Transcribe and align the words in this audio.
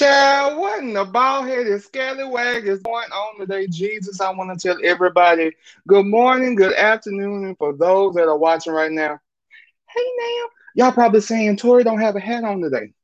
Child, 0.00 0.58
what 0.58 0.82
in 0.82 0.94
the 0.94 1.04
bald 1.04 1.46
headed 1.46 1.82
scallywag 1.82 2.66
is 2.66 2.80
going 2.80 3.10
on 3.12 3.38
today? 3.38 3.66
Jesus, 3.66 4.18
I 4.18 4.30
want 4.30 4.58
to 4.58 4.68
tell 4.68 4.78
everybody 4.82 5.52
good 5.86 6.06
morning, 6.06 6.54
good 6.54 6.72
afternoon, 6.72 7.44
and 7.44 7.58
for 7.58 7.74
those 7.74 8.14
that 8.14 8.26
are 8.26 8.38
watching 8.38 8.72
right 8.72 8.90
now, 8.90 9.18
hey 9.90 10.12
now, 10.16 10.46
y'all 10.74 10.92
probably 10.92 11.20
saying 11.20 11.58
Tori 11.58 11.84
don't 11.84 12.00
have 12.00 12.16
a 12.16 12.20
hat 12.20 12.44
on 12.44 12.62
today. 12.62 12.94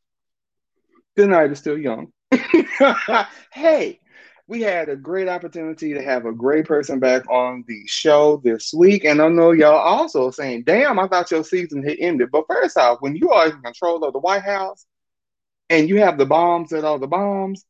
Good 1.19 1.29
night, 1.29 1.53
is 1.53 1.59
still 1.59 1.77
young. 1.77 2.13
hey, 3.53 4.01
we 4.47 4.63
had 4.63 4.89
a 4.89 4.97
great 4.97 5.29
opportunity 5.29 5.93
to 5.93 6.03
have 6.03 6.25
a 6.25 6.33
great 6.33 6.65
person 6.65 6.99
back 6.99 7.29
on 7.29 7.63
the 7.69 7.83
show 7.87 8.41
this 8.43 8.73
week. 8.73 9.05
And 9.05 9.21
I 9.21 9.29
know 9.29 9.51
y'all 9.51 9.75
also 9.75 10.31
saying, 10.31 10.63
damn, 10.63 10.99
I 10.99 11.09
thought 11.09 11.31
your 11.31 11.45
season 11.45 11.87
had 11.87 11.99
ended. 11.99 12.31
But 12.33 12.47
first 12.49 12.79
off, 12.79 13.03
when 13.03 13.17
you 13.17 13.33
are 13.33 13.49
in 13.49 13.61
control 13.61 14.03
of 14.03 14.15
the 14.15 14.19
White 14.19 14.45
House 14.45 14.87
and 15.71 15.89
you 15.89 15.99
have 15.99 16.19
the 16.19 16.27
bombs 16.27 16.71
that 16.71 16.85
are 16.85 16.99
the 16.99 17.07
bombs, 17.07 17.65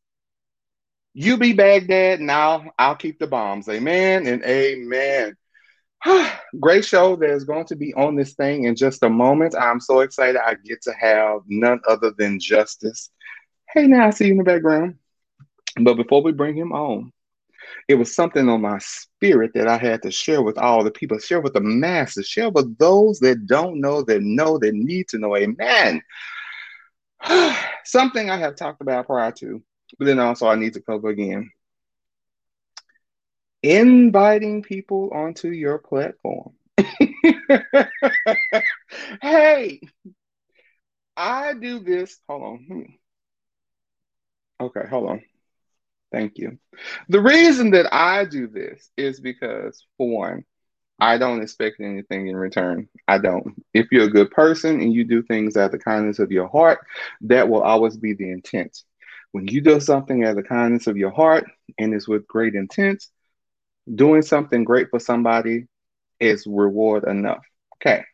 you 1.14 1.38
be 1.38 1.52
Baghdad. 1.52 2.20
Now 2.20 2.72
I'll 2.78 2.96
keep 2.96 3.18
the 3.18 3.26
bombs. 3.26 3.68
Amen 3.68 4.26
and 4.26 4.42
amen. 4.44 5.36
Great 6.60 6.84
show 6.84 7.16
that 7.16 7.30
is 7.30 7.44
going 7.44 7.64
to 7.66 7.76
be 7.76 7.94
on 7.94 8.16
this 8.16 8.34
thing 8.34 8.64
in 8.64 8.76
just 8.76 9.02
a 9.02 9.08
moment. 9.08 9.54
I'm 9.58 9.80
so 9.80 10.00
excited. 10.00 10.40
I 10.40 10.56
get 10.64 10.82
to 10.82 10.92
have 10.92 11.40
none 11.46 11.80
other 11.88 12.12
than 12.16 12.38
Justice. 12.38 13.10
Hey, 13.72 13.86
now 13.86 14.06
I 14.06 14.10
see 14.10 14.26
you 14.26 14.32
in 14.32 14.38
the 14.38 14.44
background. 14.44 14.96
But 15.80 15.94
before 15.94 16.22
we 16.22 16.32
bring 16.32 16.56
him 16.56 16.72
on, 16.72 17.12
it 17.88 17.94
was 17.94 18.14
something 18.14 18.48
on 18.48 18.60
my 18.60 18.78
spirit 18.78 19.52
that 19.54 19.68
I 19.68 19.78
had 19.78 20.02
to 20.02 20.10
share 20.10 20.42
with 20.42 20.58
all 20.58 20.84
the 20.84 20.90
people, 20.90 21.18
share 21.18 21.40
with 21.40 21.54
the 21.54 21.60
masses, 21.60 22.26
share 22.26 22.50
with 22.50 22.76
those 22.78 23.18
that 23.20 23.46
don't 23.46 23.80
know, 23.80 24.02
that 24.02 24.22
know, 24.22 24.58
that 24.58 24.74
need 24.74 25.08
to 25.08 25.18
know. 25.18 25.36
Amen. 25.36 26.02
something 27.84 28.30
I 28.30 28.38
have 28.38 28.56
talked 28.56 28.80
about 28.80 29.06
prior 29.06 29.32
to, 29.32 29.62
but 29.98 30.06
then 30.06 30.18
also 30.18 30.46
I 30.46 30.56
need 30.56 30.74
to 30.74 30.82
cover 30.82 31.08
again. 31.08 31.50
Inviting 33.62 34.62
people 34.62 35.10
onto 35.12 35.48
your 35.48 35.78
platform. 35.78 36.52
hey, 39.22 39.80
I 41.16 41.54
do 41.54 41.80
this. 41.80 42.18
Hold 42.28 42.42
on. 42.42 42.58
Hmm. 42.68 42.82
Okay, 44.64 44.86
hold 44.88 45.10
on. 45.10 45.22
Thank 46.12 46.38
you. 46.38 46.58
The 47.08 47.20
reason 47.20 47.72
that 47.72 47.92
I 47.92 48.24
do 48.24 48.46
this 48.46 48.90
is 48.96 49.20
because, 49.20 49.84
for 49.96 50.08
one, 50.08 50.44
I 50.98 51.18
don't 51.18 51.42
expect 51.42 51.80
anything 51.80 52.28
in 52.28 52.36
return. 52.36 52.88
I 53.06 53.18
don't. 53.18 53.62
If 53.74 53.88
you're 53.92 54.04
a 54.04 54.10
good 54.10 54.30
person 54.30 54.80
and 54.80 54.92
you 54.92 55.04
do 55.04 55.22
things 55.22 55.56
out 55.56 55.66
of 55.66 55.72
the 55.72 55.78
kindness 55.78 56.18
of 56.18 56.32
your 56.32 56.48
heart, 56.48 56.78
that 57.22 57.48
will 57.48 57.62
always 57.62 57.96
be 57.96 58.14
the 58.14 58.30
intent. 58.30 58.82
When 59.32 59.46
you 59.46 59.60
do 59.60 59.78
something 59.80 60.24
out 60.24 60.30
of 60.30 60.36
the 60.36 60.42
kindness 60.42 60.86
of 60.86 60.96
your 60.96 61.10
heart 61.10 61.44
and 61.78 61.92
it's 61.92 62.08
with 62.08 62.26
great 62.26 62.54
intent, 62.54 63.04
doing 63.94 64.22
something 64.22 64.64
great 64.64 64.88
for 64.90 64.98
somebody 64.98 65.66
is 66.18 66.46
reward 66.46 67.04
enough. 67.04 67.44
Okay. 67.76 68.04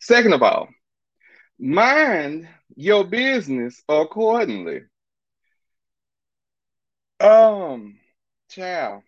Second 0.00 0.32
of 0.32 0.42
all, 0.42 0.68
mind 1.58 2.48
your 2.74 3.04
business 3.04 3.82
accordingly. 3.88 4.82
Um, 7.20 7.98
child, 8.50 9.02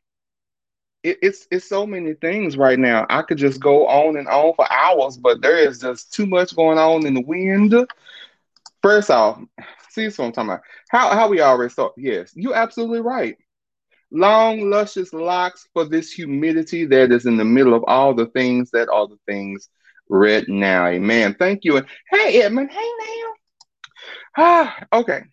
it, 1.08 1.18
it's 1.22 1.46
it's 1.50 1.68
so 1.68 1.86
many 1.86 2.14
things 2.14 2.56
right 2.56 2.78
now. 2.78 3.06
I 3.08 3.22
could 3.22 3.38
just 3.38 3.60
go 3.60 3.86
on 3.86 4.16
and 4.16 4.28
on 4.28 4.54
for 4.54 4.70
hours, 4.70 5.16
but 5.16 5.40
there 5.40 5.56
is 5.56 5.80
just 5.80 6.12
too 6.12 6.26
much 6.26 6.54
going 6.54 6.78
on 6.78 7.06
in 7.06 7.14
the 7.14 7.22
wind. 7.22 7.74
First 8.82 9.10
off, 9.10 9.40
see 9.90 10.06
what 10.06 10.20
I'm 10.20 10.32
talking 10.32 10.50
about. 10.50 10.60
How 10.90 11.10
how 11.14 11.28
we 11.28 11.40
already 11.40 11.70
start? 11.70 11.92
Yes, 11.96 12.32
you're 12.34 12.54
absolutely 12.54 13.00
right. 13.00 13.36
Long, 14.10 14.70
luscious 14.70 15.12
locks 15.12 15.68
for 15.74 15.84
this 15.84 16.12
humidity 16.12 16.86
that 16.86 17.12
is 17.12 17.26
in 17.26 17.36
the 17.36 17.44
middle 17.44 17.74
of 17.74 17.84
all 17.86 18.14
the 18.14 18.26
things 18.26 18.70
that 18.70 18.88
are 18.88 19.06
the 19.06 19.18
things 19.26 19.68
right 20.08 20.48
now. 20.48 20.86
Amen. 20.86 21.36
Thank 21.38 21.64
you. 21.64 21.76
And 21.76 21.86
hey, 22.10 22.42
Edmund. 22.42 22.70
Hey, 22.70 22.90
now. 23.00 23.32
Ah, 24.38 24.86
okay 24.92 25.24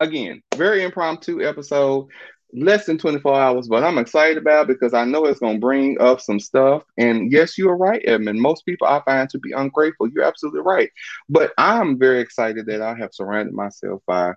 again, 0.00 0.42
very 0.56 0.82
impromptu 0.82 1.42
episode, 1.42 2.08
less 2.54 2.86
than 2.86 2.98
24 2.98 3.34
hours, 3.34 3.68
but 3.68 3.82
I'm 3.82 3.98
excited 3.98 4.38
about 4.38 4.68
because 4.68 4.94
I 4.94 5.04
know 5.04 5.24
it's 5.24 5.40
going 5.40 5.56
to 5.56 5.60
bring 5.60 6.00
up 6.00 6.20
some 6.20 6.38
stuff. 6.38 6.84
And 6.96 7.32
yes, 7.32 7.58
you 7.58 7.68
are 7.68 7.76
right, 7.76 8.02
Edmund. 8.06 8.40
Most 8.40 8.64
people 8.64 8.86
I 8.86 9.02
find 9.04 9.28
to 9.30 9.38
be 9.38 9.52
ungrateful. 9.52 10.08
You're 10.08 10.24
absolutely 10.24 10.60
right. 10.60 10.90
But 11.28 11.52
I'm 11.58 11.98
very 11.98 12.20
excited 12.20 12.66
that 12.66 12.80
I 12.80 12.94
have 12.94 13.12
surrounded 13.12 13.54
myself 13.54 14.02
by 14.06 14.34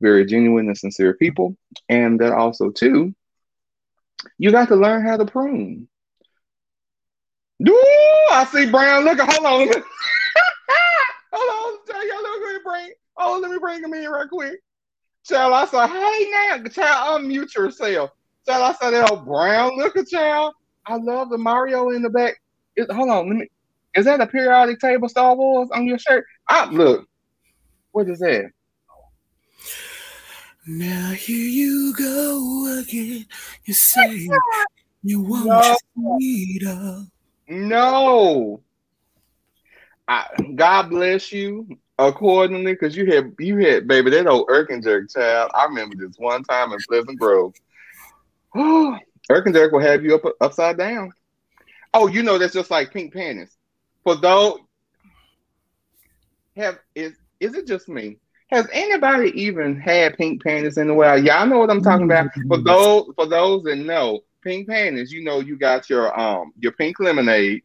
very 0.00 0.26
genuine 0.26 0.66
and 0.66 0.76
sincere 0.76 1.14
people. 1.14 1.56
And 1.88 2.20
that 2.20 2.32
also, 2.32 2.70
too, 2.70 3.14
you 4.38 4.50
got 4.50 4.68
to 4.68 4.76
learn 4.76 5.06
how 5.06 5.16
to 5.16 5.24
prune. 5.24 5.88
Ooh, 7.66 8.28
I 8.30 8.46
see 8.52 8.70
Brown. 8.70 9.04
Look, 9.04 9.20
hold 9.20 9.46
on. 9.46 9.68
hold 11.32 11.78
on. 11.78 11.86
Tell 11.86 12.06
y'all, 12.06 12.22
let 12.22 12.52
me 12.52 12.58
bring. 12.62 12.92
Oh, 13.16 13.38
let 13.40 13.50
me 13.50 13.58
bring 13.58 13.82
him 13.82 13.94
in 13.94 14.10
right 14.10 14.28
quick. 14.28 14.60
Child, 15.24 15.54
I 15.54 15.64
said, 15.66 15.86
hey 15.86 16.30
now, 16.30 16.68
child, 16.68 17.22
unmute 17.22 17.54
yourself. 17.54 18.10
Child, 18.46 18.62
I 18.62 18.72
said 18.74 18.90
that 18.90 19.10
old 19.10 19.24
brown 19.24 19.76
looking 19.78 20.04
child. 20.04 20.52
I 20.86 20.96
love 20.96 21.30
the 21.30 21.38
Mario 21.38 21.90
in 21.90 22.02
the 22.02 22.10
back. 22.10 22.36
It, 22.76 22.90
hold 22.92 23.08
on, 23.08 23.28
let 23.28 23.36
me. 23.38 23.48
Is 23.94 24.04
that 24.04 24.20
a 24.20 24.26
periodic 24.26 24.80
table 24.80 25.08
Star 25.08 25.34
Wars 25.34 25.70
on 25.72 25.86
your 25.86 25.98
shirt? 25.98 26.26
I 26.48 26.68
look. 26.70 27.06
What 27.92 28.08
is 28.08 28.18
that? 28.18 28.50
Now 30.66 31.10
here 31.12 31.48
you 31.48 31.94
go 31.96 32.80
again. 32.80 33.26
You 33.64 33.72
say 33.72 34.28
you 35.02 35.20
want 35.22 35.46
no. 35.46 35.76
sweeter. 35.94 37.04
No. 37.48 38.60
I, 40.06 40.26
God 40.54 40.90
bless 40.90 41.32
you 41.32 41.78
accordingly 41.98 42.72
because 42.72 42.96
you 42.96 43.06
had 43.12 43.34
you 43.38 43.58
had 43.58 43.86
baby 43.86 44.10
that 44.10 44.26
old 44.26 44.48
Erkenjerk 44.48 45.12
child. 45.12 45.50
I 45.54 45.64
remember 45.64 45.96
this 45.96 46.16
one 46.18 46.42
time 46.44 46.72
in 46.72 46.78
Pleasant 46.88 47.18
Grove. 47.18 47.54
Oh, 48.56 48.96
Erkenjerk 49.30 49.72
will 49.72 49.80
have 49.80 50.04
you 50.04 50.14
up 50.14 50.32
upside 50.40 50.78
down. 50.78 51.10
Oh, 51.92 52.06
you 52.06 52.22
know 52.22 52.38
that's 52.38 52.54
just 52.54 52.70
like 52.70 52.92
pink 52.92 53.12
panties. 53.12 53.56
For 54.04 54.14
those 54.14 54.58
have 56.56 56.78
is 56.94 57.14
is 57.40 57.54
it 57.54 57.66
just 57.66 57.88
me? 57.88 58.18
Has 58.50 58.68
anybody 58.72 59.30
even 59.40 59.80
had 59.80 60.16
pink 60.16 60.44
panties 60.44 60.78
in 60.78 60.90
a 60.90 60.94
while? 60.94 61.22
Y'all 61.22 61.46
know 61.46 61.58
what 61.58 61.70
I'm 61.70 61.82
talking 61.82 62.04
about. 62.04 62.28
For 62.46 62.58
those 62.58 63.10
for 63.16 63.26
those 63.26 63.64
that 63.64 63.76
know, 63.76 64.20
pink 64.42 64.68
panties, 64.68 65.12
you 65.12 65.24
know 65.24 65.40
you 65.40 65.56
got 65.56 65.90
your 65.90 66.18
um 66.18 66.52
your 66.58 66.72
pink 66.72 67.00
lemonade. 67.00 67.62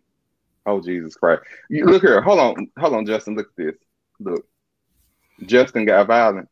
Oh 0.66 0.82
Jesus 0.82 1.16
Christ. 1.16 1.44
You 1.70 1.86
look 1.86 2.02
here, 2.02 2.22
hold 2.22 2.40
on, 2.40 2.72
hold 2.78 2.94
on, 2.94 3.06
Justin. 3.06 3.36
Look 3.36 3.48
at 3.48 3.56
this. 3.58 3.76
Look, 4.20 4.46
Justin 5.46 5.86
got 5.86 6.08
violent. 6.08 6.50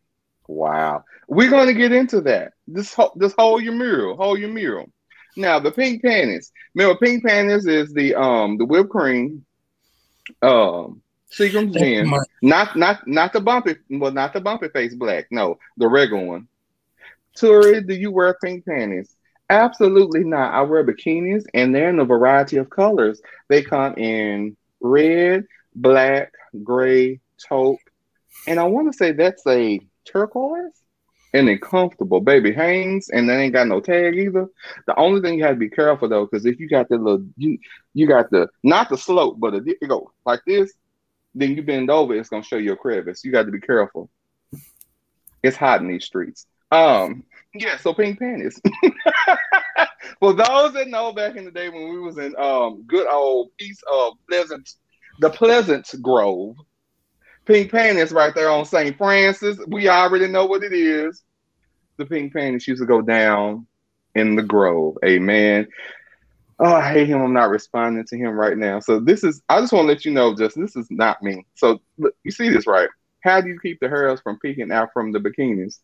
Wow. 0.48 1.04
We're 1.28 1.50
going 1.50 1.68
to 1.68 1.74
get 1.74 1.92
into 1.92 2.22
that. 2.22 2.54
This 2.68 2.96
this 3.16 3.34
hold 3.38 3.64
your 3.64 3.74
mural, 3.74 4.16
hold 4.16 4.40
your 4.40 4.52
mural. 4.52 4.92
Now 5.36 5.60
the 5.60 5.72
pink 5.72 6.02
panties. 6.02 6.52
Remember, 6.74 6.98
pink 6.98 7.26
panties 7.26 7.66
is 7.66 7.94
the 7.94 8.16
um 8.16 8.58
the 8.58 8.66
whipped 8.66 8.90
cream, 8.90 9.46
um 10.42 11.02
Seagram's 11.32 11.76
gin. 11.76 12.12
Not 12.42 12.76
not 12.76 13.08
not 13.08 13.34
the 13.34 13.42
bumpy, 13.42 13.76
well 13.90 14.12
not 14.12 14.34
the 14.34 14.42
bumpy 14.42 14.70
face 14.70 14.96
black. 14.96 15.28
No, 15.32 15.60
the 15.78 15.88
regular 15.88 16.26
one. 16.26 16.48
Tori, 17.38 17.82
do 17.82 17.94
you 17.94 18.12
wear 18.12 18.38
pink 18.42 18.66
panties? 18.66 19.14
Absolutely 19.50 20.24
not. 20.24 20.54
I 20.54 20.62
wear 20.62 20.86
bikinis, 20.86 21.46
and 21.54 21.74
they're 21.74 21.90
in 21.90 22.00
a 22.00 22.06
variety 22.06 22.58
of 22.58 22.70
colors. 22.70 23.22
They 23.48 23.62
come 23.62 23.96
in 23.96 24.58
red, 24.82 25.46
black, 25.76 26.34
gray, 26.64 27.20
taupe, 27.38 27.80
and 28.48 28.60
I 28.60 28.64
want 28.64 28.92
to 28.92 28.98
say 28.98 29.12
that's 29.12 29.46
a 29.48 29.80
turquoise 30.06 30.74
and 31.34 31.48
then 31.48 31.60
comfortable, 31.60 32.22
baby 32.22 32.52
hangs, 32.52 33.10
and 33.10 33.30
they 33.30 33.36
ain't 33.36 33.54
got 33.54 33.68
no 33.68 33.80
tag 33.80 34.18
either. 34.18 34.48
The 34.86 34.98
only 34.98 35.22
thing 35.22 35.38
you 35.38 35.44
have 35.44 35.56
to 35.56 35.60
be 35.60 35.70
careful 35.70 36.10
though, 36.10 36.26
because 36.26 36.46
if 36.46 36.60
you 36.60 36.70
got 36.70 36.90
the 36.90 36.98
little 36.98 37.26
you 37.36 37.58
you 37.94 38.08
got 38.08 38.30
the 38.32 38.50
not 38.64 38.90
the 38.90 38.98
slope, 38.98 39.40
but 39.40 39.54
a, 39.54 39.62
you 39.66 39.88
go 39.88 40.12
like 40.26 40.42
this, 40.48 40.74
then 41.36 41.56
you 41.56 41.64
bend 41.64 41.90
over, 41.90 42.16
it's 42.16 42.30
gonna 42.30 42.44
show 42.44 42.58
you 42.58 42.74
a 42.74 42.78
crevice. 42.78 43.24
You 43.24 43.32
got 43.32 43.46
to 43.46 43.52
be 43.52 43.60
careful. 43.60 44.10
It's 45.44 45.58
hot 45.58 45.82
in 45.82 45.88
these 45.88 46.06
streets. 46.06 46.48
Um, 46.72 47.24
yeah, 47.54 47.78
so 47.78 47.94
pink 47.94 48.20
panties. 48.20 48.60
For 50.20 50.34
those 50.34 50.74
that 50.74 50.88
know, 50.88 51.14
back 51.14 51.36
in 51.36 51.46
the 51.46 51.52
day 51.52 51.70
when 51.70 51.90
we 51.90 52.00
was 52.00 52.18
in 52.18 52.36
um 52.38 52.84
good 52.88 53.08
old 53.08 53.56
piece 53.58 53.82
of 53.92 54.14
Pleasant, 54.30 54.70
the 55.20 55.30
Pleasant 55.30 55.90
Grove, 56.02 56.56
Pink 57.48 57.72
Panties 57.72 58.12
right 58.12 58.36
there 58.36 58.50
on 58.50 58.66
St. 58.66 58.96
Francis. 58.98 59.58
We 59.68 59.88
already 59.88 60.28
know 60.28 60.46
what 60.46 60.64
it 60.64 60.74
is. 60.74 61.24
The 61.96 62.06
Pink 62.06 62.34
Panties 62.34 62.68
used 62.68 62.82
to 62.82 62.86
go 62.86 63.02
down 63.02 63.66
in 64.16 64.36
the 64.36 64.44
Grove. 64.44 64.98
Amen. 65.06 65.68
Oh, 66.60 66.74
I 66.74 66.92
hate 66.92 67.08
him. 67.08 67.22
I'm 67.22 67.34
not 67.34 67.50
responding 67.50 68.06
to 68.06 68.18
him 68.18 68.32
right 68.32 68.58
now. 68.58 68.80
So 68.80 69.00
this 69.00 69.24
is. 69.24 69.42
I 69.48 69.62
just 69.62 69.72
want 69.72 69.86
to 69.86 69.94
let 69.94 70.06
you 70.06 70.12
know, 70.12 70.36
Justin. 70.36 70.64
This 70.64 70.76
is 70.76 70.88
not 70.92 71.24
me. 71.24 71.46
So 71.56 71.80
look, 71.98 72.16
you 72.24 72.32
see 72.32 72.50
this 72.50 72.68
right? 72.68 72.90
How 73.22 73.40
do 73.42 73.48
you 73.48 73.60
keep 73.60 73.80
the 73.80 73.88
hairs 73.88 74.20
from 74.22 74.40
peeking 74.40 74.72
out 74.72 74.90
from 74.94 75.12
the 75.12 75.20
bikinis? 75.20 75.80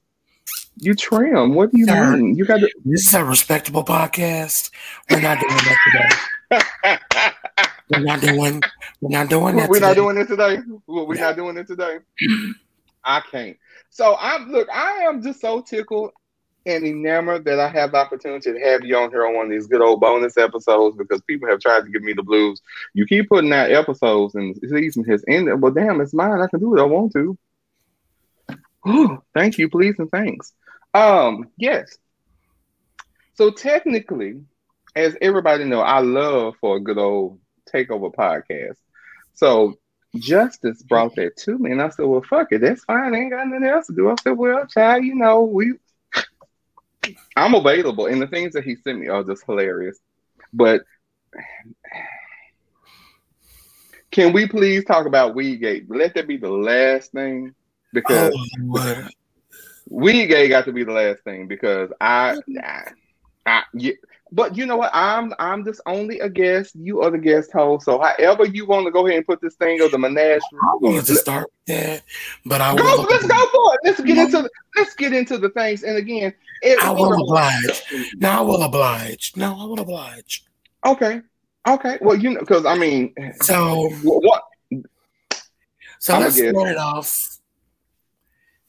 You 0.77 0.95
trim. 0.95 1.53
What 1.53 1.71
do 1.71 1.79
you 1.79 1.85
Sir, 1.85 2.17
mean? 2.17 2.35
You 2.35 2.45
got 2.45 2.59
to. 2.59 2.69
This 2.83 3.07
is 3.07 3.13
a 3.13 3.23
respectable 3.23 3.85
podcast. 3.85 4.71
We're 5.09 5.21
not 5.21 5.39
doing 5.39 5.55
that 5.55 6.19
today. 6.51 7.31
We're 7.89 7.99
not 7.99 8.21
doing. 8.21 8.61
We're 9.01 9.17
not 9.17 9.29
doing 9.29 9.55
that. 9.57 9.69
We're 9.69 9.79
not 9.79 9.95
doing 9.95 10.17
it 10.17 10.27
today. 10.27 10.59
We're 10.87 11.15
not 11.15 11.35
doing 11.35 11.57
it 11.57 11.67
today. 11.67 11.99
I 13.03 13.21
can't. 13.29 13.57
So 13.89 14.15
I'm 14.19 14.51
look. 14.51 14.69
I 14.73 15.03
am 15.03 15.21
just 15.21 15.41
so 15.41 15.61
tickled 15.61 16.11
and 16.65 16.85
enamored 16.85 17.43
that 17.45 17.59
I 17.59 17.67
have 17.67 17.91
the 17.91 17.97
opportunity 17.97 18.53
to 18.53 18.59
have 18.59 18.85
you 18.85 18.95
on 18.97 19.09
here 19.09 19.25
on 19.25 19.35
one 19.35 19.45
of 19.45 19.51
these 19.51 19.67
good 19.67 19.81
old 19.81 19.99
bonus 19.99 20.37
episodes 20.37 20.95
because 20.95 21.21
people 21.23 21.49
have 21.49 21.59
tried 21.59 21.81
to 21.81 21.89
give 21.89 22.01
me 22.01 22.13
the 22.13 22.23
blues. 22.23 22.61
You 22.93 23.05
keep 23.05 23.27
putting 23.27 23.51
out 23.51 23.71
episodes 23.71 24.35
and 24.35 24.55
season 24.69 25.03
has 25.05 25.23
ended. 25.27 25.61
Well, 25.61 25.73
damn, 25.73 25.99
it's 25.99 26.13
mine. 26.13 26.41
I 26.41 26.47
can 26.47 26.61
do 26.61 26.69
what 26.69 26.79
I 26.79 26.83
want 26.83 27.11
to. 27.13 27.37
Thank 29.33 29.57
you, 29.57 29.69
please, 29.69 29.95
and 29.97 30.09
thanks. 30.09 30.53
Um, 30.93 31.49
yes. 31.57 31.97
So 33.35 33.49
technically, 33.49 34.41
as 34.95 35.17
everybody 35.21 35.65
know, 35.65 35.81
I 35.81 35.99
love 35.99 36.55
for 36.61 36.77
a 36.77 36.79
good 36.79 36.97
old 36.97 37.39
takeover 37.71 38.13
podcast. 38.13 38.77
So 39.33 39.77
Justice 40.15 40.83
brought 40.83 41.15
that 41.15 41.37
to 41.37 41.57
me, 41.57 41.71
and 41.71 41.81
I 41.81 41.89
said, 41.89 42.05
"Well, 42.05 42.21
fuck 42.21 42.51
it, 42.51 42.61
that's 42.61 42.83
fine. 42.83 43.15
I 43.15 43.19
ain't 43.19 43.31
got 43.31 43.47
nothing 43.47 43.65
else 43.67 43.87
to 43.87 43.93
do." 43.93 44.09
I 44.09 44.15
said, 44.21 44.37
"Well, 44.37 44.65
child, 44.67 45.03
you 45.03 45.15
know, 45.15 45.43
we, 45.43 45.73
I'm 47.35 47.55
available." 47.55 48.05
And 48.05 48.21
the 48.21 48.27
things 48.27 48.53
that 48.53 48.63
he 48.63 48.75
sent 48.75 48.99
me 48.99 49.07
are 49.07 49.23
just 49.23 49.45
hilarious. 49.45 49.97
But 50.53 50.83
can 54.11 54.33
we 54.33 54.47
please 54.47 54.85
talk 54.85 55.07
about 55.07 55.35
Weedgate? 55.35 55.85
Let 55.89 56.13
that 56.13 56.27
be 56.27 56.37
the 56.37 56.51
last 56.51 57.11
thing 57.11 57.55
because 57.91 58.33
Oh. 58.35 59.07
Weedgate 59.91 60.49
got 60.49 60.65
to 60.65 60.71
be 60.71 60.83
the 60.83 60.91
last 60.91 61.23
thing 61.23 61.47
because 61.47 61.91
I, 61.99 62.37
I, 62.61 62.83
I 63.45 63.63
yeah. 63.73 63.93
But 64.33 64.57
you 64.57 64.65
know 64.65 64.77
what? 64.77 64.89
I'm 64.93 65.31
I'm 65.37 65.63
just 65.63 65.79
only 65.85 66.19
a 66.19 66.27
guest. 66.27 66.75
You 66.75 67.01
are 67.01 67.11
the 67.11 67.19
guest 67.19 67.51
host. 67.51 67.85
So 67.85 68.01
however 68.01 68.45
you 68.45 68.65
want 68.65 68.85
to 68.87 68.91
go 68.91 69.05
ahead 69.05 69.17
and 69.17 69.27
put 69.27 69.41
this 69.41 69.53
thing 69.55 69.79
of 69.81 69.91
the 69.91 69.99
menagerie. 69.99 70.41
I 70.53 70.75
wanted 70.81 71.05
to 71.05 71.15
start 71.15 71.51
with 71.51 71.77
that, 71.77 72.01
but 72.43 72.59
I 72.59 72.75
Go, 72.75 73.05
let's 73.07 73.27
go 73.27 73.45
for 73.51 73.75
it. 73.75 73.79
Let's 73.83 74.01
get 74.01 74.17
into 74.17 74.41
the, 74.41 74.49
let's 74.75 74.95
get 74.95 75.13
into 75.13 75.37
the 75.37 75.49
things. 75.49 75.83
And 75.83 75.97
again, 75.97 76.33
it, 76.63 76.79
I 76.83 76.89
will 76.89 77.13
um, 77.13 77.21
oblige. 77.21 77.83
No, 78.15 78.29
I 78.29 78.41
will 78.41 78.63
oblige. 78.63 79.33
No, 79.35 79.53
I 79.53 79.65
will 79.65 79.79
oblige. 79.79 80.43
Okay, 80.83 81.21
okay. 81.67 81.99
Well, 82.01 82.17
you 82.17 82.31
know, 82.31 82.39
because 82.39 82.65
I 82.65 82.75
mean, 82.75 83.13
So, 83.41 83.91
what? 84.01 84.43
so 85.99 86.15
I'm 86.15 86.21
let's 86.21 86.37
start 86.37 86.69
it 86.69 86.77
off. 86.77 87.37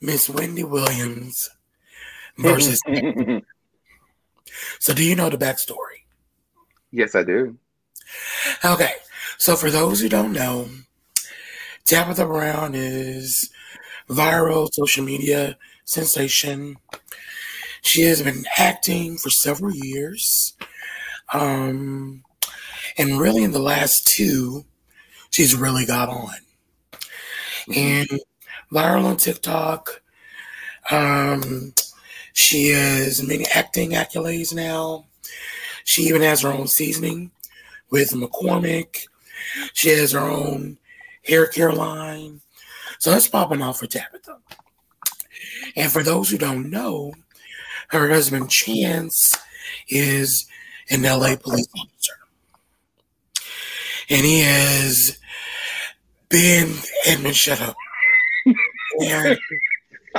Miss 0.02 0.28
Wendy 0.28 0.64
Williams 0.64 1.48
versus. 2.36 2.82
so, 4.78 4.94
do 4.94 5.04
you 5.04 5.14
know 5.14 5.30
the 5.30 5.38
backstory? 5.38 6.04
yes, 6.90 7.14
I 7.14 7.24
do. 7.24 7.56
Okay, 8.64 8.92
so 9.38 9.56
for 9.56 9.70
those 9.70 10.00
who 10.00 10.08
don't 10.08 10.32
know, 10.32 10.68
Tabitha 11.84 12.24
Brown 12.24 12.74
is 12.74 13.50
viral 14.08 14.72
social 14.72 15.04
media 15.04 15.58
sensation. 15.84 16.76
She 17.82 18.02
has 18.02 18.22
been 18.22 18.44
acting 18.56 19.18
for 19.18 19.28
several 19.28 19.74
years. 19.74 20.54
Um, 21.32 22.22
and 22.96 23.18
really 23.18 23.42
in 23.42 23.52
the 23.52 23.58
last 23.58 24.06
two, 24.06 24.64
she's 25.30 25.54
really 25.56 25.84
got 25.84 26.08
on. 26.08 26.34
And 27.74 28.08
viral 28.72 29.04
on 29.04 29.16
TikTok. 29.16 30.02
Um, 30.90 31.74
she 32.34 32.70
has 32.70 33.26
many 33.26 33.46
acting 33.54 33.92
accolades 33.92 34.52
now. 34.52 35.06
She 35.84 36.02
even 36.02 36.20
has 36.22 36.42
her 36.42 36.52
own 36.52 36.66
seasoning 36.66 37.30
with 37.90 38.10
McCormick. 38.10 39.06
She 39.72 39.90
has 39.90 40.12
her 40.12 40.20
own 40.20 40.78
hair 41.22 41.46
care 41.46 41.72
line. 41.72 42.40
So 42.98 43.10
that's 43.10 43.28
popping 43.28 43.62
off 43.62 43.78
for 43.78 43.86
Tabitha. 43.86 44.38
And 45.76 45.90
for 45.90 46.02
those 46.02 46.28
who 46.28 46.36
don't 46.36 46.70
know, 46.70 47.14
her 47.88 48.08
husband 48.10 48.50
Chance 48.50 49.38
is 49.88 50.46
an 50.90 51.02
LA 51.02 51.36
police 51.36 51.68
officer. 51.78 52.14
And 54.10 54.26
he 54.26 54.40
has 54.40 55.18
been 56.28 56.74
Edmund, 57.06 57.36
shut 57.36 57.60
up. 57.60 57.76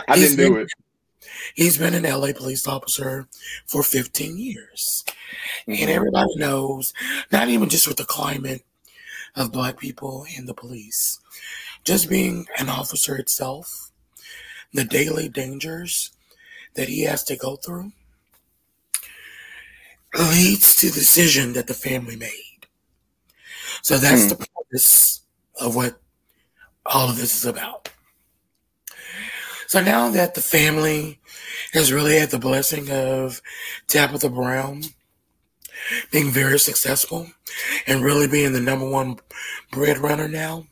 I 0.07 0.15
didn't 0.15 0.38
do 0.38 0.56
it. 0.57 0.71
He's 1.53 1.77
been 1.77 1.94
an 1.94 2.03
LA 2.03 2.31
police 2.33 2.68
officer 2.68 3.27
for 3.68 3.83
15 3.83 4.38
years. 4.38 5.03
And 5.68 5.89
everybody 5.89 6.36
knows, 6.38 6.94
not 7.31 7.50
even 7.50 7.69
just 7.69 7.88
with 7.88 7.97
the 7.97 8.06
climate 8.06 8.63
of 9.36 9.51
black 9.51 9.80
people 9.80 10.25
in 10.38 10.45
the 10.47 10.53
police, 10.53 11.19
just 11.86 12.09
being 12.09 12.47
an 12.59 12.69
officer 12.69 13.18
itself, 13.18 13.92
the 14.74 14.86
daily 14.86 15.30
dangers 15.30 16.12
that 16.75 16.89
he 16.89 17.03
has 17.03 17.24
to 17.25 17.36
go 17.38 17.56
through 17.57 17.91
leads 20.18 20.75
to 20.75 20.88
the 20.88 20.94
decision 20.94 21.53
that 21.53 21.68
the 21.68 21.74
family 21.74 22.15
made. 22.15 22.68
So 23.81 23.98
that's 23.98 24.24
Hmm. 24.24 24.30
the 24.30 24.36
purpose 24.38 25.21
of 25.59 25.75
what 25.75 26.00
all 26.86 27.09
of 27.09 27.18
this 27.18 27.36
is 27.36 27.45
about. 27.45 27.89
So 29.67 29.81
now 29.81 30.09
that 30.12 30.35
the 30.35 30.41
family 30.41 31.19
has 31.73 31.91
really 31.91 32.17
had 32.17 32.29
the 32.29 32.39
blessing 32.39 32.89
of 32.91 33.41
Tabitha 33.88 34.29
Brown 34.29 34.83
being 36.12 36.31
very 36.31 36.59
successful 36.59 37.27
and 37.88 38.03
really 38.03 38.27
being 38.27 38.53
the 38.53 38.62
number 38.62 38.88
one 38.88 39.17
breadwinner 39.71 40.27
now, 40.27 40.67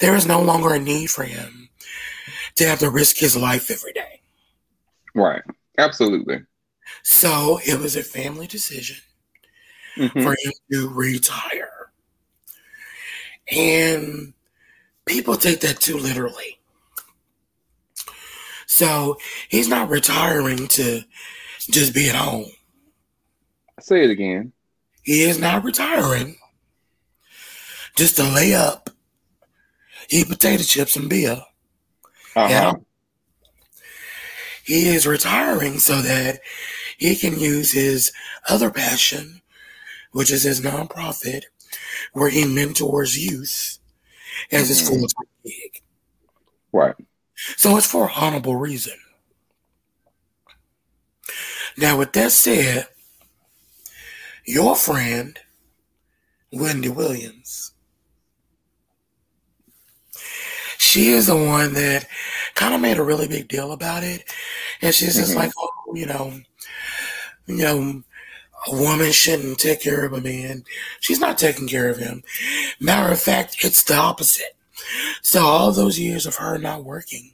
there 0.00 0.14
is 0.14 0.26
no 0.26 0.42
longer 0.42 0.74
a 0.74 0.78
need 0.78 1.10
for 1.10 1.24
him 1.24 1.68
to 2.56 2.66
have 2.66 2.80
to 2.80 2.90
risk 2.90 3.16
his 3.16 3.36
life 3.36 3.70
every 3.70 3.92
day. 3.92 4.20
Right. 5.14 5.42
Absolutely. 5.78 6.42
So 7.02 7.60
it 7.64 7.78
was 7.78 7.96
a 7.96 8.02
family 8.02 8.46
decision 8.46 8.96
Mhm. 9.96 10.22
for 10.22 10.36
him 10.42 10.52
to 10.72 10.88
retire. 10.88 11.92
And 13.50 14.34
people 15.04 15.36
take 15.36 15.60
that 15.60 15.80
too 15.80 15.96
literally. 15.96 16.58
So 18.72 19.18
he's 19.50 19.68
not 19.68 19.90
retiring 19.90 20.66
to 20.68 21.02
just 21.60 21.92
be 21.92 22.08
at 22.08 22.14
home. 22.14 22.46
Say 23.80 24.02
it 24.04 24.08
again. 24.10 24.52
He 25.02 25.24
is 25.24 25.38
not 25.38 25.62
retiring 25.62 26.36
just 27.96 28.16
to 28.16 28.22
lay 28.22 28.54
up, 28.54 28.88
eat 30.08 30.26
potato 30.26 30.62
chips 30.62 30.96
and 30.96 31.10
beer. 31.10 31.42
Uh-huh. 32.34 32.48
Yeah. 32.48 32.72
He 34.64 34.88
is 34.88 35.06
retiring 35.06 35.78
so 35.78 36.00
that 36.00 36.40
he 36.96 37.14
can 37.14 37.38
use 37.38 37.72
his 37.72 38.10
other 38.48 38.70
passion, 38.70 39.42
which 40.12 40.30
is 40.30 40.44
his 40.44 40.62
nonprofit, 40.62 41.42
where 42.14 42.30
he 42.30 42.46
mentors 42.46 43.18
youth 43.18 43.78
as 44.50 44.68
his 44.68 44.80
Mhm. 44.80 44.86
full 44.86 45.08
time 45.08 45.28
gig. 45.44 45.82
Right. 46.72 46.94
So 47.56 47.76
it's 47.76 47.86
for 47.86 48.08
a 48.08 48.12
honorable 48.12 48.56
reason. 48.56 48.94
Now, 51.76 51.98
with 51.98 52.12
that 52.12 52.32
said, 52.32 52.86
your 54.44 54.76
friend, 54.76 55.38
Wendy 56.52 56.88
Williams, 56.88 57.72
she 60.78 61.10
is 61.10 61.26
the 61.26 61.36
one 61.36 61.74
that 61.74 62.06
kind 62.54 62.74
of 62.74 62.80
made 62.80 62.98
a 62.98 63.02
really 63.02 63.28
big 63.28 63.48
deal 63.48 63.72
about 63.72 64.02
it. 64.04 64.24
And 64.82 64.94
she's 64.94 65.14
just 65.14 65.32
Mhm. 65.32 65.36
like, 65.36 65.52
oh, 65.56 65.94
you 65.94 66.06
know, 66.06 66.42
you 67.46 67.56
know, 67.56 68.02
a 68.66 68.76
woman 68.76 69.12
shouldn't 69.12 69.58
take 69.58 69.80
care 69.80 70.04
of 70.04 70.12
a 70.12 70.20
man. 70.20 70.64
She's 71.00 71.18
not 71.18 71.38
taking 71.38 71.68
care 71.68 71.88
of 71.88 71.98
him. 71.98 72.22
Matter 72.78 73.12
of 73.12 73.20
fact, 73.20 73.56
it's 73.64 73.82
the 73.82 73.94
opposite. 73.94 74.56
So 75.22 75.44
all 75.44 75.72
those 75.72 75.98
years 75.98 76.26
of 76.26 76.36
her 76.36 76.58
not 76.58 76.84
working, 76.84 77.31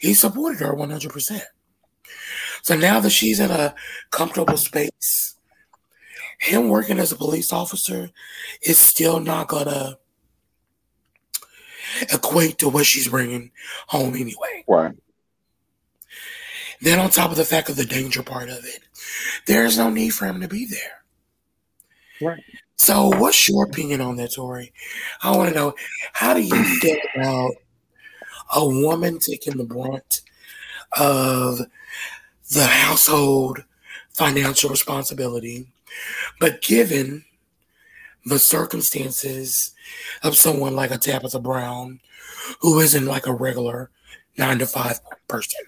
he 0.00 0.14
supported 0.14 0.60
her 0.60 0.74
100%. 0.74 1.40
So 2.62 2.76
now 2.76 3.00
that 3.00 3.10
she's 3.10 3.40
in 3.40 3.50
a 3.50 3.74
comfortable 4.10 4.56
space, 4.56 5.36
him 6.38 6.68
working 6.68 6.98
as 6.98 7.12
a 7.12 7.16
police 7.16 7.52
officer 7.52 8.10
is 8.62 8.78
still 8.78 9.20
not 9.20 9.48
gonna 9.48 9.98
equate 12.12 12.58
to 12.58 12.68
what 12.68 12.86
she's 12.86 13.08
bringing 13.08 13.50
home 13.88 14.14
anyway. 14.14 14.64
Right. 14.66 14.94
Then 16.80 16.98
on 16.98 17.10
top 17.10 17.30
of 17.30 17.36
the 17.36 17.44
fact 17.44 17.68
of 17.68 17.76
the 17.76 17.84
danger 17.84 18.22
part 18.22 18.48
of 18.48 18.64
it, 18.64 18.80
there 19.46 19.66
is 19.66 19.76
no 19.76 19.90
need 19.90 20.10
for 20.10 20.26
him 20.26 20.40
to 20.40 20.48
be 20.48 20.66
there. 20.66 21.04
Right. 22.22 22.42
So 22.76 23.08
what's 23.08 23.48
your 23.48 23.64
opinion 23.64 24.00
on 24.00 24.16
that, 24.16 24.34
Tori? 24.34 24.72
I 25.22 25.36
want 25.36 25.50
to 25.50 25.54
know 25.54 25.74
how 26.14 26.32
do 26.32 26.40
you 26.40 26.64
feel 26.80 26.96
about 27.14 27.52
a 28.54 28.66
woman 28.66 29.18
taking 29.18 29.56
the 29.56 29.64
brunt 29.64 30.22
of 30.98 31.60
the 32.52 32.66
household 32.66 33.64
financial 34.10 34.70
responsibility, 34.70 35.68
but 36.38 36.62
given 36.62 37.24
the 38.26 38.38
circumstances 38.38 39.74
of 40.22 40.36
someone 40.36 40.74
like 40.74 40.90
a 40.90 40.98
Tabitha 40.98 41.40
Brown, 41.40 42.00
who 42.60 42.80
isn't 42.80 43.06
like 43.06 43.26
a 43.26 43.32
regular 43.32 43.90
nine 44.36 44.58
to 44.58 44.66
five 44.66 45.00
person. 45.28 45.60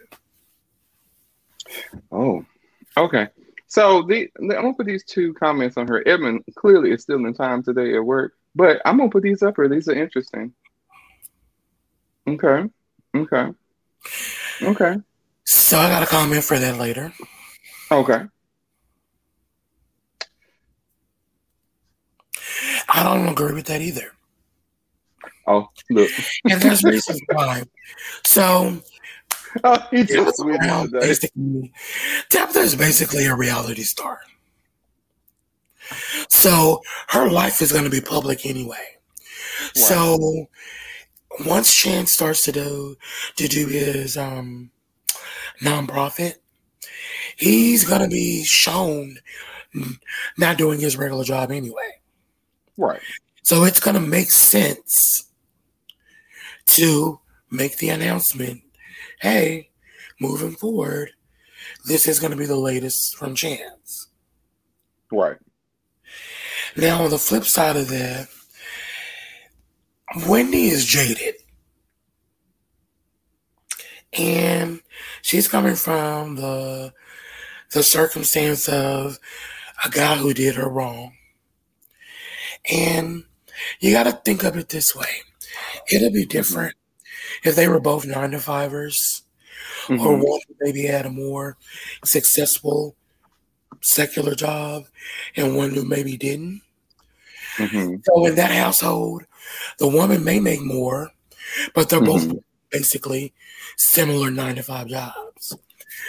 Oh, 2.10 2.44
okay. 2.96 3.28
So 3.68 4.02
the, 4.02 4.30
I'm 4.38 4.48
gonna 4.48 4.74
put 4.74 4.86
these 4.86 5.04
two 5.04 5.32
comments 5.34 5.76
on 5.76 5.88
her. 5.88 6.06
Edmund 6.06 6.44
clearly 6.56 6.92
is 6.92 7.02
still 7.02 7.24
in 7.24 7.32
time 7.32 7.62
today 7.62 7.94
at 7.96 8.04
work, 8.04 8.34
but 8.54 8.82
I'm 8.84 8.98
gonna 8.98 9.10
put 9.10 9.22
these 9.22 9.42
up 9.42 9.56
here. 9.56 9.68
These 9.68 9.88
are 9.88 9.94
interesting. 9.94 10.52
Okay. 12.28 12.64
Okay. 13.14 13.48
Okay. 14.62 14.96
So 15.44 15.78
I 15.78 15.88
got 15.88 16.02
a 16.02 16.06
comment 16.06 16.44
for 16.44 16.58
that 16.58 16.78
later. 16.78 17.12
Okay. 17.90 18.22
I 22.88 23.02
don't 23.02 23.28
agree 23.28 23.54
with 23.54 23.66
that 23.66 23.80
either. 23.80 24.12
Oh, 25.46 25.68
look. 25.90 26.10
and 26.48 26.60
there's 26.60 26.84
reasons 26.84 27.20
why. 27.32 27.64
So, 28.24 28.78
oh, 29.64 29.88
he 29.90 30.04
just 30.04 30.38
Tabitha, 30.38 30.88
basically, 30.92 31.72
Tabitha 32.28 32.60
is 32.60 32.76
basically 32.76 33.26
a 33.26 33.34
reality 33.34 33.82
star. 33.82 34.20
So 36.28 36.82
her 37.08 37.28
life 37.28 37.60
is 37.60 37.72
going 37.72 37.84
to 37.84 37.90
be 37.90 38.00
public 38.00 38.46
anyway. 38.46 38.96
Wow. 39.76 39.82
So 39.82 40.48
once 41.46 41.74
Chance 41.74 42.12
starts 42.12 42.44
to 42.44 42.52
do 42.52 42.96
to 43.36 43.48
do 43.48 43.66
his 43.66 44.16
um 44.16 44.70
nonprofit, 45.60 46.34
he's 47.36 47.84
gonna 47.84 48.08
be 48.08 48.44
shown 48.44 49.18
not 50.36 50.58
doing 50.58 50.80
his 50.80 50.96
regular 50.96 51.24
job 51.24 51.50
anyway. 51.50 52.00
Right. 52.76 53.00
So 53.42 53.64
it's 53.64 53.80
gonna 53.80 54.00
make 54.00 54.30
sense 54.30 55.30
to 56.66 57.20
make 57.50 57.78
the 57.78 57.90
announcement. 57.90 58.62
Hey, 59.20 59.70
moving 60.20 60.52
forward, 60.52 61.10
this 61.86 62.06
is 62.06 62.20
gonna 62.20 62.36
be 62.36 62.46
the 62.46 62.56
latest 62.56 63.16
from 63.16 63.34
Chance. 63.34 64.08
Right. 65.10 65.38
Now 66.76 67.04
on 67.04 67.10
the 67.10 67.18
flip 67.18 67.44
side 67.44 67.76
of 67.76 67.88
that, 67.88 68.28
Wendy 70.26 70.66
is 70.66 70.84
jaded. 70.84 71.34
And 74.12 74.80
she's 75.22 75.48
coming 75.48 75.74
from 75.74 76.36
the 76.36 76.92
the 77.72 77.82
circumstance 77.82 78.68
of 78.68 79.18
a 79.84 79.88
guy 79.88 80.16
who 80.16 80.34
did 80.34 80.56
her 80.56 80.68
wrong. 80.68 81.14
And 82.70 83.24
you 83.80 83.92
got 83.92 84.04
to 84.04 84.12
think 84.12 84.44
of 84.44 84.56
it 84.56 84.68
this 84.68 84.94
way 84.94 85.22
it'll 85.90 86.10
be 86.10 86.26
different 86.26 86.76
if 87.44 87.56
they 87.56 87.68
were 87.68 87.80
both 87.80 88.06
nine 88.06 88.32
to 88.32 88.38
fivers, 88.38 89.22
mm-hmm. 89.86 90.04
or 90.04 90.16
one 90.16 90.40
maybe 90.60 90.84
had 90.84 91.06
a 91.06 91.10
more 91.10 91.56
successful 92.04 92.96
secular 93.80 94.34
job 94.34 94.84
and 95.36 95.56
one 95.56 95.70
who 95.70 95.84
maybe 95.84 96.16
didn't. 96.16 96.62
Mm-hmm. 97.56 97.96
So 98.04 98.26
in 98.26 98.34
that 98.36 98.50
household, 98.50 99.24
the 99.78 99.88
woman 99.88 100.24
may 100.24 100.40
make 100.40 100.62
more, 100.62 101.10
but 101.74 101.88
they're 101.88 102.00
mm-hmm. 102.00 102.30
both 102.30 102.42
basically 102.70 103.32
similar 103.76 104.30
nine 104.30 104.56
to 104.56 104.62
five 104.62 104.88
jobs. 104.88 105.56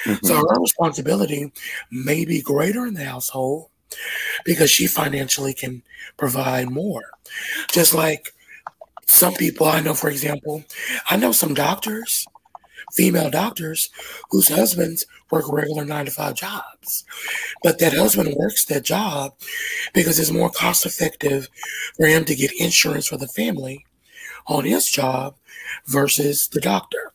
Mm-hmm. 0.05 0.25
So 0.25 0.35
her 0.35 0.59
responsibility 0.59 1.51
may 1.91 2.25
be 2.25 2.41
greater 2.41 2.85
in 2.85 2.93
the 2.93 3.05
household 3.05 3.69
because 4.45 4.71
she 4.71 4.87
financially 4.87 5.53
can 5.53 5.83
provide 6.17 6.69
more. 6.69 7.03
Just 7.71 7.93
like 7.93 8.33
some 9.05 9.33
people 9.33 9.67
I 9.67 9.81
know, 9.81 9.93
for 9.93 10.09
example, 10.09 10.63
I 11.09 11.17
know 11.17 11.31
some 11.31 11.53
doctors, 11.53 12.25
female 12.93 13.29
doctors, 13.29 13.89
whose 14.29 14.49
husbands 14.49 15.05
work 15.31 15.51
regular 15.51 15.85
nine 15.85 16.05
to 16.05 16.11
five 16.11 16.35
jobs. 16.35 17.03
But 17.63 17.79
that 17.79 17.93
husband 17.93 18.35
works 18.35 18.65
that 18.65 18.83
job 18.83 19.33
because 19.93 20.19
it's 20.19 20.31
more 20.31 20.49
cost 20.49 20.85
effective 20.85 21.49
for 21.95 22.07
him 22.07 22.25
to 22.25 22.35
get 22.35 22.51
insurance 22.59 23.07
for 23.07 23.17
the 23.17 23.27
family 23.27 23.85
on 24.47 24.65
his 24.65 24.87
job 24.89 25.35
versus 25.87 26.47
the 26.49 26.61
doctor. 26.61 27.11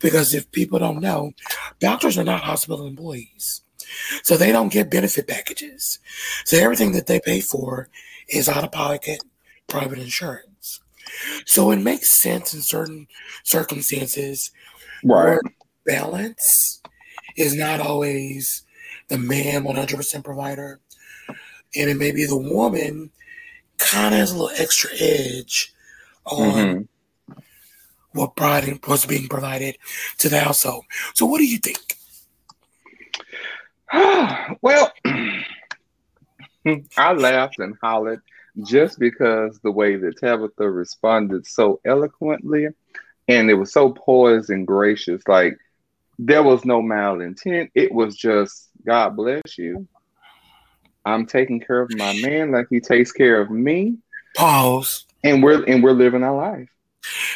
Because 0.00 0.34
if 0.34 0.50
people 0.52 0.78
don't 0.78 1.00
know, 1.00 1.32
doctors 1.80 2.18
are 2.18 2.24
not 2.24 2.42
hospital 2.42 2.86
employees. 2.86 3.62
So 4.22 4.36
they 4.36 4.52
don't 4.52 4.72
get 4.72 4.90
benefit 4.90 5.28
packages. 5.28 5.98
So 6.44 6.56
everything 6.56 6.92
that 6.92 7.06
they 7.06 7.20
pay 7.20 7.40
for 7.40 7.88
is 8.28 8.48
out 8.48 8.64
of 8.64 8.72
pocket 8.72 9.22
private 9.68 9.98
insurance. 9.98 10.80
So 11.46 11.70
it 11.70 11.78
makes 11.78 12.08
sense 12.08 12.54
in 12.54 12.62
certain 12.62 13.06
circumstances 13.42 14.50
right. 15.04 15.38
balance 15.84 16.82
is 17.36 17.54
not 17.54 17.80
always 17.80 18.64
the 19.08 19.18
man 19.18 19.64
100% 19.64 20.24
provider. 20.24 20.80
And 21.74 21.90
it 21.90 21.96
may 21.96 22.12
be 22.12 22.24
the 22.24 22.36
woman 22.36 23.10
kind 23.78 24.14
of 24.14 24.20
has 24.20 24.30
a 24.30 24.38
little 24.38 24.56
extra 24.58 24.90
edge 24.98 25.72
on 26.24 26.52
mm-hmm. 26.52 27.32
what 28.12 28.36
providing, 28.36 28.78
what's 28.84 29.06
being 29.06 29.28
provided 29.28 29.76
to 30.18 30.28
the 30.28 30.38
household. 30.38 30.84
So, 31.14 31.26
what 31.26 31.38
do 31.38 31.46
you 31.46 31.58
think? 31.58 31.78
well, 34.62 34.92
I 36.96 37.12
laughed 37.12 37.58
and 37.58 37.76
hollered 37.82 38.22
just 38.64 38.98
because 38.98 39.58
the 39.60 39.72
way 39.72 39.96
that 39.96 40.18
Tabitha 40.18 40.70
responded 40.70 41.46
so 41.46 41.80
eloquently 41.84 42.68
and 43.28 43.50
it 43.50 43.54
was 43.54 43.72
so 43.72 43.92
poised 43.92 44.50
and 44.50 44.66
gracious. 44.66 45.22
Like 45.26 45.56
there 46.18 46.42
was 46.42 46.64
no 46.64 46.80
malintent. 46.80 47.70
It 47.74 47.92
was 47.92 48.16
just 48.16 48.68
God 48.86 49.16
bless 49.16 49.58
you. 49.58 49.86
I'm 51.04 51.26
taking 51.26 51.60
care 51.60 51.80
of 51.80 51.90
my 51.94 52.18
man 52.20 52.52
like 52.52 52.66
he 52.70 52.80
takes 52.80 53.12
care 53.12 53.40
of 53.40 53.50
me. 53.50 53.98
Pause. 54.36 55.06
And 55.24 55.42
we're 55.42 55.64
and 55.64 55.82
we're 55.82 55.92
living 55.92 56.22
our 56.22 56.36
life. 56.36 56.68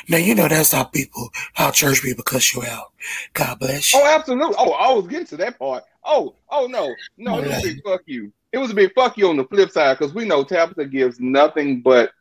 Now 0.09 0.19
you 0.19 0.35
know 0.35 0.49
that's 0.49 0.73
how 0.73 0.85
people, 0.85 1.31
how 1.55 1.71
church 1.71 2.02
people 2.02 2.23
cuss 2.23 2.55
you 2.55 2.62
out. 2.62 2.93
God 3.35 3.59
bless 3.59 3.93
you. 3.93 4.00
Oh, 4.00 4.07
absolutely. 4.07 4.55
Oh, 4.59 4.73
I 4.73 4.93
was 4.93 5.07
getting 5.09 5.26
to 5.26 5.37
that 5.38 5.59
part. 5.59 5.83
Oh, 6.05 6.35
oh 6.50 6.66
no, 6.66 6.95
no, 7.16 7.38
it 7.38 7.49
was 7.49 7.59
a 7.59 7.62
big 7.62 7.83
fuck 7.85 8.02
you. 8.07 8.33
It 8.52 8.59
was 8.59 8.71
a 8.71 8.75
big 8.75 8.95
fuck 8.95 9.19
you 9.19 9.28
on 9.28 9.37
the 9.37 9.45
flip 9.45 9.71
side 9.71 9.99
because 9.99 10.14
we 10.14 10.25
know 10.25 10.45
Tabitha 10.45 10.87
gives 10.87 11.19
nothing 11.19 11.83
but 11.83 12.12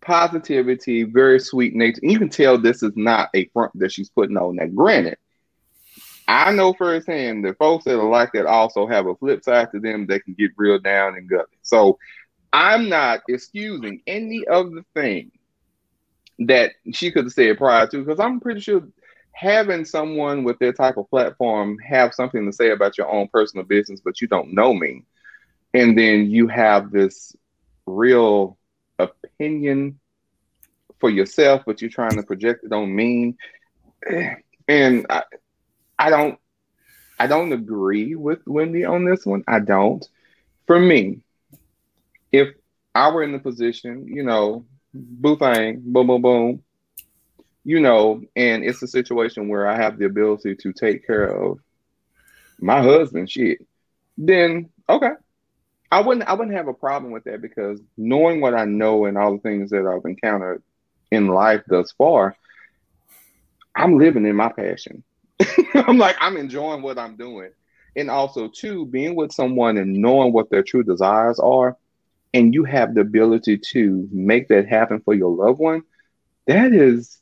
positivity, 0.00 1.02
very 1.04 1.40
sweet 1.40 1.74
nature. 1.74 2.00
You 2.02 2.18
can 2.18 2.28
tell 2.28 2.58
this 2.58 2.82
is 2.82 2.92
not 2.96 3.30
a 3.34 3.46
front 3.46 3.72
that 3.78 3.92
she's 3.92 4.10
putting 4.10 4.36
on. 4.36 4.56
Now, 4.56 4.66
granted, 4.66 5.18
I 6.28 6.52
know 6.52 6.72
firsthand 6.72 7.44
that 7.44 7.58
folks 7.58 7.84
that 7.84 7.98
are 7.98 8.08
like 8.08 8.32
that 8.32 8.46
also 8.46 8.86
have 8.86 9.06
a 9.06 9.16
flip 9.16 9.42
side 9.42 9.72
to 9.72 9.80
them 9.80 10.06
that 10.06 10.24
can 10.24 10.34
get 10.34 10.52
real 10.56 10.78
down 10.78 11.16
and 11.16 11.28
gutted. 11.28 11.48
So 11.62 11.98
I'm 12.52 12.88
not 12.88 13.20
excusing 13.28 14.02
any 14.06 14.44
of 14.46 14.72
the 14.72 14.84
things 14.94 15.32
that 16.40 16.72
she 16.92 17.10
could 17.10 17.24
have 17.24 17.32
said 17.32 17.58
prior 17.58 17.86
to, 17.88 18.04
because 18.04 18.20
I'm 18.20 18.40
pretty 18.40 18.60
sure 18.60 18.88
having 19.32 19.84
someone 19.84 20.44
with 20.44 20.58
their 20.58 20.72
type 20.72 20.96
of 20.96 21.10
platform 21.10 21.78
have 21.78 22.14
something 22.14 22.46
to 22.46 22.52
say 22.52 22.70
about 22.70 22.96
your 22.96 23.10
own 23.10 23.28
personal 23.28 23.64
business, 23.64 24.00
but 24.00 24.20
you 24.20 24.28
don't 24.28 24.54
know 24.54 24.72
me, 24.72 25.04
and 25.74 25.98
then 25.98 26.30
you 26.30 26.48
have 26.48 26.90
this 26.90 27.36
real 27.86 28.56
opinion 29.02 29.98
for 30.98 31.10
yourself, 31.10 31.62
but 31.66 31.80
you're 31.80 31.90
trying 31.90 32.16
to 32.16 32.22
project 32.22 32.64
it 32.64 32.72
on 32.72 32.94
me. 32.94 33.36
Eh, 34.06 34.34
and 34.68 35.06
I, 35.08 35.22
I 35.98 36.10
don't 36.10 36.38
I 37.18 37.26
don't 37.26 37.52
agree 37.52 38.14
with 38.14 38.40
Wendy 38.46 38.84
on 38.84 39.04
this 39.04 39.26
one. 39.26 39.44
I 39.46 39.60
don't. 39.60 40.06
For 40.66 40.80
me, 40.80 41.20
if 42.32 42.48
I 42.94 43.10
were 43.10 43.22
in 43.22 43.32
the 43.32 43.38
position, 43.38 44.06
you 44.06 44.22
know, 44.22 44.64
boo 44.94 45.36
boom, 45.36 45.82
boom, 45.84 46.22
boom, 46.22 46.62
you 47.64 47.80
know, 47.80 48.22
and 48.36 48.64
it's 48.64 48.82
a 48.82 48.86
situation 48.86 49.48
where 49.48 49.66
I 49.66 49.76
have 49.76 49.98
the 49.98 50.06
ability 50.06 50.56
to 50.56 50.72
take 50.72 51.06
care 51.06 51.24
of 51.24 51.60
my 52.58 52.80
husband, 52.82 53.30
shit, 53.30 53.66
then 54.16 54.70
okay. 54.88 55.12
I 55.90 56.00
wouldn't 56.00 56.28
I 56.28 56.34
wouldn't 56.34 56.56
have 56.56 56.68
a 56.68 56.74
problem 56.74 57.12
with 57.12 57.24
that 57.24 57.42
because 57.42 57.80
knowing 57.96 58.40
what 58.40 58.54
I 58.54 58.64
know 58.64 59.06
and 59.06 59.18
all 59.18 59.32
the 59.34 59.40
things 59.40 59.70
that 59.70 59.86
I've 59.86 60.08
encountered 60.08 60.62
in 61.10 61.28
life 61.28 61.62
thus 61.68 61.92
far, 61.92 62.36
I'm 63.74 63.98
living 63.98 64.26
in 64.26 64.36
my 64.36 64.50
passion. 64.52 65.02
I'm 65.74 65.98
like, 65.98 66.16
I'm 66.20 66.36
enjoying 66.36 66.82
what 66.82 66.98
I'm 66.98 67.16
doing. 67.16 67.50
And 67.96 68.10
also, 68.10 68.48
too, 68.48 68.86
being 68.86 69.16
with 69.16 69.32
someone 69.32 69.76
and 69.78 69.94
knowing 69.94 70.32
what 70.32 70.50
their 70.50 70.62
true 70.62 70.84
desires 70.84 71.38
are, 71.40 71.76
and 72.34 72.54
you 72.54 72.64
have 72.64 72.94
the 72.94 73.00
ability 73.02 73.58
to 73.72 74.08
make 74.12 74.48
that 74.48 74.68
happen 74.68 75.00
for 75.00 75.14
your 75.14 75.30
loved 75.34 75.58
one, 75.58 75.82
that 76.46 76.72
is 76.72 77.18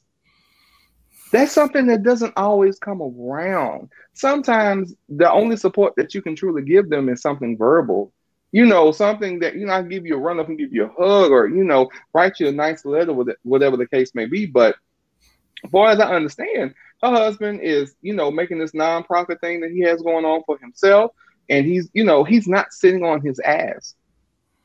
That's 1.32 1.52
something 1.52 1.86
that 1.88 2.02
doesn't 2.02 2.34
always 2.36 2.78
come 2.78 3.02
around. 3.02 3.90
Sometimes 4.14 4.94
the 5.08 5.30
only 5.30 5.56
support 5.56 5.94
that 5.96 6.14
you 6.14 6.22
can 6.22 6.36
truly 6.36 6.62
give 6.62 6.88
them 6.90 7.08
is 7.08 7.20
something 7.22 7.56
verbal. 7.58 8.12
You 8.50 8.64
know, 8.64 8.92
something 8.92 9.40
that, 9.40 9.56
you 9.56 9.66
know, 9.66 9.74
I 9.74 9.82
give 9.82 10.06
you 10.06 10.14
a 10.14 10.18
run 10.18 10.40
up 10.40 10.48
and 10.48 10.58
give 10.58 10.72
you 10.72 10.84
a 10.84 10.88
hug 10.88 11.30
or, 11.30 11.48
you 11.48 11.64
know, 11.64 11.90
write 12.14 12.40
you 12.40 12.48
a 12.48 12.52
nice 12.52 12.84
letter, 12.84 13.12
whatever 13.42 13.76
the 13.76 13.86
case 13.86 14.14
may 14.14 14.24
be. 14.24 14.46
But 14.46 14.76
as 15.64 15.70
far 15.70 15.90
as 15.90 16.00
I 16.00 16.14
understand, 16.14 16.74
her 17.02 17.10
husband 17.10 17.60
is, 17.62 17.94
you 18.00 18.14
know, 18.14 18.30
making 18.30 18.58
this 18.58 18.72
nonprofit 18.72 19.40
thing 19.40 19.60
that 19.60 19.70
he 19.70 19.80
has 19.80 20.00
going 20.00 20.24
on 20.24 20.42
for 20.46 20.58
himself. 20.58 21.12
And 21.50 21.66
he's, 21.66 21.90
you 21.92 22.04
know, 22.04 22.24
he's 22.24 22.48
not 22.48 22.72
sitting 22.72 23.04
on 23.04 23.20
his 23.20 23.38
ass. 23.40 23.94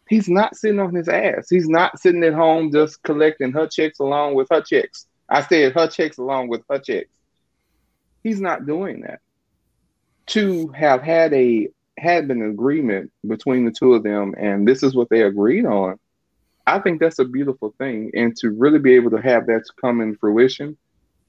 He's 0.09 0.29
not 0.29 0.55
sitting 0.55 0.79
on 0.79 0.93
his 0.93 1.07
ass. 1.07 1.49
He's 1.49 1.67
not 1.67 1.99
sitting 1.99 2.23
at 2.23 2.33
home 2.33 2.71
just 2.71 3.01
collecting 3.03 3.51
her 3.53 3.67
checks 3.67 3.99
along 3.99 4.35
with 4.35 4.47
her 4.51 4.61
checks. 4.61 5.07
I 5.29 5.41
said 5.41 5.73
her 5.73 5.87
checks 5.87 6.17
along 6.17 6.49
with 6.49 6.61
her 6.69 6.79
checks. 6.79 7.09
He's 8.23 8.41
not 8.41 8.65
doing 8.65 9.01
that. 9.01 9.19
To 10.27 10.69
have 10.69 11.01
had 11.01 11.33
a 11.33 11.69
had 11.97 12.29
an 12.29 12.41
agreement 12.41 13.11
between 13.27 13.65
the 13.65 13.71
two 13.71 13.93
of 13.93 14.03
them, 14.03 14.33
and 14.37 14.67
this 14.67 14.83
is 14.83 14.95
what 14.95 15.09
they 15.09 15.23
agreed 15.23 15.65
on. 15.65 15.99
I 16.65 16.79
think 16.79 16.99
that's 16.99 17.19
a 17.19 17.25
beautiful 17.25 17.73
thing, 17.77 18.11
and 18.13 18.35
to 18.37 18.49
really 18.51 18.79
be 18.79 18.95
able 18.95 19.11
to 19.11 19.21
have 19.21 19.47
that 19.47 19.63
come 19.79 20.01
in 20.01 20.15
fruition 20.15 20.77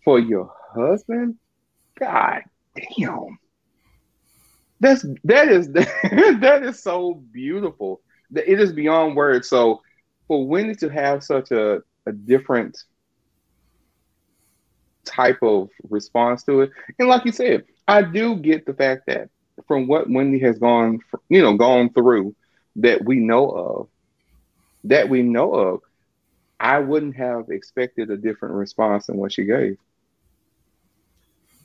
for 0.05 0.19
your 0.19 0.53
husband, 0.75 1.37
God 1.99 2.43
damn, 2.77 3.39
that's 4.81 5.05
that 5.25 5.49
is 5.49 5.69
that 5.73 6.61
is 6.63 6.83
so 6.83 7.23
beautiful. 7.33 8.01
It 8.35 8.61
is 8.61 8.73
beyond 8.73 9.17
words. 9.17 9.49
So 9.49 9.81
for 10.29 10.47
Wendy 10.47 10.75
to 10.77 10.89
have 10.89 11.23
such 11.23 11.51
a, 11.51 11.81
a 12.07 12.13
different 12.13 12.77
type 15.05 15.39
of 15.43 15.69
response 15.91 16.45
to 16.45 16.63
it, 16.63 16.71
and 16.99 17.09
like 17.09 17.25
you 17.25 17.33
said, 17.33 17.65
I 17.87 18.03
do 18.03 18.37
get 18.37 18.67
the 18.67 18.75
fact 18.75 19.03
that 19.07 19.31
from 19.67 19.87
what 19.87 20.11
Wendy 20.11 20.39
has 20.41 20.59
gone, 20.59 21.01
you 21.29 21.43
know, 21.43 21.57
gone 21.57 21.93
through 21.93 22.35
that 22.77 23.05
we 23.05 23.17
know 23.17 23.51
of, 23.51 23.89
that 24.85 25.09
we 25.09 25.23
know 25.23 25.55
of, 25.55 25.81
I 26.59 26.79
wouldn't 26.79 27.17
have 27.17 27.51
expected 27.51 28.11
a 28.11 28.17
different 28.17 28.55
response 28.55 29.07
than 29.07 29.17
what 29.17 29.33
she 29.33 29.45
gave. 29.45 29.77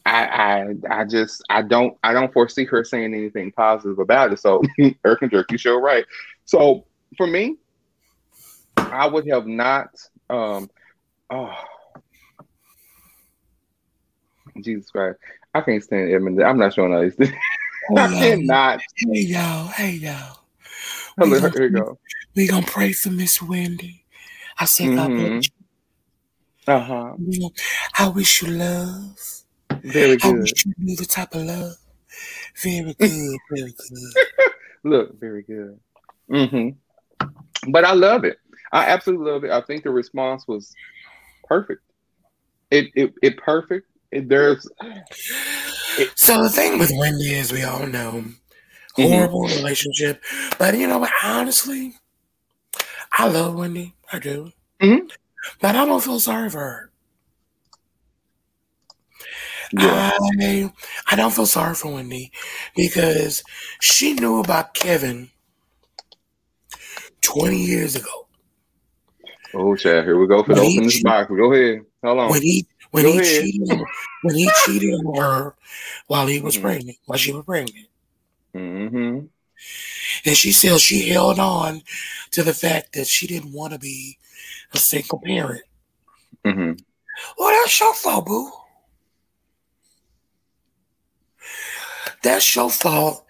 I, 0.06 0.26
I 0.26 1.02
I 1.02 1.06
just 1.06 1.44
I 1.50 1.62
don't 1.62 1.96
I 2.04 2.14
don't 2.14 2.34
foresee 2.34 2.66
her 2.66 2.84
saying 2.84 3.14
anything 3.14 3.52
positive 3.52 4.00
about 4.00 4.34
it. 4.34 4.40
So 4.40 4.62
Eric 5.06 5.22
and 5.22 5.32
Jerk, 5.32 5.52
you 5.52 5.58
sure 5.58 5.80
right. 5.80 6.06
So 6.46 6.86
for 7.18 7.28
me, 7.28 7.58
I 8.78 9.08
would 9.08 9.28
have 9.28 9.46
not 9.46 9.90
um 10.30 10.70
oh 11.30 11.56
Jesus 14.64 14.90
Christ. 14.90 15.20
I 15.54 15.62
can't 15.62 15.84
stand 15.84 16.12
Edmund. 16.12 16.42
I'm 16.44 16.58
not 16.58 16.74
showing 16.74 16.94
all 16.94 17.02
these. 17.02 17.16
I 17.98 18.08
cannot. 18.20 18.82
Hey 18.98 19.22
y'all, 19.22 19.68
hey 19.68 19.92
y'all. 19.92 20.40
We 21.18 21.30
Here 21.30 21.40
gonna, 21.40 21.54
you 21.60 21.70
go. 21.70 22.00
we 22.36 22.48
gonna 22.48 22.66
pray 22.66 22.94
for 22.94 23.10
Miss 23.10 23.42
Wendy. 23.42 24.04
I 24.58 24.66
said, 24.66 24.96
God 24.96 25.10
Mhm. 25.12 25.50
Uh-huh. 26.68 27.16
you. 27.18 27.50
I 27.98 28.08
wish 28.10 28.42
you 28.42 28.50
love. 28.50 29.20
Very 29.82 30.18
good. 30.18 30.24
I 30.24 30.40
wish 30.42 30.66
you 30.66 30.74
knew 30.78 30.96
the 30.96 31.06
type 31.06 31.34
of 31.34 31.44
love. 31.44 31.74
Very 32.62 32.94
good, 33.00 33.38
very 33.50 33.74
good. 33.90 34.14
Look, 34.84 35.20
very 35.20 35.44
good. 35.44 35.80
Mm-hmm. 36.32 37.72
But 37.72 37.86
I 37.86 37.94
love 37.94 38.24
it. 38.24 38.38
I 38.72 38.86
absolutely 38.86 39.32
love 39.32 39.44
it. 39.44 39.52
I 39.52 39.62
think 39.62 39.84
the 39.84 39.90
response 39.90 40.48
was 40.48 40.74
perfect. 41.46 41.82
It 42.72 42.92
it, 42.96 43.14
it 43.24 43.38
perfect. 43.38 43.88
It, 44.12 44.30
there's 44.30 44.68
So 46.16 46.44
the 46.44 46.50
thing 46.50 46.80
with 46.80 46.92
Wendy 46.96 47.34
is, 47.34 47.52
we 47.52 47.64
all 47.64 47.86
know, 47.88 48.24
Mhm. 48.98 49.10
horrible 49.10 49.44
relationship. 49.48 50.24
But 50.58 50.78
you 50.78 50.88
know 50.88 50.98
what? 51.00 51.12
Honestly, 51.24 51.96
I 53.14 53.28
love 53.28 53.56
Wendy. 53.56 53.96
I 54.12 54.20
do. 54.20 54.52
Mhm. 54.82 55.10
But 55.62 55.76
I 55.76 55.86
don't 55.86 56.04
feel 56.04 56.20
sorry 56.20 56.50
for 56.50 56.60
her. 56.60 56.86
yeah. 59.72 60.12
I 60.42 60.74
I 61.12 61.16
don't 61.16 61.32
feel 61.34 61.46
sorry 61.46 61.76
for 61.76 61.94
Wendy 61.94 62.32
because 62.76 63.44
she 63.80 64.14
knew 64.14 64.40
about 64.40 64.74
Kevin 64.74 65.30
20 67.22 67.58
years 67.64 67.96
ago. 67.96 68.28
Oh, 69.54 69.76
Chad, 69.76 70.06
here 70.06 70.20
we 70.20 70.28
go 70.28 70.44
for 70.44 70.56
the 70.56 70.62
When 70.62 70.70
he 70.70 70.78
open 70.78 70.88
this 70.88 71.04
box. 71.04 71.30
Go 71.30 71.54
ahead. 71.54 71.82
Hold 72.04 72.20
on. 72.20 72.32
When 72.32 72.42
he 72.42 72.66
when 72.92 73.04
Go 73.04 73.12
he 73.12 73.20
ahead. 73.20 73.44
cheated 73.44 73.70
on, 73.72 73.86
when 74.24 74.36
he 74.36 74.50
cheated 74.66 74.94
on 74.94 75.16
her 75.16 75.56
while 76.08 76.28
he 76.28 76.42
was 76.42 76.58
Mhm. 76.58 76.62
pregnant, 76.62 76.98
while 77.06 77.18
she 77.18 77.32
was 77.34 77.46
pregnant. 77.46 77.88
hmm 78.54 79.20
And 80.26 80.38
she 80.38 80.52
still 80.52 80.80
she 80.80 81.08
held 81.10 81.40
on 81.40 81.84
to 82.32 82.44
the 82.44 82.54
fact 82.54 82.94
that 82.94 83.08
she 83.08 83.28
didn't 83.28 83.54
want 83.54 83.74
to 83.74 83.80
be 83.80 84.18
a 84.74 84.78
single 84.78 85.20
parent. 85.20 85.64
hmm 86.46 86.74
Well, 87.38 87.52
that's 87.62 87.80
your 87.80 87.94
fault, 87.94 88.26
boo. 88.26 88.52
That's 92.24 92.56
your 92.56 92.70
fault 92.70 93.26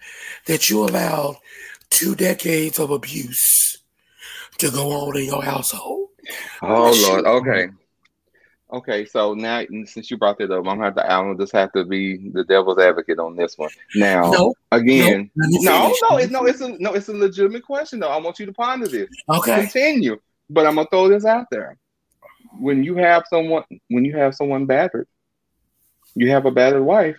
that 0.46 0.68
you 0.70 0.84
allowed 0.84 1.36
two 1.90 2.14
decades 2.14 2.78
of 2.78 2.90
abuse 2.90 3.78
to 4.58 4.70
go 4.70 4.90
on 4.90 5.16
in 5.16 5.24
your 5.26 5.42
household. 5.42 6.08
Oh 6.62 6.92
Lord. 6.92 7.24
Okay. 7.26 7.68
Okay. 8.72 9.04
So 9.04 9.34
now, 9.34 9.64
since 9.84 10.10
you 10.10 10.16
brought 10.16 10.38
that 10.38 10.50
up, 10.50 10.58
I'm 10.58 10.64
gonna 10.64 10.84
have 10.84 10.94
to. 10.96 11.10
I'm 11.12 11.24
gonna 11.26 11.38
just 11.38 11.52
have 11.52 11.72
to 11.72 11.84
be 11.84 12.30
the 12.30 12.44
devil's 12.44 12.78
advocate 12.78 13.18
on 13.18 13.36
this 13.36 13.58
one. 13.58 13.70
Now, 13.96 14.30
No, 14.30 14.54
again, 14.72 15.30
no, 15.34 15.46
no, 15.62 15.94
no, 16.10 16.16
it's 16.18 16.30
no, 16.30 16.44
it's 16.46 16.60
a 16.60 16.68
no, 16.78 16.94
it's 16.94 17.08
a 17.08 17.12
legitimate 17.12 17.64
question 17.64 18.00
though. 18.00 18.08
I 18.10 18.18
want 18.18 18.38
you 18.38 18.46
to 18.46 18.52
ponder 18.52 18.86
this. 18.88 19.08
Okay. 19.28 19.60
Continue, 19.62 20.18
but 20.48 20.66
I'm 20.66 20.76
gonna 20.76 20.88
throw 20.90 21.08
this 21.08 21.24
out 21.24 21.46
there. 21.50 21.76
When 22.58 22.82
you 22.84 22.94
have 22.96 23.24
someone, 23.28 23.64
when 23.88 24.04
you 24.04 24.16
have 24.16 24.34
someone 24.34 24.66
battered, 24.66 25.06
you 26.14 26.30
have 26.30 26.46
a 26.46 26.50
battered 26.50 26.82
wife. 26.84 27.16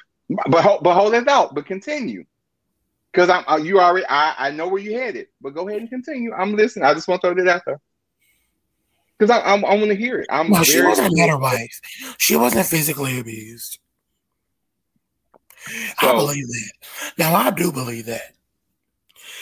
But 0.48 0.64
hold- 0.64 0.84
but 0.84 0.94
hold 0.94 1.14
that 1.14 1.28
out. 1.28 1.54
But 1.54 1.66
continue, 1.66 2.24
because 3.12 3.30
I'm 3.30 3.44
uh, 3.48 3.58
you 3.58 3.80
already. 3.82 4.06
I 4.08 4.36
I 4.38 4.52
know 4.52 4.68
where 4.70 4.82
you 4.82 4.94
headed. 4.98 5.28
But 5.42 5.54
go 5.54 5.68
ahead 5.68 5.82
and 5.82 5.90
continue. 5.90 6.32
I'm 6.34 6.56
listening. 6.56 6.86
I 6.86 6.94
just 6.94 7.08
want 7.10 7.22
to 7.22 7.28
throw 7.34 7.44
that 7.44 7.54
out 7.56 7.64
there. 7.66 7.80
Because 9.22 9.38
I, 9.40 9.54
I'm, 9.54 9.64
I 9.66 9.76
want 9.76 9.90
to 9.90 9.96
hear 9.96 10.18
it. 10.18 10.28
I'm 10.32 10.50
No, 10.50 10.64
she 10.64 10.82
wasn't 10.82 11.10
a 11.10 11.16
better 11.16 11.38
wife. 11.38 11.80
She 12.18 12.36
wasn't 12.36 12.66
physically 12.66 13.20
abused. 13.20 13.78
I 16.02 16.12
believe 16.12 16.48
that. 16.48 16.72
Now 17.20 17.36
I 17.36 17.52
do 17.52 17.72
believe 17.72 18.08
that. 18.08 18.34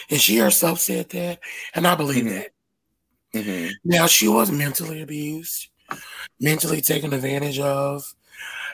And 0.09 0.19
she 0.19 0.35
herself 0.35 0.81
said 0.81 1.07
that, 1.11 1.39
and 1.73 1.87
I 1.87 1.95
believe 1.95 2.25
Mhm. 2.25 2.29
that. 2.33 2.51
Mhm. 3.33 3.71
Now 3.85 4.05
she 4.07 4.27
was 4.27 4.51
mentally 4.51 5.01
abused, 5.01 5.69
mentally 6.41 6.81
taken 6.81 7.13
advantage 7.13 7.59
of. 7.59 8.03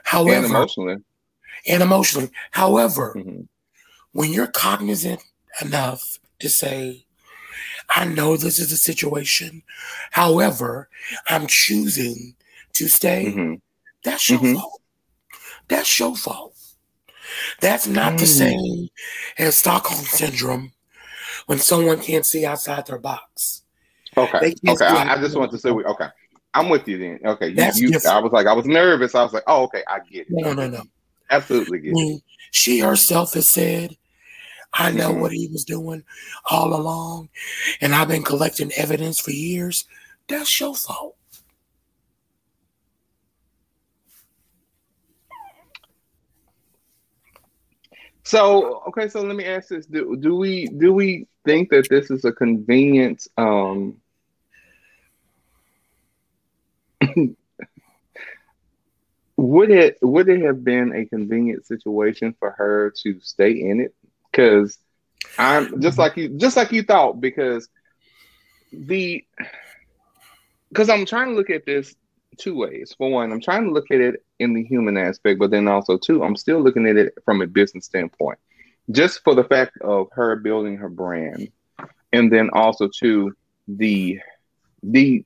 However, 0.05 0.37
and 0.37 0.45
emotionally. 0.47 0.95
and 1.67 1.83
emotionally. 1.83 2.31
However, 2.49 3.13
Mhm. 3.15 3.47
when 4.11 4.33
you're 4.33 4.47
cognizant 4.47 5.21
enough 5.61 6.17
to 6.39 6.49
say, 6.49 7.04
I 7.89 8.05
know 8.05 8.37
this 8.37 8.59
is 8.59 8.71
a 8.71 8.77
situation. 8.77 9.63
However, 10.11 10.89
I'm 11.27 11.47
choosing 11.47 12.35
to 12.73 12.87
stay. 12.87 13.33
Mhm. 13.35 13.61
That's 14.03 14.29
your 14.29 14.39
Mhm. 14.39 14.55
fault. 14.55 14.81
That's 15.67 15.99
your 15.99 16.15
fault. 16.15 16.55
That's 17.59 17.87
not 17.87 18.17
the 18.17 18.25
Mm. 18.25 18.37
same 18.37 18.89
as 19.37 19.55
Stockholm 19.55 20.03
syndrome 20.05 20.73
when 21.47 21.59
someone 21.59 22.01
can't 22.01 22.25
see 22.25 22.45
outside 22.45 22.85
their 22.87 22.99
box. 22.99 23.63
Okay. 24.17 24.53
Okay. 24.67 24.85
I, 24.85 25.15
I 25.15 25.17
just 25.19 25.35
want 25.35 25.51
to 25.51 25.57
say, 25.57 25.71
we- 25.71 25.83
okay. 25.85 26.07
I'm 26.53 26.69
with 26.69 26.87
you 26.87 26.97
then. 26.97 27.19
Okay. 27.25 27.49
You, 27.49 27.55
That's 27.55 27.79
you, 27.79 27.89
different. 27.89 28.15
I 28.15 28.19
was 28.19 28.31
like, 28.31 28.47
I 28.47 28.53
was 28.53 28.65
nervous. 28.65 29.13
I 29.13 29.23
was 29.23 29.33
like, 29.33 29.43
oh, 29.47 29.63
okay. 29.63 29.83
I 29.87 29.99
get 30.09 30.21
it. 30.21 30.27
No, 30.29 30.53
no, 30.53 30.69
no. 30.69 30.83
Absolutely 31.29 31.79
get 31.79 31.93
it. 31.95 32.21
She 32.51 32.79
herself 32.79 33.33
has 33.33 33.47
said, 33.47 33.97
I 34.77 34.91
know 34.91 35.11
Mhm. 35.11 35.19
what 35.21 35.31
he 35.31 35.47
was 35.47 35.63
doing 35.65 36.03
all 36.51 36.73
along, 36.75 37.29
and 37.81 37.95
I've 37.95 38.09
been 38.09 38.23
collecting 38.23 38.71
evidence 38.73 39.19
for 39.19 39.31
years. 39.31 39.85
That's 40.27 40.59
your 40.59 40.75
fault. 40.75 41.15
So, 48.23 48.81
okay. 48.89 49.07
So 49.07 49.21
let 49.21 49.35
me 49.35 49.45
ask 49.45 49.69
this: 49.69 49.85
Do, 49.85 50.15
do 50.17 50.35
we 50.35 50.67
do 50.67 50.93
we 50.93 51.27
think 51.45 51.69
that 51.69 51.87
this 51.89 52.09
is 52.11 52.25
a 52.25 52.31
convenient? 52.31 53.27
Um, 53.37 54.01
would 59.37 59.69
it 59.71 59.97
would 60.01 60.29
it 60.29 60.41
have 60.41 60.63
been 60.63 60.93
a 60.95 61.05
convenient 61.05 61.65
situation 61.65 62.35
for 62.39 62.51
her 62.51 62.91
to 63.03 63.19
stay 63.21 63.51
in 63.51 63.79
it? 63.81 63.93
Because 64.35 64.77
I'm 65.37 65.81
just 65.81 65.97
like 65.97 66.17
you, 66.17 66.29
just 66.37 66.57
like 66.57 66.71
you 66.71 66.83
thought. 66.83 67.21
Because 67.21 67.69
the 68.71 69.23
because 70.69 70.89
I'm 70.89 71.05
trying 71.05 71.29
to 71.29 71.35
look 71.35 71.49
at 71.49 71.65
this 71.65 71.95
two 72.37 72.55
ways. 72.55 72.93
For 72.97 73.09
one, 73.09 73.31
I'm 73.31 73.41
trying 73.41 73.65
to 73.65 73.71
look 73.71 73.91
at 73.91 74.01
it 74.01 74.23
in 74.39 74.53
the 74.53 74.63
human 74.63 74.97
aspect, 74.97 75.39
but 75.39 75.51
then 75.51 75.67
also 75.67 75.97
two, 75.97 76.23
I'm 76.23 76.35
still 76.35 76.59
looking 76.59 76.85
at 76.87 76.97
it 76.97 77.13
from 77.23 77.41
a 77.41 77.47
business 77.47 77.85
standpoint. 77.85 78.39
Just 78.91 79.23
for 79.23 79.33
the 79.33 79.43
fact 79.43 79.77
of 79.81 80.07
her 80.11 80.35
building 80.35 80.77
her 80.77 80.89
brand, 80.89 81.49
and 82.11 82.31
then 82.31 82.49
also 82.53 82.89
to 82.99 83.33
the 83.67 84.19
the 84.83 85.25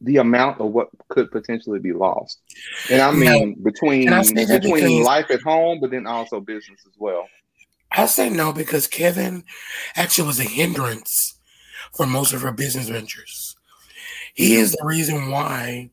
the 0.00 0.16
amount 0.16 0.60
of 0.60 0.72
what 0.72 0.88
could 1.08 1.30
potentially 1.30 1.78
be 1.78 1.92
lost. 1.92 2.40
And 2.90 3.00
I 3.00 3.12
mean 3.12 3.50
no. 3.50 3.70
between 3.70 4.10
between 4.34 5.04
life 5.04 5.30
at 5.30 5.40
home, 5.42 5.78
but 5.80 5.90
then 5.90 6.06
also 6.06 6.40
business 6.40 6.80
as 6.86 6.92
well. 6.98 7.28
I 7.94 8.06
say 8.06 8.30
no 8.30 8.52
because 8.52 8.86
Kevin 8.86 9.44
actually 9.96 10.26
was 10.26 10.40
a 10.40 10.44
hindrance 10.44 11.38
for 11.94 12.06
most 12.06 12.32
of 12.32 12.42
her 12.42 12.52
business 12.52 12.88
ventures. 12.88 13.56
He 14.34 14.54
is 14.54 14.72
the 14.72 14.84
reason 14.84 15.30
why 15.30 15.90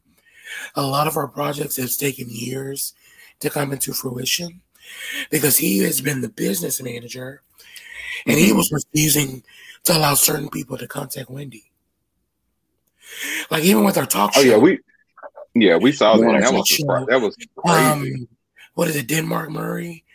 a 0.76 0.82
lot 0.82 1.08
of 1.08 1.18
our 1.18 1.28
projects 1.28 1.78
have 1.78 1.96
taken 1.96 2.28
years 2.30 2.94
to 3.40 3.50
come 3.50 3.72
into 3.72 3.94
fruition 3.94 4.62
because 5.30 5.58
he 5.58 5.80
has 5.80 6.02
been 6.02 6.22
the 6.22 6.30
business 6.30 6.82
manager 6.82 7.42
and 8.26 8.38
he 8.38 8.54
was 8.54 8.72
refusing 8.72 9.44
to 9.84 9.98
allow 9.98 10.14
certain 10.14 10.50
people 10.50 10.78
to 10.78 10.88
contact 10.88 11.30
Wendy. 11.30 11.72
Like 13.50 13.64
even 13.64 13.84
with 13.84 13.98
our 13.98 14.06
talk 14.06 14.34
show. 14.34 14.42
Oh 14.42 14.44
yeah, 14.44 14.58
we 14.58 14.80
yeah 15.56 15.78
we 15.78 15.92
saw 15.92 16.18
that. 16.18 16.42
That 16.42 16.54
was, 16.54 16.68
show, 16.68 17.06
that 17.08 17.22
was 17.22 17.36
crazy. 17.58 17.80
Um, 17.80 18.28
what 18.76 18.88
is 18.88 18.96
it, 18.96 19.08
Denmark 19.08 19.50
Murray? 19.50 20.06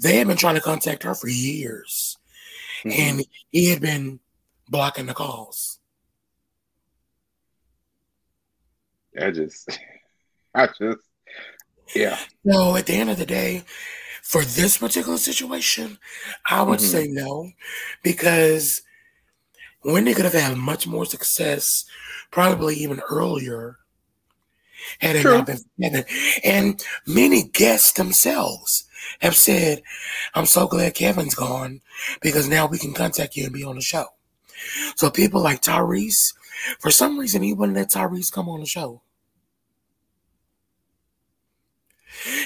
They 0.00 0.16
had 0.16 0.26
been 0.26 0.36
trying 0.36 0.54
to 0.54 0.60
contact 0.60 1.02
her 1.02 1.14
for 1.14 1.28
years, 1.28 2.16
mm-hmm. 2.84 2.90
and 2.98 3.26
he 3.50 3.70
had 3.70 3.80
been 3.80 4.20
blocking 4.68 5.06
the 5.06 5.14
calls. 5.14 5.78
I 9.20 9.30
just, 9.30 9.78
I 10.54 10.66
just, 10.66 11.00
yeah. 11.94 12.18
No, 12.44 12.76
at 12.76 12.86
the 12.86 12.94
end 12.94 13.10
of 13.10 13.18
the 13.18 13.26
day, 13.26 13.64
for 14.22 14.42
this 14.42 14.78
particular 14.78 15.18
situation, 15.18 15.98
I 16.48 16.62
would 16.62 16.78
mm-hmm. 16.78 16.86
say 16.86 17.06
no, 17.08 17.50
because 18.02 18.82
Wendy 19.84 20.14
could 20.14 20.24
have 20.24 20.34
had 20.34 20.56
much 20.56 20.86
more 20.86 21.04
success, 21.04 21.84
probably 22.30 22.76
even 22.76 23.00
earlier, 23.10 23.78
had 24.98 25.16
it 25.16 25.22
True. 25.22 25.38
not 25.38 25.46
been 25.46 26.04
And 26.42 26.82
many 27.06 27.42
guests 27.42 27.92
themselves 27.92 28.84
have 29.20 29.36
said, 29.36 29.82
I'm 30.34 30.46
so 30.46 30.66
glad 30.66 30.94
Kevin's 30.94 31.34
gone 31.34 31.80
because 32.20 32.48
now 32.48 32.66
we 32.66 32.78
can 32.78 32.92
contact 32.92 33.36
you 33.36 33.44
and 33.44 33.52
be 33.52 33.64
on 33.64 33.76
the 33.76 33.80
show. 33.80 34.06
So 34.96 35.10
people 35.10 35.42
like 35.42 35.62
Tyrese, 35.62 36.34
for 36.78 36.90
some 36.90 37.18
reason, 37.18 37.42
he 37.42 37.54
wouldn't 37.54 37.76
let 37.76 37.90
Tyrese 37.90 38.32
come 38.32 38.48
on 38.48 38.60
the 38.60 38.66
show. 38.66 39.02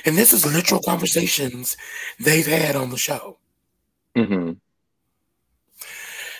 And 0.04 0.16
this 0.16 0.32
is 0.32 0.46
literal 0.46 0.80
conversations 0.80 1.76
they've 2.20 2.46
had 2.46 2.76
on 2.76 2.90
the 2.90 2.96
show. 2.96 3.38
Mm-hmm. 4.16 4.52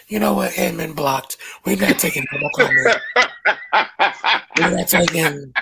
You 0.07 0.19
know 0.19 0.35
what? 0.35 0.57
Edmund 0.57 0.95
blocked. 0.95 1.37
We're 1.65 1.77
not 1.77 1.99
taking 1.99 2.25
no 2.33 2.41
more 2.41 2.51
comments. 2.57 2.99
We're 4.59 4.77
not 4.77 4.89
taking 4.89 5.53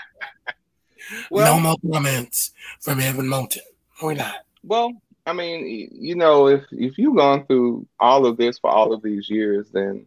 well, 1.30 1.56
no 1.56 1.60
more 1.60 1.92
comments 1.92 2.50
from 2.80 3.00
Evan 3.00 3.28
Moulton. 3.28 3.62
We're 4.02 4.14
not. 4.14 4.34
Well, 4.64 4.92
I 5.24 5.32
mean, 5.32 5.90
you 5.92 6.16
know, 6.16 6.48
if 6.48 6.64
if 6.72 6.98
you've 6.98 7.16
gone 7.16 7.46
through 7.46 7.86
all 8.00 8.26
of 8.26 8.36
this 8.36 8.58
for 8.58 8.70
all 8.70 8.92
of 8.92 9.02
these 9.02 9.30
years, 9.30 9.70
then 9.72 10.06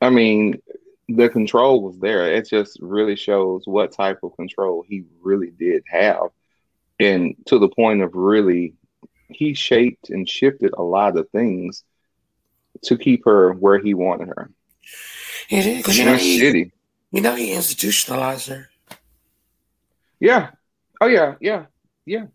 I 0.00 0.10
mean, 0.10 0.62
the 1.08 1.28
control 1.28 1.82
was 1.82 1.98
there. 1.98 2.32
It 2.32 2.48
just 2.48 2.78
really 2.80 3.16
shows 3.16 3.62
what 3.66 3.92
type 3.92 4.20
of 4.22 4.36
control 4.36 4.84
he 4.88 5.04
really 5.20 5.50
did 5.50 5.82
have, 5.88 6.30
and 7.00 7.34
to 7.46 7.58
the 7.58 7.68
point 7.68 8.02
of 8.02 8.14
really, 8.14 8.74
he 9.28 9.54
shaped 9.54 10.10
and 10.10 10.28
shifted 10.28 10.72
a 10.76 10.82
lot 10.82 11.16
of 11.16 11.28
things 11.30 11.82
to 12.82 12.96
keep 12.96 13.24
her 13.24 13.52
where 13.52 13.80
he 13.80 13.94
wanted 13.94 14.28
her. 14.28 14.50
It 15.50 15.66
is 15.66 15.78
because 15.78 15.98
you 15.98 16.04
know 16.04 16.16
he, 16.16 16.40
shitty. 16.40 16.70
You 17.10 17.22
know 17.22 17.34
he 17.34 17.52
institutionalized 17.54 18.48
her. 18.48 18.68
Yeah. 20.20 20.50
Oh 21.00 21.06
yeah. 21.06 21.34
Yeah. 21.40 21.66
Yeah 22.06 22.26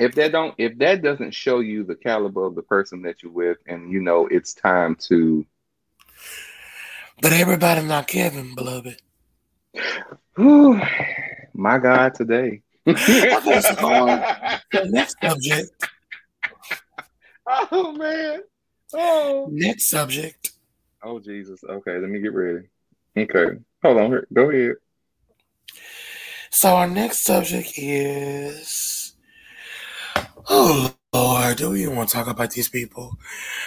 if 0.00 0.14
that 0.14 0.32
don't 0.32 0.54
if 0.56 0.76
that 0.78 1.02
doesn't 1.02 1.32
show 1.32 1.60
you 1.60 1.84
the 1.84 1.94
caliber 1.94 2.46
of 2.46 2.54
the 2.54 2.62
person 2.62 3.02
that 3.02 3.22
you're 3.22 3.30
with 3.30 3.58
and 3.66 3.92
you 3.92 4.00
know 4.00 4.26
it's 4.28 4.54
time 4.54 4.96
to 4.96 5.46
but 7.20 7.32
everybody 7.32 7.86
not 7.86 8.08
kevin 8.08 8.54
beloved. 8.54 9.00
My 11.52 11.78
god 11.78 12.14
today. 12.14 12.62
Okay, 12.88 13.60
so 13.60 14.06
the 14.72 14.86
next 14.88 15.16
subject. 15.22 15.70
Oh 17.46 17.92
man. 17.92 18.40
Oh. 18.94 19.48
Next 19.50 19.88
subject. 19.88 20.52
Oh 21.02 21.20
jesus. 21.20 21.60
Okay 21.62 21.98
let 21.98 22.08
me 22.08 22.20
get 22.20 22.32
ready. 22.32 22.68
Okay. 23.18 23.58
Hold 23.82 23.98
on 23.98 24.24
go 24.32 24.50
ahead. 24.50 24.76
So 26.50 26.74
our 26.74 26.88
next 26.88 27.18
subject 27.18 27.74
is 27.76 29.09
Oh 30.48 30.94
Lord, 31.12 31.56
do 31.56 31.70
we 31.70 31.82
even 31.82 31.96
want 31.96 32.08
to 32.08 32.14
talk 32.14 32.28
about 32.28 32.50
these 32.52 32.68
people? 32.68 33.18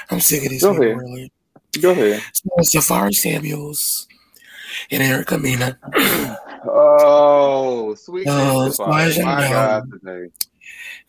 I'm 0.10 0.20
sick 0.20 0.44
of 0.44 0.50
these 0.50 0.64
Go 0.64 0.72
people. 0.72 0.86
Ahead. 0.86 0.98
Really. 0.98 1.32
Go 1.82 1.92
ahead. 1.92 2.22
So 2.34 2.80
Safaree 2.80 3.14
Samuels 3.14 4.08
and 4.92 5.04
Erica 5.04 5.38
Mena. 5.38 5.78
oh, 6.66 7.96
sweet. 7.96 8.28
Oh, 8.30 8.72
my 8.80 9.10
God. 9.12 9.90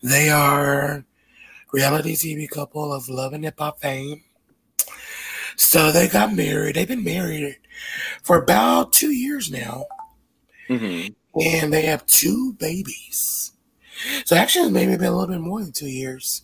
They 0.01 0.29
are 0.29 1.05
reality 1.71 2.15
TV 2.15 2.49
couple 2.49 2.93
of 2.93 3.09
love 3.09 3.33
and 3.33 3.43
hip 3.43 3.59
hop 3.59 3.79
fame. 3.79 4.23
So 5.57 5.91
they 5.91 6.07
got 6.07 6.33
married. 6.33 6.75
They've 6.75 6.87
been 6.87 7.03
married 7.03 7.57
for 8.23 8.41
about 8.41 8.93
two 8.93 9.11
years 9.11 9.51
now. 9.51 9.85
Mm-hmm. 10.69 11.13
And 11.41 11.73
they 11.73 11.83
have 11.83 12.05
two 12.05 12.53
babies. 12.53 13.51
So 14.25 14.35
actually, 14.35 14.65
it's 14.65 14.73
maybe 14.73 14.97
been 14.97 15.07
a 15.07 15.11
little 15.15 15.33
bit 15.33 15.41
more 15.41 15.61
than 15.61 15.71
two 15.71 15.87
years. 15.87 16.43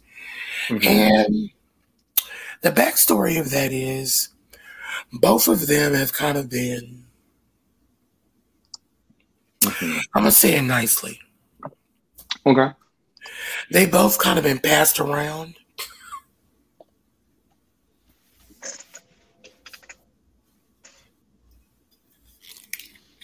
Mm-hmm. 0.67 0.87
And 0.87 1.49
the 2.61 2.71
backstory 2.71 3.39
of 3.39 3.49
that 3.51 3.71
is 3.71 4.29
both 5.11 5.47
of 5.47 5.67
them 5.67 5.93
have 5.93 6.13
kind 6.13 6.37
of 6.37 6.49
been, 6.49 7.03
mm-hmm. 9.61 9.99
I'm 10.15 10.23
going 10.23 10.31
to 10.31 10.31
say 10.31 10.55
it 10.55 10.61
nicely. 10.61 11.19
Okay. 12.45 12.69
They 13.71 13.85
both 13.85 14.17
kind 14.19 14.37
of 14.37 14.43
been 14.43 14.59
passed 14.59 14.99
around. 14.99 15.55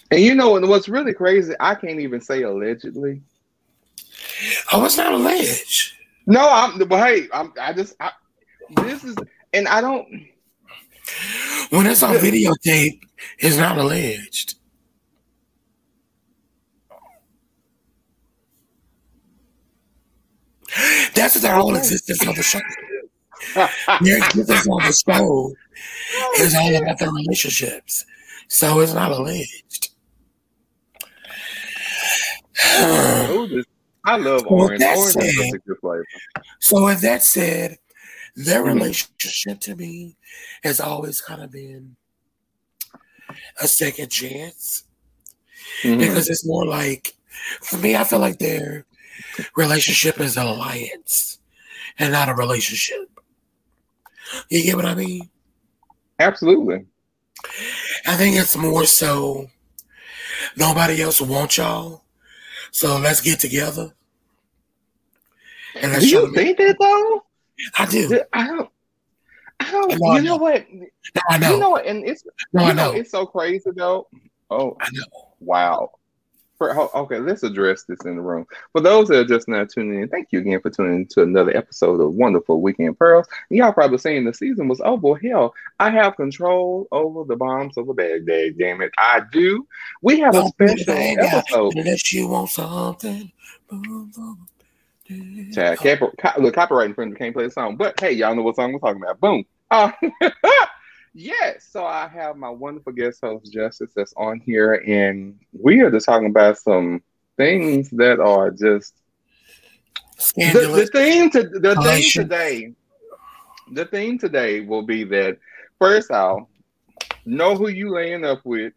And 0.10 0.22
you 0.22 0.36
know 0.36 0.52
what's 0.52 0.88
really 0.88 1.14
crazy? 1.14 1.54
I 1.60 1.76
can't 1.76 2.00
even 2.00 2.22
say 2.22 2.44
allegedly 2.44 3.22
Oh, 4.74 4.86
it's 4.86 4.98
not 4.98 5.14
alleged. 5.14 5.94
No, 6.26 6.48
I'm. 6.50 6.78
But 6.88 7.00
hey, 7.00 7.28
I'm. 7.34 7.54
I 7.60 7.74
just. 7.74 7.96
I, 8.00 8.12
this 8.84 9.04
is, 9.04 9.16
and 9.54 9.68
I 9.68 9.82
don't. 9.82 10.08
When 11.70 11.86
it's 11.86 12.04
on 12.04 12.16
videotape, 12.16 13.00
it's 13.40 13.58
not 13.58 13.78
alleged. 13.78 14.56
That's 21.16 21.40
the 21.42 21.50
whole 21.52 21.76
existence 21.76 22.28
of 22.28 22.36
the 22.36 22.44
show. 22.44 22.60
Their 24.02 24.18
existence 24.18 24.68
on 24.68 24.84
the 24.84 24.92
show 24.92 25.56
is 26.40 26.54
all 26.56 26.76
about 26.76 27.00
their 27.00 27.12
relationships, 27.12 28.06
so 28.48 28.82
it's 28.82 28.94
not 28.94 29.12
alleged. 29.12 29.90
I 34.08 34.16
love 34.16 34.42
so 34.42 34.48
orange. 34.48 34.82
Orange 34.82 35.14
said, 35.14 35.24
is 35.24 35.54
a 35.54 35.58
good 35.60 35.78
flavor. 35.82 36.06
So 36.60 36.86
with 36.86 37.02
that 37.02 37.22
said, 37.22 37.78
their 38.38 38.64
mm-hmm. 38.64 38.78
relationship 38.80 39.60
to 39.62 39.76
me 39.76 40.16
has 40.64 40.80
always 40.80 41.20
kind 41.20 41.42
of 41.44 41.52
been 41.52 41.98
a 43.62 43.68
second 43.68 44.10
chance. 44.10 44.86
Mm-hmm. 45.84 46.00
Because 46.00 46.30
it's 46.30 46.48
more 46.48 46.66
like 46.66 47.16
for 47.62 47.78
me, 47.78 47.98
I 47.98 48.06
feel 48.06 48.20
like 48.20 48.40
their 48.40 48.86
relationship 49.58 50.22
is 50.22 50.38
an 50.38 50.46
alliance 50.48 51.40
and 52.00 52.14
not 52.14 52.30
a 52.30 52.34
relationship. 52.34 53.10
You 54.50 54.64
get 54.64 54.78
what 54.78 54.86
I 54.86 54.96
mean? 54.96 55.30
Absolutely. 56.18 56.86
I 58.06 58.16
think 58.16 58.38
it's 58.38 58.56
more 58.56 58.86
so 58.86 59.50
nobody 60.56 61.02
else 61.02 61.20
wants 61.20 61.58
y'all. 61.58 62.04
So 62.72 62.98
let's 62.98 63.20
get 63.20 63.40
together 63.40 63.94
and 65.82 66.02
do 66.02 66.08
you 66.08 66.34
think 66.34 66.58
that 66.58 66.78
though? 66.80 67.24
I 67.78 67.86
do. 67.86 68.22
I 68.34 68.48
don't. 68.48 68.70
I 69.60 69.72
don't. 69.72 69.90
No, 69.90 69.98
you 69.98 70.12
I 70.12 70.20
know. 70.20 70.24
know 70.24 70.38
what? 70.38 70.66
No, 70.72 71.22
I 71.30 71.38
know. 71.38 71.52
You 71.52 71.60
know 71.60 71.70
what? 71.72 71.86
And 71.86 72.08
it's. 72.08 72.24
No, 72.54 72.64
I 72.64 72.74
know. 72.74 72.92
know. 72.92 72.98
It's 72.98 73.12
so 73.12 73.26
crazy 73.26 73.72
though. 73.76 74.08
Oh, 74.50 74.78
I 74.80 74.90
know. 74.92 75.04
wow. 75.40 75.92
For, 76.58 76.74
okay, 76.96 77.20
let's 77.20 77.44
address 77.44 77.84
this 77.84 78.04
in 78.06 78.16
the 78.16 78.22
room. 78.22 78.48
For 78.72 78.82
those 78.82 79.10
that 79.10 79.20
are 79.20 79.26
just 79.26 79.48
now 79.48 79.64
tuning 79.66 80.02
in, 80.02 80.10
thank 80.10 80.30
you 80.32 80.40
again 80.40 80.60
for 80.60 80.72
tuning 80.72 80.96
in 80.96 81.06
to 81.10 81.22
another 81.22 81.56
episode 81.56 82.02
of 82.02 82.16
Wonderful 82.16 82.62
Weekend 82.62 82.98
Pearls. 82.98 83.28
And 83.52 83.58
y'all 83.60 83.72
probably 83.72 84.00
saying 84.00 84.26
the 84.26 84.34
season 84.34 84.68
was 84.68 84.82
over. 84.82 85.16
Hell, 85.18 85.54
I 85.80 85.92
have 85.92 86.16
control 86.16 86.88
over 86.92 87.26
the 87.26 87.36
bombs 87.36 87.78
of 87.78 87.90
a 87.90 87.94
Baghdad. 87.94 88.58
Damn 88.58 88.82
it, 88.82 88.92
I 88.98 89.22
do. 89.32 89.68
We 90.02 90.20
have 90.22 90.36
a 90.36 90.48
special 90.48 90.96
episode. 90.96 91.76
Unless 91.76 92.12
you 92.12 92.28
want 92.28 92.50
something. 92.50 93.32
Chad, 95.54 95.78
copy, 95.78 96.42
look, 96.42 96.56
copyright 96.56 96.90
infringement 96.90 97.20
can't 97.20 97.34
play 97.34 97.46
the 97.46 97.52
song. 97.52 97.78
But 97.78 98.00
hey, 98.00 98.12
y'all 98.12 98.36
know 98.36 98.42
what 98.42 98.56
song 98.56 98.74
we're 98.74 98.80
talking 98.80 99.02
about. 99.02 99.20
Boom. 99.20 99.46
Uh, 99.72 99.92
yes, 101.14 101.68
so 101.70 101.86
I 101.86 102.08
have 102.08 102.36
my 102.36 102.50
wonderful 102.50 102.94
guest 102.94 103.20
host 103.22 103.52
Justice 103.52 103.92
that's 103.96 104.14
on 104.18 104.40
here, 104.40 104.74
and 104.74 105.40
we 105.54 105.82
are 105.82 105.92
just 105.92 106.06
talking 106.06 106.28
about 106.28 106.58
some 106.58 107.02
things 107.38 107.90
that 107.92 108.20
are 108.20 108.52
just 108.52 108.94
the, 110.36 110.72
the 110.76 110.90
theme 110.92 111.30
to 111.32 111.44
the 111.44 111.76
thing 111.76 112.04
today. 112.12 112.74
The 113.74 113.86
theme 113.86 114.18
today 114.18 114.62
will 114.62 114.84
be 114.84 115.04
that 115.06 115.38
first 115.80 116.12
off, 116.12 116.48
know 117.26 117.56
who 117.56 117.68
you 117.70 117.94
laying 117.94 118.26
up 118.26 118.42
with, 118.44 118.74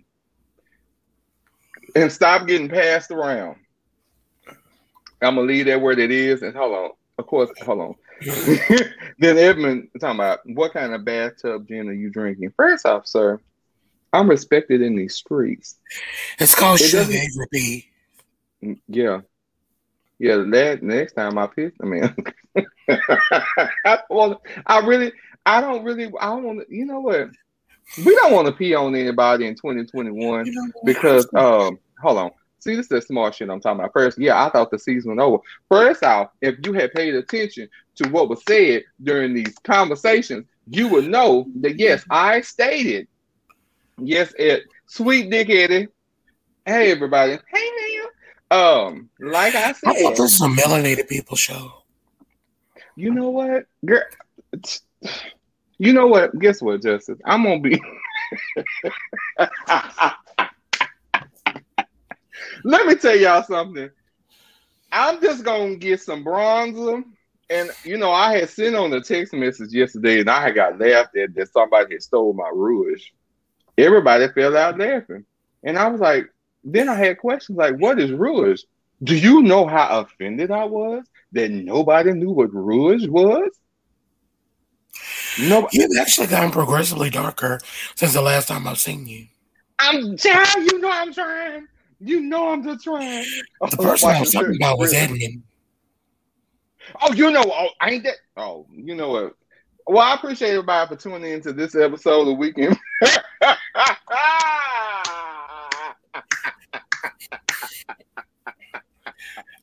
and 1.96 2.12
stop 2.12 2.46
getting 2.46 2.68
passed 2.68 3.10
around. 3.10 3.56
I'm 5.22 5.37
gonna 5.37 5.46
leave 5.46 5.66
that 5.66 5.80
where 5.80 5.98
it 5.98 6.11
is. 6.11 6.42
And 6.42 6.56
hold 6.56 6.74
on, 6.74 6.90
of 7.18 7.26
course, 7.26 7.50
hold 7.62 7.80
on. 7.80 7.94
then 9.18 9.38
Edmund 9.38 9.88
talking 10.00 10.16
about 10.16 10.40
what 10.44 10.72
kind 10.72 10.94
of 10.94 11.04
bathtub 11.04 11.68
gin 11.68 11.88
are 11.88 11.92
you 11.92 12.11
drinking? 12.11 12.52
First 12.56 12.87
off, 12.87 13.06
sir, 13.06 13.40
I'm 14.12 14.28
respected 14.28 14.83
in 14.83 14.96
these 14.96 15.14
streets. 15.14 15.76
It's 16.38 16.54
called 16.54 16.80
it. 16.80 17.85
Mm, 18.62 18.78
yeah. 18.88 19.20
Yeah, 20.18 20.44
that 20.50 20.83
next 20.83 21.14
time 21.14 21.38
I 21.38 21.46
piss, 21.46 21.72
I 21.83 21.87
mean, 21.87 22.14
well, 24.11 24.42
I 24.66 24.80
really, 24.80 25.12
I 25.46 25.62
don't 25.62 25.83
really, 25.83 26.12
I 26.20 26.26
don't 26.26 26.42
want 26.42 26.68
to, 26.68 26.74
you 26.74 26.85
know 26.85 27.00
what? 27.00 27.30
We 27.96 28.14
don't 28.16 28.35
want 28.35 28.46
to 28.46 28.52
pee 28.52 28.74
on 28.74 28.94
anybody 28.94 29.46
in 29.46 29.54
2021 29.54 30.46
you 30.46 30.52
know 30.52 30.72
because, 30.85 31.26
um, 31.35 31.78
hold 32.02 32.18
on. 32.18 32.30
See, 32.61 32.77
this 32.77 32.85
is 32.85 32.88
the 32.88 33.03
smart 33.03 33.35
shit 33.35 33.49
I'm 33.49 33.61
talking 33.61 33.81
about. 33.81 33.94
First, 33.94 34.18
yeah, 34.18 34.44
I 34.44 34.51
thought 34.51 34.70
the 34.70 34.79
season 34.79 35.16
was 35.16 35.25
over. 35.25 35.42
First 35.68 36.05
off, 36.05 36.29
if 36.42 36.57
you 36.64 36.75
had 36.75 36.92
paid 36.92 37.14
attention 37.14 37.68
to 37.96 38.09
what 38.11 38.29
was 38.29 38.42
said 38.46 38.85
during 39.03 39.33
these 39.35 39.57
conversations, 39.64 40.46
you 40.68 40.88
would 40.88 41.09
know 41.09 41.46
that 41.57 41.79
yes, 41.79 42.05
I 42.11 42.42
stated, 42.42 43.09
yes, 43.99 44.35
it 44.38 44.64
sweet 44.87 45.31
dick 45.31 45.49
Eddie. 45.49 45.88
Hey 46.66 46.90
everybody. 46.90 47.38
Hey 47.53 47.70
Neil. 47.81 48.07
Um, 48.51 49.09
like 49.18 49.55
I 49.55 49.73
said, 49.73 49.90
I 49.90 50.03
thought 50.03 50.16
this 50.16 50.35
is 50.35 50.40
a 50.42 50.49
melanated 50.49 51.09
people 51.09 51.37
show. 51.37 51.73
You 52.94 53.14
know 53.14 53.31
what? 53.31 53.64
Girl, 53.85 54.03
you 55.79 55.94
know 55.94 56.09
what? 56.09 56.38
Guess 56.38 56.61
what, 56.61 56.83
Justice? 56.83 57.18
I'm 57.25 57.44
gonna 57.44 57.61
be 57.61 57.81
Let 62.64 62.87
me 62.87 62.94
tell 62.94 63.16
y'all 63.16 63.42
something. 63.42 63.90
I'm 64.92 65.20
just 65.20 65.44
gonna 65.44 65.76
get 65.76 66.00
some 66.00 66.24
bronzer. 66.24 67.05
And 67.48 67.70
you 67.85 67.98
know, 67.98 68.12
I 68.12 68.38
had 68.38 68.50
sent 68.50 68.76
on 68.76 68.92
a 68.92 69.00
text 69.00 69.33
message 69.33 69.72
yesterday, 69.72 70.20
and 70.20 70.31
I 70.31 70.42
had 70.42 70.55
got 70.55 70.79
laughed 70.79 71.16
at 71.16 71.35
that 71.35 71.53
somebody 71.53 71.94
had 71.94 72.03
stole 72.03 72.33
my 72.33 72.50
rouge. 72.53 73.03
Everybody 73.76 74.29
fell 74.29 74.57
out 74.57 74.79
laughing, 74.79 75.24
and 75.62 75.79
I 75.79 75.88
was 75.88 76.00
like, 76.00 76.33
then 76.62 76.88
I 76.88 76.94
had 76.94 77.18
questions 77.18 77.59
like, 77.59 77.76
"What 77.76 77.98
is 77.98 78.12
rouge? 78.12 78.62
Do 79.03 79.16
you 79.16 79.42
know 79.42 79.66
how 79.66 80.00
offended 80.00 80.50
I 80.50 80.64
was 80.64 81.05
that 81.33 81.50
nobody 81.50 82.12
knew 82.12 82.31
what 82.31 82.55
rouge 82.55 83.07
was?" 83.09 83.50
No, 85.40 85.68
you've 85.72 85.90
actually 86.00 86.26
gotten 86.26 86.50
progressively 86.50 87.11
darker 87.11 87.61
since 87.94 88.12
the 88.12 88.22
last 88.22 88.48
time 88.48 88.66
I've 88.66 88.79
seen 88.79 89.07
you. 89.07 89.26
I'm 89.79 90.16
trying. 90.16 90.66
You 90.66 90.79
know, 90.79 90.90
I'm 90.90 91.12
trying. 91.12 91.66
You 92.00 92.22
know 92.22 92.48
I'm 92.48 92.62
just 92.62 92.82
trying. 92.82 93.22
The 93.24 93.44
oh, 93.60 93.68
first 93.68 94.02
person 94.02 94.08
I 94.08 94.20
was 94.20 94.32
talking 94.32 94.56
about 94.56 94.78
was 94.78 94.94
Edmund. 94.94 95.42
Oh, 97.02 97.12
you 97.12 97.30
know, 97.30 97.44
oh, 97.46 97.68
ain't 97.82 98.04
that? 98.04 98.16
Oh, 98.36 98.66
you 98.72 98.94
know 98.94 99.10
what? 99.10 99.34
Well, 99.86 99.98
I 99.98 100.14
appreciate 100.14 100.50
everybody 100.50 100.88
for 100.88 101.00
tuning 101.00 101.32
into 101.32 101.52
this 101.52 101.74
episode 101.74 102.28
of 102.28 102.38
Weekend. 102.38 102.78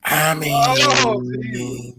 I 0.03 0.35
mean, 0.35 0.53
oh, 0.53 1.93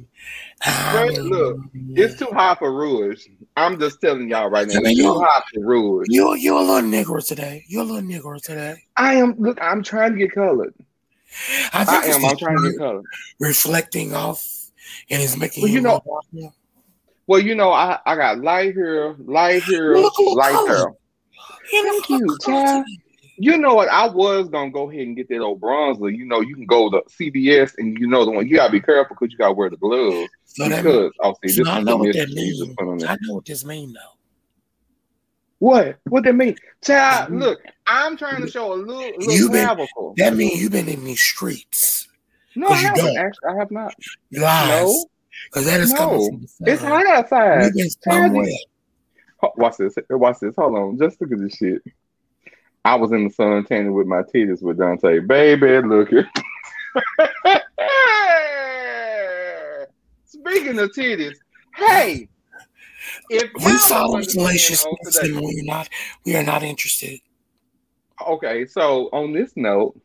Ah, 0.66 1.07
look, 1.23 1.59
it's 1.75 2.18
too 2.18 2.29
hot 2.33 2.59
for 2.59 2.73
Rouge. 2.73 3.25
I'm 3.57 3.79
just 3.79 4.01
telling 4.01 4.29
y'all 4.29 4.51
right 4.51 4.66
now. 4.66 4.81
It's 4.83 4.99
too 4.99 5.14
hot 5.14 5.44
for 5.55 5.61
Rouge. 5.61 6.07
You 6.11 6.35
you're 6.35 6.57
a 6.57 6.62
little 6.62 6.90
Negro 6.90 7.25
today. 7.25 7.64
You're 7.68 7.83
a 7.83 7.85
little 7.85 8.03
Negro 8.03 8.42
today. 8.42 8.83
I 8.97 9.14
am. 9.14 9.35
Look, 9.38 9.59
I'm 9.62 9.83
trying 9.83 10.12
to 10.12 10.18
get 10.18 10.33
colored. 10.33 10.75
I, 11.73 11.85
I 11.88 12.07
am. 12.09 12.25
I'm 12.25 12.37
trying 12.37 12.57
to 12.62 12.71
get 12.71 12.79
colored. 12.79 13.05
Reflecting 13.38 14.14
off, 14.14 14.44
and 15.11 15.23
it's 15.23 15.37
making 15.37 15.62
well, 15.62 15.73
you 15.73 15.81
know. 15.81 16.03
Well, 17.29 17.40
you 17.40 17.55
know, 17.55 17.71
I, 17.71 17.99
I 18.07 18.16
got 18.16 18.40
light 18.40 18.75
hair, 18.75 19.14
light 19.18 19.62
hair, 19.62 19.97
light 19.99 20.66
hair. 20.66 20.92
Thank 21.71 22.09
you, 22.09 22.38
child. 22.44 22.87
You 23.37 23.57
know 23.57 23.75
what? 23.75 23.88
I 23.88 24.09
was 24.09 24.49
gonna 24.49 24.71
go 24.71 24.90
ahead 24.90 25.03
and 25.03 25.16
get 25.16 25.29
that 25.29 25.38
old 25.38 25.61
bronzer. 25.61 26.14
You 26.14 26.25
know, 26.25 26.40
you 26.40 26.57
can 26.57 26.66
go 26.66 26.90
to 26.90 27.03
CVS 27.09 27.75
and 27.79 27.97
you 27.99 28.09
know 28.09 28.25
the 28.25 28.33
one. 28.33 28.49
You 28.49 28.57
gotta 28.57 28.73
be 28.73 28.81
careful 28.81 29.14
because 29.14 29.31
you 29.31 29.38
gotta 29.38 29.53
wear 29.53 29.71
the 29.71 29.77
gloves. 29.77 30.29
So 30.59 30.68
because 30.68 30.83
that, 30.83 31.12
oh, 31.23 31.35
see, 31.44 31.59
this 31.59 31.68
I 31.68 31.81
know 31.83 31.99
what 31.99 32.12
that 32.14 32.31
means. 32.31 33.05
I 33.05 33.16
know 33.21 33.35
what 33.35 33.44
this 33.44 33.64
means 33.64 33.94
though. 33.94 34.18
What? 35.61 35.99
What 36.09 36.25
that 36.25 36.35
mean? 36.35 36.57
Child, 36.83 37.27
mm-hmm. 37.27 37.38
look, 37.38 37.61
I'm 37.87 38.16
trying 38.16 38.42
to 38.42 38.51
show 38.51 38.73
a 38.73 38.75
little, 38.75 38.97
little 38.97 39.33
you 39.33 39.51
been, 39.51 39.87
That 40.16 40.35
means 40.35 40.61
you've 40.61 40.73
been 40.73 40.88
in 40.88 41.05
these 41.05 41.21
streets. 41.21 42.09
No, 42.57 42.66
I 42.66 42.75
haven't. 42.75 43.16
Actually, 43.16 43.51
I 43.51 43.57
have 43.57 43.71
not. 43.71 43.94
Lies. 44.33 44.68
No, 44.68 45.05
because 45.44 45.66
that 45.66 45.79
is 45.79 45.92
no. 45.92 45.99
coming 45.99 46.31
from 46.31 46.40
the 46.59 46.73
It's 46.73 46.83
hot 46.83 47.07
outside. 47.07 47.62
You've 47.66 47.75
been 47.75 47.90
somewhere. 47.90 48.51
Watch 49.57 49.77
this. 49.77 49.94
Watch 50.11 50.38
this. 50.40 50.57
Hold 50.57 50.77
on. 50.77 50.99
Just 50.99 51.21
look 51.21 51.31
at 51.31 51.38
this 51.38 51.55
shit. 51.55 51.83
I 52.85 52.97
was 52.97 53.12
in 53.12 53.29
the 53.29 53.31
sun 53.31 53.64
tanning 53.64 53.94
with 53.94 54.09
my 54.09 54.23
titties 54.23 54.61
with 54.61 54.79
Dante. 54.79 55.21
Baby, 55.21 55.87
look 55.87 56.12
at. 56.12 57.31
Speaking 60.49 60.79
of 60.79 60.91
titties, 60.93 61.37
hey, 61.75 62.29
if 63.29 63.51
we 63.55 63.77
follow 63.89 64.23
salacious 64.23 64.87
today, 65.05 65.33
we 65.33 65.61
are 65.61 65.65
not 65.65 65.89
we 66.25 66.37
are 66.37 66.43
not 66.43 66.63
interested. 66.63 67.21
Okay, 68.27 68.65
so 68.65 69.11
on 69.13 69.33
this 69.33 69.53
note, 69.57 70.01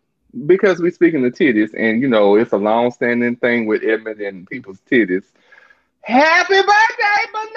because 0.46 0.80
we're 0.80 0.92
speaking 0.92 1.26
of 1.26 1.32
titties, 1.34 1.70
and 1.78 2.02
you 2.02 2.10
know 2.10 2.36
it's 2.36 2.52
a 2.52 2.58
long-standing 2.58 3.38
thing 3.38 3.68
with 3.68 3.84
Edmund 3.84 4.20
and 4.20 4.46
people's 4.48 4.80
titties. 4.92 5.24
Happy 6.02 6.56
birthday, 6.56 7.24
Bernard! 7.32 7.54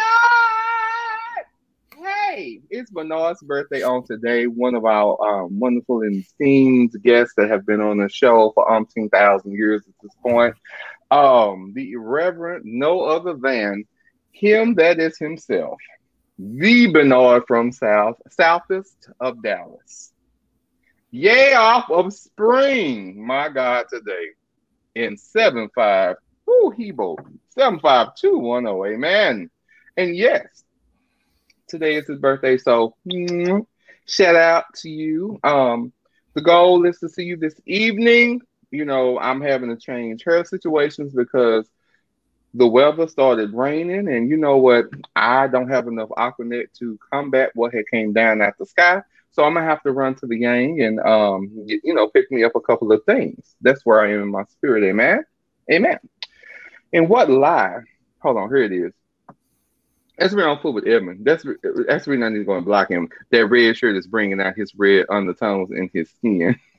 Hey, 2.06 2.60
it's 2.70 2.90
Bernard's 2.90 3.42
birthday 3.42 3.82
on 3.82 4.04
today. 4.06 4.46
One 4.46 4.76
of 4.76 4.84
our 4.84 5.42
um, 5.44 5.58
wonderful 5.58 6.02
and 6.02 6.22
esteemed 6.22 6.92
guests 7.02 7.34
that 7.36 7.50
have 7.50 7.66
been 7.66 7.80
on 7.80 7.98
the 7.98 8.08
show 8.08 8.52
for 8.54 8.64
umpteen 8.68 9.10
thousand 9.10 9.54
years 9.54 9.82
at 9.88 9.94
this 10.00 10.12
point. 10.22 10.54
Um, 11.10 11.72
the 11.74 11.96
Reverend, 11.96 12.64
no 12.64 13.02
other 13.02 13.34
than 13.34 13.84
him 14.32 14.74
that 14.74 14.98
is 14.98 15.18
himself, 15.18 15.78
the 16.38 16.88
Bernard 16.88 17.44
from 17.46 17.72
South, 17.72 18.16
southest 18.30 19.08
of 19.20 19.42
Dallas. 19.42 20.12
Yay 21.10 21.54
off 21.54 21.90
of 21.90 22.12
spring, 22.12 23.24
my 23.24 23.48
God, 23.48 23.86
today 23.88 24.32
in 24.94 25.16
7-5. 25.16 26.16
Ooh, 26.48 26.74
Hebo. 26.76 27.16
75210. 27.50 28.94
Amen. 28.94 29.50
And 29.96 30.16
yes, 30.16 30.64
today 31.68 31.96
is 31.96 32.06
his 32.06 32.18
birthday. 32.18 32.58
So 32.58 32.94
mm, 33.10 33.66
shout 34.06 34.36
out 34.36 34.64
to 34.76 34.90
you. 34.90 35.38
Um, 35.42 35.92
the 36.34 36.42
goal 36.42 36.84
is 36.86 36.98
to 36.98 37.08
see 37.08 37.24
you 37.24 37.36
this 37.36 37.58
evening. 37.66 38.42
You 38.76 38.84
know, 38.84 39.18
I'm 39.18 39.40
having 39.40 39.70
to 39.70 39.76
change 39.76 40.22
her 40.24 40.44
situations 40.44 41.14
because 41.14 41.68
the 42.54 42.66
weather 42.66 43.08
started 43.08 43.52
raining, 43.54 44.08
and 44.08 44.28
you 44.28 44.36
know 44.36 44.56
what? 44.58 44.86
I 45.14 45.46
don't 45.46 45.70
have 45.70 45.88
enough 45.88 46.10
Aquanet 46.10 46.72
to 46.78 46.98
combat 47.10 47.50
what 47.54 47.74
had 47.74 47.84
came 47.90 48.12
down 48.12 48.42
at 48.42 48.56
the 48.58 48.66
sky. 48.66 49.02
So 49.30 49.44
I'm 49.44 49.54
gonna 49.54 49.66
have 49.66 49.82
to 49.82 49.92
run 49.92 50.14
to 50.16 50.26
the 50.26 50.38
Yang 50.38 50.82
and 50.82 51.00
um, 51.00 51.50
you 51.66 51.94
know, 51.94 52.08
pick 52.08 52.30
me 52.30 52.44
up 52.44 52.52
a 52.54 52.60
couple 52.60 52.92
of 52.92 53.04
things. 53.04 53.54
That's 53.60 53.84
where 53.84 54.00
I 54.00 54.12
am 54.12 54.22
in 54.22 54.30
my 54.30 54.44
spirit. 54.44 54.84
Amen. 54.84 55.24
Amen. 55.70 55.98
And 56.92 57.08
what 57.08 57.28
lie? 57.28 57.80
Hold 58.20 58.38
on, 58.38 58.48
here 58.48 58.62
it 58.62 58.72
is. 58.72 58.92
That's 60.18 60.34
been 60.34 60.44
on 60.44 60.60
foot 60.60 60.74
with 60.74 60.86
Edmund. 60.86 61.26
That's 61.26 61.44
that's 61.86 62.06
reason 62.06 62.22
I 62.22 62.30
need 62.30 62.38
to 62.38 62.44
go 62.44 62.56
and 62.56 62.64
block 62.64 62.90
him. 62.90 63.08
That 63.30 63.46
red 63.48 63.76
shirt 63.76 63.96
is 63.96 64.06
bringing 64.06 64.40
out 64.40 64.56
his 64.56 64.74
red 64.74 65.06
undertones 65.10 65.70
in 65.70 65.90
his 65.92 66.10
skin. 66.10 66.58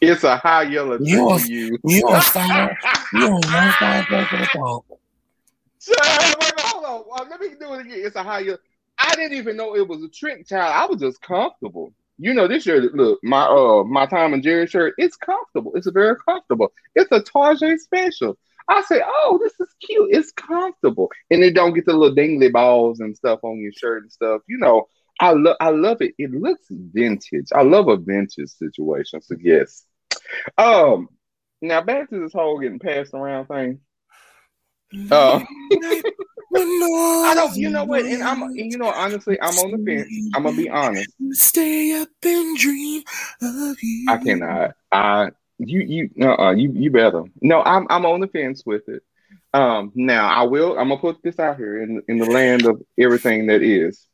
It's 0.00 0.24
a 0.24 0.36
high 0.36 0.62
yellow 0.64 0.98
You 1.00 1.28
are- 1.28 1.40
you. 1.40 1.78
You 1.84 2.02
on 2.08 2.20
fire? 2.22 2.78
You 3.14 3.26
on 3.26 3.32
one 3.32 3.42
fire 3.42 4.06
back 4.10 4.30
for 4.30 4.36
the 4.38 4.48
phone. 4.54 4.80
So, 5.78 5.92
wait, 6.00 6.52
hold 6.60 6.84
on. 6.84 7.20
Uh, 7.26 7.28
let 7.30 7.40
me 7.40 7.48
do 7.60 7.74
it 7.74 7.80
again. 7.82 8.00
It's 8.04 8.16
a 8.16 8.22
high 8.22 8.40
yellow. 8.40 8.58
I 8.98 9.14
didn't 9.16 9.36
even 9.36 9.56
know 9.56 9.74
it 9.76 9.86
was 9.86 10.02
a 10.02 10.08
trick, 10.08 10.46
child. 10.46 10.72
I 10.74 10.86
was 10.86 11.00
just 11.00 11.20
comfortable. 11.22 11.92
You 12.18 12.34
know, 12.34 12.46
this 12.46 12.62
shirt, 12.62 12.94
look, 12.94 13.18
my 13.24 13.42
uh 13.46 13.82
my 13.84 14.06
Tom 14.06 14.32
and 14.32 14.42
Jerry 14.42 14.66
shirt, 14.66 14.94
it's 14.96 15.16
comfortable. 15.16 15.72
It's 15.74 15.88
very 15.90 16.14
comfortable. 16.26 16.72
It's 16.94 17.10
a 17.10 17.20
Target 17.20 17.80
special. 17.80 18.38
I 18.68 18.82
say, 18.82 19.02
oh, 19.04 19.40
this 19.42 19.54
is 19.58 19.74
cute. 19.84 20.10
It's 20.12 20.30
comfortable. 20.32 21.10
And 21.30 21.42
it 21.42 21.54
don't 21.54 21.74
get 21.74 21.84
the 21.84 21.92
little 21.94 22.14
dingly 22.14 22.48
balls 22.48 23.00
and 23.00 23.16
stuff 23.16 23.40
on 23.42 23.58
your 23.58 23.72
shirt 23.72 24.04
and 24.04 24.12
stuff. 24.12 24.42
You 24.46 24.58
know, 24.58 24.86
I 25.20 25.32
love 25.32 25.56
I 25.60 25.70
love 25.70 26.02
it. 26.02 26.14
It 26.18 26.32
looks 26.32 26.66
vintage. 26.70 27.48
I 27.54 27.62
love 27.62 27.88
a 27.88 27.96
vintage 27.96 28.50
situation. 28.50 29.22
So 29.22 29.36
yes. 29.40 29.84
Um 30.58 31.08
now 31.60 31.80
back 31.80 32.10
to 32.10 32.20
this 32.20 32.32
whole 32.32 32.58
getting 32.58 32.78
passed 32.78 33.14
around 33.14 33.46
thing. 33.46 33.80
Uh, 35.10 35.40
I 36.54 37.32
don't. 37.34 37.56
You 37.56 37.70
know 37.70 37.84
what? 37.84 38.04
And 38.04 38.22
I'm. 38.22 38.54
You 38.54 38.76
know, 38.78 38.90
honestly, 38.90 39.40
I'm 39.40 39.58
on 39.58 39.70
the 39.70 39.78
fence. 39.78 40.12
I'm 40.34 40.42
gonna 40.42 40.56
be 40.56 40.68
honest. 40.68 41.10
Stay 41.32 42.00
up 42.00 42.08
and 42.22 42.58
dream 42.58 43.02
of 43.40 43.76
you. 43.82 44.06
I 44.10 44.16
cannot. 44.18 44.72
I. 44.90 45.30
You. 45.58 45.80
You. 45.80 46.28
Uh. 46.28 46.50
You. 46.50 46.72
You 46.74 46.90
better. 46.90 47.24
No. 47.40 47.62
I'm. 47.62 47.86
I'm 47.88 48.04
on 48.04 48.20
the 48.20 48.26
fence 48.26 48.64
with 48.66 48.88
it. 48.88 49.02
Um. 49.54 49.92
Now 49.94 50.28
I 50.28 50.42
will. 50.42 50.78
I'm 50.78 50.88
gonna 50.88 51.00
put 51.00 51.22
this 51.22 51.38
out 51.38 51.56
here 51.56 51.82
in 51.82 52.02
in 52.08 52.18
the 52.18 52.26
land 52.26 52.66
of 52.66 52.82
everything 52.98 53.46
that 53.46 53.62
is. 53.62 54.06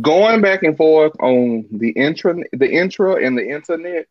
Going 0.00 0.40
back 0.40 0.62
and 0.62 0.76
forth 0.76 1.12
on 1.20 1.66
the 1.70 1.90
intra, 1.90 2.36
the 2.52 2.70
intra, 2.70 3.24
and 3.24 3.36
the 3.36 3.48
internet. 3.48 4.06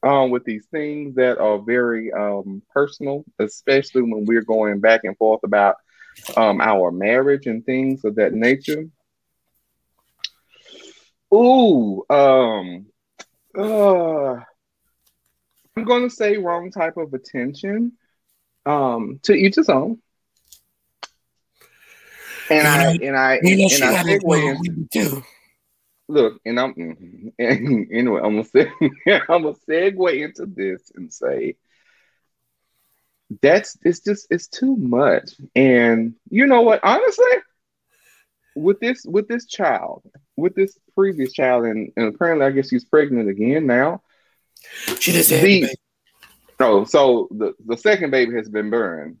Um, 0.00 0.30
with 0.30 0.44
these 0.44 0.64
things 0.66 1.16
that 1.16 1.38
are 1.38 1.58
very 1.58 2.12
um, 2.12 2.62
personal, 2.72 3.24
especially 3.40 4.02
when 4.02 4.26
we're 4.26 4.44
going 4.44 4.78
back 4.78 5.00
and 5.02 5.16
forth 5.16 5.40
about 5.42 5.74
um, 6.36 6.60
our 6.60 6.92
marriage 6.92 7.46
and 7.46 7.66
things 7.66 8.04
of 8.04 8.14
that 8.14 8.32
nature. 8.32 8.84
Ooh, 11.34 12.04
um, 12.08 12.86
uh, 13.56 14.34
I'm 15.76 15.84
gonna 15.84 16.10
say 16.10 16.36
wrong 16.36 16.70
type 16.70 16.96
of 16.96 17.12
attention. 17.12 17.92
Um, 18.66 19.20
to 19.22 19.32
each 19.32 19.56
his 19.56 19.68
own. 19.68 20.00
And 22.50 22.66
I 22.66 22.92
and 23.02 23.16
I 23.16 23.36
and 23.36 23.84
I 23.84 23.92
got 23.92 24.06
a 24.06 24.18
segue 24.18 24.66
into 24.66 25.22
look, 26.08 26.40
and 26.46 26.58
I'm 26.58 26.74
and 26.76 27.32
anyway, 27.92 28.20
I'm 28.22 28.42
gonna 28.42 28.44
say, 28.44 28.70
I'm 29.28 29.42
gonna 29.42 29.54
segue 29.68 30.22
into 30.24 30.46
this 30.46 30.90
and 30.94 31.12
say 31.12 31.56
that's 33.42 33.76
it's 33.82 34.00
just 34.00 34.26
it's 34.30 34.48
too 34.48 34.76
much. 34.76 35.32
And 35.54 36.14
you 36.30 36.46
know 36.46 36.62
what? 36.62 36.80
Honestly, 36.82 37.26
with 38.56 38.80
this 38.80 39.04
with 39.04 39.28
this 39.28 39.46
child, 39.46 40.02
with 40.36 40.54
this 40.54 40.78
previous 40.94 41.32
child, 41.32 41.66
and, 41.66 41.92
and 41.96 42.14
apparently 42.14 42.46
I 42.46 42.50
guess 42.50 42.68
she's 42.70 42.84
pregnant 42.84 43.28
again 43.28 43.66
now. 43.66 44.02
She 44.98 45.12
just 45.12 45.30
had 45.30 45.42
The- 45.42 45.60
the 45.60 45.66
baby. 45.66 45.74
No, 46.60 46.84
so 46.84 47.28
the 47.30 47.54
the 47.64 47.76
second 47.76 48.10
baby 48.10 48.34
has 48.34 48.48
been 48.48 48.68
burned. 48.70 49.18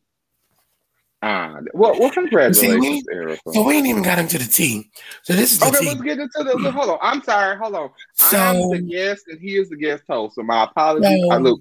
Ah, 1.20 1.58
well, 1.74 1.98
well, 1.98 2.10
congratulations, 2.10 3.04
Erica. 3.12 3.40
So 3.52 3.62
we 3.62 3.74
ain't 3.76 3.88
even 3.88 4.02
got 4.02 4.20
into 4.20 4.38
the 4.38 4.44
tea. 4.44 4.88
So 5.24 5.32
this 5.32 5.52
is 5.52 5.58
the 5.58 5.66
Okay, 5.66 5.78
tea. 5.80 5.86
let's 5.86 6.02
get 6.02 6.18
into 6.18 6.44
the. 6.44 6.70
Hold 6.70 6.90
on, 6.90 6.98
I'm 7.02 7.22
sorry. 7.22 7.56
Hold 7.56 7.74
on. 7.74 7.90
So 8.14 8.38
I'm 8.38 8.70
the 8.70 8.78
guest, 8.78 9.24
and 9.26 9.40
he 9.40 9.56
is 9.56 9.68
the 9.68 9.76
guest 9.76 10.04
host. 10.08 10.36
So 10.36 10.42
my 10.44 10.64
apologies. 10.64 11.24
I 11.32 11.38
look. 11.38 11.60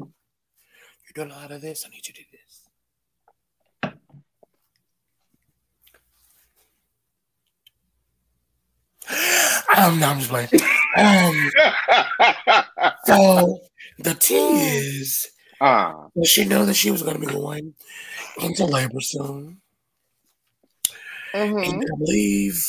you're 0.00 1.26
doing 1.26 1.30
a 1.30 1.34
lot 1.40 1.52
of 1.52 1.60
this. 1.60 1.84
I 1.86 1.90
need 1.90 2.08
you 2.08 2.14
to 2.14 2.20
do 2.20 2.26
this. 2.32 2.40
Um, 9.76 10.00
no, 10.00 10.08
I'm 10.08 10.18
just 10.18 10.30
playing. 10.30 10.48
Um, 10.96 11.50
so 13.04 13.60
the 14.00 14.14
tea 14.14 14.60
is 14.60 15.28
ah, 15.60 16.08
Well, 16.14 16.24
she 16.24 16.44
knew 16.44 16.64
that 16.64 16.74
she 16.74 16.90
was 16.90 17.02
going 17.02 17.20
to 17.20 17.26
be 17.26 17.32
going 17.32 17.74
into 18.40 18.64
labor 18.64 19.00
soon. 19.00 19.60
mhm. 21.34 21.64
And 21.72 21.82
I 21.82 21.96
believe 21.98 22.64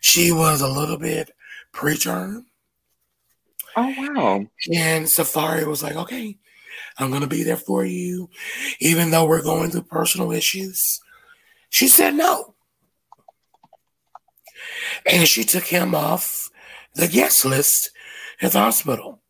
she 0.00 0.32
was 0.32 0.60
a 0.60 0.68
little 0.68 0.98
bit 0.98 1.30
preterm. 1.72 2.44
oh 3.76 3.94
wow. 3.98 4.46
And 4.72 5.06
Safaree 5.06 5.66
was 5.66 5.82
like, 5.82 5.96
okay, 5.96 6.38
I'm 6.98 7.10
going 7.10 7.22
to 7.22 7.26
be 7.26 7.42
there 7.42 7.56
for 7.56 7.84
you, 7.84 8.30
even 8.80 9.10
though 9.10 9.26
we're 9.26 9.42
going 9.42 9.70
through 9.70 9.82
personal 9.82 10.30
issues. 10.32 11.00
She 11.70 11.88
said 11.88 12.14
no. 12.14 12.54
And 15.06 15.26
she 15.28 15.44
took 15.44 15.64
him 15.64 15.94
off 15.94 16.50
the 16.94 17.08
guest 17.08 17.44
list 17.44 17.90
at 18.40 18.52
the 18.52 18.60
hospital. 18.60 19.20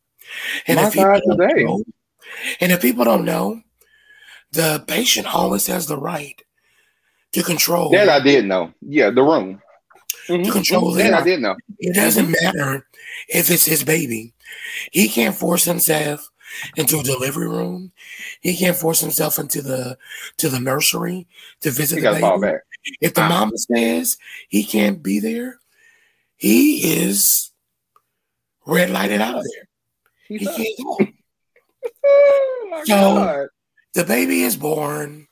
And 0.67 0.77
My 0.77 0.87
if 0.89 0.93
people 0.93 1.05
God, 1.11 1.23
don't 1.27 1.39
today. 1.39 1.65
know- 1.65 1.83
and 2.61 2.73
if 2.73 2.81
people 2.83 3.05
don't 3.05 3.25
know, 3.25 3.63
the 4.53 4.85
patient 4.87 5.27
always 5.33 5.67
has 5.67 5.87
the 5.87 5.97
right 5.99 6.41
to 7.33 7.43
control. 7.43 7.91
That 7.91 8.09
I 8.09 8.21
did 8.21 8.45
know. 8.47 8.73
Yeah, 8.81 9.11
the 9.11 9.23
room. 9.23 9.61
Mhm. 10.29 10.45
To 10.45 10.53
control 10.53 10.93
That 10.93 11.13
I 11.15 11.23
did 11.23 11.41
know. 11.41 11.57
It 11.79 11.95
doesn't 11.95 12.31
matter 12.43 12.87
if 13.29 13.51
it's 13.51 13.67
his 13.67 13.85
baby. 13.85 14.33
He 14.93 15.09
can't 15.09 15.35
force 15.37 15.65
himself 15.65 16.31
into 16.77 17.01
a 17.01 17.03
delivery 17.03 17.49
room. 17.49 17.93
He 18.41 18.57
can't 18.57 18.77
force 18.77 19.01
himself 19.01 19.39
into 19.39 19.61
the 19.61 19.99
to 20.37 20.49
the 20.49 20.61
nursery 20.61 21.27
to 21.61 21.71
visit 21.71 21.97
He 21.97 22.01
the 22.01 22.07
got 22.07 22.15
to 22.15 22.21
fall 22.21 22.41
baby. 22.41 22.53
back. 22.53 22.61
If 23.01 23.15
the 23.15 23.23
Ah. 23.23 23.29
mama 23.29 23.59
says 23.59 24.17
he 24.49 24.63
can't 24.65 25.03
be 25.03 25.19
there, 25.19 25.59
he 26.37 26.95
is 27.03 27.51
red 28.67 28.91
lighted 28.91 29.21
out 29.21 29.37
of 29.39 29.45
there. 29.45 29.69
He 30.29 30.39
He 30.39 30.47
can't 30.47 30.87
go. 30.87 31.07
Oh 32.05 32.83
So- 32.85 32.95
God. 32.95 33.49
The 33.95 34.05
baby 34.05 34.43
is 34.43 34.57
born. 34.57 35.29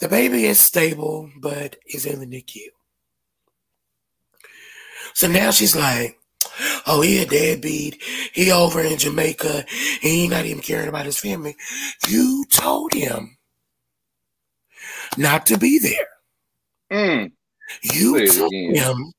The 0.00 0.08
baby 0.08 0.44
is 0.44 0.60
stable, 0.60 1.30
but 1.40 1.76
is 1.86 2.04
in 2.04 2.20
the 2.20 2.26
NICU. 2.26 2.68
So 5.14 5.28
now 5.28 5.50
she's 5.50 5.74
like, 5.74 6.18
oh, 6.86 7.00
he 7.00 7.22
a 7.22 7.26
deadbeat. 7.26 8.02
He 8.34 8.52
over 8.52 8.82
in 8.82 8.98
Jamaica. 8.98 9.64
He 10.02 10.28
not 10.28 10.44
even 10.44 10.62
caring 10.62 10.88
about 10.88 11.06
his 11.06 11.18
family. 11.18 11.56
You 12.06 12.44
told 12.50 12.92
him 12.92 13.38
not 15.16 15.46
to 15.46 15.56
be 15.58 15.78
there. 15.78 16.08
Mm. 16.92 17.32
You 17.82 18.26
took 18.30 18.52
him 18.52 19.12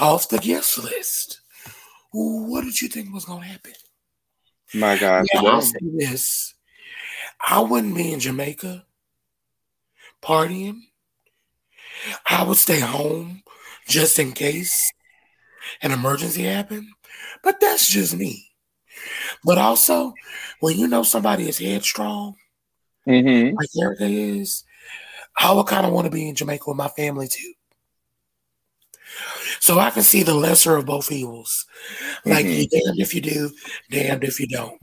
off 0.00 0.28
the 0.28 0.38
guest 0.38 0.76
list. 0.82 1.40
What 2.12 2.64
did 2.64 2.80
you 2.82 2.88
think 2.88 3.14
was 3.14 3.24
going 3.24 3.42
to 3.42 3.48
happen? 3.48 3.72
My 4.74 4.96
God. 4.98 5.26
Now, 5.34 5.46
I'll 5.46 5.62
say 5.62 5.78
this. 5.82 6.54
I 7.46 7.60
wouldn't 7.60 7.94
be 7.94 8.12
in 8.12 8.20
Jamaica 8.20 8.84
partying. 10.22 10.80
I 12.28 12.42
would 12.44 12.56
stay 12.56 12.80
home 12.80 13.42
just 13.86 14.18
in 14.18 14.32
case 14.32 14.92
an 15.82 15.92
emergency 15.92 16.44
happened. 16.44 16.88
But 17.42 17.60
that's 17.60 17.86
just 17.86 18.16
me. 18.16 18.50
But 19.44 19.58
also, 19.58 20.12
when 20.60 20.76
you 20.76 20.88
know 20.88 21.02
somebody 21.02 21.48
is 21.48 21.58
headstrong, 21.58 22.36
Mhm. 23.06 23.54
like 23.56 23.68
Erica 23.80 24.04
is, 24.04 24.64
I 25.38 25.52
would 25.52 25.66
kind 25.66 25.86
of 25.86 25.92
want 25.92 26.06
to 26.06 26.10
be 26.10 26.28
in 26.28 26.34
Jamaica 26.34 26.64
with 26.66 26.76
my 26.76 26.88
family 26.88 27.28
too. 27.28 27.54
So 29.60 29.78
I 29.78 29.90
can 29.90 30.02
see 30.02 30.22
the 30.22 30.34
lesser 30.34 30.76
of 30.76 30.86
both 30.86 31.12
evils. 31.12 31.66
Like 32.24 32.46
Mhm. 32.46 32.58
you 32.58 32.68
damned 32.68 33.00
if 33.00 33.14
you 33.14 33.20
do, 33.20 33.50
damned 33.90 34.24
if 34.24 34.40
you 34.40 34.46
don't. 34.46 34.80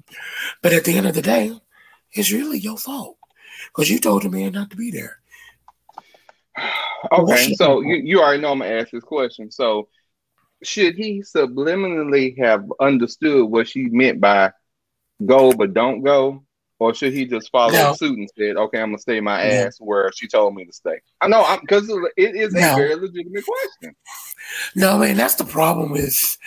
But 0.61 0.73
at 0.73 0.83
the 0.83 0.97
end 0.97 1.07
of 1.07 1.15
the 1.15 1.21
day, 1.21 1.53
it's 2.13 2.31
really 2.31 2.59
your 2.59 2.77
fault. 2.77 3.17
Because 3.67 3.89
you 3.89 3.99
told 3.99 4.23
the 4.23 4.29
man 4.29 4.53
not 4.53 4.69
to 4.71 4.75
be 4.77 4.91
there. 4.91 5.19
Okay, 7.11 7.53
so 7.55 7.81
you, 7.81 7.95
you 7.95 8.21
already 8.21 8.41
know 8.41 8.51
I'm 8.51 8.59
gonna 8.59 8.71
ask 8.71 8.91
this 8.91 9.03
question. 9.03 9.51
So, 9.51 9.89
should 10.63 10.95
he 10.95 11.21
subliminally 11.21 12.37
have 12.37 12.65
understood 12.79 13.49
what 13.49 13.67
she 13.67 13.85
meant 13.85 14.21
by 14.21 14.53
"go 15.25 15.51
but 15.53 15.73
don't 15.73 16.01
go," 16.01 16.44
or 16.79 16.93
should 16.93 17.13
he 17.13 17.25
just 17.25 17.49
follow 17.51 17.71
No. 17.73 17.93
suit 17.93 18.17
and 18.17 18.29
said, 18.37 18.57
"Okay, 18.57 18.81
I'm 18.81 18.89
gonna 18.89 18.99
stay 18.99 19.19
my 19.21 19.41
ass 19.41 19.77
where 19.79 20.11
she 20.13 20.27
told 20.27 20.55
me 20.55 20.65
to 20.65 20.73
stay"? 20.73 20.99
I 21.21 21.27
know, 21.27 21.57
because 21.61 21.89
it 22.17 22.35
is 22.35 22.53
a 22.55 22.59
No. 22.59 22.75
very 22.75 22.95
legitimate 22.95 23.43
question. 23.45 23.95
No, 24.75 24.97
man, 24.97 25.17
that's 25.17 25.35
the 25.35 25.45
problem 25.45 25.95
Is 25.95 26.37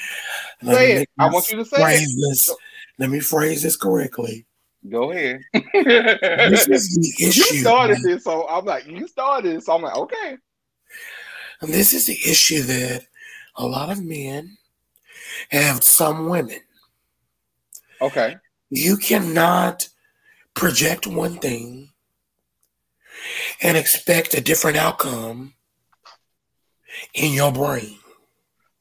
let 0.63 0.77
Say 0.77 0.95
me 0.95 1.01
it. 1.03 1.11
I 1.19 1.27
want 1.29 1.49
you 1.51 1.57
to 1.57 1.65
say 1.65 1.77
phrase 1.83 2.15
it. 2.17 2.29
this. 2.29 2.55
Let 2.99 3.11
me 3.11 3.21
phrase 3.21 3.63
this 3.63 3.77
correctly. 3.77 4.47
Go 4.89 5.11
ahead. 5.13 5.41
this 5.53 6.69
is 6.69 6.95
the 6.95 7.13
issue. 7.29 7.55
You 7.55 7.61
started 7.61 7.99
this, 8.03 8.25
so 8.25 8.47
I'm 8.49 8.65
like, 8.65 8.87
you 8.87 9.07
started, 9.09 9.63
so 9.63 9.75
I'm 9.75 9.83
like, 9.83 9.97
okay. 9.97 10.37
And 11.61 11.73
this 11.73 11.93
is 11.93 12.07
the 12.07 12.13
issue 12.15 12.63
that 12.63 13.07
a 13.57 13.67
lot 13.67 13.91
of 13.91 14.05
men 14.05 14.57
have 15.51 15.83
some 15.83 16.29
women. 16.29 16.61
Okay. 18.01 18.37
You 18.71 18.97
cannot 18.97 19.89
project 20.59 21.07
one 21.07 21.39
thing 21.39 21.89
and 23.63 23.77
expect 23.77 24.35
a 24.35 24.41
different 24.41 24.77
outcome 24.77 25.55
in 27.15 27.33
your 27.33 27.53
brain. 27.53 27.97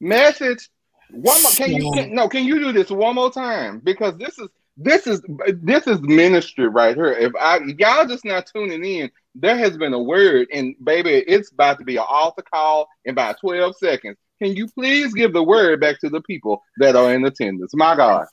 Message. 0.00 0.68
One 1.10 1.40
more. 1.42 1.52
Can 1.52 1.72
you 1.72 1.92
can, 1.94 2.14
no? 2.14 2.28
Can 2.28 2.44
you 2.44 2.58
do 2.58 2.72
this 2.72 2.90
one 2.90 3.14
more 3.14 3.30
time? 3.30 3.80
Because 3.82 4.18
this 4.18 4.38
is 4.38 4.48
this 4.76 5.06
is 5.06 5.22
this 5.62 5.86
is 5.86 6.00
ministry 6.00 6.68
right 6.68 6.96
here. 6.96 7.12
If 7.12 7.32
I 7.40 7.60
y'all 7.78 8.06
just 8.06 8.24
not 8.24 8.46
tuning 8.52 8.84
in, 8.84 9.10
there 9.34 9.56
has 9.56 9.76
been 9.76 9.94
a 9.94 10.02
word, 10.02 10.48
and 10.52 10.74
baby, 10.82 11.10
it's 11.12 11.52
about 11.52 11.78
to 11.78 11.84
be 11.84 11.96
an 11.96 12.04
altar 12.08 12.42
call 12.42 12.88
in 13.04 13.12
about 13.12 13.40
twelve 13.40 13.76
seconds. 13.76 14.16
Can 14.42 14.54
you 14.54 14.68
please 14.68 15.14
give 15.14 15.32
the 15.32 15.42
word 15.42 15.80
back 15.80 16.00
to 16.00 16.08
the 16.08 16.20
people 16.22 16.62
that 16.78 16.96
are 16.96 17.14
in 17.14 17.24
attendance? 17.24 17.72
My 17.74 17.96
God. 17.96 18.26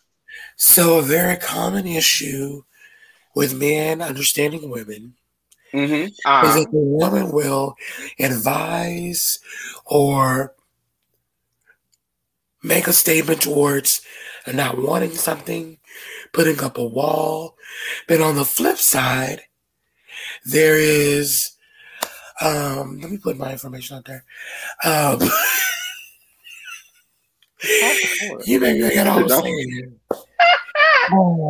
So 0.57 0.99
a 0.99 1.01
very 1.01 1.37
common 1.37 1.87
issue 1.87 2.63
with 3.35 3.53
men 3.53 4.01
understanding 4.01 4.69
women 4.69 5.13
mm-hmm. 5.73 6.07
uh, 6.25 6.47
is 6.47 6.55
that 6.55 6.71
the 6.71 6.79
woman 6.79 7.31
will 7.31 7.75
advise 8.19 9.39
or 9.85 10.55
make 12.63 12.87
a 12.87 12.93
statement 12.93 13.41
towards 13.41 14.01
not 14.51 14.81
wanting 14.81 15.11
something, 15.11 15.77
putting 16.33 16.63
up 16.63 16.77
a 16.77 16.85
wall. 16.85 17.55
But 18.07 18.21
on 18.21 18.35
the 18.35 18.45
flip 18.45 18.77
side, 18.77 19.41
there 20.45 20.77
is 20.77 21.51
um 22.41 22.99
let 22.99 23.11
me 23.11 23.17
put 23.17 23.37
my 23.37 23.51
information 23.51 23.97
out 23.97 24.05
there. 24.05 24.23
Um 24.83 25.19
you 28.45 28.59
may 28.59 28.77
get 28.77 29.07
all 29.07 29.27
saying. 29.41 29.99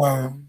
um, 0.04 0.45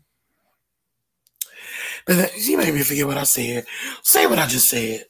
but 2.06 2.36
you 2.36 2.56
made 2.56 2.72
me 2.72 2.82
forget 2.82 3.06
what 3.06 3.18
I 3.18 3.24
said. 3.24 3.66
Say 4.02 4.26
what 4.26 4.38
I 4.38 4.46
just 4.46 4.68
said. 4.68 5.04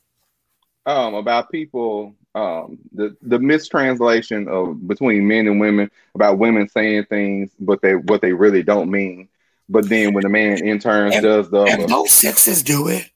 Um, 0.86 1.14
about 1.14 1.50
people, 1.50 2.14
um, 2.34 2.78
the 2.92 3.16
the 3.22 3.38
mistranslation 3.38 4.48
of 4.48 4.86
between 4.86 5.26
men 5.26 5.46
and 5.46 5.60
women 5.60 5.90
about 6.14 6.38
women 6.38 6.68
saying 6.68 7.06
things, 7.06 7.50
but 7.58 7.82
they 7.82 7.94
what 7.94 8.20
they 8.20 8.32
really 8.32 8.62
don't 8.62 8.90
mean. 8.90 9.28
But 9.68 9.88
then 9.88 10.14
when 10.14 10.22
the 10.22 10.28
man 10.28 10.64
in 10.64 10.78
turn 10.78 11.10
does 11.22 11.50
the 11.50 11.62
and 11.62 11.88
both 11.88 12.08
sexes 12.08 12.62
do 12.62 12.88
it. 12.88 13.10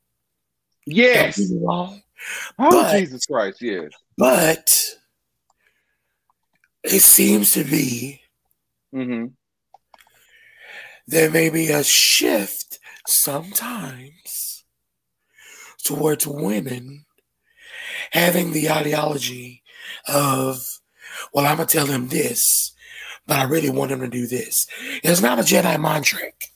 Yes. 0.85 1.41
Oh 1.69 2.01
but, 2.59 2.99
Jesus 2.99 3.25
Christ! 3.27 3.63
Yes. 3.63 3.93
But 4.19 4.97
it 6.83 7.01
seems 7.01 7.53
to 7.53 7.65
be 7.65 8.21
mm-hmm. 8.93 9.27
there 11.07 11.31
may 11.31 11.51
be 11.51 11.69
a 11.69 11.85
shift 11.85 12.80
sometimes 13.07 14.65
towards 15.85 16.27
women 16.27 17.05
having 18.13 18.53
the 18.53 18.71
ideology 18.71 19.63
of, 20.09 20.63
well, 21.33 21.47
I'm 21.47 21.57
gonna 21.57 21.67
tell 21.67 21.87
him 21.87 22.09
this, 22.09 22.73
but 23.27 23.39
I 23.39 23.45
really 23.45 23.71
want 23.71 23.93
him 23.93 24.01
to 24.01 24.09
do 24.09 24.27
this. 24.27 24.67
It's 25.03 25.23
not 25.23 25.39
a 25.39 25.43
Jedi 25.43 25.79
mind 25.79 26.05
trick. 26.05 26.47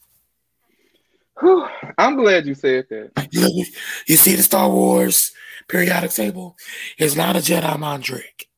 I'm 1.99 2.17
glad 2.17 2.47
you 2.47 2.55
said 2.55 2.87
that. 2.91 3.29
You, 3.31 3.65
you 4.07 4.17
see 4.17 4.35
the 4.35 4.43
Star 4.43 4.71
Wars 4.71 5.33
periodic 5.69 6.11
table? 6.11 6.57
It's 6.99 7.17
not 7.17 7.37
a 7.37 7.41
Jedi 7.41 7.79
mind 7.79 8.05
trick. 8.05 8.49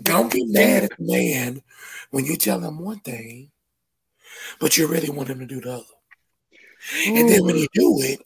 Don't 0.00 0.32
get 0.32 0.48
mad 0.48 0.84
at 0.84 0.98
the 0.98 1.04
man 1.04 1.62
when 2.10 2.24
you 2.24 2.36
tell 2.36 2.60
him 2.60 2.80
one 2.80 3.00
thing, 3.00 3.51
but 4.60 4.76
you 4.76 4.86
really 4.86 5.10
want 5.10 5.28
him 5.28 5.38
to 5.38 5.46
do 5.46 5.60
the 5.60 5.72
other. 5.72 5.84
Ooh. 7.08 7.16
And 7.16 7.28
then 7.28 7.44
when 7.44 7.56
you 7.56 7.68
do 7.72 8.00
it, 8.00 8.22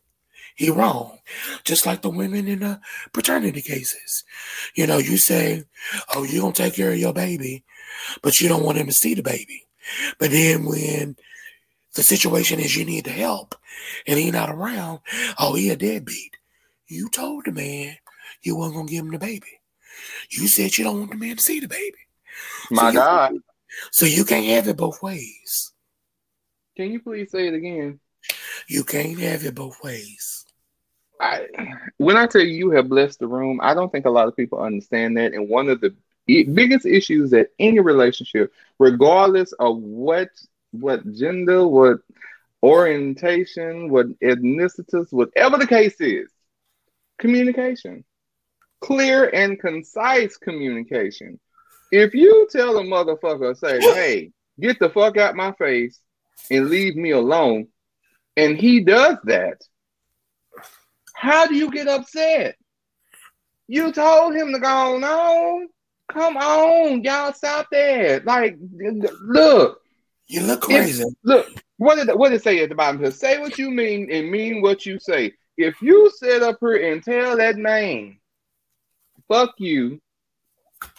he 0.54 0.70
wrong. 0.70 1.18
Just 1.64 1.84
like 1.84 2.00
the 2.00 2.10
women 2.10 2.48
in 2.48 2.60
the 2.60 2.80
paternity 3.12 3.60
cases. 3.60 4.24
You 4.74 4.86
know, 4.86 4.98
you 4.98 5.18
say, 5.18 5.64
oh, 6.14 6.24
you're 6.24 6.50
to 6.50 6.62
take 6.62 6.74
care 6.74 6.92
of 6.92 6.98
your 6.98 7.12
baby, 7.12 7.64
but 8.22 8.40
you 8.40 8.48
don't 8.48 8.64
want 8.64 8.78
him 8.78 8.86
to 8.86 8.92
see 8.92 9.14
the 9.14 9.22
baby. 9.22 9.66
But 10.18 10.30
then 10.30 10.64
when 10.64 11.16
the 11.94 12.02
situation 12.02 12.58
is 12.58 12.74
you 12.76 12.84
need 12.84 13.04
the 13.04 13.10
help 13.10 13.54
and 14.06 14.18
he 14.18 14.30
not 14.30 14.50
around, 14.50 15.00
oh, 15.38 15.54
he 15.54 15.70
a 15.70 15.76
deadbeat. 15.76 16.36
You 16.88 17.08
told 17.10 17.44
the 17.44 17.52
man 17.52 17.96
you 18.42 18.56
wasn't 18.56 18.76
going 18.76 18.86
to 18.86 18.92
give 18.92 19.04
him 19.04 19.12
the 19.12 19.18
baby. 19.18 19.60
You 20.30 20.48
said 20.48 20.76
you 20.76 20.84
don't 20.84 20.98
want 20.98 21.10
the 21.10 21.16
man 21.16 21.36
to 21.36 21.42
see 21.42 21.60
the 21.60 21.68
baby. 21.68 21.98
My 22.70 22.90
so 22.90 22.94
God. 22.94 23.32
You, 23.34 23.42
so 23.90 24.06
you 24.06 24.24
can't 24.24 24.46
have 24.46 24.68
it 24.68 24.76
both 24.76 25.02
ways. 25.02 25.72
Can 26.76 26.92
you 26.92 27.00
please 27.00 27.30
say 27.30 27.48
it 27.48 27.54
again? 27.54 28.00
You 28.68 28.84
can't 28.84 29.18
have 29.18 29.44
it 29.44 29.54
both 29.54 29.82
ways. 29.82 30.44
I, 31.20 31.46
when 31.96 32.16
I 32.16 32.26
tell 32.26 32.42
you 32.42 32.54
you 32.54 32.70
have 32.72 32.88
blessed 32.88 33.20
the 33.20 33.26
room, 33.26 33.60
I 33.62 33.74
don't 33.74 33.90
think 33.90 34.04
a 34.04 34.10
lot 34.10 34.28
of 34.28 34.36
people 34.36 34.60
understand 34.60 35.16
that. 35.16 35.32
And 35.32 35.48
one 35.48 35.68
of 35.68 35.80
the 35.80 35.94
biggest 36.26 36.84
issues 36.84 37.30
that 37.30 37.48
any 37.58 37.80
relationship, 37.80 38.52
regardless 38.78 39.52
of 39.52 39.78
what 39.78 40.28
what 40.72 41.10
gender, 41.14 41.66
what 41.66 42.00
orientation, 42.62 43.88
what 43.88 44.08
ethnicity, 44.20 45.10
whatever 45.10 45.56
the 45.56 45.66
case 45.66 45.98
is, 46.00 46.30
communication 47.18 48.04
clear 48.80 49.28
and 49.32 49.58
concise 49.58 50.36
communication. 50.36 51.38
If 51.90 52.14
you 52.14 52.48
tell 52.50 52.78
a 52.78 52.82
motherfucker, 52.82 53.56
say, 53.56 53.80
hey, 53.80 54.32
get 54.60 54.78
the 54.78 54.90
fuck 54.90 55.16
out 55.16 55.36
my 55.36 55.52
face 55.52 56.00
and 56.50 56.68
leave 56.68 56.96
me 56.96 57.10
alone, 57.10 57.68
and 58.36 58.56
he 58.56 58.80
does 58.80 59.16
that, 59.24 59.62
how 61.14 61.46
do 61.46 61.54
you 61.54 61.70
get 61.70 61.88
upset? 61.88 62.56
You 63.68 63.92
told 63.92 64.34
him 64.34 64.52
to 64.52 64.60
go 64.60 65.02
on. 65.02 65.68
Come 66.12 66.36
on, 66.36 67.02
y'all 67.02 67.32
stop 67.32 67.66
that. 67.72 68.24
Like, 68.24 68.56
look. 68.60 69.80
You 70.28 70.42
look 70.42 70.62
crazy. 70.62 71.02
If, 71.02 71.14
look, 71.24 71.48
what 71.78 71.96
did 71.96 72.14
what 72.16 72.28
did 72.28 72.36
it 72.36 72.44
say 72.44 72.62
at 72.62 72.68
the 72.68 72.74
bottom 72.74 73.00
here? 73.00 73.10
Say 73.10 73.38
what 73.38 73.58
you 73.58 73.70
mean 73.70 74.08
and 74.10 74.30
mean 74.30 74.62
what 74.62 74.86
you 74.86 74.98
say. 75.00 75.32
If 75.56 75.80
you 75.82 76.10
sit 76.14 76.42
up 76.42 76.58
here 76.60 76.92
and 76.92 77.02
tell 77.02 77.36
that 77.38 77.56
man 77.56 78.18
fuck 79.28 79.54
you. 79.58 80.00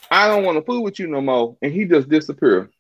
I 0.10 0.28
don't 0.28 0.44
want 0.44 0.58
to 0.58 0.64
fool 0.64 0.84
with 0.84 1.00
you 1.00 1.08
no 1.08 1.22
more. 1.22 1.58
And 1.62 1.72
he 1.72 1.86
just 1.86 2.10
disappeared. 2.10 2.72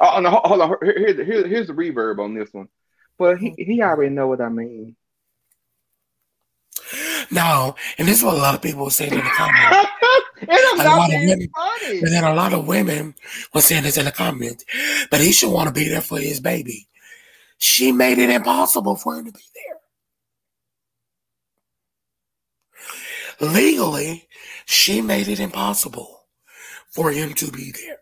Oh, 0.00 0.20
no, 0.20 0.30
hold 0.30 0.60
on. 0.60 0.76
Here, 0.82 1.24
here, 1.24 1.46
here's 1.46 1.66
the 1.66 1.74
reverb 1.74 2.18
on 2.18 2.34
this 2.34 2.52
one. 2.52 2.68
But 3.18 3.38
he, 3.38 3.54
he 3.56 3.64
mm-hmm. 3.64 3.82
already 3.82 4.14
know 4.14 4.28
what 4.28 4.40
I 4.40 4.48
mean. 4.48 4.96
No, 7.30 7.76
and 7.98 8.08
this 8.08 8.18
is 8.18 8.24
what 8.24 8.34
a 8.34 8.38
lot 8.38 8.56
of 8.56 8.62
people 8.62 8.84
were 8.84 8.90
saying 8.90 9.12
in 9.12 9.18
the 9.18 9.24
comments. 9.36 9.88
a 10.48 10.84
lot 10.84 11.14
of 11.14 11.20
women, 11.20 11.48
funny. 11.54 11.98
And 12.00 12.08
then 12.08 12.24
a 12.24 12.34
lot 12.34 12.52
of 12.52 12.66
women 12.66 13.14
were 13.54 13.60
saying 13.60 13.84
this 13.84 13.98
in 13.98 14.06
the 14.06 14.10
comments. 14.10 14.64
But 15.10 15.20
he 15.20 15.32
should 15.32 15.52
want 15.52 15.68
to 15.68 15.74
be 15.74 15.88
there 15.88 16.00
for 16.00 16.18
his 16.18 16.40
baby. 16.40 16.88
She 17.58 17.92
made 17.92 18.18
it 18.18 18.30
impossible 18.30 18.96
for 18.96 19.16
him 19.16 19.26
to 19.26 19.32
be 19.32 19.40
there. 19.54 19.76
legally, 23.40 24.28
she 24.66 25.00
made 25.00 25.28
it 25.28 25.40
impossible 25.40 26.26
for 26.90 27.10
him 27.10 27.32
to 27.34 27.50
be 27.50 27.72
there. 27.72 27.99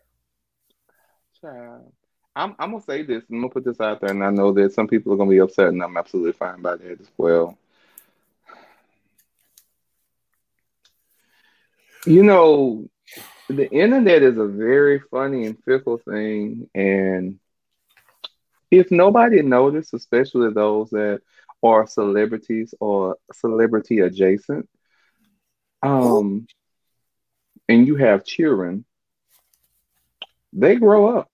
Child. 1.41 1.91
I'm, 2.35 2.55
I'm 2.59 2.71
gonna 2.71 2.83
say 2.83 3.03
this. 3.03 3.23
I'm 3.29 3.41
gonna 3.41 3.49
put 3.49 3.65
this 3.65 3.79
out 3.79 4.01
there, 4.01 4.11
and 4.11 4.23
I 4.23 4.29
know 4.29 4.51
that 4.53 4.73
some 4.73 4.87
people 4.87 5.13
are 5.13 5.17
gonna 5.17 5.29
be 5.29 5.39
upset, 5.39 5.69
and 5.69 5.81
I'm 5.81 5.97
absolutely 5.97 6.33
fine 6.33 6.61
by 6.61 6.75
that 6.75 7.01
as 7.01 7.09
well. 7.17 7.57
You 12.05 12.23
know, 12.23 12.87
the 13.49 13.69
internet 13.71 14.23
is 14.23 14.37
a 14.37 14.45
very 14.45 14.99
funny 15.11 15.45
and 15.45 15.61
fickle 15.63 15.97
thing, 15.97 16.69
and 16.73 17.39
if 18.71 18.91
nobody 18.91 19.41
noticed, 19.41 19.93
especially 19.93 20.53
those 20.53 20.89
that 20.91 21.21
are 21.63 21.87
celebrities 21.87 22.73
or 22.79 23.17
celebrity 23.33 23.99
adjacent, 23.99 24.69
um, 25.83 26.47
and 27.67 27.87
you 27.87 27.95
have 27.95 28.25
children, 28.25 28.85
they 30.53 30.75
grow 30.75 31.17
up. 31.17 31.29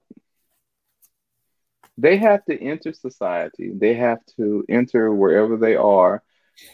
They 1.97 2.17
have 2.17 2.43
to 2.45 2.61
enter 2.61 2.93
society. 2.93 3.71
They 3.73 3.93
have 3.93 4.19
to 4.37 4.65
enter 4.67 5.13
wherever 5.13 5.55
they 5.57 5.75
are. 5.75 6.21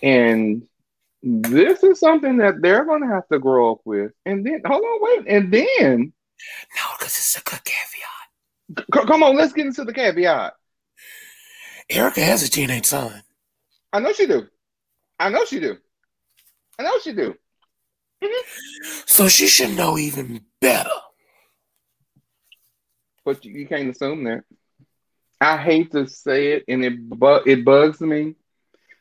And 0.02 0.64
this 1.22 1.84
is 1.84 2.00
something 2.00 2.38
that 2.38 2.62
they're 2.62 2.86
going 2.86 3.02
to 3.02 3.14
have 3.14 3.28
to 3.28 3.38
grow 3.38 3.72
up 3.72 3.82
with. 3.86 4.12
And 4.26 4.46
then, 4.46 4.62
hold 4.66 4.84
on, 4.84 5.00
wait. 5.02 5.28
And 5.28 5.54
then. 5.54 6.14
No, 6.76 6.82
because 6.98 7.18
it's 7.18 7.38
a 7.38 7.44
good 7.44 7.64
caveat. 7.64 8.90
C- 8.94 9.08
come 9.08 9.22
on, 9.22 9.36
let's 9.36 9.54
get 9.54 9.68
into 9.68 9.84
the 9.84 9.94
caveat. 9.94 10.54
Erica 11.90 12.22
has 12.22 12.42
a 12.42 12.50
teenage 12.50 12.86
son. 12.86 13.22
I 13.94 14.00
know 14.00 14.14
she 14.14 14.26
do. 14.26 14.48
I 15.20 15.30
know 15.30 15.46
she 15.46 15.60
do. 15.60 15.78
I 16.80 16.84
know 16.84 16.98
she 17.04 17.14
do. 17.14 17.36
So 19.06 19.28
she 19.28 19.48
should 19.48 19.76
know 19.76 19.98
even 19.98 20.46
better. 20.62 20.90
But 23.26 23.44
you, 23.46 23.54
you 23.54 23.68
can't 23.68 23.90
assume 23.90 24.24
that. 24.26 24.44
I 25.40 25.58
hate 25.58 25.92
to 25.92 26.08
say 26.08 26.54
it, 26.54 26.66
and 26.68 26.84
it 26.84 27.10
bu- 27.10 27.44
it 27.46 27.66
bugs 27.66 28.00
me. 28.02 28.36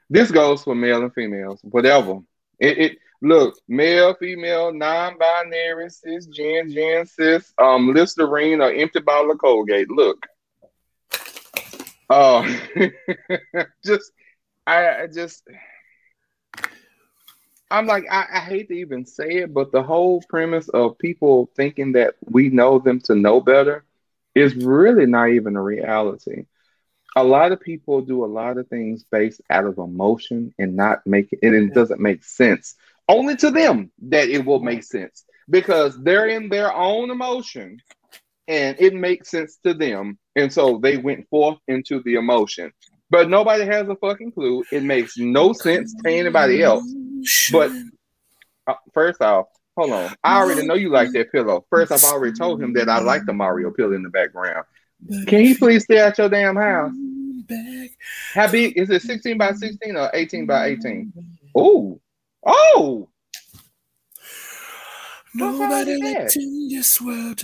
This 0.09 0.31
goes 0.31 0.63
for 0.65 0.75
male 0.75 1.03
and 1.03 1.13
females, 1.13 1.61
whatever. 1.63 2.19
It, 2.59 2.79
it 2.79 2.99
look 3.23 3.55
male, 3.69 4.15
female, 4.15 4.73
non-binary, 4.73 5.91
cis, 5.91 6.27
gen, 6.27 6.71
gen, 6.71 7.07
cis, 7.07 7.53
um, 7.59 7.93
Listerine 7.93 8.61
or 8.61 8.73
empty 8.73 9.01
bottle 9.01 9.33
of 9.33 9.39
Colgate. 9.39 9.91
Look, 9.91 10.27
oh, 12.09 12.45
just 13.85 14.13
I, 14.67 15.03
I 15.03 15.07
just. 15.07 15.43
I'm 17.71 17.87
like, 17.87 18.05
I, 18.11 18.27
I 18.35 18.39
hate 18.41 18.69
to 18.69 18.75
even 18.75 19.07
say 19.07 19.29
it, 19.43 19.55
but 19.55 19.73
the 19.73 19.83
whole 19.83 20.23
premise 20.29 20.69
of 20.71 20.99
people 20.99 21.51
thinking 21.57 21.93
that 21.93 22.15
we 22.29 22.49
know 22.49 22.79
them 22.79 23.01
to 23.03 23.15
know 23.15 23.41
better 23.41 23.85
is 24.35 24.55
really 24.55 25.07
not 25.07 25.31
even 25.31 25.57
a 25.57 25.63
reality. 25.63 26.47
A 27.17 27.25
lot 27.25 27.53
of 27.53 27.61
people 27.61 28.03
do 28.03 28.25
a 28.25 28.27
lot 28.27 28.57
of 28.59 28.69
things 28.69 29.05
based 29.11 29.41
out 29.51 29.67
of 29.67 29.79
emotion 29.79 30.55
and 30.59 30.77
not 30.77 31.05
make 31.07 31.33
it, 31.33 31.41
and 31.43 31.55
it 31.55 31.75
doesn't 31.75 32.01
make 32.01 32.25
sense. 32.25 32.77
Only 33.09 33.37
to 33.37 33.51
them 33.51 33.91
that 34.03 34.29
it 34.29 34.45
will 34.45 34.61
make 34.61 34.85
sense 34.85 35.25
because 35.49 36.01
they're 36.01 36.29
in 36.29 36.49
their 36.49 36.73
own 36.73 37.11
emotion 37.11 37.81
and 38.47 38.77
it 38.81 38.95
makes 38.95 39.31
sense 39.31 39.59
to 39.65 39.75
them. 39.75 40.19
And 40.37 40.53
so 40.53 40.79
they 40.79 40.97
went 40.97 41.29
forth 41.29 41.59
into 41.67 42.03
the 42.05 42.15
emotion. 42.15 42.73
But 43.11 43.29
nobody 43.29 43.65
has 43.65 43.89
a 43.89 43.97
fucking 43.97 44.33
clue. 44.33 44.65
It 44.71 44.85
makes 44.85 45.19
no 45.19 45.53
sense 45.53 45.95
to 46.05 46.11
anybody 46.11 46.63
else. 46.63 46.85
But 47.51 47.73
uh, 48.67 48.75
first 48.95 49.21
off, 49.21 49.47
hold 49.81 49.93
on. 49.93 50.15
I 50.23 50.39
already 50.41 50.67
know 50.67 50.75
you 50.75 50.91
like 50.91 51.13
that 51.13 51.33
pillow. 51.33 51.65
First, 51.71 51.93
I've 51.93 52.05
already 52.05 52.37
told 52.37 52.63
him 52.63 52.73
that 52.75 52.89
I 52.89 53.01
like 53.01 53.25
the 53.25 53.33
Mario 53.33 53.71
pillow 53.71 53.93
in 53.93 54.03
the 54.03 54.11
background. 54.11 54.65
Can 55.27 55.45
you 55.45 55.57
please 55.57 55.85
stay 55.85 55.99
at 55.99 56.19
your 56.19 56.29
damn 56.29 56.57
house? 56.57 56.93
How 58.35 58.51
big 58.51 58.77
is 58.77 58.91
it? 58.91 59.03
16 59.03 59.39
by 59.39 59.53
16 59.53 59.97
or 59.97 60.11
18 60.13 60.47
by 60.47 60.67
18? 60.67 61.13
Oh, 61.55 62.01
oh. 62.45 63.09
Nobody 65.35 66.03
left 66.03 66.37
in 66.37 66.69
this 66.69 67.01
world. 67.01 67.43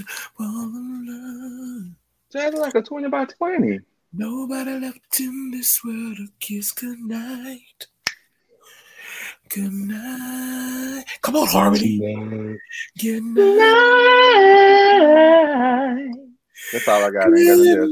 That's 2.32 2.57
like 2.57 2.74
a 2.74 2.82
20 2.82 3.09
by 3.09 3.24
20. 3.24 3.80
Nobody 4.12 4.78
left 4.78 5.20
in 5.20 5.51
this 5.53 5.82
world 5.84 6.16
to 6.16 6.28
kiss 6.41 6.72
goodnight. 6.72 7.87
Good 9.49 9.72
night. 9.72 11.05
Come 11.22 11.36
on, 11.36 11.47
Harmony. 11.47 12.59
Good 13.01 13.22
night. 13.22 13.47
That's 16.72 16.88
all 16.88 17.05
I 17.05 17.11
got. 17.11 17.32
I 17.32 17.36
ain't 17.38 17.47
got 17.47 17.57
Good 17.57 17.90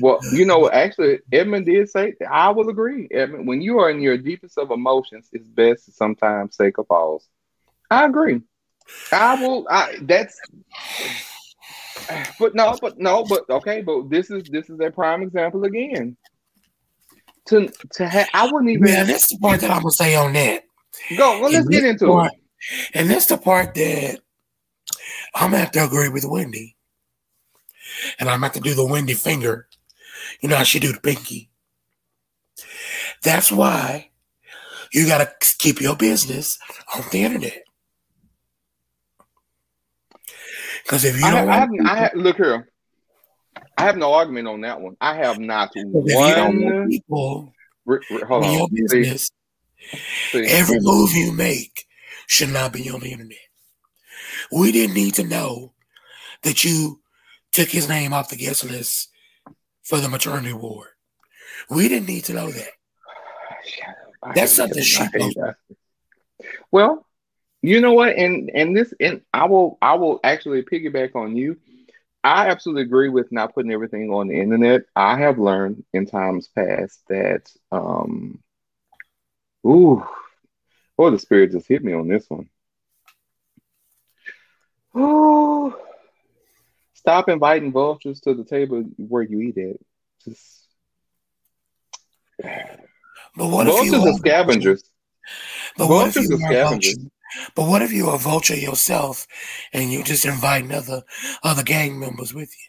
Well, 0.00 0.20
you 0.32 0.44
know, 0.44 0.70
actually, 0.70 1.20
Edmund 1.32 1.66
did 1.66 1.88
say, 1.88 2.14
I 2.28 2.50
will 2.50 2.68
agree. 2.68 3.08
Edmund, 3.10 3.48
when 3.48 3.62
you 3.62 3.78
are 3.78 3.90
in 3.90 4.00
your 4.00 4.18
deepest 4.18 4.58
of 4.58 4.70
emotions, 4.70 5.28
it's 5.32 5.48
best 5.48 5.86
to 5.86 5.92
sometimes 5.92 6.56
take 6.56 6.78
a 6.78 6.84
pause. 6.84 7.26
I 7.90 8.04
agree. 8.04 8.42
I 9.12 9.40
will. 9.40 9.66
I 9.70 9.96
that's. 10.02 10.38
But 12.38 12.54
no, 12.54 12.76
but 12.80 12.98
no, 12.98 13.24
but 13.24 13.48
okay, 13.50 13.82
but 13.82 14.10
this 14.10 14.30
is 14.30 14.44
this 14.48 14.70
is 14.70 14.78
a 14.80 14.90
prime 14.90 15.22
example 15.22 15.64
again. 15.64 16.16
To 17.48 17.68
to 17.92 18.08
have, 18.08 18.28
I 18.34 18.50
wouldn't 18.50 18.70
even 18.70 18.86
Yeah, 18.88 19.04
that's 19.04 19.28
the 19.28 19.38
part 19.38 19.60
that 19.60 19.70
I'm 19.70 19.82
gonna 19.82 19.92
say 19.92 20.16
on 20.16 20.32
that. 20.32 20.64
go. 21.16 21.40
Well, 21.40 21.50
let's 21.50 21.68
get 21.68 21.84
into 21.84 22.06
part- 22.06 22.32
it. 22.32 22.90
And 22.94 23.08
that's 23.10 23.26
the 23.26 23.38
part 23.38 23.74
that 23.74 24.20
I'm 25.34 25.50
gonna 25.50 25.58
have 25.58 25.70
to 25.72 25.84
agree 25.84 26.08
with 26.08 26.24
Wendy. 26.24 26.76
And 28.18 28.28
I'm 28.28 28.36
gonna 28.40 28.46
have 28.46 28.54
to 28.54 28.60
do 28.60 28.74
the 28.74 28.84
Wendy 28.84 29.14
finger. 29.14 29.68
You 30.40 30.48
know 30.48 30.56
how 30.56 30.64
she 30.64 30.80
do 30.80 30.92
the 30.92 31.00
pinky. 31.00 31.50
That's 33.22 33.52
why 33.52 34.10
you 34.92 35.06
gotta 35.06 35.32
keep 35.58 35.80
your 35.80 35.96
business 35.96 36.58
on 36.94 37.04
the 37.12 37.22
internet. 37.22 37.62
Because 40.82 41.04
if 41.04 41.18
you 41.18 41.26
I, 41.26 41.30
don't 41.30 41.48
have, 41.48 41.48
I, 41.48 41.60
have, 41.60 41.70
I 41.86 41.96
have, 42.00 42.14
look 42.14 42.36
here. 42.36 42.68
I 43.76 43.84
have 43.84 43.96
no 43.96 44.14
argument 44.14 44.48
on 44.48 44.62
that 44.62 44.80
one. 44.80 44.96
I 45.00 45.16
have 45.16 45.38
not 45.38 45.72
people, 45.74 46.02
if 46.06 46.28
you 46.28 46.34
don't 46.34 46.62
want 46.62 46.76
one. 46.76 46.90
people 46.90 47.54
re- 47.84 47.98
re- 48.08 48.22
hold 48.26 48.44
your 48.44 48.62
on. 48.62 48.68
See, 48.70 48.82
business, 48.82 49.30
see. 50.32 50.46
every 50.46 50.80
move 50.80 51.12
you 51.12 51.32
make 51.32 51.84
should 52.26 52.50
not 52.50 52.72
be 52.72 52.88
on 52.90 53.00
the 53.00 53.12
internet. 53.12 53.38
We 54.50 54.72
didn't 54.72 54.94
need 54.94 55.14
to 55.14 55.24
know 55.24 55.72
that 56.42 56.64
you 56.64 57.00
took 57.52 57.68
his 57.68 57.88
name 57.88 58.12
off 58.12 58.30
the 58.30 58.36
guest 58.36 58.64
list 58.64 59.10
for 59.82 59.98
the 59.98 60.08
maternity 60.08 60.52
ward. 60.52 60.88
We 61.68 61.88
didn't 61.88 62.08
need 62.08 62.24
to 62.24 62.34
know 62.34 62.50
that. 62.50 62.68
I 64.22 64.32
That's 64.34 64.52
something 64.52 64.82
she 64.82 65.02
I 65.02 65.08
hate 65.12 65.20
posted. 65.20 65.42
that. 65.42 65.56
Well, 66.70 67.06
you 67.62 67.80
know 67.80 67.92
what, 67.92 68.16
and 68.16 68.50
and 68.54 68.76
this, 68.76 68.92
and 69.00 69.22
I 69.32 69.46
will, 69.46 69.78
I 69.82 69.94
will 69.94 70.20
actually 70.22 70.62
piggyback 70.62 71.14
on 71.14 71.36
you. 71.36 71.56
I 72.26 72.48
absolutely 72.48 72.82
agree 72.82 73.08
with 73.08 73.30
not 73.30 73.54
putting 73.54 73.70
everything 73.70 74.10
on 74.12 74.26
the 74.26 74.40
internet. 74.40 74.82
I 74.96 75.16
have 75.18 75.38
learned 75.38 75.84
in 75.92 76.06
times 76.06 76.48
past 76.48 77.00
that, 77.08 77.48
um, 77.70 78.40
ooh, 79.64 80.04
boy, 80.96 81.10
the 81.10 81.20
spirit 81.20 81.52
just 81.52 81.68
hit 81.68 81.84
me 81.84 81.92
on 81.92 82.08
this 82.08 82.28
one. 82.28 82.48
Ooh, 84.96 85.76
stop 86.94 87.28
inviting 87.28 87.70
vultures 87.70 88.18
to 88.22 88.34
the 88.34 88.44
table 88.44 88.82
where 88.96 89.22
you 89.22 89.40
eat 89.42 89.58
at. 89.58 89.76
Just 90.24 90.66
But 93.36 93.46
what 93.46 93.68
if 93.68 93.74
vultures 93.74 93.92
you 93.92 94.08
are 94.08 94.14
scavengers. 94.14 94.82
But 95.78 95.86
what 95.86 96.08
if 96.08 96.14
vultures 96.14 96.30
you 96.30 96.44
are 96.44 96.52
scavengers. 96.52 96.98
But 97.54 97.68
what 97.68 97.82
if 97.82 97.92
you're 97.92 98.14
a 98.14 98.18
vulture 98.18 98.56
yourself 98.56 99.26
and 99.72 99.92
you 99.92 100.02
just 100.04 100.24
invite 100.24 100.70
other 100.72 101.02
other 101.42 101.62
gang 101.62 101.98
members 101.98 102.32
with 102.34 102.50
you? 102.50 102.64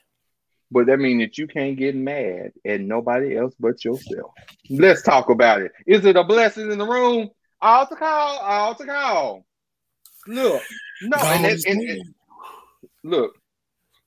But 0.70 0.88
that 0.88 0.97
means 0.99 1.22
that 1.22 1.38
you 1.38 1.47
can't 1.47 1.78
get 1.78 1.95
mad 1.95 2.51
at 2.65 2.82
nobody 2.82 3.38
else 3.38 3.53
but 3.59 3.84
yourself. 3.86 4.32
Let's 4.70 5.01
talk 5.01 5.30
about 5.30 5.61
it. 5.61 5.72
Is 5.86 6.03
it 6.05 6.18
a 6.18 6.24
blessing 6.24 6.72
in 6.72 6.78
the 6.78 6.86
room? 6.86 7.30
All 7.61 7.88
to 7.88 7.95
call, 7.95 8.38
all 8.39 8.76
to 8.76 8.86
call. 8.86 9.45
Look, 10.28 10.61
no, 11.01 11.18
and, 11.18 11.45
and- 11.45 11.65
and- 11.65 12.13
look, 13.03 13.34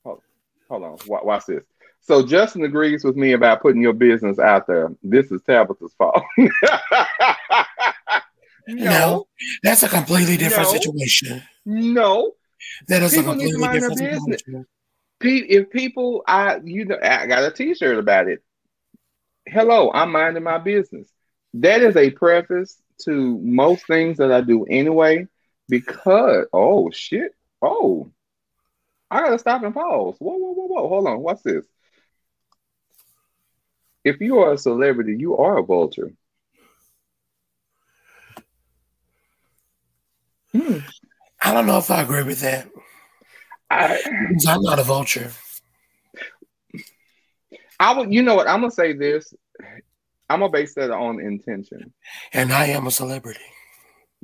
hold, 0.04 0.20
hold 0.68 0.82
on, 0.84 0.98
Wa- 1.06 1.24
watch 1.24 1.46
this. 1.46 1.64
So 2.02 2.26
Justin 2.26 2.64
agrees 2.64 3.04
with 3.04 3.16
me 3.16 3.32
about 3.32 3.62
putting 3.62 3.80
your 3.82 3.92
business 3.94 4.38
out 4.38 4.66
there. 4.66 4.90
This 5.02 5.30
is 5.32 5.40
Tabitha's 5.42 5.94
fault. 5.94 6.22
No, 8.66 9.26
that's 9.62 9.82
a 9.82 9.88
completely 9.88 10.36
different 10.36 10.68
No. 10.70 10.78
situation. 10.78 11.42
no. 11.64 12.32
That 12.88 13.02
is 13.02 13.12
a 13.12 13.16
People 13.16 13.34
to 13.34 13.38
completely 13.40 13.68
different 13.68 13.98
business. 14.00 14.40
situation. 14.42 14.66
Pe- 15.18 15.46
if 15.48 15.70
people, 15.70 16.22
I 16.26 16.61
you 16.64 16.84
know, 16.84 16.98
I 17.02 17.26
got 17.26 17.44
a 17.44 17.50
T-shirt 17.50 17.98
about 17.98 18.28
it. 18.28 18.42
Hello, 19.46 19.90
I'm 19.92 20.12
minding 20.12 20.42
my 20.42 20.58
business. 20.58 21.08
That 21.54 21.82
is 21.82 21.96
a 21.96 22.11
preface 22.11 22.80
to 23.04 23.38
most 23.38 23.86
things 23.86 24.18
that 24.18 24.30
I 24.30 24.40
do 24.42 24.64
anyway. 24.66 25.26
Because 25.68 26.46
oh 26.52 26.90
shit, 26.90 27.32
oh, 27.62 28.11
I 29.11 29.20
gotta 29.20 29.38
stop 29.38 29.62
and 29.62 29.74
pause. 29.74 30.16
Whoa, 30.18 30.34
whoa, 30.36 30.52
whoa, 30.52 30.66
whoa. 30.66 30.88
Hold 30.88 31.06
on, 31.08 31.20
what's 31.20 31.42
this? 31.42 31.66
If 34.04 34.20
you 34.20 34.38
are 34.40 34.52
a 34.54 34.58
celebrity, 34.58 35.16
you 35.18 35.36
are 35.36 35.58
a 35.58 35.62
vulture. 35.62 36.12
Hmm. 40.53 40.78
I 41.42 41.53
don't 41.53 41.66
know 41.66 41.78
if 41.78 41.90
I 41.90 42.03
agree 42.03 42.22
with 42.22 42.40
that. 42.40 42.68
I, 43.70 44.01
I'm 44.48 44.62
not 44.62 44.78
a 44.78 44.82
vulture. 44.82 45.30
I 47.78 47.96
would, 47.96 48.12
you 48.12 48.22
know 48.22 48.34
what? 48.34 48.48
I'm 48.48 48.61
gonna 48.61 48.70
say 48.70 48.92
this. 48.92 49.32
I'm 50.28 50.40
gonna 50.40 50.53
base 50.53 50.74
that 50.74 50.90
on 50.90 51.20
intention. 51.20 51.92
And 52.32 52.53
I 52.53 52.66
am 52.66 52.86
a 52.86 52.90
celebrity. 52.90 53.40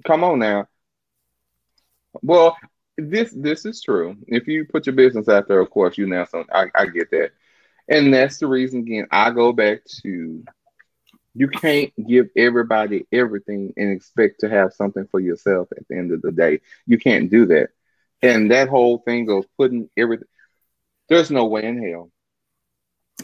Come 0.07 0.25
on 0.25 0.41
now. 0.41 0.67
Well, 2.23 2.57
this 2.99 3.33
this 3.35 3.65
is 3.65 3.83
true. 3.83 4.17
If 4.27 4.47
you 4.47 4.65
put 4.65 4.87
your 4.87 4.95
business 4.95 5.29
out 5.29 5.49
there, 5.49 5.61
of 5.61 5.71
course, 5.71 5.97
you 5.97 6.07
now 6.07 6.25
some. 6.25 6.47
I, 6.53 6.67
I 6.75 6.87
get 6.87 7.11
that, 7.11 7.31
and 7.89 8.13
that's 8.13 8.39
the 8.39 8.47
reason. 8.47 8.81
Again, 8.81 9.07
I 9.11 9.31
go 9.31 9.53
back 9.53 9.85
to 10.03 10.45
you 11.37 11.49
can't 11.49 11.93
give 12.09 12.29
everybody 12.35 13.07
everything 13.13 13.75
and 13.77 13.91
expect 13.91 14.41
to 14.41 14.49
have 14.49 14.73
something 14.73 15.07
for 15.11 15.21
yourself 15.21 15.69
at 15.77 15.87
the 15.89 15.97
end 15.97 16.13
of 16.13 16.23
the 16.23 16.33
day. 16.33 16.61
You 16.87 16.99
can't 16.99 17.31
do 17.31 17.47
that, 17.47 17.69
and 18.23 18.51
that 18.51 18.69
whole 18.69 18.99
thing 18.99 19.31
of 19.31 19.45
putting 19.57 19.91
everything. 19.97 20.29
There's 21.09 21.31
no 21.31 21.45
way 21.47 21.65
in 21.65 21.83
hell. 21.87 22.11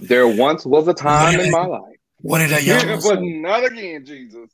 There 0.01 0.29
once 0.29 0.67
was 0.67 0.87
a 0.89 0.95
time 0.95 1.41
in 1.41 1.51
my 1.51 1.65
life. 1.65 1.97
What 2.19 2.39
did 2.39 2.53
a 2.53 2.63
young 2.65 3.01
but 3.03 3.23
not 3.23 3.65
again, 3.65 4.05
Jesus. 4.05 4.51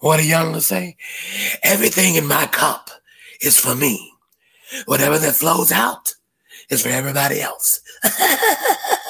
What 0.00 0.16
did 0.16 0.26
young 0.26 0.58
say? 0.60 0.96
Everything 1.62 2.14
in 2.14 2.26
my 2.26 2.46
cup 2.46 2.90
is 3.40 3.58
for 3.58 3.74
me. 3.74 4.12
Whatever 4.86 5.18
that 5.18 5.34
flows 5.34 5.70
out 5.70 6.14
is 6.70 6.82
for 6.82 6.88
everybody 6.88 7.40
else. 7.40 7.80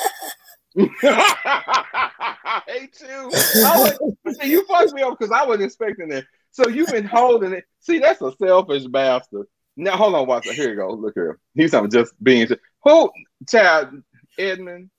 I 0.78 2.62
hate 2.66 3.00
you. 3.00 3.30
I 3.64 3.96
was, 4.24 4.38
see, 4.38 4.50
you 4.50 4.64
fucked 4.66 4.92
me 4.92 5.02
up 5.02 5.18
because 5.18 5.32
I 5.32 5.44
wasn't 5.44 5.64
expecting 5.64 6.08
that. 6.10 6.24
So 6.50 6.68
you've 6.68 6.90
been 6.90 7.06
holding 7.06 7.52
it. 7.52 7.64
See, 7.80 7.98
that's 7.98 8.20
a 8.20 8.32
selfish 8.36 8.84
bastard. 8.86 9.46
Now 9.76 9.96
hold 9.96 10.14
on, 10.14 10.26
Watson. 10.26 10.56
Here 10.56 10.70
you 10.70 10.76
go. 10.76 10.90
Look 10.92 11.14
here. 11.14 11.38
He's 11.54 11.70
something 11.70 11.90
just 11.90 12.12
being 12.22 12.48
who 12.82 13.10
child 13.48 14.02
Edmund. 14.38 14.90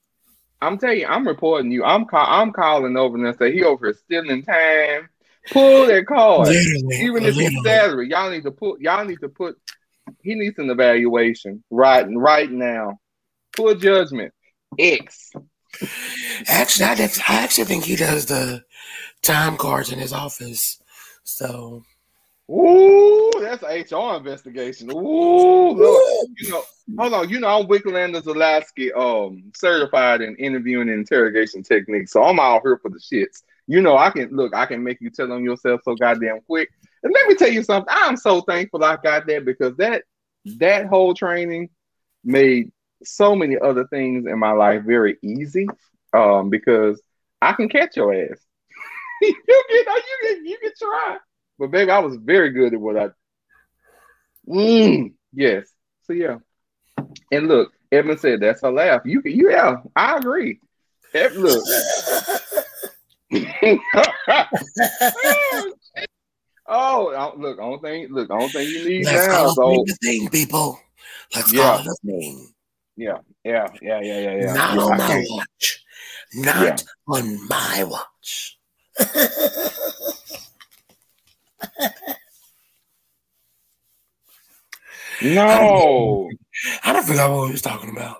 I'm 0.60 0.78
telling 0.78 1.00
you, 1.00 1.06
I'm 1.06 1.26
reporting 1.26 1.70
you. 1.70 1.84
I'm 1.84 2.04
call, 2.04 2.26
I'm 2.26 2.52
calling 2.52 2.96
over 2.96 3.16
and 3.16 3.38
say 3.38 3.52
he 3.52 3.62
over 3.62 3.86
here 3.86 3.94
stealing 3.94 4.42
time. 4.42 5.08
Pull 5.50 5.86
that 5.86 6.06
card. 6.06 6.48
Literally, 6.48 7.04
Even 7.04 7.24
if 7.24 7.36
it's 7.38 7.62
salary, 7.62 8.10
y'all 8.10 8.30
need 8.30 8.42
to 8.42 8.50
put 8.50 8.80
y'all 8.80 9.04
need 9.04 9.20
to 9.20 9.28
put 9.28 9.56
he 10.22 10.34
needs 10.34 10.58
an 10.58 10.70
evaluation 10.70 11.62
right 11.70 12.06
right 12.10 12.50
now. 12.50 12.98
Full 13.56 13.74
judgment. 13.74 14.32
X. 14.78 15.32
Actually, 16.46 16.86
I, 16.86 17.10
I 17.28 17.42
actually 17.42 17.64
think 17.64 17.84
he 17.84 17.96
does 17.96 18.26
the 18.26 18.64
time 19.22 19.56
cards 19.56 19.92
in 19.92 19.98
his 19.98 20.12
office. 20.12 20.80
So 21.24 21.84
Ooh, 22.50 23.30
that's 23.40 23.62
an 23.62 23.68
HR 23.68 24.16
investigation. 24.16 24.90
Ooh, 24.90 25.72
look, 25.72 26.28
you 26.38 26.50
know, 26.50 26.62
hold 26.98 27.12
on. 27.12 27.28
You 27.28 27.40
know, 27.40 27.48
I'm 27.48 27.66
Wicklander-Zulawski, 27.66 28.96
um, 28.96 29.52
certified 29.54 30.22
in 30.22 30.34
interviewing 30.36 30.88
and 30.88 31.00
interrogation 31.00 31.62
techniques. 31.62 32.12
So 32.12 32.22
I'm 32.22 32.40
out 32.40 32.62
here 32.62 32.78
for 32.78 32.90
the 32.90 32.98
shits. 32.98 33.42
You 33.66 33.82
know, 33.82 33.98
I 33.98 34.08
can 34.08 34.34
look, 34.34 34.54
I 34.54 34.64
can 34.64 34.82
make 34.82 34.98
you 35.02 35.10
tell 35.10 35.30
on 35.30 35.44
yourself 35.44 35.82
so 35.84 35.94
goddamn 35.94 36.40
quick. 36.46 36.70
And 37.02 37.12
let 37.12 37.28
me 37.28 37.34
tell 37.34 37.52
you 37.52 37.62
something. 37.62 37.94
I'm 37.94 38.16
so 38.16 38.40
thankful 38.40 38.82
I 38.82 38.96
got 38.96 39.26
that 39.26 39.44
because 39.44 39.76
that 39.76 40.04
that 40.56 40.86
whole 40.86 41.12
training 41.12 41.68
made 42.24 42.72
so 43.04 43.34
many 43.34 43.56
other 43.58 43.86
things 43.86 44.26
in 44.26 44.38
my 44.38 44.52
life 44.52 44.82
very 44.84 45.16
easy. 45.22 45.66
Um, 46.12 46.48
because 46.48 47.00
I 47.42 47.52
can 47.52 47.68
catch 47.68 47.96
your 47.96 48.14
ass. 48.14 48.38
you 49.22 49.34
can, 49.34 49.62
you 49.68 50.18
can, 50.22 50.46
you 50.46 50.58
can 50.58 50.72
try. 50.78 51.18
But 51.58 51.70
baby, 51.70 51.90
I 51.90 51.98
was 51.98 52.16
very 52.16 52.50
good 52.50 52.72
at 52.74 52.80
what 52.80 52.96
I. 52.96 53.08
Mm, 54.48 55.12
yes. 55.32 55.68
So 56.04 56.12
yeah. 56.12 56.38
And 57.30 57.48
look, 57.48 57.72
Edmund 57.92 58.20
said 58.20 58.40
that's 58.40 58.62
a 58.62 58.70
laugh. 58.70 59.02
You 59.04 59.20
can, 59.22 59.32
yeah, 59.32 59.76
I 59.94 60.16
agree. 60.16 60.60
Ed, 61.14 61.32
look. 61.36 61.64
oh, 66.66 67.34
look, 67.36 67.58
I 67.58 67.62
don't 67.62 67.82
think, 67.82 68.10
look, 68.10 68.30
I 68.30 68.38
don't 68.38 68.50
think 68.50 68.70
you 68.70 68.88
need 68.88 69.04
Let's 69.06 69.26
now. 69.26 69.54
Call 69.54 69.86
so, 69.86 69.94
thing, 70.02 70.28
people. 70.28 70.80
Let's 71.34 71.52
yeah. 71.52 71.62
call 71.62 71.80
it 71.80 71.86
a 71.86 71.96
thing. 72.06 72.54
Yeah, 72.98 73.18
yeah, 73.44 73.68
yeah, 73.80 74.00
yeah, 74.02 74.18
yeah, 74.18 74.36
yeah. 74.42 74.52
Not 74.54 74.76
on 74.76 74.98
my 74.98 75.24
watch. 75.30 75.84
Not 76.34 76.64
yeah. 76.64 76.76
on 77.06 77.48
my 77.48 77.84
watch. 77.84 78.58
no. 85.22 86.28
I 86.82 86.92
don't 86.92 87.06
forgot 87.06 87.30
what 87.30 87.46
we 87.46 87.52
was 87.52 87.62
talking 87.62 87.90
about. 87.90 88.16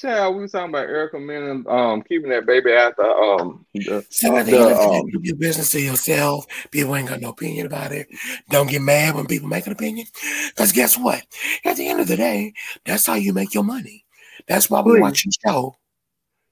Child, 0.00 0.36
we 0.36 0.42
was 0.42 0.52
talking 0.52 0.70
about 0.70 0.88
Erica 0.88 1.18
Mena 1.18 1.68
um 1.68 2.02
keeping 2.02 2.30
that 2.30 2.46
baby 2.46 2.72
out 2.72 2.96
the 2.96 3.02
um 3.02 3.66
the, 3.74 4.04
so 4.08 4.34
at 4.34 4.46
the, 4.46 4.52
the 4.52 4.58
end 4.58 4.70
of 4.70 4.78
the 4.78 4.82
um, 4.82 5.10
keep 5.10 5.24
your 5.26 5.36
business 5.36 5.70
to 5.72 5.80
yourself. 5.80 6.46
People 6.70 6.96
ain't 6.96 7.08
got 7.08 7.20
no 7.20 7.30
opinion 7.30 7.66
about 7.66 7.92
it. 7.92 8.08
Don't 8.48 8.70
get 8.70 8.80
mad 8.80 9.14
when 9.14 9.26
people 9.26 9.48
make 9.48 9.66
an 9.66 9.72
opinion. 9.72 10.06
Because 10.48 10.72
guess 10.72 10.96
what? 10.96 11.22
At 11.66 11.76
the 11.76 11.86
end 11.86 12.00
of 12.00 12.08
the 12.08 12.16
day, 12.16 12.54
that's 12.86 13.06
how 13.06 13.14
you 13.14 13.34
make 13.34 13.52
your 13.52 13.64
money. 13.64 14.06
That's 14.48 14.70
why 14.70 14.80
we 14.80 14.92
Please. 14.92 15.00
watch 15.00 15.24
your 15.26 15.32
show. 15.46 15.76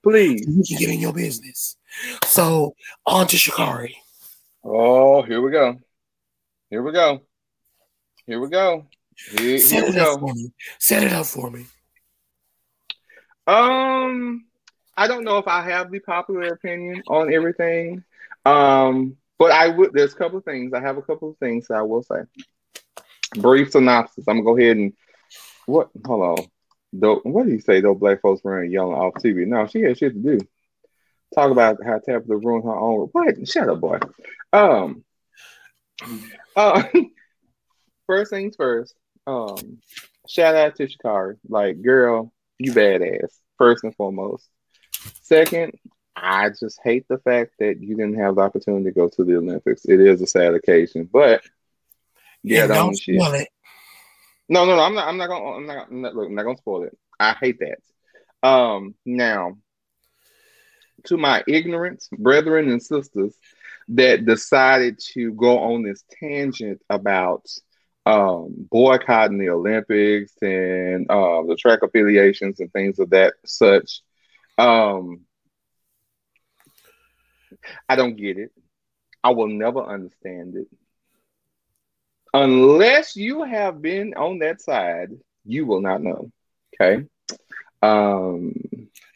Please. 0.03 0.47
you 0.47 0.63
can 0.69 0.79
get 0.79 0.91
in 0.91 1.01
your 1.01 1.15
business. 1.15 1.77
So 2.27 2.75
on 3.07 3.27
to 3.29 3.37
Sha'Carri. 3.37 3.95
Oh, 4.63 5.23
here 5.23 5.41
we 5.41 5.51
go. 5.51 5.79
Here 6.69 6.83
we 6.83 6.93
go. 6.93 7.23
Here 8.27 8.41
we 8.41 8.49
go. 8.51 8.87
Here, 9.31 9.59
Set 9.59 9.85
here 9.85 9.97
it 9.97 9.99
up 9.99 10.21
for 10.21 10.35
me. 10.35 10.53
Set 10.79 11.03
it 11.03 11.13
up 11.13 11.27
for 11.27 11.51
me. 11.51 11.65
Um, 13.49 14.45
I 14.95 15.09
don't 15.09 15.25
know 15.25 15.39
if 15.39 15.49
I 15.49 15.63
have 15.63 15.91
the 15.91 16.01
popular 16.01 16.49
opinion 16.49 17.03
on 17.09 17.33
everything. 17.33 18.05
Um, 18.45 19.17
but 19.39 19.53
I 19.53 19.69
would. 19.69 19.93
There's 19.95 20.13
a 20.13 20.17
couple 20.17 20.39
of 20.39 20.45
things. 20.45 20.75
I 20.75 20.81
have 20.81 20.99
a 20.99 21.03
couple 21.03 21.31
of 21.31 21.39
things 21.39 21.71
I 21.71 21.83
will 21.83 22.03
say. 22.03 22.21
Brief 23.37 23.71
synopsis. 23.73 24.25
I'm 24.29 24.37
gonna 24.37 24.45
go 24.45 24.59
ahead 24.59 24.77
and 24.77 24.93
what? 25.67 25.89
Hold 26.05 26.39
on. 26.39 26.47
Though, 26.93 27.21
what 27.23 27.47
do 27.47 27.53
you 27.53 27.61
say? 27.61 27.81
Though 27.81 27.95
black 27.95 28.21
folks 28.21 28.43
running 28.45 28.71
yelling 28.71 28.97
off 28.97 29.15
TV. 29.15 29.47
No, 29.47 29.67
she 29.67 29.81
had 29.81 29.99
shit 29.99 30.13
to 30.13 30.19
do. 30.19 30.39
Talk 31.35 31.51
about 31.51 31.79
how 31.85 31.99
Tabitha 31.99 32.37
ruined 32.37 32.65
her 32.65 32.77
own. 32.77 33.09
What? 33.13 33.49
Shut 33.49 33.69
up, 33.69 33.81
boy. 33.81 33.99
Um. 34.53 35.05
Uh, 36.55 36.83
first 38.07 38.31
things 38.31 38.57
first. 38.57 38.95
Um, 39.27 39.79
shout 40.27 40.55
out 40.55 40.77
to 40.77 40.87
Sha'Carri. 40.87 41.37
Like, 41.49 41.83
girl, 41.83 42.33
you 42.59 42.73
badass. 42.73 43.39
First 43.57 43.85
and 43.85 43.95
foremost. 43.95 44.49
Second, 45.23 45.73
I 46.15 46.51
just 46.51 46.81
hate 46.83 47.07
the 47.09 47.19
fact 47.19 47.53
that 47.59 47.81
you 47.81 47.97
didn't 47.97 48.19
have 48.19 48.37
the 48.37 48.41
opportunity 48.41 48.85
to 48.85 48.93
go 48.93 49.09
to 49.09 49.25
the 49.25 49.37
Olympics. 49.37 49.85
It 49.85 50.01
is 50.01 50.21
a 50.23 50.27
sad 50.27 50.55
occasion, 50.55 51.09
but 51.13 51.43
yeah, 52.43 52.67
don't 52.67 52.97
spoil 52.97 53.35
it. 53.35 53.49
No, 54.49 54.65
no, 54.65 54.77
no. 54.77 54.83
I'm 54.83 54.95
not. 54.95 55.09
I'm 55.09 55.17
not 55.17 55.29
gonna. 55.29 55.57
I'm 55.57 55.67
not. 55.67 55.87
I'm 55.91 56.01
not, 56.01 56.15
look, 56.15 56.29
I'm 56.29 56.35
not 56.35 56.45
gonna 56.45 56.59
spoil 56.59 56.85
it. 56.85 56.99
I 57.21 57.35
hate 57.41 57.59
that. 57.61 58.49
Um, 58.49 58.95
now, 59.05 59.59
to 61.05 61.17
my 61.17 61.43
ignorant 61.47 62.05
brethren 62.13 62.71
and 62.71 62.83
sisters 62.83 63.35
that 63.89 64.25
decided 64.25 64.99
to 65.15 65.33
go 65.33 65.59
on 65.59 65.83
this 65.83 66.05
tangent 66.21 66.81
about 66.91 67.47
um, 68.09 68.55
boycotting 68.71 69.37
the 69.37 69.51
Olympics 69.51 70.33
and 70.41 71.11
uh, 71.11 71.43
the 71.43 71.57
track 71.57 71.81
affiliations 71.83 72.59
and 72.59 72.73
things 72.73 72.99
of 72.99 73.11
that 73.11 73.35
such. 73.45 74.01
Um, 74.57 75.27
I 77.87 77.97
don't 77.97 78.17
get 78.17 78.39
it. 78.39 78.51
I 79.23 79.31
will 79.31 79.49
never 79.49 79.85
understand 79.85 80.57
it. 80.57 80.69
Unless 82.33 83.15
you 83.15 83.43
have 83.43 83.83
been 83.83 84.15
on 84.15 84.39
that 84.39 84.63
side, 84.63 85.11
you 85.45 85.67
will 85.67 85.83
not 85.83 86.03
know. 86.03 86.31
Okay. 86.81 87.05
Um, 87.83 88.55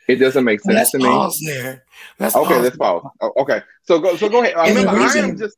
it 0.07 0.17
doesn't 0.17 0.45
make 0.45 0.61
sense 0.61 0.75
let's 0.75 0.91
to 0.91 0.99
me. 0.99 1.05
Pause 1.05 1.41
there. 1.47 1.85
Let's 2.19 2.37
okay, 2.37 2.55
pause 2.55 2.63
let's 2.63 2.77
pause. 2.77 3.11
Oh, 3.23 3.33
okay, 3.39 3.63
so 3.85 3.99
go. 4.01 4.17
So 4.17 4.29
go 4.29 4.43
ahead. 4.43 4.55
Remember, 4.55 5.01
reason, 5.01 5.25
I 5.25 5.29
am 5.29 5.39
just. 5.39 5.57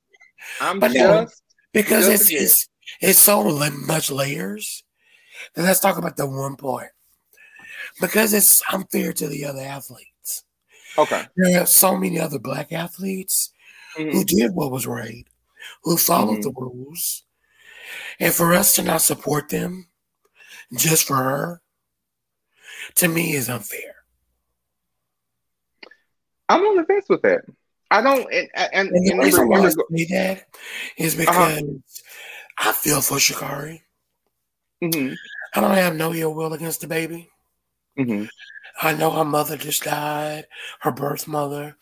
I'm 0.60 0.80
just 0.80 1.42
because 1.72 2.06
just 2.06 2.30
it's, 2.30 2.42
it's 2.42 2.68
it's 3.00 3.18
so 3.18 3.44
much 3.86 4.10
layers. 4.10 4.84
Let's 5.56 5.80
talk 5.80 5.98
about 5.98 6.16
the 6.16 6.26
one 6.26 6.56
point 6.56 6.90
because 8.00 8.32
it's 8.32 8.62
unfair 8.72 9.12
to 9.12 9.28
the 9.28 9.44
other 9.44 9.60
athletes. 9.60 10.44
Okay, 10.96 11.24
there 11.36 11.62
are 11.62 11.66
so 11.66 11.96
many 11.96 12.20
other 12.20 12.38
black 12.38 12.72
athletes 12.72 13.50
mm-hmm. 13.96 14.10
who 14.10 14.24
did 14.24 14.52
what 14.54 14.70
was 14.70 14.86
right, 14.86 15.26
who 15.82 15.96
followed 15.96 16.40
mm-hmm. 16.40 16.42
the 16.42 16.54
rules, 16.56 17.24
and 18.20 18.32
for 18.32 18.54
us 18.54 18.74
to 18.76 18.82
not 18.82 19.02
support 19.02 19.48
them 19.48 19.88
just 20.76 21.06
for 21.06 21.16
her, 21.16 21.62
to 22.96 23.08
me, 23.08 23.34
is 23.34 23.48
unfair. 23.48 23.94
I'm 26.48 26.62
on 26.62 26.76
the 26.76 26.84
fence 26.84 27.06
with 27.08 27.22
that. 27.22 27.42
I 27.90 28.02
don't, 28.02 28.32
and, 28.32 28.48
and, 28.54 28.88
and 28.90 29.06
the 29.06 29.22
reason 29.22 29.48
why 29.48 29.60
I 29.60 29.68
say 29.68 30.04
that 30.10 30.46
is 30.96 31.14
uh-huh. 31.14 31.20
because 31.20 31.62
uh-huh. 31.62 32.03
I 32.58 32.72
feel 32.72 33.00
for 33.00 33.16
Sha'Carri. 33.16 33.82
Mm-hmm. 34.82 35.14
I 35.54 35.60
don't 35.60 35.74
have 35.74 35.96
no 35.96 36.12
ill 36.12 36.34
will 36.34 36.52
against 36.52 36.80
the 36.80 36.86
baby. 36.86 37.30
Mm-hmm. 37.98 38.24
I 38.82 38.94
know 38.94 39.10
her 39.12 39.24
mother 39.24 39.56
just 39.56 39.84
died, 39.84 40.46
her 40.80 40.90
birth 40.90 41.28
mother, 41.28 41.76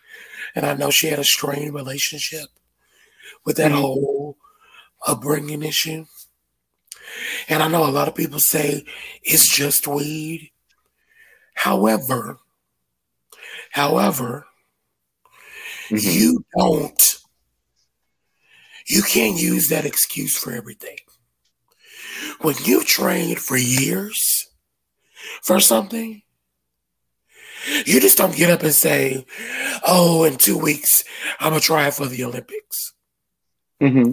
and 0.54 0.66
I 0.66 0.74
know 0.74 0.90
she 0.90 1.08
had 1.08 1.18
a 1.18 1.24
strained 1.24 1.74
relationship 1.74 2.48
with 3.44 3.56
that 3.56 3.72
mm-hmm. 3.72 3.80
whole 3.80 4.36
upbringing 5.06 5.62
issue. 5.62 6.04
And 7.48 7.62
I 7.62 7.68
know 7.68 7.84
a 7.84 7.90
lot 7.90 8.08
of 8.08 8.14
people 8.14 8.38
say 8.38 8.84
it's 9.22 9.48
just 9.48 9.86
weed. 9.86 10.50
However, 11.54 12.38
however, 13.70 14.46
mm-hmm. 15.88 15.96
you 15.96 16.44
don't 16.56 17.21
you 18.86 19.02
can't 19.02 19.38
use 19.40 19.68
that 19.68 19.84
excuse 19.84 20.36
for 20.36 20.52
everything. 20.52 20.98
When 22.40 22.54
you've 22.64 22.86
trained 22.86 23.38
for 23.38 23.56
years 23.56 24.48
for 25.42 25.60
something, 25.60 26.22
You 27.86 28.00
just 28.00 28.18
don't 28.18 28.34
get 28.34 28.50
up 28.50 28.62
and 28.62 28.74
say, 28.74 29.24
"Oh, 29.86 30.24
in 30.24 30.36
two 30.36 30.58
weeks, 30.58 31.04
I'm 31.38 31.50
gonna 31.50 31.60
try 31.60 31.90
for 31.90 32.06
the 32.06 32.24
Olympics." 32.24 32.92
Mm-hmm. 33.80 34.12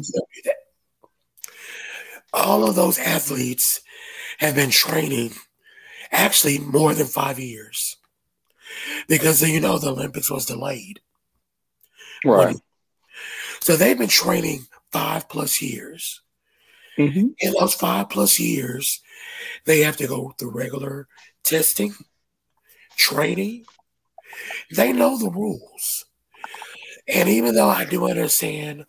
All 2.33 2.67
of 2.67 2.75
those 2.75 2.99
athletes 2.99 3.81
have 4.37 4.55
been 4.55 4.69
training 4.69 5.33
actually 6.11 6.59
more 6.59 6.93
than 6.93 7.07
five 7.07 7.39
years 7.39 7.97
because 9.07 9.41
you 9.41 9.59
know 9.59 9.79
the 9.79 9.91
Olympics 9.91 10.29
was 10.29 10.45
delayed. 10.45 11.01
Right. 12.23 12.55
So 13.61 13.75
they've 13.75 13.97
been 13.97 14.07
training 14.07 14.65
five 14.91 15.29
plus 15.29 15.61
years. 15.61 16.21
Mm-hmm. 16.97 17.27
In 17.39 17.53
those 17.53 17.73
five 17.73 18.09
plus 18.09 18.39
years, 18.39 19.01
they 19.65 19.81
have 19.81 19.97
to 19.97 20.07
go 20.07 20.33
through 20.37 20.51
regular 20.51 21.07
testing, 21.43 21.93
training. 22.97 23.65
They 24.75 24.91
know 24.91 25.17
the 25.17 25.29
rules. 25.29 26.05
And 27.07 27.29
even 27.29 27.55
though 27.55 27.69
I 27.69 27.85
do 27.85 28.07
understand 28.07 28.85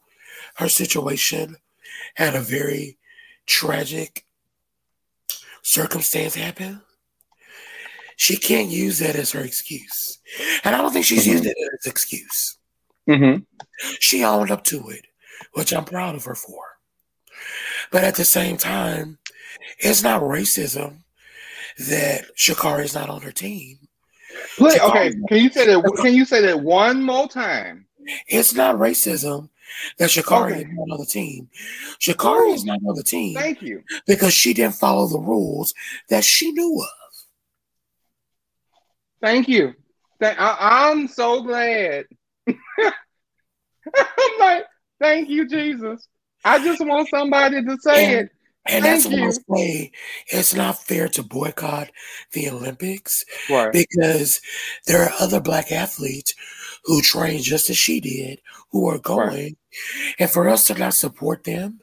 her 0.56 0.68
situation 0.68 1.56
had 2.14 2.34
a 2.34 2.40
very 2.40 2.98
tragic 3.46 4.24
circumstance 5.62 6.34
happen, 6.34 6.82
she 8.16 8.36
can't 8.36 8.68
use 8.68 8.98
that 8.98 9.16
as 9.16 9.32
her 9.32 9.40
excuse. 9.40 10.18
And 10.64 10.74
I 10.74 10.78
don't 10.82 10.92
think 10.92 11.06
she's 11.06 11.22
mm-hmm. 11.22 11.32
used 11.32 11.46
it 11.46 11.56
as 11.56 11.86
an 11.86 11.90
excuse. 11.90 12.58
Mm-hmm. 13.10 13.42
She 13.98 14.24
owned 14.24 14.50
up 14.50 14.64
to 14.64 14.88
it, 14.90 15.06
which 15.54 15.72
I'm 15.72 15.84
proud 15.84 16.14
of 16.14 16.24
her 16.24 16.34
for. 16.34 16.62
But 17.90 18.04
at 18.04 18.14
the 18.14 18.24
same 18.24 18.56
time, 18.56 19.18
it's 19.78 20.02
not 20.02 20.22
racism 20.22 20.98
that 21.78 22.24
Sha'Carri 22.36 22.84
is 22.84 22.94
not 22.94 23.10
on 23.10 23.22
her 23.22 23.32
team. 23.32 23.78
Wait, 24.58 24.80
okay, 24.80 25.12
can 25.28 25.38
you 25.38 25.50
say 25.50 25.66
that? 25.66 25.82
Can 26.02 26.14
you 26.14 26.24
say 26.24 26.40
that 26.42 26.60
one 26.60 27.02
more 27.02 27.28
time? 27.28 27.86
It's 28.28 28.54
not 28.54 28.76
racism 28.76 29.48
that 29.98 30.10
Sha'Carri 30.10 30.52
okay. 30.52 30.60
is 30.62 30.66
not 30.70 30.92
on 30.92 30.98
the 30.98 31.06
team. 31.06 31.48
Sha'Carri 32.00 32.54
is 32.54 32.64
not 32.64 32.78
on 32.86 32.94
the 32.94 33.02
team. 33.02 33.34
Thank 33.34 33.62
you. 33.62 33.82
Because 34.06 34.32
she 34.32 34.54
didn't 34.54 34.74
follow 34.74 35.06
the 35.08 35.18
rules 35.18 35.74
that 36.08 36.24
she 36.24 36.52
knew 36.52 36.80
of. 36.80 36.88
Thank 39.20 39.48
you. 39.48 39.74
I, 40.22 40.90
am 40.90 41.08
so 41.08 41.42
glad. 41.42 42.06
I'm 43.96 44.38
like, 44.38 44.64
thank 45.00 45.28
you, 45.28 45.48
Jesus. 45.48 46.06
I 46.44 46.62
just 46.64 46.84
want 46.84 47.08
somebody 47.08 47.62
to 47.62 47.76
say 47.80 48.04
and, 48.04 48.14
it. 48.26 48.30
And 48.66 48.84
Thank 48.84 49.02
that's 49.02 49.10
you. 49.10 49.20
what 49.22 49.58
I 49.58 49.62
say. 49.62 49.92
It's 50.28 50.54
not 50.54 50.82
fair 50.82 51.08
to 51.08 51.22
boycott 51.22 51.90
the 52.32 52.50
Olympics 52.50 53.24
right. 53.48 53.72
because 53.72 54.40
there 54.86 55.02
are 55.02 55.12
other 55.18 55.40
black 55.40 55.72
athletes 55.72 56.34
who 56.84 57.00
train 57.00 57.42
just 57.42 57.70
as 57.70 57.76
she 57.76 58.00
did 58.00 58.40
who 58.70 58.86
are 58.88 58.98
going. 58.98 59.28
Right. 59.28 59.56
And 60.18 60.30
for 60.30 60.48
us 60.48 60.66
to 60.66 60.74
not 60.74 60.94
support 60.94 61.44
them 61.44 61.80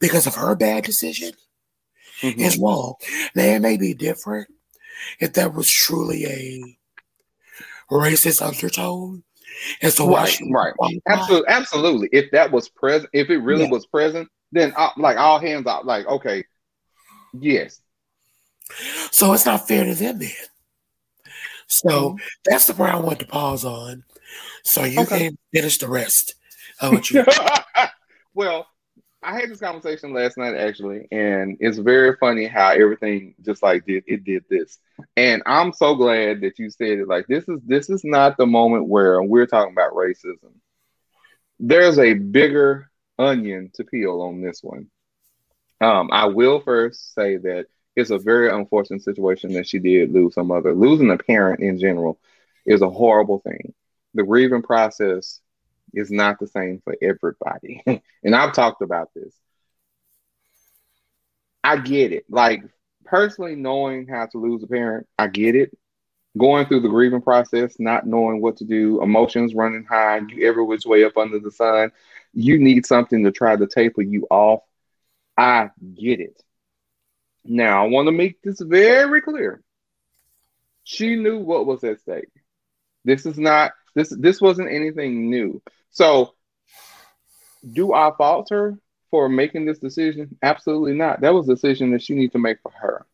because 0.00 0.26
of 0.26 0.36
her 0.36 0.54
bad 0.54 0.84
decision 0.84 1.32
mm-hmm. 2.20 2.40
is 2.40 2.58
wrong. 2.58 2.94
Now, 3.34 3.44
it 3.44 3.60
may 3.60 3.76
be 3.76 3.94
different 3.94 4.48
if 5.18 5.32
that 5.34 5.54
was 5.54 5.70
truly 5.70 6.26
a 6.26 6.78
racist 7.90 8.46
undertone. 8.46 9.24
And 9.80 9.92
so 9.92 10.08
right, 10.08 10.40
right, 10.50 10.74
absolutely, 11.08 11.48
absolutely. 11.48 12.08
If 12.12 12.30
that 12.32 12.50
was 12.50 12.68
present, 12.68 13.10
if 13.12 13.30
it 13.30 13.38
really 13.38 13.64
yeah. 13.64 13.70
was 13.70 13.86
present, 13.86 14.28
then 14.50 14.72
uh, 14.76 14.90
like 14.96 15.16
all 15.16 15.38
hands 15.38 15.66
out, 15.66 15.86
like 15.86 16.06
okay, 16.06 16.44
yes. 17.32 17.80
So 19.10 19.32
it's 19.32 19.46
not 19.46 19.68
fair 19.68 19.84
to 19.84 19.94
them 19.94 20.18
then. 20.18 20.30
So 21.66 21.88
mm-hmm. 21.88 22.24
that's 22.44 22.66
the 22.66 22.74
part 22.74 22.94
I 22.94 22.98
want 22.98 23.20
to 23.20 23.26
pause 23.26 23.64
on, 23.64 24.04
so 24.62 24.84
you 24.84 25.00
okay. 25.00 25.28
can 25.28 25.38
finish 25.52 25.78
the 25.78 25.88
rest 25.88 26.34
of 26.80 26.92
what 26.92 27.10
you. 27.10 27.24
well, 28.34 28.66
I 29.22 29.34
had 29.34 29.50
this 29.50 29.60
conversation 29.60 30.12
last 30.12 30.36
night 30.36 30.56
actually, 30.56 31.06
and 31.12 31.56
it's 31.60 31.78
very 31.78 32.16
funny 32.16 32.46
how 32.46 32.70
everything 32.70 33.34
just 33.44 33.62
like 33.62 33.86
did 33.86 34.04
it 34.06 34.24
did 34.24 34.44
this. 34.50 34.78
And 35.16 35.42
I'm 35.46 35.72
so 35.72 35.94
glad 35.94 36.40
that 36.40 36.58
you 36.58 36.70
said 36.70 36.98
it. 36.98 37.08
Like 37.08 37.26
this 37.28 37.48
is 37.48 37.60
this 37.64 37.88
is 37.88 38.02
not 38.04 38.36
the 38.36 38.46
moment 38.46 38.88
where 38.88 39.22
we're 39.22 39.46
talking 39.46 39.72
about 39.72 39.94
racism. 39.94 40.52
There's 41.60 41.98
a 41.98 42.14
bigger 42.14 42.90
onion 43.18 43.70
to 43.74 43.84
peel 43.84 44.22
on 44.22 44.42
this 44.42 44.60
one. 44.62 44.88
Um, 45.80 46.10
I 46.12 46.26
will 46.26 46.60
first 46.60 47.14
say 47.14 47.36
that 47.36 47.66
it's 47.94 48.10
a 48.10 48.18
very 48.18 48.50
unfortunate 48.50 49.02
situation 49.02 49.52
that 49.52 49.68
she 49.68 49.78
did 49.78 50.12
lose 50.12 50.34
her 50.36 50.44
mother. 50.44 50.74
Losing 50.74 51.10
a 51.10 51.18
parent 51.18 51.60
in 51.60 51.78
general 51.78 52.18
is 52.66 52.82
a 52.82 52.90
horrible 52.90 53.38
thing. 53.40 53.74
The 54.14 54.24
grieving 54.24 54.62
process 54.62 55.40
is 55.94 56.10
not 56.10 56.38
the 56.38 56.46
same 56.46 56.80
for 56.84 56.96
everybody. 57.02 57.82
and 58.24 58.34
I've 58.34 58.52
talked 58.52 58.82
about 58.82 59.10
this. 59.14 59.34
I 61.64 61.78
get 61.78 62.12
it. 62.12 62.24
Like 62.28 62.62
personally 63.04 63.54
knowing 63.56 64.06
how 64.06 64.26
to 64.26 64.38
lose 64.38 64.62
a 64.62 64.66
parent, 64.66 65.06
I 65.18 65.28
get 65.28 65.54
it. 65.54 65.76
Going 66.38 66.66
through 66.66 66.80
the 66.80 66.88
grieving 66.88 67.20
process, 67.20 67.76
not 67.78 68.06
knowing 68.06 68.40
what 68.40 68.56
to 68.56 68.64
do, 68.64 69.02
emotions 69.02 69.54
running 69.54 69.84
high, 69.84 70.20
you 70.28 70.48
every 70.48 70.64
which 70.64 70.86
way 70.86 71.04
up 71.04 71.18
under 71.18 71.38
the 71.38 71.50
sun, 71.50 71.92
you 72.32 72.58
need 72.58 72.86
something 72.86 73.22
to 73.24 73.30
try 73.30 73.54
to 73.54 73.66
taper 73.66 74.00
you 74.00 74.26
off. 74.30 74.62
I 75.36 75.70
get 75.94 76.20
it. 76.20 76.42
Now, 77.44 77.84
I 77.84 77.88
want 77.88 78.06
to 78.06 78.12
make 78.12 78.40
this 78.42 78.60
very 78.60 79.20
clear. 79.20 79.62
She 80.84 81.16
knew 81.16 81.38
what 81.38 81.66
was 81.66 81.84
at 81.84 82.00
stake. 82.00 82.28
This 83.04 83.26
is 83.26 83.38
not 83.38 83.72
this 83.94 84.10
this 84.10 84.40
wasn't 84.40 84.70
anything 84.70 85.30
new. 85.30 85.62
So, 85.90 86.34
do 87.70 87.92
I 87.92 88.12
fault 88.16 88.48
her 88.50 88.78
for 89.10 89.28
making 89.28 89.66
this 89.66 89.78
decision? 89.78 90.38
Absolutely 90.42 90.94
not. 90.94 91.20
That 91.20 91.34
was 91.34 91.48
a 91.48 91.54
decision 91.54 91.92
that 91.92 92.02
she 92.02 92.14
needs 92.14 92.32
to 92.32 92.38
make 92.38 92.58
for 92.62 92.72
her. 92.72 93.06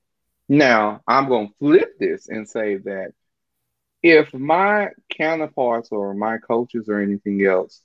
Now, 0.48 1.02
I'm 1.06 1.28
going 1.28 1.48
to 1.48 1.54
flip 1.58 1.98
this 1.98 2.28
and 2.28 2.48
say 2.48 2.76
that 2.76 3.12
if 4.02 4.32
my 4.32 4.90
counterparts 5.10 5.90
or 5.90 6.14
my 6.14 6.38
coaches 6.38 6.88
or 6.88 7.00
anything 7.00 7.44
else, 7.44 7.82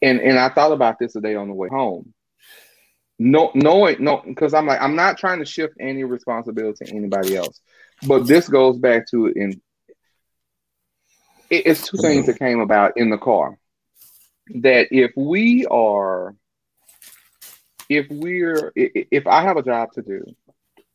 and 0.00 0.20
and 0.20 0.38
I 0.38 0.48
thought 0.48 0.72
about 0.72 0.98
this 0.98 1.12
today 1.12 1.34
on 1.34 1.48
the 1.48 1.54
way 1.54 1.68
home. 1.68 2.14
No, 3.18 3.50
knowing 3.54 4.02
no, 4.02 4.22
because 4.26 4.54
I'm 4.54 4.66
like 4.66 4.80
I'm 4.80 4.96
not 4.96 5.18
trying 5.18 5.40
to 5.40 5.44
shift 5.44 5.74
any 5.78 6.04
responsibility 6.04 6.86
to 6.86 6.96
anybody 6.96 7.36
else, 7.36 7.60
but 8.06 8.26
this 8.26 8.48
goes 8.48 8.78
back 8.78 9.06
to 9.10 9.26
it 9.26 9.36
in 9.36 9.60
it's 11.50 11.88
two 11.88 11.98
things 11.98 12.26
that 12.26 12.38
came 12.38 12.60
about 12.60 12.96
in 12.96 13.10
the 13.10 13.18
car. 13.18 13.58
That 14.54 14.88
if 14.90 15.12
we 15.16 15.66
are 15.66 16.34
if 17.88 18.06
we're 18.08 18.72
if 18.76 19.26
I 19.26 19.42
have 19.42 19.56
a 19.56 19.62
job 19.62 19.92
to 19.92 20.02
do 20.02 20.24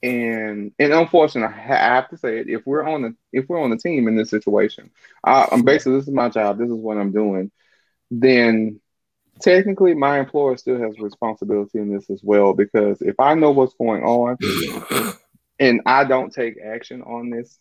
and 0.01 0.71
and 0.79 0.93
unfortunately 0.93 1.53
I 1.55 1.67
have 1.67 2.09
to 2.09 2.17
say 2.17 2.39
it 2.39 2.49
if 2.49 2.65
we're 2.65 2.87
on 2.87 3.01
the 3.01 3.15
if 3.33 3.47
we're 3.49 3.61
on 3.61 3.69
the 3.69 3.77
team 3.77 4.07
in 4.07 4.15
this 4.15 4.29
situation 4.29 4.91
I, 5.23 5.47
I'm 5.51 5.63
basically 5.63 5.97
this 5.97 6.07
is 6.07 6.13
my 6.13 6.29
job 6.29 6.57
this 6.57 6.69
is 6.69 6.73
what 6.73 6.97
I'm 6.97 7.11
doing 7.11 7.51
then 8.11 8.79
technically 9.41 9.93
my 9.93 10.19
employer 10.19 10.57
still 10.57 10.79
has 10.79 10.99
responsibility 10.99 11.79
in 11.79 11.93
this 11.93 12.09
as 12.09 12.21
well 12.23 12.53
because 12.53 13.01
if 13.01 13.19
I 13.19 13.33
know 13.35 13.51
what's 13.51 13.73
going 13.73 14.03
on 14.03 14.37
and 15.59 15.81
I 15.85 16.05
don't 16.05 16.31
take 16.31 16.55
action 16.63 17.01
on 17.01 17.29
this 17.29 17.59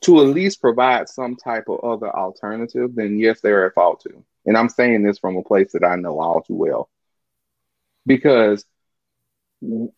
to 0.00 0.20
at 0.20 0.28
least 0.28 0.60
provide 0.60 1.08
some 1.08 1.36
type 1.36 1.64
of 1.68 1.80
other 1.84 2.08
alternative 2.16 2.94
then 2.94 3.18
yes 3.18 3.40
they're 3.40 3.66
at 3.66 3.74
fault 3.74 4.00
too 4.00 4.24
and 4.46 4.56
I'm 4.56 4.68
saying 4.68 5.02
this 5.02 5.18
from 5.18 5.36
a 5.36 5.42
place 5.42 5.72
that 5.72 5.84
I 5.84 5.96
know 5.96 6.18
all 6.20 6.42
too 6.42 6.54
well. 6.54 6.88
Because 8.06 8.64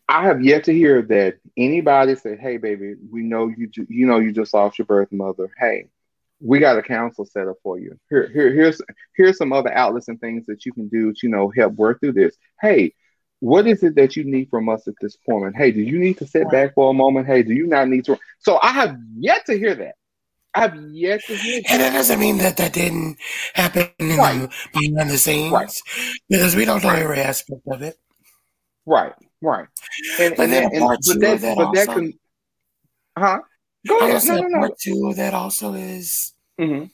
I 0.07 0.23
have 0.23 0.43
yet 0.43 0.65
to 0.65 0.73
hear 0.73 1.01
that 1.03 1.37
anybody 1.57 2.15
say, 2.15 2.37
"Hey, 2.37 2.57
baby, 2.57 2.95
we 3.09 3.23
know 3.23 3.47
you. 3.47 3.67
Ju- 3.67 3.87
you 3.89 4.05
know 4.05 4.19
you 4.19 4.31
just 4.31 4.53
lost 4.53 4.77
your 4.77 4.85
birth 4.85 5.11
mother. 5.11 5.49
Hey, 5.57 5.89
we 6.39 6.59
got 6.59 6.77
a 6.77 6.83
council 6.83 7.25
set 7.25 7.47
up 7.47 7.57
for 7.63 7.79
you. 7.79 7.99
Here, 8.09 8.29
here, 8.31 8.53
here's 8.53 8.79
here's 9.15 9.37
some 9.37 9.53
other 9.53 9.73
outlets 9.73 10.07
and 10.07 10.19
things 10.21 10.45
that 10.45 10.65
you 10.65 10.73
can 10.73 10.87
do 10.87 11.13
to 11.13 11.19
you 11.23 11.29
know 11.29 11.49
help 11.49 11.73
work 11.73 11.99
through 11.99 12.13
this. 12.13 12.37
Hey, 12.61 12.93
what 13.45 13.67
is 13.67 13.83
it 13.83 13.93
that 13.93 14.15
you 14.15 14.23
need 14.23 14.49
from 14.49 14.69
us 14.69 14.87
at 14.87 14.95
this 14.99 15.15
point? 15.17 15.45
And 15.45 15.55
hey, 15.55 15.71
do 15.71 15.79
you 15.79 15.99
need 15.99 16.17
to 16.17 16.25
sit 16.25 16.49
back 16.49 16.73
for 16.73 16.89
a 16.89 16.93
moment? 16.93 17.27
Hey, 17.27 17.43
do 17.43 17.53
you 17.53 17.67
not 17.67 17.87
need 17.87 18.03
to? 18.05 18.17
So 18.39 18.57
I 18.63 18.71
have 18.71 18.97
yet 19.19 19.45
to 19.45 19.55
hear 19.55 19.75
that. 19.75 19.93
I've 20.55 20.75
yet 20.91 21.21
to 21.27 21.35
hear. 21.35 21.61
And 21.69 21.79
that 21.79 21.93
doesn't 21.93 22.19
mean 22.19 22.39
that 22.39 22.57
that 22.57 22.73
didn't 22.73 23.17
happen 23.53 23.89
in 23.99 24.17
right. 24.17 24.49
the, 24.73 24.79
behind 24.79 25.11
the 25.11 25.17
scenes, 25.19 25.53
right. 25.53 25.71
because 26.27 26.55
we 26.55 26.65
don't 26.65 26.83
know 26.83 26.89
every 26.89 27.19
aspect 27.19 27.61
of 27.67 27.83
it. 27.83 27.99
Right, 28.87 29.13
right. 29.41 29.67
And, 30.19 30.35
but 30.35 30.49
then 30.49 30.63
and, 30.73 30.81
part 30.81 30.99
two 31.05 31.19
that, 31.19 31.33
of 31.35 31.41
that 31.41 31.55
but 31.55 31.65
also, 31.67 31.85
that 31.85 31.93
can, 31.93 32.13
huh? 33.15 33.39
Go 33.87 33.99
ahead. 33.99 34.23
No, 34.25 34.35
no, 34.37 34.47
no. 34.47 34.59
Part 34.59 34.79
two 34.79 35.07
of 35.07 35.17
that 35.17 35.35
also 35.35 35.73
is 35.75 36.33
mm-hmm. 36.59 36.85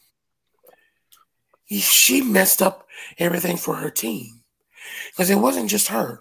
she 1.78 2.22
messed 2.22 2.62
up 2.62 2.88
everything 3.18 3.56
for 3.56 3.76
her 3.76 3.90
team 3.90 4.42
because 5.12 5.30
it 5.30 5.36
wasn't 5.36 5.70
just 5.70 5.88
her. 5.88 6.20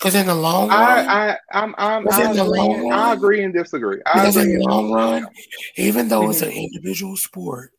Because 0.00 0.14
in 0.14 0.26
the 0.26 0.34
long 0.34 0.70
run, 0.70 0.78
I, 0.80 1.32
I, 1.32 1.38
I'm, 1.52 1.74
I'm, 1.76 2.08
I 2.10 2.30
agree, 2.32 2.58
run, 2.58 2.92
I 2.92 3.12
agree 3.12 3.42
and 3.44 3.52
disagree. 3.52 4.00
I 4.06 4.14
because 4.14 4.36
in 4.38 4.58
the 4.58 4.64
long 4.64 4.86
disagree. 4.86 5.20
run, 5.20 5.26
even 5.76 6.08
though 6.08 6.30
it's 6.30 6.40
mm-hmm. 6.40 6.50
an 6.50 6.56
individual 6.56 7.16
sport, 7.18 7.72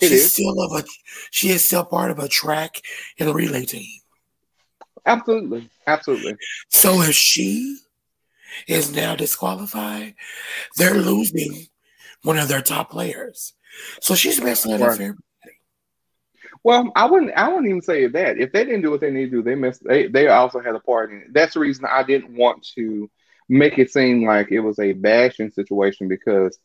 It 0.00 0.08
she's 0.08 0.12
is. 0.26 0.32
still 0.34 0.60
of 0.62 0.72
a 0.72 0.84
she 1.32 1.48
is 1.50 1.64
still 1.64 1.84
part 1.84 2.12
of 2.12 2.20
a 2.20 2.28
track 2.28 2.80
and 3.18 3.34
relay 3.34 3.64
team. 3.64 4.00
Absolutely, 5.04 5.68
absolutely. 5.86 6.36
So 6.68 7.02
if 7.02 7.14
she 7.14 7.78
is 8.68 8.94
now 8.94 9.16
disqualified, 9.16 10.14
they're 10.76 10.94
losing 10.94 11.66
one 12.22 12.38
of 12.38 12.48
their 12.48 12.62
top 12.62 12.90
players. 12.90 13.54
So 14.00 14.14
she's 14.14 14.38
up 14.40 14.44
Right. 14.80 15.00
everybody. 15.00 15.18
Well, 16.66 16.90
I 16.96 17.06
wouldn't. 17.06 17.32
I 17.36 17.46
wouldn't 17.48 17.68
even 17.68 17.80
say 17.80 18.08
that. 18.08 18.38
If 18.38 18.50
they 18.50 18.64
didn't 18.64 18.82
do 18.82 18.90
what 18.90 19.00
they 19.00 19.12
need 19.12 19.26
to 19.26 19.36
do, 19.36 19.42
they 19.44 19.54
missed. 19.54 19.84
They 19.84 20.08
they 20.08 20.26
also 20.26 20.58
had 20.58 20.74
a 20.74 20.80
part 20.80 21.12
in 21.12 21.18
it. 21.18 21.32
That's 21.32 21.54
the 21.54 21.60
reason 21.60 21.84
I 21.88 22.02
didn't 22.02 22.34
want 22.34 22.66
to 22.74 23.08
make 23.48 23.78
it 23.78 23.92
seem 23.92 24.26
like 24.26 24.50
it 24.50 24.58
was 24.58 24.80
a 24.80 24.92
bashing 24.92 25.52
situation 25.52 26.08
because 26.08 26.58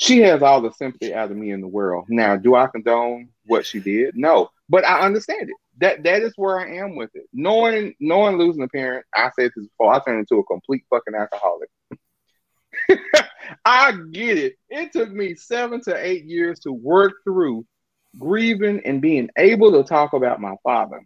she 0.00 0.18
has 0.22 0.42
all 0.42 0.60
the 0.60 0.72
sympathy 0.72 1.14
out 1.14 1.30
of 1.30 1.36
me 1.36 1.52
in 1.52 1.60
the 1.60 1.68
world. 1.68 2.06
Now, 2.08 2.34
do 2.34 2.56
I 2.56 2.66
condone 2.66 3.28
what 3.46 3.64
she 3.64 3.78
did? 3.78 4.16
No, 4.16 4.50
but 4.68 4.84
I 4.84 5.02
understand 5.02 5.48
it. 5.48 5.56
That 5.78 6.02
that 6.02 6.22
is 6.22 6.32
where 6.34 6.58
I 6.58 6.78
am 6.78 6.96
with 6.96 7.10
it. 7.14 7.28
Knowing 7.32 7.94
knowing 8.00 8.36
losing 8.36 8.64
a 8.64 8.68
parent, 8.68 9.06
I 9.14 9.30
said 9.38 9.52
this 9.54 9.68
before. 9.68 9.94
I 9.94 10.00
turned 10.00 10.18
into 10.28 10.40
a 10.40 10.44
complete 10.44 10.82
fucking 10.90 11.14
alcoholic. 11.14 11.68
I 13.64 13.92
get 14.10 14.38
it. 14.38 14.54
It 14.68 14.92
took 14.92 15.12
me 15.12 15.36
seven 15.36 15.80
to 15.82 15.94
eight 15.96 16.24
years 16.24 16.58
to 16.60 16.72
work 16.72 17.12
through 17.22 17.64
grieving 18.16 18.82
and 18.84 19.00
being 19.00 19.30
able 19.36 19.72
to 19.72 19.88
talk 19.88 20.12
about 20.12 20.40
my 20.40 20.54
father. 20.62 21.04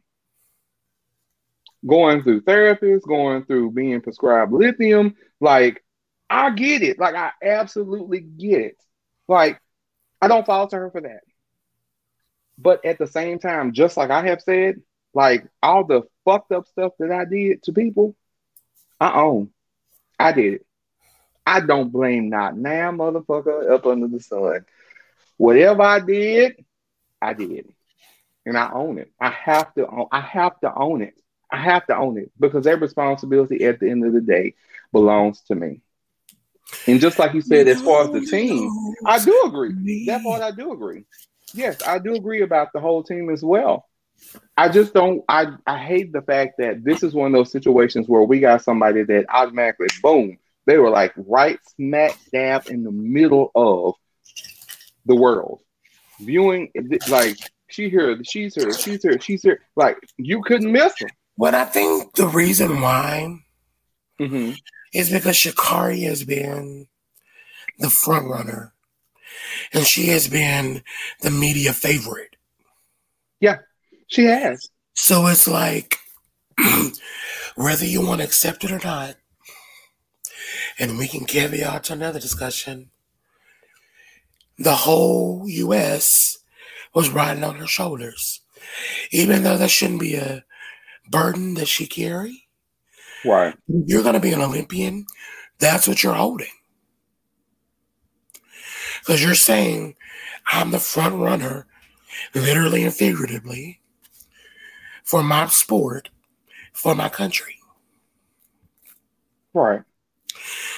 Going 1.86 2.22
through 2.22 2.42
therapists, 2.42 3.06
going 3.06 3.44
through 3.44 3.72
being 3.72 4.00
prescribed 4.00 4.52
lithium. 4.52 5.16
Like, 5.40 5.82
I 6.30 6.50
get 6.50 6.82
it. 6.82 6.98
Like, 6.98 7.14
I 7.14 7.32
absolutely 7.42 8.20
get 8.20 8.60
it. 8.60 8.76
Like, 9.26 9.60
I 10.20 10.28
don't 10.28 10.46
fault 10.46 10.72
her 10.72 10.90
for 10.90 11.00
that. 11.00 11.20
But 12.58 12.84
at 12.84 12.98
the 12.98 13.08
same 13.08 13.38
time, 13.40 13.72
just 13.72 13.96
like 13.96 14.10
I 14.10 14.26
have 14.26 14.40
said, 14.40 14.76
like 15.14 15.46
all 15.62 15.84
the 15.84 16.02
fucked 16.24 16.52
up 16.52 16.66
stuff 16.66 16.92
that 16.98 17.10
I 17.10 17.24
did 17.24 17.62
to 17.64 17.72
people, 17.72 18.14
I 19.00 19.20
own. 19.20 19.50
I 20.18 20.32
did 20.32 20.54
it. 20.54 20.66
I 21.44 21.60
don't 21.60 21.90
blame 21.90 22.28
not 22.28 22.56
now, 22.56 22.92
motherfucker, 22.92 23.70
up 23.72 23.84
under 23.86 24.06
the 24.06 24.20
sun. 24.20 24.64
Whatever 25.36 25.82
I 25.82 25.98
did, 25.98 26.64
I 27.22 27.32
did, 27.34 27.72
and 28.44 28.58
I 28.58 28.70
own 28.72 28.98
it. 28.98 29.12
I 29.20 29.30
have 29.30 29.72
to. 29.74 29.86
Own, 29.86 30.08
I 30.10 30.20
have 30.20 30.58
to 30.60 30.74
own 30.74 31.02
it. 31.02 31.14
I 31.50 31.58
have 31.58 31.86
to 31.86 31.96
own 31.96 32.18
it 32.18 32.32
because 32.40 32.64
that 32.64 32.80
responsibility 32.80 33.64
at 33.64 33.78
the 33.78 33.90
end 33.90 34.04
of 34.04 34.12
the 34.12 34.20
day 34.20 34.54
belongs 34.90 35.42
to 35.42 35.54
me. 35.54 35.80
And 36.86 37.00
just 37.00 37.18
like 37.18 37.34
you 37.34 37.42
said, 37.42 37.68
as 37.68 37.82
far 37.82 38.04
as 38.04 38.10
the 38.10 38.26
team, 38.26 38.70
I 39.06 39.22
do 39.22 39.42
agree. 39.44 40.06
That 40.06 40.22
part 40.22 40.42
I 40.42 40.50
do 40.50 40.72
agree. 40.72 41.04
Yes, 41.54 41.82
I 41.82 41.98
do 41.98 42.14
agree 42.14 42.42
about 42.42 42.72
the 42.72 42.80
whole 42.80 43.02
team 43.02 43.30
as 43.30 43.42
well. 43.42 43.86
I 44.56 44.68
just 44.68 44.94
don't. 44.94 45.22
I 45.28 45.48
I 45.66 45.78
hate 45.78 46.12
the 46.12 46.22
fact 46.22 46.54
that 46.58 46.84
this 46.84 47.02
is 47.02 47.14
one 47.14 47.26
of 47.26 47.32
those 47.32 47.52
situations 47.52 48.08
where 48.08 48.22
we 48.22 48.40
got 48.40 48.62
somebody 48.62 49.02
that 49.02 49.26
automatically, 49.28 49.88
boom, 50.02 50.38
they 50.66 50.78
were 50.78 50.90
like 50.90 51.12
right 51.16 51.58
smack 51.76 52.18
dab 52.32 52.68
in 52.68 52.84
the 52.84 52.92
middle 52.92 53.50
of 53.54 53.94
the 55.04 55.16
world, 55.16 55.60
viewing 56.24 56.70
like 57.08 57.36
she 57.68 57.88
here, 57.88 58.18
she's 58.24 58.54
here, 58.54 58.72
she's 58.72 59.02
here, 59.02 59.20
she's 59.20 59.42
here. 59.42 59.60
Like 59.76 59.96
you 60.16 60.42
couldn't 60.42 60.70
miss 60.70 60.92
them. 60.98 61.10
But 61.38 61.54
I 61.54 61.64
think 61.64 62.14
the 62.14 62.26
reason 62.28 62.80
why 62.80 63.38
Mm-hmm. 64.20 64.52
is 64.94 65.10
because 65.10 65.34
Sha'Carri 65.36 66.04
has 66.06 66.22
been 66.22 66.86
the 67.78 67.90
front 67.90 68.28
runner, 68.28 68.72
and 69.72 69.84
she 69.84 70.08
has 70.08 70.28
been 70.28 70.82
the 71.22 71.30
media 71.30 71.72
favorite. 71.72 72.36
Yeah, 73.40 73.58
she 74.06 74.26
has. 74.26 74.68
So 74.94 75.26
it's 75.26 75.48
like, 75.48 75.96
whether 77.56 77.84
you 77.84 78.06
want 78.06 78.20
to 78.20 78.26
accept 78.26 78.62
it 78.62 78.70
or 78.70 78.80
not, 78.84 79.16
and 80.78 80.98
we 80.98 81.08
can 81.08 81.24
caveat 81.24 81.84
to 81.84 81.94
another 81.94 82.20
discussion, 82.20 82.90
the 84.62 84.74
whole 84.76 85.48
U.S. 85.48 86.38
was 86.94 87.10
riding 87.10 87.42
on 87.44 87.56
her 87.56 87.66
shoulders. 87.66 88.40
Even 89.10 89.42
though 89.42 89.56
that 89.56 89.70
shouldn't 89.70 90.00
be 90.00 90.14
a 90.14 90.44
burden 91.10 91.54
that 91.54 91.68
she 91.68 91.86
carry, 91.86 92.46
Right. 93.24 93.54
you're 93.66 94.02
going 94.02 94.14
to 94.14 94.20
be 94.20 94.32
an 94.32 94.40
Olympian, 94.40 95.06
that's 95.58 95.86
what 95.88 96.02
you're 96.02 96.14
holding. 96.14 96.50
Because 99.00 99.22
you're 99.22 99.34
saying, 99.34 99.96
I'm 100.46 100.70
the 100.70 100.78
front 100.78 101.16
runner, 101.16 101.66
literally 102.34 102.84
and 102.84 102.94
figuratively, 102.94 103.80
for 105.02 105.22
my 105.24 105.46
sport, 105.48 106.10
for 106.72 106.94
my 106.94 107.08
country. 107.08 107.56
Right. 109.52 109.82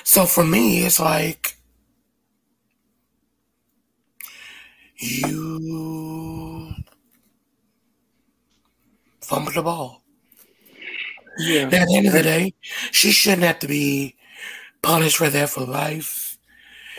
So 0.05 0.25
for 0.25 0.45
me, 0.45 0.85
it's 0.85 1.01
like 1.01 1.57
you 5.05 6.75
fumbled 9.21 9.55
the 9.55 9.63
ball. 9.63 10.03
Yeah. 11.39 11.63
At 11.63 11.71
the 11.71 11.97
end 11.97 12.07
of 12.07 12.13
the 12.13 12.23
day, 12.23 12.55
she 12.93 13.11
shouldn't 13.11 13.43
have 13.43 13.59
to 13.61 13.69
be 13.69 14.17
punished 14.83 15.17
for 15.17 15.29
that 15.29 15.51
for 15.51 15.65
life. 15.65 16.39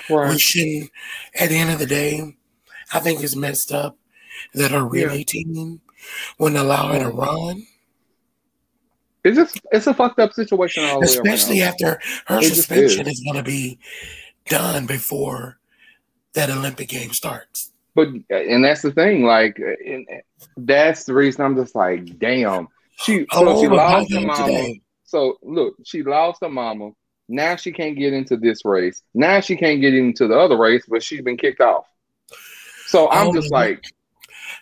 We 0.09 0.37
shouldn't. 0.37 0.91
At 1.39 1.49
the 1.49 1.57
end 1.57 1.71
of 1.71 1.79
the 1.79 1.85
day, 1.85 2.35
I 2.93 2.99
think 2.99 3.23
it's 3.23 3.35
messed 3.35 3.71
up 3.71 3.97
that 4.53 4.71
her 4.71 4.85
relay 4.85 5.23
team 5.23 5.81
wouldn't 6.37 6.59
allow 6.61 6.91
her 6.91 6.99
to 6.99 7.09
run, 7.09 7.65
It's 9.23 9.37
just 9.37 9.59
it's 9.71 9.87
a 9.87 9.93
fucked 9.93 10.19
up 10.19 10.33
situation 10.33 10.83
all 10.83 10.99
the 10.99 11.07
way 11.07 11.11
especially 11.13 11.61
after 11.63 11.99
her 12.27 12.39
It 12.39 12.53
suspension 12.53 13.07
is. 13.07 13.13
is 13.13 13.23
going 13.23 13.37
to 13.37 13.43
be 13.43 13.79
done 14.47 14.85
before 14.85 15.57
that 16.33 16.49
Olympic 16.51 16.89
game 16.89 17.11
starts. 17.11 17.71
But 17.95 18.09
and 18.29 18.63
that's 18.63 18.81
the 18.81 18.91
thing, 18.91 19.23
like, 19.23 19.57
that's 20.57 21.05
the 21.05 21.13
reason 21.13 21.43
I'm 21.45 21.55
just 21.55 21.75
like, 21.75 22.19
damn. 22.19 22.67
She 22.97 23.25
so 23.31 23.55
she 23.59 23.67
Oh, 23.67 23.75
lost 23.75 24.11
her 24.13 24.21
mama. 24.21 24.43
today. 24.43 24.81
So 25.05 25.37
look, 25.41 25.75
she 25.85 26.03
lost 26.03 26.39
her 26.41 26.49
mama. 26.49 26.91
Now 27.27 27.55
she 27.55 27.71
can't 27.71 27.97
get 27.97 28.13
into 28.13 28.37
this 28.37 28.63
race. 28.65 29.01
Now 29.13 29.39
she 29.39 29.55
can't 29.55 29.81
get 29.81 29.93
into 29.93 30.27
the 30.27 30.37
other 30.37 30.57
race, 30.57 30.85
but 30.87 31.01
she's 31.03 31.21
been 31.21 31.37
kicked 31.37 31.61
off. 31.61 31.85
So 32.87 33.09
I'm 33.09 33.27
Oh, 33.29 33.33
just 33.33 33.51
like, 33.51 33.81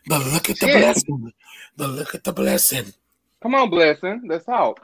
But 0.08 0.26
look 0.28 0.50
at 0.50 0.60
the 0.60 0.68
Shit. 0.68 0.80
blessing. 0.82 1.34
But 1.76 1.90
look 1.90 2.16
at 2.16 2.24
the 2.24 2.32
blessing. 2.34 2.94
come 3.42 3.56
on, 3.56 3.70
blessing, 3.70 4.22
let's 4.28 4.46
talk. 4.46 4.80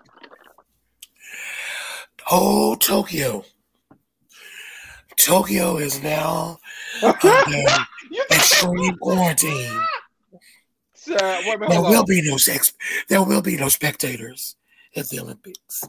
Oh, 2.31 2.75
Tokyo. 2.75 3.45
Tokyo 5.19 5.77
is 5.77 6.01
now 6.01 6.59
under 7.03 7.19
extreme 8.31 8.97
quarantine. 8.97 9.79
Child, 11.05 11.45
wait 11.45 11.55
a 11.55 11.57
minute, 11.59 11.69
There 11.69 11.77
hold 11.79 11.89
will 11.89 11.99
on. 11.99 12.05
be 12.07 12.21
no 12.23 12.37
sex. 12.37 12.73
There 13.07 13.23
will 13.23 13.41
be 13.41 13.57
no 13.57 13.67
spectators 13.69 14.55
at 14.95 15.09
the 15.09 15.19
Olympics. 15.19 15.83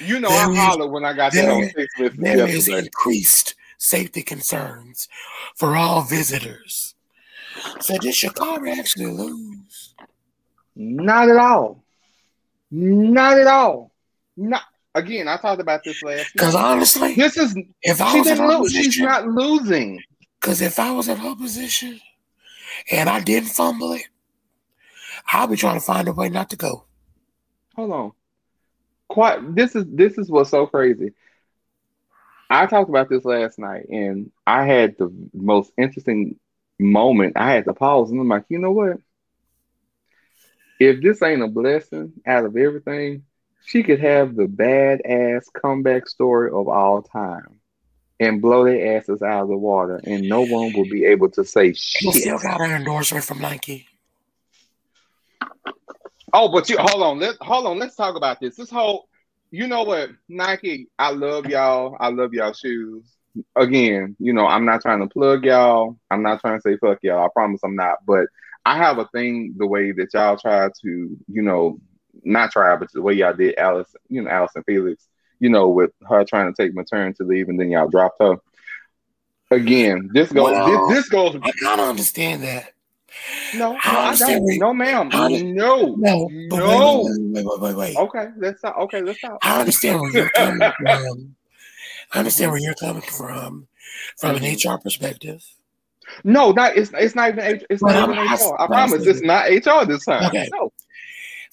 You 0.00 0.18
know 0.20 0.28
There 0.30 0.46
I 0.46 0.50
is- 0.50 0.58
hollered 0.58 0.90
when 0.90 1.04
I 1.04 1.12
got 1.12 1.32
that 1.32 1.42
there 1.42 1.52
on 1.52 1.62
is- 1.64 1.72
Facebook 1.74 2.16
There 2.16 2.46
is 2.48 2.66
yesterday. 2.68 2.78
increased 2.86 3.54
safety 3.78 4.22
concerns 4.22 5.08
for 5.56 5.76
all 5.76 6.02
visitors. 6.02 6.94
So 7.80 7.96
did 7.98 8.14
Chicago 8.14 8.68
actually 8.70 9.06
lose? 9.12 9.94
Not 10.74 11.28
at 11.28 11.36
all. 11.36 11.84
Not 12.70 13.38
at 13.38 13.46
all. 13.46 13.92
Not 14.36 14.62
again. 14.94 15.28
I 15.28 15.36
talked 15.36 15.60
about 15.60 15.82
this 15.84 16.02
last. 16.02 16.32
Because 16.32 16.54
honestly, 16.54 17.14
This 17.14 17.36
is 17.36 17.56
if 17.82 18.00
I 18.00 18.18
was 18.18 18.26
in 18.28 18.36
her 18.38 18.46
lose. 18.58 18.72
She's 18.72 18.98
not 19.00 19.26
losing. 19.26 20.00
because 20.40 20.60
if 20.60 20.78
I 20.78 20.92
was 20.92 21.08
in 21.08 21.16
her 21.16 21.34
position 21.36 22.00
and 22.90 23.08
I 23.08 23.20
didn't 23.20 23.48
fumble 23.48 23.92
it, 23.92 24.04
I'll 25.32 25.46
be 25.46 25.56
trying 25.56 25.78
to 25.80 25.84
find 25.84 26.06
a 26.08 26.12
way 26.12 26.28
not 26.28 26.50
to 26.50 26.56
go. 26.56 26.84
Hold 27.76 27.92
on. 27.92 28.12
Quite. 29.08 29.54
This 29.54 29.74
is 29.74 29.84
this 29.88 30.18
is 30.18 30.30
what's 30.30 30.50
so 30.50 30.66
crazy. 30.66 31.12
I 32.50 32.66
talked 32.66 32.90
about 32.90 33.08
this 33.08 33.24
last 33.24 33.58
night, 33.58 33.86
and 33.88 34.30
I 34.46 34.64
had 34.64 34.96
the 34.98 35.10
most 35.32 35.72
interesting 35.78 36.38
moment. 36.78 37.34
I 37.36 37.50
had 37.52 37.64
to 37.64 37.72
pause, 37.74 38.10
and 38.10 38.20
I'm 38.20 38.28
like, 38.28 38.44
you 38.48 38.58
know 38.58 38.72
what? 38.72 38.98
If 40.78 41.00
this 41.02 41.22
ain't 41.22 41.42
a 41.42 41.48
blessing 41.48 42.12
out 42.26 42.44
of 42.44 42.56
everything, 42.56 43.22
she 43.64 43.82
could 43.82 44.00
have 44.00 44.36
the 44.36 44.46
badass 44.46 45.44
comeback 45.52 46.08
story 46.08 46.50
of 46.50 46.68
all 46.68 47.02
time 47.02 47.60
and 48.20 48.40
blow 48.40 48.64
their 48.64 48.96
asses 48.96 49.22
out 49.22 49.42
of 49.42 49.48
the 49.48 49.56
water, 49.56 50.00
and 50.04 50.28
no 50.28 50.42
one 50.42 50.72
will 50.72 50.88
be 50.88 51.04
able 51.04 51.30
to 51.30 51.44
say 51.44 51.72
She 51.72 52.10
still 52.12 52.38
got 52.38 52.60
her 52.60 52.76
endorsement 52.76 53.24
from 53.24 53.40
Nike. 53.40 53.88
Oh, 56.32 56.50
but 56.50 56.68
you 56.68 56.76
hold 56.78 57.02
on. 57.02 57.18
Let 57.20 57.36
hold 57.40 57.66
on. 57.66 57.78
Let's 57.78 57.96
talk 57.96 58.16
about 58.16 58.40
this. 58.40 58.56
This 58.56 58.70
whole, 58.70 59.08
you 59.50 59.66
know 59.66 59.84
what, 59.84 60.10
Nike. 60.28 60.88
I 60.98 61.10
love 61.10 61.46
y'all. 61.46 61.96
I 62.00 62.08
love 62.08 62.34
y'all 62.34 62.52
shoes. 62.52 63.04
Again, 63.56 64.14
you 64.18 64.32
know, 64.32 64.46
I'm 64.46 64.64
not 64.64 64.82
trying 64.82 65.00
to 65.00 65.08
plug 65.08 65.44
y'all. 65.44 65.96
I'm 66.10 66.22
not 66.22 66.40
trying 66.40 66.58
to 66.58 66.62
say 66.62 66.76
fuck 66.76 66.98
y'all. 67.02 67.24
I 67.24 67.28
promise 67.32 67.60
I'm 67.64 67.76
not. 67.76 67.98
But 68.06 68.26
I 68.64 68.76
have 68.76 68.98
a 68.98 69.06
thing 69.08 69.54
the 69.56 69.66
way 69.66 69.92
that 69.92 70.14
y'all 70.14 70.36
try 70.36 70.68
to, 70.82 71.16
you 71.28 71.42
know, 71.42 71.78
not 72.24 72.50
try, 72.52 72.76
but 72.76 72.90
the 72.92 73.02
way 73.02 73.14
y'all 73.14 73.32
did 73.34 73.56
Alice, 73.58 73.94
you 74.08 74.22
know, 74.22 74.30
Allison 74.30 74.62
Felix, 74.64 75.06
you 75.40 75.48
know, 75.50 75.68
with 75.68 75.90
her 76.08 76.24
trying 76.24 76.52
to 76.52 76.62
take 76.62 76.74
maternity 76.74 77.24
leave 77.24 77.48
and 77.48 77.58
then 77.60 77.70
y'all 77.70 77.88
dropped 77.88 78.20
her. 78.20 78.36
Again, 79.50 80.10
this 80.12 80.32
goes. 80.32 80.50
Well, 80.52 80.88
this, 80.88 80.96
this 80.98 81.08
goes. 81.08 81.36
I 81.42 81.50
kind 81.62 81.80
of 81.80 81.88
understand 81.88 82.42
that. 82.42 82.70
No, 83.54 83.72
no, 83.72 83.78
I 83.84 84.08
I 84.10 84.16
don't. 84.16 84.42
where- 84.42 84.58
No, 84.58 84.74
ma'am. 84.74 85.10
I- 85.12 85.28
No, 85.42 85.94
No, 85.96 86.28
No. 86.50 87.04
wait, 87.32 87.44
wait, 87.44 87.44
wait, 87.46 87.60
wait, 87.60 87.76
wait. 87.76 87.96
Okay, 87.96 88.26
let's 88.38 88.58
stop. 88.58 88.76
Okay, 88.78 89.02
let's 89.02 89.18
stop. 89.18 89.38
I 89.42 89.60
understand 89.60 90.00
where 90.00 90.10
you're 90.10 90.30
coming 90.30 90.72
from. 90.80 91.36
I 92.12 92.18
understand 92.18 92.50
where 92.50 92.60
you're 92.60 92.74
coming 92.74 93.02
from, 93.02 93.68
from 94.18 94.36
an 94.36 94.42
HR 94.42 94.78
perspective. 94.78 95.44
No, 96.24 96.50
not 96.52 96.76
it's 96.76 96.90
it's 96.94 97.14
not 97.14 97.30
even 97.30 97.44
H- 97.44 97.64
it's 97.70 97.82
But 97.82 97.92
not 97.92 98.08
I'm 98.08 98.14
even 98.14 98.26
asking- 98.28 98.50
HR. 98.50 98.60
I 98.60 98.62
I'm 98.64 98.68
promise 98.68 99.06
it's 99.06 99.22
not 99.22 99.48
HR 99.48 99.86
this 99.86 100.04
time. 100.04 100.24
Okay. 100.26 100.48
No. 100.52 100.72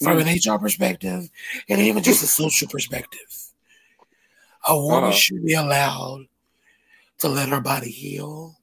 From 0.02 0.18
an 0.20 0.28
HR 0.28 0.58
perspective, 0.58 1.30
and 1.70 1.82
even 1.82 2.02
just 2.04 2.24
a 2.24 2.28
social 2.28 2.68
perspective, 2.68 3.52
a 4.68 4.76
woman 4.76 5.04
Uh-huh. 5.04 5.12
should 5.12 5.45
be 5.45 5.54
allowed 5.54 6.28
to 7.20 7.28
let 7.28 7.49
her 7.49 7.62
body 7.62 7.91
heal 7.91 8.58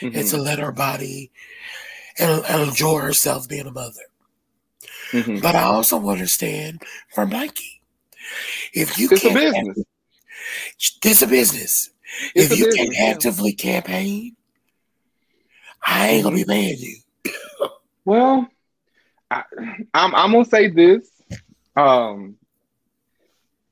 and 0.00 0.14
to 0.14 0.36
Mhm, 0.38 0.44
let 0.44 0.58
her 0.58 0.72
body 0.72 1.30
and, 2.18 2.44
and 2.46 2.62
enjoy 2.68 2.98
herself 3.00 3.48
being 3.48 3.66
a 3.66 3.70
mother. 3.72 4.00
mhm. 5.12 5.42
But 5.42 5.54
I 5.54 5.62
also 5.64 6.08
understand 6.08 6.82
from 7.14 7.28
Nike. 7.30 7.80
If 8.72 8.98
you 8.98 9.08
It's 9.10 9.24
a 9.24 9.28
can't 9.28 9.40
business. 9.40 9.84
It's 11.04 11.22
a 11.22 11.26
business. 11.26 11.90
It's 12.34 12.46
if 12.46 12.52
a 12.52 12.56
you 12.56 12.64
business, 12.66 12.96
can't 12.96 13.10
actively 13.16 13.52
campaign, 13.52 14.36
I 15.86 16.08
ain't 16.08 16.24
gonna 16.24 16.36
be 16.36 16.44
paying 16.44 16.78
you. 16.78 16.96
Well, 18.04 18.48
I, 19.32 19.44
I'm 19.94 20.14
I'm 20.14 20.32
gonna 20.32 20.44
say 20.44 20.68
this. 20.68 21.08
Um, 21.76 22.36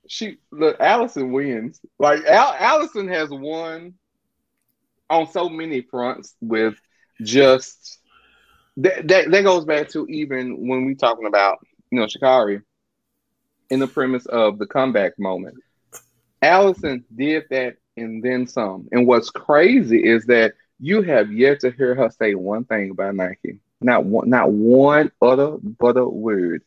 she 0.08 0.38
look, 0.50 0.80
Allyson 0.80 1.32
wins. 1.32 1.80
Like 1.98 2.24
Al, 2.24 2.54
Allyson 2.58 3.08
has 3.08 3.28
won 3.30 3.94
on 5.08 5.30
so 5.30 5.48
many 5.48 5.82
fronts 5.82 6.34
with 6.40 6.74
just 7.22 7.98
that, 8.78 9.06
that. 9.08 9.30
That 9.30 9.44
goes 9.44 9.64
back 9.64 9.90
to 9.90 10.06
even 10.06 10.66
when 10.68 10.86
we 10.86 10.94
talking 10.94 11.26
about 11.26 11.58
you 11.90 12.00
know 12.00 12.06
Sha'Carri 12.06 12.62
in 13.68 13.80
the 13.80 13.86
premise 13.86 14.26
of 14.26 14.58
the 14.58 14.66
comeback 14.66 15.18
moment. 15.18 15.56
Allyson 16.42 17.04
did 17.14 17.44
that 17.50 17.76
and 17.96 18.22
then 18.22 18.46
some. 18.46 18.88
And 18.92 19.06
what's 19.06 19.30
crazy 19.30 20.02
is 20.02 20.24
that 20.26 20.54
you 20.78 21.02
have 21.02 21.30
yet 21.30 21.60
to 21.60 21.70
hear 21.70 21.94
her 21.94 22.10
say 22.10 22.34
one 22.34 22.64
thing 22.64 22.90
about 22.90 23.14
Nike. 23.14 23.60
Not 23.80 24.04
one, 24.04 24.28
not 24.28 24.52
one 24.52 25.10
other 25.22 25.56
but 25.60 25.96
a 25.96 26.06
word. 26.06 26.62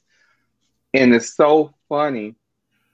And 0.93 1.13
it's 1.13 1.35
so 1.35 1.73
funny 1.89 2.35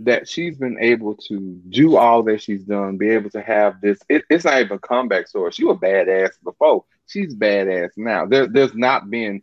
that 0.02 0.28
she's 0.28 0.58
been 0.58 0.78
able 0.80 1.16
to 1.16 1.62
do 1.70 1.98
all 1.98 2.24
that 2.24 2.42
she's 2.42 2.64
done, 2.64 2.98
be 2.98 3.10
able 3.10 3.30
to 3.32 3.42
have 3.42 3.82
this. 3.82 4.00
It, 4.08 4.24
it's 4.30 4.46
not 4.46 4.62
even 4.62 4.78
a 4.78 4.80
comeback 4.80 5.28
story. 5.28 5.52
She 5.52 5.66
was 5.66 5.78
badass 5.78 6.32
before. 6.44 6.86
She's 7.08 7.36
badass 7.36 7.92
now. 7.98 8.26
There, 8.26 8.48
there's 8.48 8.76
not 8.76 9.10
been. 9.10 9.42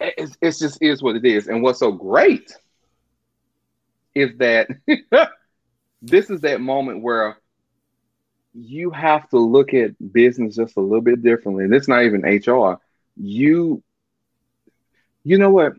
It's, 0.00 0.36
it's 0.40 0.58
just 0.60 0.78
is 0.80 1.02
what 1.02 1.16
it 1.16 1.24
is. 1.24 1.48
And 1.48 1.62
what's 1.62 1.80
so 1.80 1.90
great 1.90 2.52
is 4.14 4.36
that 4.38 4.68
this 6.02 6.30
is 6.30 6.42
that 6.42 6.60
moment 6.60 7.02
where 7.02 7.38
you 8.54 8.90
have 8.90 9.28
to 9.30 9.38
look 9.38 9.74
at 9.74 10.12
business 10.12 10.56
just 10.56 10.76
a 10.76 10.80
little 10.80 11.00
bit 11.00 11.22
differently. 11.22 11.64
And 11.64 11.74
it's 11.74 11.88
not 11.88 12.04
even 12.04 12.22
HR. 12.22 12.80
You, 13.16 13.82
you 15.28 15.36
know 15.36 15.50
what? 15.50 15.74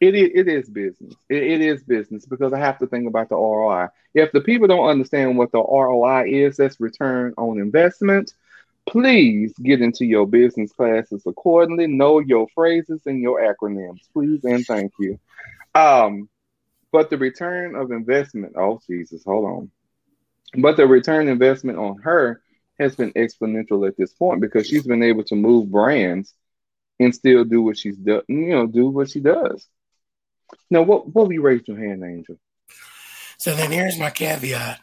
It 0.00 0.16
is, 0.16 0.30
it 0.34 0.48
is 0.48 0.68
business. 0.68 1.14
It, 1.28 1.42
it 1.42 1.60
is 1.60 1.84
business 1.84 2.26
because 2.26 2.52
I 2.52 2.58
have 2.58 2.78
to 2.80 2.86
think 2.88 3.06
about 3.06 3.28
the 3.28 3.36
ROI. 3.36 3.88
If 4.12 4.32
the 4.32 4.40
people 4.40 4.66
don't 4.66 4.88
understand 4.88 5.38
what 5.38 5.52
the 5.52 5.62
ROI 5.62 6.24
is, 6.26 6.56
that's 6.56 6.80
return 6.80 7.32
on 7.38 7.60
investment. 7.60 8.34
Please 8.88 9.52
get 9.62 9.80
into 9.80 10.04
your 10.04 10.26
business 10.26 10.72
classes 10.72 11.22
accordingly. 11.26 11.86
Know 11.86 12.18
your 12.18 12.48
phrases 12.54 13.02
and 13.06 13.22
your 13.22 13.40
acronyms, 13.40 14.00
please 14.12 14.44
and 14.44 14.66
thank 14.66 14.92
you. 14.98 15.18
Um, 15.76 16.28
but 16.90 17.08
the 17.08 17.18
return 17.18 17.76
of 17.76 17.92
investment, 17.92 18.54
oh 18.56 18.80
Jesus, 18.86 19.22
hold 19.24 19.44
on. 19.44 19.70
But 20.60 20.76
the 20.76 20.88
return 20.88 21.28
investment 21.28 21.78
on 21.78 21.98
her 21.98 22.42
has 22.80 22.96
been 22.96 23.12
exponential 23.12 23.86
at 23.86 23.96
this 23.96 24.12
point 24.12 24.40
because 24.40 24.66
she's 24.66 24.86
been 24.86 25.04
able 25.04 25.24
to 25.24 25.36
move 25.36 25.70
brands 25.70 26.34
and 26.98 27.14
still 27.14 27.44
do 27.44 27.62
what 27.62 27.76
she's 27.78 27.96
done, 27.96 28.22
you 28.28 28.48
know, 28.48 28.66
do 28.66 28.88
what 28.88 29.10
she 29.10 29.20
does. 29.20 29.66
Now, 30.70 30.82
what 30.82 31.08
what 31.14 31.28
we 31.28 31.38
raised 31.38 31.68
your 31.68 31.78
hand, 31.78 32.02
Angel? 32.04 32.38
So 33.38 33.54
then 33.54 33.70
here's 33.70 33.98
my 33.98 34.10
caveat. 34.10 34.80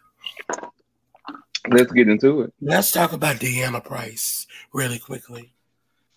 Let's 1.69 1.91
get 1.93 2.09
into 2.09 2.41
it. 2.41 2.53
Let's 2.61 2.91
talk 2.91 3.13
about 3.13 3.37
Deanna 3.37 3.83
Price 3.83 4.47
really 4.73 4.99
quickly. 4.99 5.53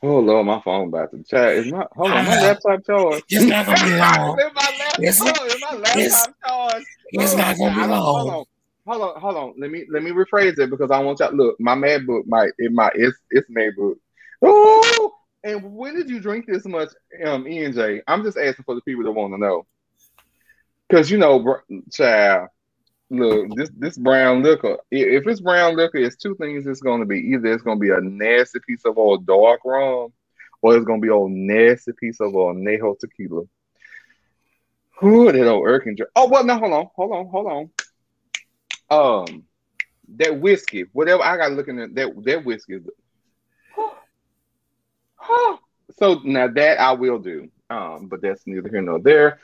Oh 0.02 0.18
Lord, 0.18 0.44
my 0.46 0.60
phone 0.60 0.88
about 0.88 1.10
to 1.12 1.22
chat. 1.22 1.52
Is 1.54 1.72
my 1.72 1.86
hold 1.92 2.10
on, 2.10 2.24
my 2.24 2.40
laptop 2.42 2.84
charged? 2.84 3.24
It's 3.30 3.44
not 3.44 3.66
gonna 3.66 3.84
be 3.84 3.90
long. 3.98 4.38
Is 4.38 4.50
my 4.54 4.76
laptop, 4.78 5.00
It's- 5.00 5.18
hold 5.18 5.38
on, 5.38 5.46
is 5.46 5.60
my 5.62 5.90
it's- 5.92 6.12
laptop 6.12 6.34
charged? 6.46 6.86
It's 7.12 7.34
not 7.36 7.56
gonna 7.56 7.74
be 7.74 7.80
don't- 7.80 7.90
Hold 7.90 8.26
long. 8.26 8.36
on, 8.36 8.44
hold 8.86 9.02
on, 9.14 9.20
hold 9.20 9.36
on. 9.36 9.54
Let 9.58 9.70
me 9.70 9.86
let 9.90 10.02
me 10.02 10.10
rephrase 10.10 10.58
it 10.58 10.68
because 10.70 10.90
I 10.90 10.98
want 10.98 11.20
y'all. 11.20 11.34
Look, 11.34 11.58
my 11.60 11.74
MacBook, 11.74 12.26
my 12.26 12.48
it 12.58 12.72
my 12.72 12.90
it's 12.94 13.16
it's 13.30 13.48
MacBook. 13.50 13.94
Oh, 14.42 15.14
and 15.46 15.62
when 15.74 15.94
did 15.94 16.10
you 16.10 16.18
drink 16.18 16.46
this 16.46 16.66
much, 16.66 16.88
um, 17.24 17.44
ENJ? 17.44 18.02
I'm 18.08 18.24
just 18.24 18.36
asking 18.36 18.64
for 18.64 18.74
the 18.74 18.80
people 18.80 19.04
that 19.04 19.12
want 19.12 19.32
to 19.32 19.38
know, 19.38 19.64
because 20.88 21.10
you 21.10 21.18
know, 21.18 21.38
br- 21.38 21.74
child. 21.92 22.48
Look, 23.08 23.54
this 23.54 23.70
this 23.78 23.96
brown 23.96 24.42
liquor. 24.42 24.78
If 24.90 25.28
it's 25.28 25.40
brown 25.40 25.76
liquor, 25.76 25.98
it's 25.98 26.16
two 26.16 26.34
things. 26.34 26.66
It's 26.66 26.80
going 26.80 26.98
to 26.98 27.06
be 27.06 27.20
either 27.20 27.52
it's 27.52 27.62
going 27.62 27.78
to 27.78 27.80
be 27.80 27.90
a 27.90 28.00
nasty 28.00 28.58
piece 28.66 28.84
of 28.84 28.98
old 28.98 29.24
dark 29.24 29.60
rum, 29.64 30.12
or 30.60 30.76
it's 30.76 30.84
going 30.84 31.00
to 31.00 31.06
be 31.06 31.10
old 31.10 31.30
nasty 31.30 31.92
piece 31.92 32.20
of 32.20 32.34
old 32.34 32.56
Neho 32.56 32.98
tequila. 32.98 33.42
Who 34.98 35.30
that 35.30 35.46
old 35.46 35.68
Erkin? 35.68 35.96
Oh, 36.16 36.28
well, 36.28 36.42
no, 36.44 36.58
hold 36.58 36.72
on, 36.72 36.88
hold 36.96 37.12
on, 37.12 37.26
hold 37.28 37.70
on. 38.90 39.24
Um, 39.28 39.44
that 40.16 40.40
whiskey, 40.40 40.86
whatever 40.92 41.22
I 41.22 41.36
got 41.36 41.52
looking 41.52 41.78
at 41.78 41.94
that 41.94 42.24
that 42.24 42.44
whiskey. 42.44 42.80
So 45.98 46.20
now 46.24 46.48
that 46.48 46.80
I 46.80 46.92
will 46.92 47.18
do. 47.18 47.48
Um, 47.70 48.06
but 48.06 48.22
that's 48.22 48.46
neither 48.46 48.68
here 48.68 48.82
nor 48.82 49.00
there. 49.00 49.40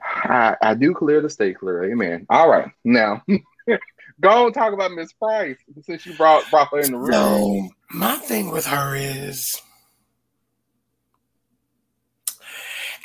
I, 0.00 0.56
I 0.62 0.74
do 0.74 0.94
clear 0.94 1.20
the 1.20 1.30
state 1.30 1.58
clear. 1.58 1.84
Amen. 1.90 2.26
All 2.30 2.48
right. 2.48 2.70
Now 2.84 3.22
go 4.20 4.46
and 4.46 4.54
talk 4.54 4.72
about 4.72 4.92
Miss 4.92 5.12
Price 5.12 5.58
since 5.82 6.06
you 6.06 6.14
brought 6.14 6.48
brought 6.50 6.68
her 6.72 6.80
in 6.80 6.92
the 6.92 6.98
room. 6.98 7.12
So 7.12 7.68
my 7.90 8.16
thing 8.16 8.50
with 8.50 8.66
her 8.66 8.94
is, 8.94 9.60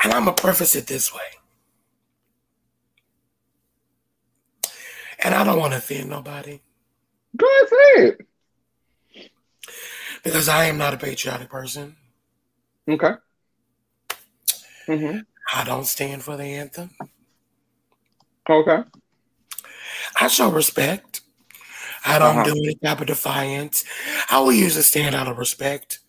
and 0.04 0.14
I'm 0.14 0.26
gonna 0.26 0.36
preface 0.36 0.76
it 0.76 0.88
this 0.88 1.14
way, 1.14 1.22
and 5.20 5.34
I 5.34 5.44
don't 5.44 5.60
want 5.60 5.74
to 5.74 5.78
offend 5.78 6.10
nobody 6.10 6.60
Go 7.38 7.48
ahead. 7.98 8.18
because 10.24 10.50
I 10.50 10.66
am 10.66 10.78
not 10.78 10.94
a 10.94 10.98
patriotic 10.98 11.50
person. 11.50 11.96
Okay. 12.90 13.14
hmm 14.88 15.20
I 15.54 15.64
don't 15.64 15.86
stand 15.86 16.24
for 16.24 16.38
the 16.38 16.44
anthem. 16.44 16.90
Okay. 18.50 18.84
I 20.20 20.28
show 20.28 20.50
respect. 20.52 21.22
I 22.06 22.18
don't 22.20 22.38
Uh-huh. 22.40 22.44
do 22.44 22.52
any 22.64 22.76
type 22.76 23.02
of 23.02 23.08
defiance. 23.08 23.84
I 24.30 24.40
will 24.40 24.52
use 24.54 24.76
a 24.78 24.84
stand 24.84 25.14
out 25.16 25.28
of 25.28 25.38
respect, 25.38 26.00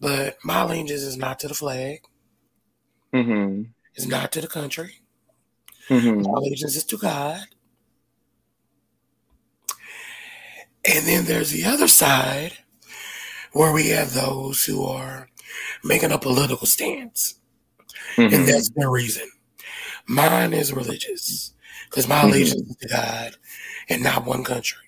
but 0.00 0.38
my 0.44 0.62
allegiance 0.62 1.02
is 1.02 1.16
not 1.16 1.38
to 1.40 1.48
the 1.48 1.54
flag. 1.54 2.00
hmm 3.12 3.62
It's 3.94 4.06
not 4.06 4.32
to 4.32 4.40
the 4.40 4.48
country. 4.48 5.00
hmm 5.88 6.22
My 6.22 6.30
allegiance 6.30 6.76
is 6.76 6.84
to 6.84 6.96
God. 6.98 7.46
And 10.88 11.06
then 11.06 11.24
there's 11.24 11.50
the 11.50 11.64
other 11.64 11.88
side 11.88 12.58
where 13.52 13.72
we 13.72 13.88
have 13.88 14.12
those 14.14 14.64
who 14.64 14.84
are 14.84 15.28
making 15.84 16.12
a 16.12 16.18
political 16.18 16.66
stance. 16.66 17.40
Mm-hmm. 18.16 18.34
And 18.34 18.48
that's 18.48 18.70
their 18.70 18.90
reason. 18.90 19.30
Mine 20.06 20.52
is 20.52 20.72
religious 20.72 21.52
because 21.88 22.08
my 22.08 22.22
Mhm. 22.22 22.28
allegiance 22.28 22.70
is 22.70 22.76
to 22.76 22.88
God 22.88 23.36
and 23.88 24.02
not 24.02 24.24
one 24.24 24.44
country. 24.44 24.78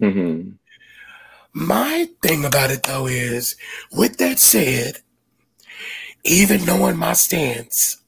hmm 0.00 0.50
My 1.52 2.08
thing 2.22 2.44
about 2.44 2.70
it 2.70 2.84
though 2.84 3.06
is, 3.06 3.56
with 3.92 4.18
that 4.18 4.38
said, 4.38 5.02
even 6.24 6.64
knowing 6.64 6.96
my 6.96 7.12
stance, 7.12 7.98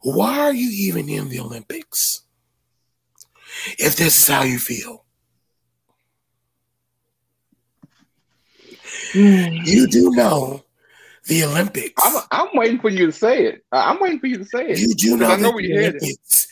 why 0.00 0.38
are 0.40 0.52
you 0.52 0.68
even 0.70 1.08
in 1.08 1.28
the 1.30 1.40
Olympics? 1.40 2.22
If 3.78 3.96
this 3.96 4.18
is 4.18 4.28
how 4.28 4.42
you 4.42 4.58
feel. 4.58 5.03
Mm. 9.14 9.66
You 9.66 9.86
do 9.86 10.10
know 10.10 10.62
the 11.26 11.44
Olympics. 11.44 12.02
I'm, 12.04 12.22
I'm 12.30 12.48
waiting 12.54 12.80
for 12.80 12.90
you 12.90 13.06
to 13.06 13.12
say 13.12 13.46
it. 13.46 13.64
I'm 13.72 14.00
waiting 14.00 14.20
for 14.20 14.26
you 14.26 14.38
to 14.38 14.44
say 14.44 14.70
it. 14.70 14.78
You 14.78 14.94
do 14.94 15.16
know, 15.16 15.30
I 15.30 15.36
know 15.36 15.56
the 15.56 15.62
you're 15.62 15.80
headed. 15.80 16.02
Olympics 16.02 16.48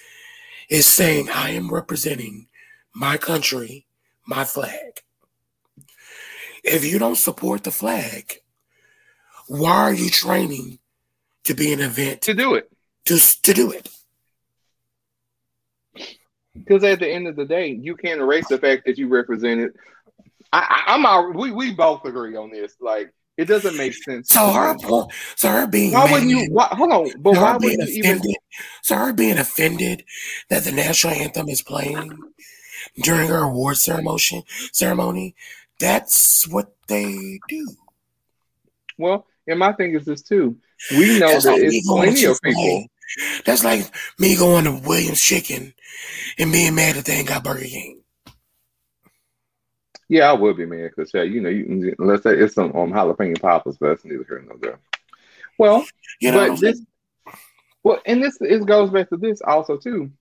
is 0.69 0.87
saying, 0.87 1.29
I 1.29 1.51
am 1.51 1.73
representing 1.73 2.47
my 2.95 3.17
country, 3.17 3.87
my 4.27 4.45
flag. 4.45 5.03
If 6.65 6.85
you 6.85 6.99
don't 6.99 7.17
support 7.17 7.65
the 7.65 7.71
flag, 7.71 8.41
why 9.49 9.73
are 9.73 9.95
you 9.95 10.09
training 10.09 10.79
to 11.45 11.55
be 11.55 11.73
an 11.73 11.81
event 11.81 12.23
to 12.23 12.35
do 12.35 12.55
it. 12.55 12.71
to, 13.07 13.19
to 13.43 13.53
do 13.53 13.73
it? 13.73 13.89
Because 16.55 16.85
at 16.85 17.01
the 17.01 17.09
end 17.09 17.27
of 17.27 17.35
the 17.35 17.45
day, 17.45 17.69
you 17.69 17.97
can't 17.97 18.21
erase 18.21 18.47
the 18.49 18.59
fact 18.59 18.85
that 18.87 18.99
you 18.99 19.09
represented. 19.09 19.73
I, 20.53 20.83
I, 20.87 20.95
I'm 20.95 21.07
all, 21.07 21.33
we 21.33 21.51
we 21.51 21.73
both 21.73 22.05
agree 22.05 22.37
on 22.37 22.51
this. 22.51 22.75
Like 22.81 23.13
it 23.37 23.47
doesn't 23.47 23.77
make 23.77 23.95
sense. 23.95 24.29
So 24.29 24.51
her, 24.51 24.77
so 25.37 25.49
her 25.49 25.67
being 25.67 25.93
why 25.93 26.11
wouldn't 26.11 26.31
you? 26.31 26.47
Why, 26.51 26.67
hold 26.71 26.93
on, 26.93 27.23
but 27.23 27.35
so 27.35 27.41
why 27.41 27.53
her 27.53 27.59
being 27.59 27.81
you 27.81 27.87
even? 27.87 28.11
offended, 28.11 28.37
so 28.83 28.97
her 28.97 29.13
being 29.13 29.39
offended 29.39 30.05
that 30.51 30.65
the 30.65 30.73
national 30.73 31.15
anthem 31.15 31.49
is 31.49 31.63
playing 31.63 32.19
during 33.03 33.29
her 33.29 33.45
award 33.45 33.77
ceremony, 33.77 34.45
ceremony, 34.73 35.35
that's 35.79 36.47
what 36.49 36.75
they 36.89 37.41
do. 37.49 37.69
Well, 38.99 39.27
and 39.47 39.59
my 39.59 39.73
thing 39.73 39.95
is 39.95 40.05
this 40.05 40.23
too. 40.23 40.59
We 40.91 41.19
know 41.19 41.29
That's 41.29 41.45
that 41.45 41.53
like 41.53 41.63
it's 41.63 41.89
going 41.89 42.03
to 42.03 42.13
plenty 42.13 42.25
of 42.27 42.41
people. 42.43 42.87
That's 43.45 43.65
like 43.65 43.91
me 44.19 44.37
going 44.37 44.65
to 44.65 44.81
Williams 44.87 45.21
Chicken 45.21 45.75
and 46.39 46.53
being 46.53 46.75
mad 46.75 46.97
that 46.97 47.05
they 47.05 47.15
ain't 47.15 47.29
got 47.29 47.45
Burger 47.45 47.65
King. 47.65 48.02
Yeah, 50.13 50.29
I 50.29 50.35
would 50.35 50.59
be 50.59 50.67
mad 50.67 50.91
because 50.95 51.11
yeah, 51.15 51.23
you 51.23 51.41
know, 51.41 51.49
you 51.49 51.65
can, 51.65 51.95
let's 51.99 52.23
say 52.23 52.37
it's 52.37 52.55
some 52.55 52.77
um, 52.77 52.93
jalapeno 52.93 53.41
poppers, 53.41 53.79
but 53.79 53.89
that's 53.89 54.05
neither 54.05 54.27
here 54.29 54.45
nor 54.47 54.59
there. 54.59 54.79
Well, 55.57 55.87
You 56.21 56.33
know 56.33 56.51
but 56.51 56.61
this, 56.61 56.83
well, 57.83 57.99
and 58.05 58.23
this 58.23 58.37
it 58.43 58.67
goes 58.67 58.91
back 58.91 59.09
to 59.09 59.17
this 59.17 59.41
also 59.41 59.79
too. 59.79 60.13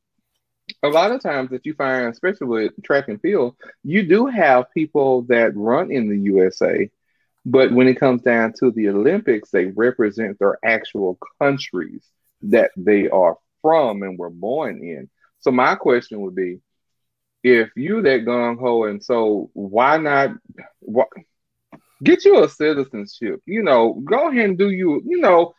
A 0.82 0.88
lot 0.88 1.12
of 1.12 1.22
times 1.22 1.50
that 1.50 1.66
you 1.66 1.74
find, 1.74 2.08
especially 2.08 2.48
with 2.48 2.84
track 2.84 3.10
and 3.10 3.20
field, 3.20 3.58
you 3.84 4.08
do 4.08 4.28
have 4.28 4.72
people 4.74 5.24
that 5.24 5.58
run 5.58 5.92
in 5.92 6.08
the 6.08 6.20
USA, 6.20 6.90
but 7.46 7.74
when 7.74 7.90
it 7.90 8.00
comes 8.00 8.22
down 8.22 8.54
to 8.60 8.72
the 8.72 8.88
Olympics, 8.88 9.50
they 9.50 9.66
represent 9.66 10.40
their 10.40 10.58
actual 10.64 11.20
countries 11.42 12.06
that 12.44 12.72
they 12.78 13.10
are 13.10 13.36
from 13.62 14.04
and 14.04 14.18
were 14.18 14.30
born 14.30 14.78
in. 14.86 15.10
So 15.42 15.52
my 15.52 15.76
question 15.76 16.22
would 16.22 16.36
be, 16.36 16.62
if 17.44 17.70
you 17.76 18.02
that 18.02 18.26
gung 18.26 18.60
ho 18.60 18.86
and 18.86 19.04
so 19.04 19.50
why 19.54 19.98
not 19.98 20.32
why, 20.80 21.06
get 22.04 22.26
you 22.26 22.44
a 22.44 22.50
citizenship? 22.50 23.42
You 23.46 23.64
know, 23.64 23.94
go 23.94 24.30
ahead 24.30 24.50
and 24.50 24.58
do 24.58 24.70
you. 24.70 25.02
You 25.06 25.20
know, 25.20 25.54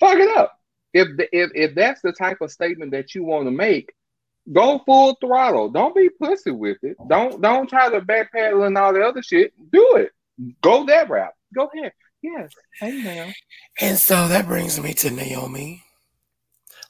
fuck 0.00 0.18
it 0.18 0.36
up. 0.36 0.58
If 0.92 1.08
the, 1.16 1.28
if 1.32 1.50
if 1.54 1.74
that's 1.74 2.02
the 2.02 2.12
type 2.12 2.40
of 2.40 2.50
statement 2.50 2.92
that 2.92 3.14
you 3.14 3.24
want 3.24 3.46
to 3.46 3.50
make, 3.50 3.92
go 4.50 4.80
full 4.84 5.16
throttle. 5.20 5.70
Don't 5.70 5.94
be 5.94 6.10
pussy 6.10 6.50
with 6.50 6.78
it. 6.82 6.96
Don't 7.08 7.40
don't 7.40 7.68
try 7.68 7.90
to 7.90 8.00
backpedal 8.00 8.66
and 8.66 8.76
all 8.76 8.92
the 8.92 9.02
other 9.02 9.22
shit. 9.22 9.52
Do 9.70 9.96
it. 9.96 10.10
Go 10.60 10.84
that 10.86 11.08
route. 11.08 11.32
Go 11.54 11.70
ahead. 11.74 11.92
Yes. 12.22 12.52
Hey 12.78 13.02
now. 13.02 13.32
And 13.80 13.98
so 13.98 14.28
that 14.28 14.46
brings 14.46 14.80
me 14.80 14.94
to 14.94 15.10
Naomi 15.10 15.82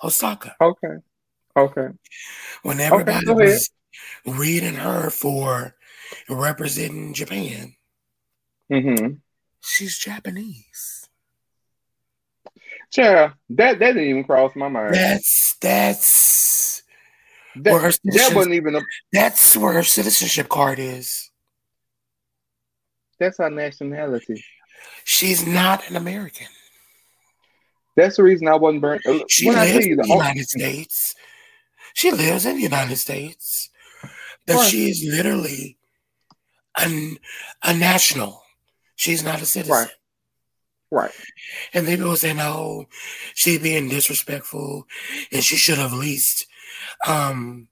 Osaka. 0.03 0.57
Okay. 0.61 0.97
Okay. 1.57 1.89
When 2.63 2.81
everybody 2.81 3.27
ahead. 3.27 3.37
was 3.37 3.71
reading 4.27 4.75
her 4.75 5.11
for 5.11 5.75
representing 6.29 7.15
Japan, 7.15 7.75
Mm-hmm. 8.71 9.15
she's 9.63 9.99
Japanese. 9.99 11.09
Child, 12.91 13.33
that 13.51 13.79
that 13.79 13.93
didn't 13.93 14.09
even 14.09 14.25
cross 14.25 14.55
my 14.55 14.69
mind. 14.69 14.95
That's 14.95 15.57
that's 15.61 16.83
That, 17.57 17.73
where 17.73 17.81
her 17.81 17.91
that 17.91 18.33
wasn't 18.35 18.55
even 18.55 18.77
a 18.77 18.81
that's 19.13 19.57
where 19.57 19.73
her 19.73 19.83
citizenship 19.83 20.49
card 20.49 20.79
is. 20.79 21.31
that's 23.19 23.41
our 23.41 23.51
nationality. 23.51 24.45
She's 25.05 25.47
not 25.47 25.89
an 25.89 25.97
American. 25.97 26.49
That's 27.97 28.17
the 28.17 28.23
reason 28.23 28.49
I 28.49 28.57
wasn't 28.57 28.83
burnt. 28.83 29.03
She 29.29 29.49
When 29.49 29.57
lives 29.57 29.87
in 29.87 29.97
the 29.97 30.07
United 30.09 30.49
States. 30.49 31.15
She 31.95 32.11
lives 32.11 32.47
in 32.47 32.57
the 32.57 32.63
United 32.63 32.97
States. 32.97 33.69
Right. 34.49 34.69
she 34.69 34.91
is 34.91 35.05
literally 35.09 35.79
a, 36.79 37.19
a 37.63 37.75
national. 37.75 38.43
She's 38.97 39.25
not 39.25 39.43
a 39.43 39.47
citizen. 39.47 39.73
Right. 39.73 39.91
Right. 40.91 41.11
And 41.73 41.87
people 41.87 42.11
were 42.11 42.17
saying, 42.17 42.39
oh, 42.39 42.87
she's 43.35 43.61
being 43.61 43.89
disrespectful 43.89 44.87
and 45.33 45.43
she 45.43 45.57
should 45.57 45.79
have 45.79 45.93
at 45.93 45.99
least 45.99 46.47
um, 47.07 47.69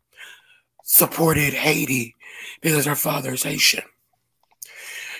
supported 0.84 1.52
Haiti 1.52 2.14
because 2.62 2.86
her 2.86 2.94
father 2.94 3.34
is 3.34 3.42
Haitian. 3.42 3.84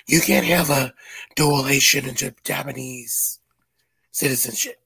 You 0.07 0.21
can't 0.21 0.47
have 0.47 0.71
a 0.71 0.95
dual 1.37 1.65
Haitian 1.65 2.09
and 2.09 2.35
Japanese 2.43 3.39
citizenship. 4.11 4.81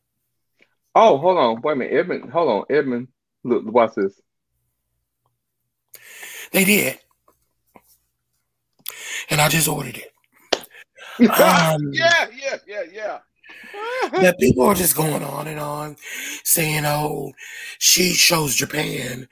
Oh, 0.95 1.19
hold 1.19 1.39
on. 1.39 1.61
Wait 1.63 1.73
a 1.73 1.77
minute. 1.77 1.95
Edmund, 1.95 2.33
hold 2.33 2.49
on. 2.49 2.77
Edmund, 2.77 3.09
look, 3.45 3.65
watch 3.65 3.95
this. 3.97 4.21
They 6.55 6.65
did. 6.65 6.99
And 9.29 9.41
I 9.41 9.49
just 9.49 9.69
ordered 9.69 9.99
it. 9.99 10.11
Um, 11.21 11.93
yeah, 11.93 12.27
yeah, 12.37 12.57
yeah, 12.67 12.83
yeah. 12.93 13.19
that 14.21 14.37
people 14.41 14.65
are 14.65 14.75
just 14.75 14.97
going 14.97 15.23
on 15.23 15.47
and 15.47 15.61
on 15.61 15.97
saying, 16.43 16.83
oh, 16.85 17.33
she 17.79 18.15
chose 18.15 18.57
Japan 18.57 19.29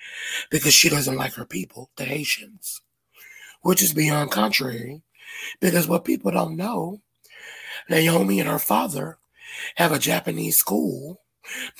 because 0.49 0.75
she 0.75 0.89
doesn't 0.89 1.17
like 1.17 1.35
her 1.35 1.45
people, 1.45 1.91
the 1.97 2.05
Haitians, 2.05 2.83
which 3.63 3.83
is 3.83 3.93
beyond 3.93 4.31
contrary. 4.31 5.03
Because 5.61 5.89
what 5.89 6.05
people 6.05 6.31
don't 6.31 6.57
know, 6.57 7.01
Naomi 7.91 8.39
and 8.39 8.49
her 8.49 8.61
father 8.61 9.19
have 9.75 9.91
a 9.91 9.99
Japanese 9.99 10.57
school, 10.57 11.21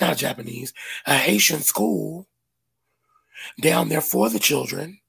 not 0.01 0.17
Japanese, 0.17 0.73
a 1.05 1.15
Haitian 1.15 1.61
school 1.61 2.27
down 3.61 3.87
there 3.87 4.01
for 4.01 4.29
the 4.29 4.39
children. 4.39 4.99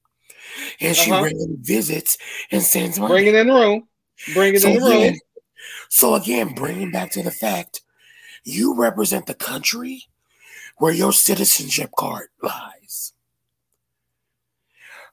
And 0.81 0.97
she 0.97 1.11
Uh-huh. 1.11 1.23
regularly 1.23 1.57
visits 1.61 2.19
and 2.51 2.63
sends 2.63 2.99
money. 2.99 3.15
Bring 3.15 3.27
it 3.27 3.35
in 3.35 3.47
the 3.49 3.55
room. 3.55 3.89
Bring 4.35 4.55
it 4.55 4.63
So 4.63 4.69
in 4.71 4.75
the 4.75 4.81
room. 4.81 4.91
again, 5.03 5.21
so 5.89 6.15
again, 6.15 6.55
bringing 6.55 6.91
back 6.91 7.11
to 7.13 7.23
the 7.23 7.31
fact, 7.31 7.83
you 8.45 8.75
represent 8.77 9.27
the 9.27 9.35
country 9.35 10.05
where 10.79 10.93
your 10.93 11.13
citizenship 11.13 11.91
card 11.97 12.29
lies. 12.43 13.13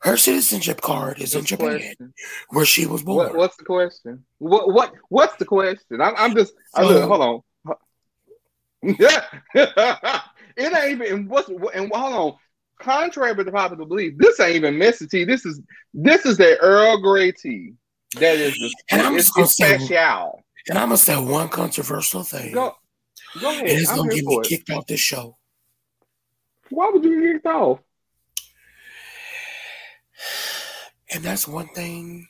Her 0.01 0.17
citizenship 0.17 0.81
card 0.81 1.19
is 1.19 1.35
in 1.35 1.45
Japan, 1.45 1.79
question? 1.79 2.13
where 2.49 2.65
she 2.65 2.87
was 2.87 3.03
born. 3.03 3.17
What, 3.27 3.35
what's 3.35 3.55
the 3.57 3.65
question? 3.65 4.25
What 4.39 4.73
what 4.73 4.93
what's 5.09 5.35
the 5.35 5.45
question? 5.45 6.01
I'm, 6.01 6.15
I'm 6.17 6.35
just 6.35 6.53
I 6.73 6.83
look, 6.83 7.07
hold 7.07 7.43
on. 7.67 7.75
Yeah, 8.81 9.23
it 10.57 10.73
ain't 10.75 11.01
even 11.03 11.27
what's 11.27 11.49
and 11.49 11.91
hold 11.93 12.33
on. 12.33 12.39
Contrary 12.81 13.35
to 13.35 13.43
the 13.43 13.51
popular 13.51 13.85
belief, 13.85 14.13
this 14.17 14.39
ain't 14.39 14.55
even 14.55 14.77
messy 14.77 15.07
tea. 15.07 15.23
This 15.23 15.45
is 15.45 15.61
this 15.93 16.25
is 16.25 16.37
the 16.37 16.57
Earl 16.59 17.01
Grey 17.01 17.31
tea. 17.31 17.73
That 18.15 18.35
is 18.37 18.53
the 18.55 18.73
And 18.91 19.01
I'm 19.01 19.15
just 19.17 19.33
gonna 19.33 19.47
say- 19.47 19.77
special. 19.77 20.43
and 20.69 20.77
I'm 20.77 20.87
gonna 20.89 20.97
say 20.97 21.15
one 21.21 21.47
controversial 21.49 22.23
thing, 22.23 22.53
Go 22.53 22.75
go 23.39 23.49
and 23.51 23.65
ahead. 23.67 23.79
it's 23.81 23.89
I'm 23.89 23.97
gonna 23.97 24.13
get 24.15 24.25
me 24.25 24.35
it. 24.37 24.43
kicked 24.47 24.69
off 24.71 24.85
this 24.87 24.99
show. 24.99 25.37
Why 26.69 26.89
would 26.89 27.03
you 27.03 27.21
get 27.21 27.33
kicked 27.35 27.45
off? 27.47 27.79
And 31.13 31.23
that's 31.23 31.47
one 31.47 31.67
thing 31.69 32.27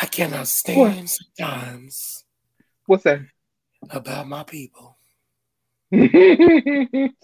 I 0.00 0.06
cannot 0.06 0.48
stand 0.48 1.08
sometimes 1.10 2.24
What's 2.86 3.04
that? 3.04 3.20
about 3.90 4.26
my 4.28 4.42
people. 4.44 4.96
Say 5.92 6.08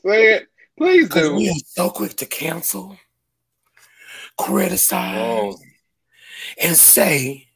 it. 0.05 0.49
Please 0.79 1.09
do. 1.09 1.35
we 1.35 1.51
are 1.51 1.55
so 1.67 1.91
quick 1.91 2.15
to 2.17 2.27
cancel, 2.27 2.97
criticize, 4.39 5.57
and 6.63 6.77
say, 6.77 7.49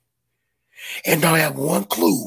and 1.07 1.23
don't 1.23 1.39
have 1.39 1.57
one 1.57 1.85
clue 1.85 2.25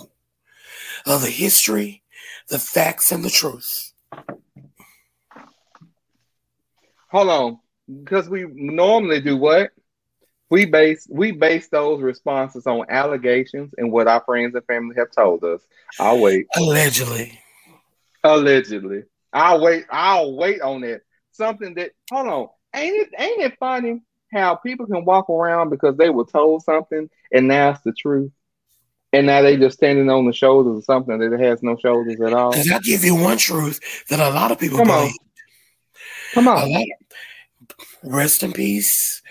of 1.06 1.22
the 1.22 1.30
history, 1.30 2.02
the 2.50 2.58
facts, 2.58 3.12
and 3.12 3.26
the 3.26 3.30
truth. 3.30 3.92
Hold 7.12 7.30
on, 7.30 7.60
because 8.04 8.30
we 8.30 8.46
normally 8.54 9.20
do 9.20 9.36
what? 9.36 9.72
We 10.50 10.66
base 10.66 11.08
we 11.10 11.32
base 11.32 11.68
those 11.68 12.02
responses 12.02 12.68
on 12.68 12.86
allegations 12.90 13.74
and 13.78 13.92
what 13.92 14.08
our 14.08 14.24
friends 14.26 14.56
and 14.56 14.66
family 14.66 14.96
have 14.98 15.12
told 15.12 15.44
us. 15.44 15.62
I'll 16.00 16.22
wait. 16.22 16.48
Allegedly. 16.56 17.40
Allegedly, 18.24 19.04
I'll 19.36 19.62
wait. 19.62 19.86
I'll 19.92 20.36
wait 20.36 20.62
on 20.62 20.84
it. 20.84 21.04
Something 21.32 21.76
that 21.76 21.92
hold 22.12 22.28
on. 22.28 22.48
Ain't 22.74 22.96
it 22.96 23.10
ain't 23.20 23.42
it 23.42 23.58
funny 23.60 24.02
how 24.34 24.56
people 24.56 24.86
can 24.86 25.06
walk 25.06 25.30
around 25.30 25.70
because 25.70 25.98
they 25.98 26.10
were 26.10 26.26
told 26.26 26.64
something 26.64 27.10
and 27.32 27.48
now 27.48 27.72
it's 27.72 27.82
the 27.82 27.92
truth. 27.92 28.32
And 29.14 29.28
now 29.28 29.42
they 29.42 29.56
just 29.56 29.78
standing 29.78 30.10
on 30.10 30.26
the 30.26 30.34
shoulders 30.34 30.78
of 30.78 30.84
something 30.86 31.18
that 31.20 31.40
has 31.40 31.62
no 31.62 31.78
shoulders 31.78 32.20
at 32.20 32.34
all. 32.34 32.52
Because 32.52 32.72
I'll 32.72 32.80
give 32.80 33.04
you 33.04 33.16
one 33.16 33.38
truth 33.38 33.80
that 34.10 34.20
a 34.20 34.30
lot 34.30 34.52
of 34.52 34.60
people 34.60 34.78
Come 34.78 34.88
believe. 34.88 35.12
On. 35.12 35.18
Come 36.34 36.48
on. 36.48 36.76
Of, 36.76 37.86
rest 38.04 38.44
in 38.44 38.54
peace. 38.54 39.22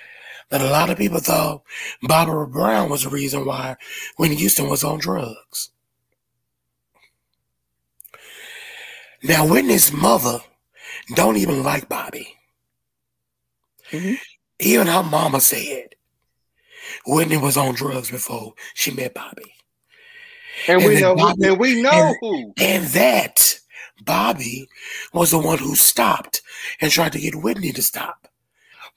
That 0.50 0.60
a 0.60 0.70
lot 0.70 0.90
of 0.90 0.98
people 0.98 1.20
thought 1.20 1.62
Bobby 2.02 2.50
Brown 2.52 2.90
was 2.90 3.02
the 3.02 3.08
reason 3.08 3.46
why 3.46 3.76
Whitney 4.18 4.36
Houston 4.36 4.68
was 4.68 4.84
on 4.84 4.98
drugs. 4.98 5.70
Now 9.24 9.48
Whitney's 9.48 9.90
mother 9.90 10.38
don't 11.14 11.38
even 11.38 11.62
like 11.62 11.88
Bobby. 11.88 12.36
Mm-hmm. 13.90 14.14
Even 14.60 14.86
her 14.86 15.02
mama 15.02 15.40
said 15.40 15.94
Whitney 17.06 17.38
was 17.38 17.56
on 17.56 17.74
drugs 17.74 18.10
before 18.10 18.52
she 18.74 18.90
met 18.90 19.14
Bobby. 19.14 19.54
And, 20.68 20.80
and 20.82 20.88
we 20.88 21.00
know 21.00 21.16
Bobby, 21.16 21.46
and 21.48 21.58
we 21.58 21.82
know 21.82 21.90
and, 21.90 22.16
who. 22.20 22.52
And 22.58 22.84
that 22.88 23.58
Bobby 24.04 24.68
was 25.12 25.30
the 25.30 25.38
one 25.38 25.58
who 25.58 25.74
stopped 25.74 26.42
and 26.80 26.90
tried 26.90 27.12
to 27.12 27.20
get 27.20 27.34
Whitney 27.34 27.72
to 27.72 27.82
stop. 27.82 28.28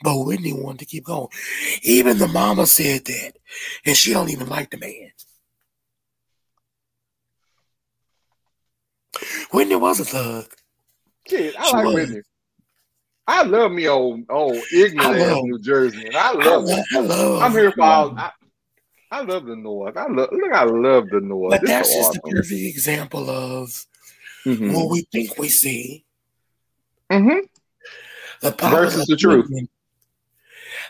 But 0.04 0.26
Whitney 0.26 0.54
wanted 0.54 0.80
to 0.80 0.86
keep 0.86 1.06
going. 1.06 1.30
Even 1.82 2.20
the 2.20 2.28
mama 2.28 2.68
said 2.68 3.06
that. 3.06 3.34
And 3.86 3.96
she 3.96 4.14
don't 4.14 4.30
even 4.30 4.48
like 4.48 4.70
the 4.70 4.78
man. 4.78 5.12
Whitney 9.52 9.76
was 9.76 10.00
a 10.00 10.06
thug. 10.06 10.46
Shit, 11.28 11.56
I 11.60 11.66
she 11.66 11.76
like 11.76 11.86
was. 11.86 11.96
Whitney. 11.96 12.22
I 13.28 13.44
love 13.44 13.72
me 13.74 13.88
old 13.88 14.24
old 14.30 14.58
ignorant 14.74 15.20
ass 15.20 15.42
New 15.44 15.60
Jersey. 15.60 16.06
and 16.06 16.16
I 16.16 16.32
love 16.32 16.66
I, 16.68 16.72
it. 16.72 16.86
I 16.96 17.00
love. 17.00 17.42
I'm 17.42 17.52
here 17.52 17.72
for 17.72 17.84
all. 17.84 18.18
I, 18.18 18.32
I 19.12 19.22
love 19.22 19.46
the 19.46 19.56
North. 19.56 19.98
I 19.98 20.08
love. 20.08 20.30
Look, 20.32 20.54
I 20.54 20.64
love 20.64 21.10
the 21.10 21.20
North. 21.20 21.52
But 21.52 21.66
that's 21.66 21.94
just 21.94 22.10
awesome. 22.10 22.22
a 22.26 22.32
perfect 22.32 22.52
example 22.52 23.30
of 23.30 23.86
mm-hmm. 24.46 24.74
what 24.74 24.90
we 24.90 25.02
think 25.12 25.38
we 25.38 25.50
see. 25.50 26.06
Mm-hmm. 27.12 27.40
The 28.42 28.52
versus 28.52 29.08
the 29.08 29.18
truth. 29.18 29.50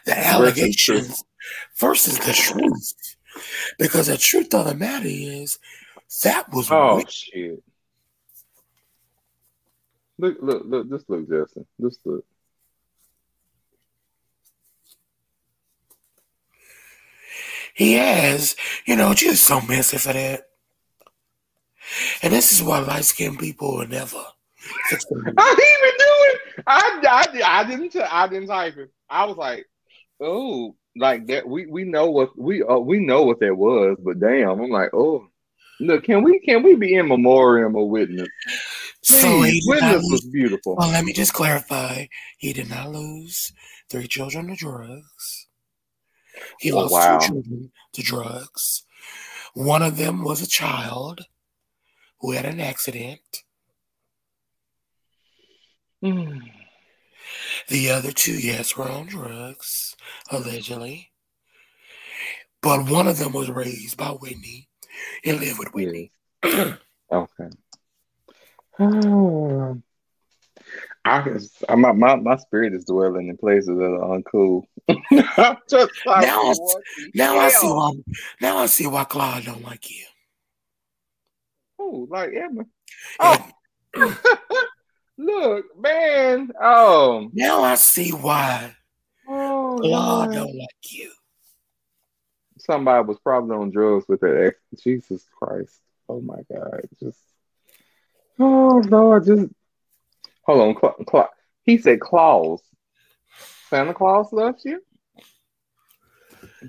The 0.06 0.18
allegations 0.18 1.24
versus, 1.78 2.18
versus 2.18 2.20
the 2.20 2.34
truth. 2.34 2.94
Because 3.78 4.08
the 4.08 4.18
truth 4.18 4.54
of 4.54 4.66
the 4.66 4.76
matter 4.76 5.08
is 5.08 5.60
that 6.24 6.52
was 6.52 6.72
oh 6.72 6.98
wicked. 6.98 7.12
shit. 7.12 7.64
Look, 10.20 10.38
look, 10.42 10.64
look, 10.66 10.90
just 10.90 11.10
look, 11.10 11.30
Justin. 11.30 11.66
Just 11.80 12.00
look. 12.06 12.26
He 17.76 17.94
has, 17.94 18.56
you 18.86 18.96
know, 18.96 19.14
just 19.14 19.44
so 19.44 19.62
messy 19.62 19.98
for 19.98 20.14
that. 20.14 20.48
And 22.24 22.34
this 22.34 22.52
is 22.52 22.64
why 22.64 22.80
light 22.80 23.06
skinned 23.06 23.38
people 23.38 23.78
will 23.78 23.88
never. 23.88 24.18
I 24.92 24.96
didn't 24.96 25.38
even 25.38 25.98
do 25.98 26.14
it. 26.28 26.64
I, 26.66 27.00
I, 27.08 27.60
I 27.60 27.64
didn't. 27.64 27.96
I 27.96 28.28
didn't 28.28 28.48
type 28.48 28.78
it. 28.78 28.92
I 29.10 29.26
was 29.26 29.38
like, 29.38 29.66
oh, 30.20 30.76
like 30.96 31.28
that. 31.28 31.48
We 31.48 31.68
we 31.68 31.84
know 31.84 32.10
what 32.10 32.38
we 32.38 32.64
uh, 32.64 32.78
we 32.78 33.00
know 33.00 33.24
what 33.24 33.40
that 33.42 33.56
was, 33.56 33.98
but 34.04 34.20
damn, 34.20 34.60
I'm 34.60 34.72
like, 34.72 34.90
oh, 34.94 35.28
look, 35.80 36.04
can 36.04 36.24
we 36.24 36.40
can 36.40 36.64
we 36.64 36.76
be 36.76 36.96
in 36.96 37.08
memoriam 37.08 37.76
or 37.76 37.90
witness? 37.90 38.28
So 39.08 39.42
he 39.42 39.64
witness 39.66 40.06
was 40.12 40.26
beautiful. 40.26 40.76
Well, 40.76 40.90
let 40.90 41.06
me 41.06 41.14
just 41.14 41.34
clarify. 41.34 42.08
He 42.38 42.52
did 42.52 42.70
not 42.70 42.92
lose 42.92 43.54
three 43.90 44.06
children 44.06 44.48
to 44.48 44.56
drugs. 44.56 45.48
He 46.60 46.74
oh, 46.74 46.80
lost 46.80 46.92
wow. 46.92 47.18
two 47.20 47.28
children 47.28 47.72
to 47.94 48.02
drugs. 48.02 48.84
One 49.54 49.82
of 49.82 49.96
them 49.96 50.26
was 50.26 50.42
a 50.42 50.48
child 50.48 51.22
who 52.20 52.34
had 52.34 52.44
an 52.44 52.60
accident. 52.60 53.44
Mm. 56.04 56.42
The 57.70 57.90
other 57.90 58.12
two, 58.12 58.34
yes, 58.34 58.76
were 58.76 58.90
on 58.90 59.06
drugs, 59.06 59.96
allegedly. 60.30 61.12
But 62.62 62.90
one 62.90 63.08
of 63.08 63.20
them 63.20 63.32
was 63.32 63.50
raised 63.50 63.96
by 63.96 64.10
Whitney 64.10 64.68
and 65.24 65.40
lived 65.40 65.60
with 65.60 65.74
Whitney. 65.74 66.12
okay. 66.44 67.50
Oh. 68.80 69.82
I, 71.08 71.40
I 71.70 71.76
my, 71.76 71.94
my 71.94 72.16
my 72.16 72.36
spirit 72.36 72.74
is 72.74 72.84
dwelling 72.84 73.30
in 73.30 73.38
places 73.38 73.78
that 73.78 73.84
are 73.84 74.20
uncool. 74.20 74.64
Just 75.70 75.92
like, 76.06 76.26
now, 76.26 76.54
now 77.16 77.38
I 77.38 77.50
see 77.50 77.68
why 77.68 77.92
now 78.42 78.58
I 78.58 78.66
see 78.66 78.88
why 78.88 79.06
Claude 79.06 79.46
don't 79.46 79.64
like 79.64 79.90
you. 79.90 80.06
Oh, 81.80 82.08
like 82.10 82.32
Emma. 82.34 82.66
Oh, 83.20 83.50
look, 85.18 85.66
man. 85.80 86.52
Oh, 86.62 87.30
now 87.34 87.64
I 87.64 87.76
see 87.76 88.12
why 88.12 88.76
oh, 89.30 89.78
Claude 89.80 90.34
don't 90.34 90.58
like 90.58 90.92
you. 90.92 91.12
Somebody 92.58 93.08
was 93.08 93.20
probably 93.20 93.56
on 93.56 93.70
drugs 93.70 94.06
with 94.10 94.20
that 94.22 94.44
ex. 94.46 94.84
Jesus 94.84 95.26
Christ. 95.32 95.80
Oh 96.10 96.20
my 96.20 96.42
God. 96.52 96.82
Just 97.00 97.20
Oh 98.40 98.84
Lord, 98.88 99.26
just 99.26 99.46
hold 100.44 100.62
on. 100.62 100.76
Cla- 100.76 101.06
Cla- 101.06 101.30
he 101.64 101.78
said 101.78 102.00
Claus. 102.00 102.62
Santa 103.70 103.94
Claus 103.94 104.32
loves 104.32 104.64
you. 104.64 104.82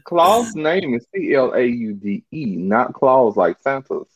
Claus' 0.04 0.54
name 0.54 0.94
is 0.94 1.06
C 1.14 1.34
L 1.34 1.52
A 1.52 1.64
U 1.64 1.94
D 1.94 2.24
E, 2.32 2.56
not 2.56 2.92
Claus 2.92 3.36
like 3.36 3.58
Santa's. 3.60 4.08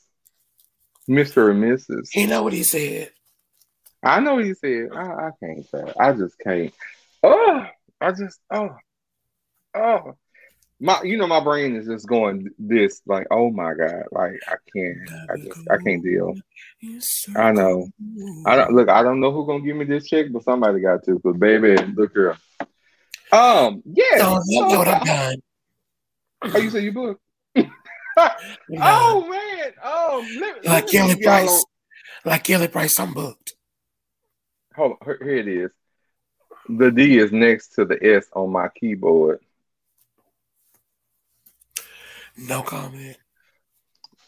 Mister 1.09 1.51
and 1.51 1.63
Mrs. 1.63 2.09
You 2.15 2.27
know 2.27 2.43
what 2.43 2.53
he 2.53 2.63
said? 2.63 3.11
I 4.03 4.21
know 4.21 4.35
what 4.35 4.45
he 4.45 4.55
said. 4.55 4.89
I, 4.95 5.01
I 5.01 5.31
can't 5.41 5.69
say. 5.69 5.85
I 5.99 6.13
just 6.13 6.39
can't. 6.39 6.73
Oh, 7.23 7.67
I 8.01 8.13
just 8.13 8.41
oh 8.51 8.71
oh 9.75 10.17
my 10.83 11.01
you 11.03 11.17
know 11.17 11.29
my 11.29 11.39
brain 11.39 11.77
is 11.77 11.87
just 11.87 12.09
going 12.09 12.51
this 12.59 13.01
like 13.07 13.27
oh 13.31 13.51
my 13.51 13.73
god 13.73 14.03
like 14.11 14.41
I 14.49 14.57
can't 14.75 14.99
I 15.31 15.37
just 15.37 15.71
I 15.71 15.77
can't 15.79 16.03
deal. 16.03 16.35
I 17.37 17.53
know. 17.53 17.89
I 18.45 18.57
don't 18.57 18.73
look. 18.73 18.89
I 18.89 19.05
don't 19.05 19.21
know 19.21 19.31
who's 19.31 19.47
gonna 19.47 19.65
give 19.65 19.77
me 19.77 19.85
this 19.85 20.09
check, 20.09 20.27
but 20.33 20.43
somebody 20.43 20.81
got 20.81 21.05
to. 21.05 21.21
But 21.23 21.39
baby, 21.39 21.77
look 21.95 22.13
here. 22.13 22.37
Um, 23.31 23.83
yeah. 23.87 24.19
So, 24.19 24.41
so, 24.45 24.79
what 24.79 24.89
I'm 24.89 25.05
done. 25.05 25.37
Oh, 26.43 26.59
you 26.59 26.71
say 26.71 26.81
you 26.81 26.93
book? 26.93 27.21
oh 27.57 29.29
man. 29.29 29.73
Oh, 29.85 30.29
let, 30.41 30.65
like 30.65 30.89
Kelly 30.89 31.23
Price. 31.23 31.65
Like 32.25 32.43
Kelly 32.43 32.67
Price, 32.67 32.99
I'm 32.99 33.15
booked. 33.15 33.55
Hold 34.75 34.97
on. 35.01 35.17
Here 35.21 35.37
it 35.37 35.49
is. 35.49 35.71
The 36.69 36.91
D 36.91 37.19
is 37.19 37.31
next 37.31 37.75
to 37.75 37.85
the 37.85 38.05
S 38.05 38.27
on 38.35 38.51
my 38.51 38.69
keyboard. 38.69 39.39
No 42.37 42.63
comment. 42.63 43.17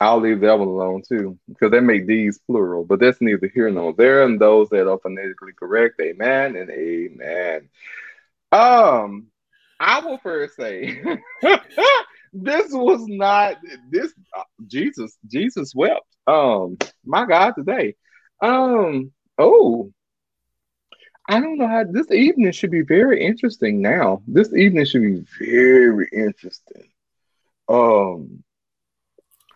I'll 0.01 0.21
leave 0.21 0.41
that 0.41 0.59
one 0.59 0.69
alone 0.69 1.03
too, 1.09 1.39
because 1.49 1.71
they 1.71 1.81
make 1.81 2.07
these 2.07 2.39
plural, 2.39 2.85
but 2.85 3.01
that's 3.01 3.21
neither 3.21 3.51
here 3.55 3.71
nor 3.71 3.95
there. 3.95 4.25
And 4.25 4.41
those 4.41 4.69
that 4.71 4.91
are 4.91 4.99
phonetically 4.99 5.53
correct, 5.53 6.01
amen 6.01 6.57
and 6.57 6.71
amen. 6.71 7.69
Um, 8.53 9.29
I 9.79 10.01
will 10.01 10.19
first 10.19 10.57
say 10.57 11.01
this 12.33 12.73
was 12.73 13.05
not 13.07 13.57
this 13.91 14.13
uh, 14.37 14.43
Jesus. 14.67 15.17
Jesus 15.27 15.75
wept. 15.75 16.07
Um, 16.27 16.77
my 17.05 17.25
God, 17.27 17.55
today. 17.57 17.95
Um, 18.41 19.13
oh, 19.39 19.93
I 21.29 21.41
don't 21.41 21.59
know 21.59 21.69
how 21.69 21.85
this 21.85 22.11
evening 22.11 22.53
should 22.53 22.71
be 22.71 22.83
very 22.83 23.25
interesting. 23.25 23.81
Now, 23.81 24.23
this 24.27 24.53
evening 24.53 24.85
should 24.85 25.03
be 25.03 25.25
very 25.39 26.09
interesting. 26.13 26.89
Um, 27.69 28.45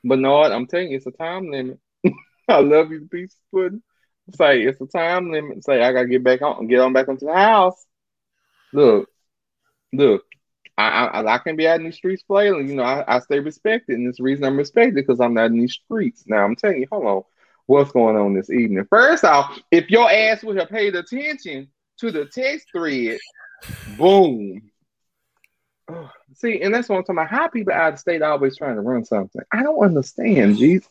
but 0.04 0.18
no, 0.18 0.42
I'm 0.42 0.66
telling 0.66 0.90
you, 0.90 0.96
it's 0.96 1.06
a 1.06 1.10
time 1.10 1.50
limit. 1.50 1.78
I 2.48 2.60
love 2.60 2.90
you, 2.90 3.08
piece 3.10 3.34
of 3.34 3.58
pudding. 3.58 3.82
Say 4.34 4.62
it's 4.62 4.80
a 4.80 4.86
time 4.86 5.30
limit. 5.30 5.64
Say 5.64 5.82
I 5.82 5.92
gotta 5.92 6.08
get 6.08 6.24
back 6.24 6.42
on, 6.42 6.66
get 6.66 6.80
on 6.80 6.92
back 6.92 7.08
onto 7.08 7.26
the 7.26 7.34
house. 7.34 7.86
Look, 8.72 9.08
look, 9.92 10.24
I 10.76 11.06
I, 11.06 11.34
I 11.34 11.38
can 11.38 11.56
be 11.56 11.66
out 11.66 11.80
in 11.80 11.86
the 11.86 11.92
streets 11.92 12.22
flailing. 12.26 12.68
You 12.68 12.76
know, 12.76 12.82
I, 12.82 13.16
I 13.16 13.18
stay 13.20 13.40
respected, 13.40 13.98
and 13.98 14.06
it's 14.06 14.18
the 14.18 14.24
reason 14.24 14.44
I'm 14.44 14.56
respected 14.56 14.94
because 14.94 15.20
I'm 15.20 15.34
not 15.34 15.46
in 15.46 15.58
these 15.58 15.74
streets. 15.74 16.24
Now 16.26 16.44
I'm 16.44 16.56
telling 16.56 16.80
you, 16.80 16.86
hold 16.90 17.06
on, 17.06 17.22
what's 17.66 17.92
going 17.92 18.16
on 18.16 18.34
this 18.34 18.50
evening? 18.50 18.86
First 18.90 19.24
off, 19.24 19.58
if 19.70 19.90
your 19.90 20.10
ass 20.10 20.42
would 20.44 20.58
have 20.58 20.68
paid 20.68 20.94
attention 20.94 21.68
to 21.98 22.10
the 22.10 22.26
text 22.26 22.68
thread, 22.72 23.18
boom, 23.96 24.70
See, 26.34 26.60
and 26.60 26.74
that's 26.74 26.88
what 26.88 26.96
I'm 26.96 27.02
talking 27.02 27.16
about. 27.16 27.30
How 27.30 27.48
people 27.48 27.72
out 27.72 27.94
of 27.94 27.98
state 27.98 28.22
always 28.22 28.56
trying 28.56 28.76
to 28.76 28.80
run 28.80 29.04
something. 29.04 29.42
I 29.52 29.62
don't 29.62 29.84
understand, 29.84 30.58
Jesus. 30.58 30.88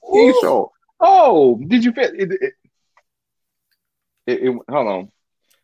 Oh, 1.00 1.60
did 1.68 1.84
you 1.84 1.92
feel 1.92 2.06
it, 2.06 2.32
it, 2.32 2.54
It, 4.26 4.44
it, 4.44 4.60
hold 4.70 4.88
on. 4.88 5.12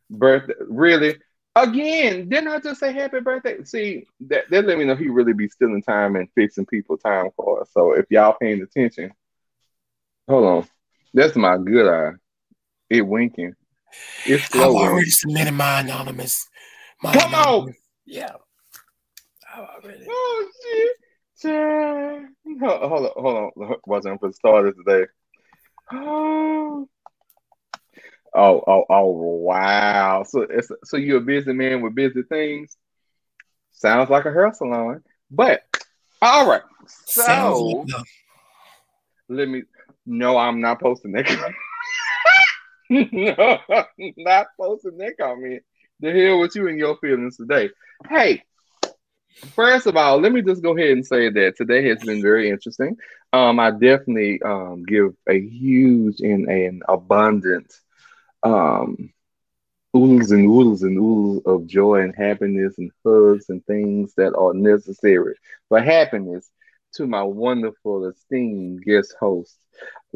Birthday, 0.10 0.54
really? 0.68 1.18
Again, 1.56 2.30
didn't 2.30 2.48
I 2.48 2.60
just 2.60 2.80
say 2.80 2.94
happy 2.94 3.20
birthday? 3.20 3.64
See, 3.64 4.08
that, 4.28 4.50
that 4.50 4.66
let 4.66 4.78
me 4.78 4.86
know 4.86 4.96
he 4.96 5.10
really 5.10 5.34
be 5.34 5.50
stealing 5.50 5.84
time 5.84 6.16
and 6.16 6.28
fixing 6.34 6.66
people 6.66 6.98
time 6.98 7.30
cards. 7.40 7.70
So 7.74 7.94
if 7.94 8.06
y'all 8.10 8.36
paying 8.40 8.62
attention, 8.62 9.12
hold 10.28 10.46
on. 10.46 10.68
That's 11.14 11.36
my 11.36 11.58
good 11.58 11.88
eye. 11.88 12.14
It 12.90 13.02
winking. 13.02 13.54
It's 14.26 14.46
slow. 14.46 14.78
I've 14.78 14.92
already 14.92 15.12
submitted 15.12 15.52
my 15.52 15.82
anonymous. 15.82 16.50
My 17.02 17.14
Come 17.14 17.36
on. 17.36 17.76
Anonymous. 19.56 19.62
Yeah. 19.62 19.64
I've 19.64 19.84
already. 19.84 20.06
Oh 20.10 20.50
shit. 20.64 20.92
Hold, 22.60 22.82
hold 22.90 23.06
on, 23.06 23.12
hold 23.16 23.54
on. 23.58 23.76
Wasn't 23.86 24.20
for 24.20 24.32
starters 24.32 24.76
today. 24.76 25.08
Oh. 25.92 26.88
Oh, 28.36 28.64
oh, 28.66 28.86
oh, 28.90 29.12
wow. 29.12 30.24
So 30.24 30.42
it's 30.42 30.72
so 30.86 30.98
you're 30.98 31.20
a 31.20 31.22
busy 31.22 31.54
man 31.54 31.82
with 31.82 31.94
busy 31.94 32.24
things. 32.24 32.76
Sounds 33.74 34.10
like 34.10 34.26
a 34.26 34.32
hair 34.32 34.52
salon. 34.56 35.04
But 35.30 35.62
all 36.20 36.50
right. 36.50 36.64
So 36.88 37.86
like 37.86 38.06
let 39.30 39.48
me 39.48 39.64
no, 40.08 40.36
I'm 40.36 40.62
not 40.62 40.82
posting 40.82 41.12
that. 41.12 41.54
no, 42.90 43.60
I'm 43.70 44.14
not 44.18 44.48
posting 44.60 44.98
that 44.98 45.18
comment. 45.20 45.62
The 46.00 46.12
hell 46.12 46.40
with 46.40 46.56
you 46.56 46.68
and 46.68 46.80
your 46.80 46.98
feelings 46.98 47.38
today. 47.38 47.70
Hey, 48.10 48.42
first 49.56 49.88
of 49.88 49.96
all, 49.96 50.20
let 50.20 50.32
me 50.32 50.42
just 50.42 50.62
go 50.64 50.78
ahead 50.78 50.92
and 50.92 51.06
say 51.06 51.30
that 51.30 51.56
today 51.58 51.88
has 51.90 52.00
been 52.04 52.22
very 52.22 52.50
interesting. 52.50 52.98
Um, 53.34 53.60
I 53.60 53.72
definitely 53.72 54.42
um 54.44 54.84
give 54.86 55.14
a 55.30 55.40
huge 55.40 56.20
and 56.22 56.48
an 56.50 56.82
abundant 56.88 57.74
um 58.44 59.12
oodles 59.96 60.32
and 60.32 60.48
oodles 60.50 60.84
and 60.84 60.98
oodles 60.98 61.42
of 61.46 61.68
joy 61.68 62.02
and 62.02 62.16
happiness 62.16 62.78
and 62.78 62.92
hugs 63.06 63.50
and 63.50 63.66
things 63.66 64.14
that 64.16 64.36
are 64.36 64.54
necessary 64.54 65.36
for 65.70 65.80
happiness 65.82 66.50
to 66.94 67.08
my 67.08 67.24
wonderful 67.24 68.08
esteemed 68.08 68.84
guest 68.84 69.16
host 69.20 69.58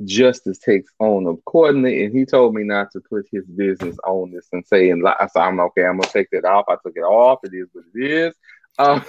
Justice 0.06 0.60
takes 0.60 0.92
on 1.00 1.28
accordingly, 1.28 2.04
and 2.06 2.16
he 2.16 2.26
told 2.26 2.54
me 2.54 2.64
not 2.64 2.92
to 2.92 3.02
put 3.02 3.26
his 3.32 3.46
business 3.46 3.98
on 4.06 4.32
this 4.32 4.48
and 4.52 4.66
say 4.66 4.90
and 4.90 5.02
lie. 5.02 5.28
So 5.32 5.40
I'm 5.40 5.60
okay. 5.60 5.86
I'm 5.86 5.98
gonna 5.98 6.12
take 6.12 6.30
that 6.32 6.46
off. 6.46 6.66
I 6.70 6.76
took 6.84 6.96
it 6.96 7.02
off. 7.02 7.40
It 7.44 7.54
is 7.54 7.68
what 7.74 7.86
it 7.96 8.10
is. 8.12 8.36
Um, 8.78 9.04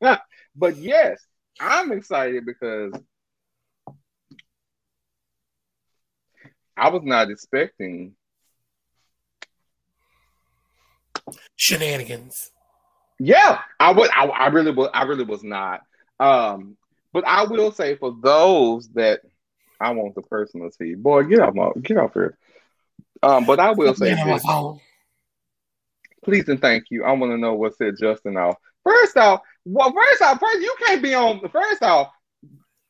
but 0.56 0.76
yes, 0.76 1.24
I'm 1.60 1.92
excited 1.92 2.44
because 2.44 2.92
I 6.76 6.90
was 6.90 7.02
not 7.04 7.30
expecting. 7.30 8.14
shenanigans. 11.56 12.52
Yeah, 13.18 13.60
I 13.80 13.92
would. 13.92 14.10
I, 14.14 14.26
I 14.26 14.46
really 14.48 14.72
was. 14.72 14.90
I 14.92 15.04
really 15.04 15.24
was 15.24 15.42
not. 15.42 15.80
Um, 16.20 16.76
but 17.12 17.26
I 17.26 17.44
will 17.44 17.72
say 17.72 17.96
for 17.96 18.14
those 18.22 18.88
that 18.90 19.22
I 19.80 19.92
want 19.92 20.14
the 20.14 20.22
personal 20.22 20.70
tea, 20.70 20.94
boy, 20.94 21.24
get 21.24 21.40
off 21.40 21.54
my 21.54 21.70
get 21.82 21.96
off 21.96 22.12
here. 22.12 22.36
Um, 23.22 23.46
but 23.46 23.58
I 23.58 23.72
will 23.72 23.94
say 23.94 24.14
Man 24.14 24.18
on 24.18 24.28
my 24.28 24.34
this. 24.34 24.80
please 26.24 26.48
and 26.48 26.60
thank 26.60 26.84
you. 26.90 27.04
I 27.04 27.12
want 27.12 27.32
to 27.32 27.38
know 27.38 27.54
what 27.54 27.76
said 27.76 27.94
Justin 27.98 28.36
off. 28.36 28.56
First 28.86 29.16
off, 29.16 29.40
well, 29.64 29.92
first 29.92 30.22
off, 30.22 30.38
first 30.38 30.60
you 30.60 30.74
can't 30.86 31.02
be 31.02 31.12
on. 31.12 31.40
First 31.48 31.82
off, 31.82 32.12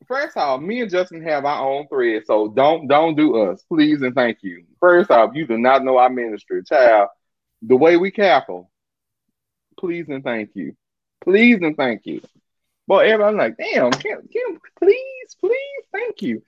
first 0.07 0.37
off, 0.37 0.61
me 0.61 0.83
and 0.83 0.91
Justin 0.91 1.23
have 1.23 1.47
our 1.47 1.67
own 1.67 1.89
thread, 1.89 2.25
so 2.27 2.49
don't 2.49 2.87
don't 2.87 3.17
do 3.17 3.37
us, 3.41 3.63
please 3.63 4.03
and 4.03 4.15
thank 4.15 4.39
you. 4.43 4.65
First 4.79 5.11
off, 5.11 5.31
you 5.35 5.47
do 5.47 5.57
not 5.57 5.85
know 5.85 5.97
our 5.97 6.11
ministry, 6.11 6.63
child. 6.65 7.09
The 7.63 7.77
way 7.77 7.97
we 7.97 8.11
cackle, 8.11 8.71
please 9.79 10.07
and 10.11 10.23
thank 10.23 10.51
you, 10.55 10.77
please 11.25 11.61
and 11.63 11.75
thank 11.75 12.05
you. 12.05 12.21
Boy, 12.87 13.11
everybody 13.11 13.37
like, 13.39 13.57
damn, 13.57 13.91
can, 13.91 14.29
can 14.31 14.61
please, 14.79 15.37
please, 15.41 15.85
thank 15.93 16.21
you. 16.21 16.43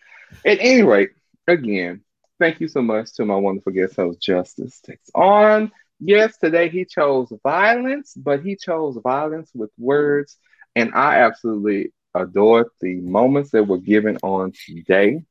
At 0.45 0.59
any 0.61 0.83
rate, 0.83 1.13
again, 1.47 2.03
thank 2.39 2.61
you 2.61 2.69
so 2.69 2.83
much 2.83 3.15
to 3.15 3.25
my 3.25 3.37
wonderful 3.37 3.73
guest 3.73 3.97
host, 3.97 4.21
Justice 4.21 4.79
Takes 4.81 5.11
On. 5.15 5.73
Yes, 6.01 6.37
today 6.39 6.69
he 6.69 6.85
chose 6.85 7.33
violence, 7.43 8.15
but 8.15 8.43
he 8.43 8.57
chose 8.57 8.99
violence 9.03 9.51
with 9.55 9.71
words. 9.79 10.39
And 10.77 10.95
I 10.95 11.21
absolutely 11.23 11.93
adored 12.15 12.69
the 12.81 12.97
moments 12.97 13.51
that 13.51 13.65
were 13.67 13.79
given 13.79 14.17
on 14.23 14.53
today. 14.53 15.23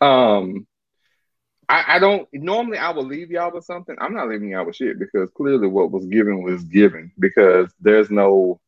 Um, 0.00 0.66
I, 1.68 1.96
I 1.96 1.98
don't 1.98 2.28
normally 2.32 2.78
I 2.78 2.90
will 2.90 3.04
leave 3.06 3.30
y'all 3.30 3.52
with 3.52 3.64
something. 3.64 3.96
I'm 3.98 4.14
not 4.14 4.28
leaving 4.28 4.50
y'all 4.50 4.66
with 4.66 4.76
shit 4.76 4.98
because 4.98 5.30
clearly 5.30 5.68
what 5.68 5.90
was 5.90 6.04
given 6.06 6.42
was 6.42 6.62
given 6.64 7.12
because 7.18 7.72
there's 7.80 8.10
no 8.10 8.60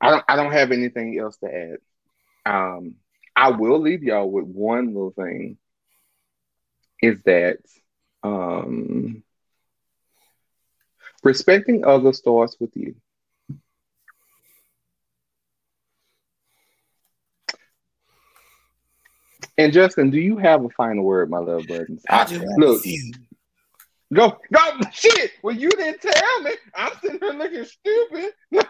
I 0.00 0.10
don't 0.10 0.24
I 0.28 0.36
don't 0.36 0.52
have 0.52 0.72
anything 0.72 1.18
else 1.18 1.36
to 1.38 1.54
add. 1.54 1.78
Um, 2.46 2.94
I 3.36 3.50
will 3.50 3.80
leave 3.80 4.02
y'all 4.02 4.30
with 4.30 4.46
one 4.46 4.86
little 4.88 5.12
thing 5.12 5.58
is 7.02 7.20
that 7.24 7.58
um 8.22 9.22
respecting 11.22 11.84
others 11.84 12.18
starts 12.18 12.56
with 12.60 12.70
you. 12.74 12.94
And 19.58 19.72
Justin, 19.72 20.10
do 20.10 20.18
you 20.18 20.38
have 20.38 20.64
a 20.64 20.70
final 20.70 21.04
word, 21.04 21.30
my 21.30 21.38
love 21.38 21.66
buttons? 21.66 22.02
I 22.08 22.24
just 22.24 22.44
look, 22.56 22.82
to 22.82 22.88
see. 22.88 23.14
go, 24.12 24.38
go, 24.52 24.80
shit. 24.92 25.32
Well, 25.42 25.54
you 25.54 25.70
didn't 25.70 26.00
tell 26.00 26.42
me. 26.42 26.52
I'm 26.74 26.92
sitting 27.02 27.18
here 27.20 27.32
looking 27.32 27.64
stupid. 27.64 28.32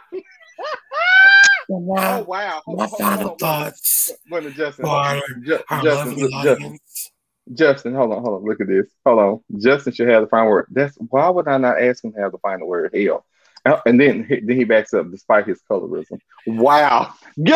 So 1.71 1.77
oh 1.77 2.25
wow. 2.25 2.63
Hold 2.67 2.79
my 2.79 2.85
on, 2.85 2.91
final 2.91 3.37
thoughts 3.37 4.11
Wait 4.29 4.39
a 4.39 4.43
minute, 4.43 4.57
Justin. 4.57 4.87
for 4.87 4.91
our, 4.91 5.23
Ju- 5.43 5.59
our 5.71 5.83
Justin, 5.83 6.11
lovely 6.17 6.31
Justin, 6.43 6.65
audience. 6.65 7.11
Justin, 7.53 7.95
hold 7.95 8.13
on, 8.13 8.23
hold 8.23 8.41
on. 8.43 8.49
Look 8.49 8.61
at 8.61 8.69
this. 8.69 8.87
Hold 9.05 9.19
on. 9.19 9.41
Justin 9.61 9.93
should 9.93 10.09
have 10.09 10.23
the 10.23 10.29
final 10.29 10.49
word. 10.51 10.67
That's 10.71 10.97
why 10.97 11.29
would 11.29 11.49
I 11.49 11.59
not 11.59 11.83
ask 11.83 12.05
him 12.05 12.13
to 12.13 12.21
have 12.21 12.33
the 12.33 12.39
final 12.39 12.69
word? 12.69 12.95
Hell. 12.95 13.25
Uh, 13.67 13.81
And 13.87 14.01
then 14.01 14.25
he- 14.25 14.41
then 14.41 14.57
he 14.57 14.65
backs 14.65 14.95
up 14.95 15.11
despite 15.11 15.47
his 15.47 15.61
colorism. 15.71 16.19
Wow. 16.47 17.13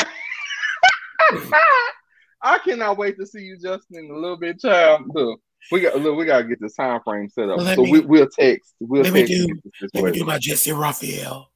I 2.42 2.58
cannot 2.58 2.98
wait 2.98 3.16
to 3.18 3.26
see 3.26 3.40
you, 3.42 3.56
Justin, 3.56 4.04
in 4.04 4.10
a 4.10 4.14
little 4.18 4.36
bit, 4.36 4.60
child. 4.60 5.02
Look, 5.14 5.40
we 5.72 5.80
got 5.80 5.98
look, 5.98 6.16
we 6.18 6.26
gotta 6.26 6.44
get 6.44 6.60
this 6.60 6.74
time 6.74 7.00
frame 7.02 7.28
set 7.30 7.48
up. 7.48 7.56
Well, 7.58 7.74
so 7.74 7.82
me- 7.84 7.90
we, 7.92 8.00
we'll 8.00 8.28
text. 8.28 8.74
We'll 8.80 9.02
let 9.02 9.12
me 9.14 9.20
text 9.20 9.32
do- 9.32 9.48
and 9.48 9.62
get 9.62 9.94
Let 9.94 10.04
me 10.04 10.12
do 10.18 10.24
my 10.26 10.38
Jessy 10.38 10.72
Raphael. 10.72 11.50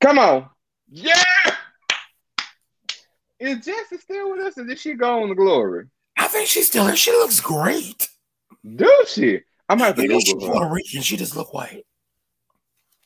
Come 0.00 0.18
on. 0.18 0.48
Yeah. 0.88 1.14
Is 3.40 3.64
Jessy 3.64 3.96
still 3.98 4.30
with 4.32 4.40
us 4.46 4.58
or 4.58 4.64
did 4.64 4.78
she 4.78 4.94
go 4.94 5.22
on 5.22 5.28
to 5.30 5.34
glory? 5.34 5.86
I 6.30 6.32
think 6.32 6.48
she's 6.48 6.68
still 6.68 6.86
in. 6.86 6.94
She 6.94 7.10
looks 7.10 7.40
great. 7.40 8.08
Do 8.76 8.88
she? 9.08 9.40
I'm 9.68 9.78
gonna 9.78 9.86
have 9.86 9.96
to 9.96 10.06
know, 10.06 10.20
she's 10.20 10.32
her. 10.34 10.38
Puerto 10.38 10.72
Rican. 10.72 11.02
She 11.02 11.16
just 11.16 11.34
look 11.34 11.52
white. 11.52 11.84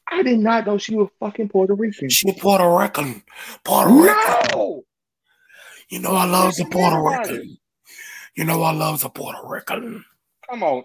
I 0.07 0.23
did 0.23 0.41
not 0.41 0.67
know 0.67 0.77
she 0.77 0.95
was 0.95 1.09
fucking 1.21 1.49
Puerto 1.49 1.73
Rican. 1.73 2.11
She 2.11 2.31
Puerto 2.35 2.69
Rican. 2.69 3.23
Puerto 3.65 3.91
Rican. 3.91 4.49
No. 4.53 4.85
You 5.89 6.01
know 6.01 6.15
I 6.15 6.27
love 6.27 6.55
the 6.57 6.67
Puerto. 6.67 7.01
Rican. 7.01 7.57
You 8.37 8.45
know 8.45 8.63
I 8.63 8.73
love 8.73 9.01
the 9.01 9.09
Puerto 9.09 9.39
Rican. 9.43 10.05
Come 10.51 10.63
on. 10.63 10.85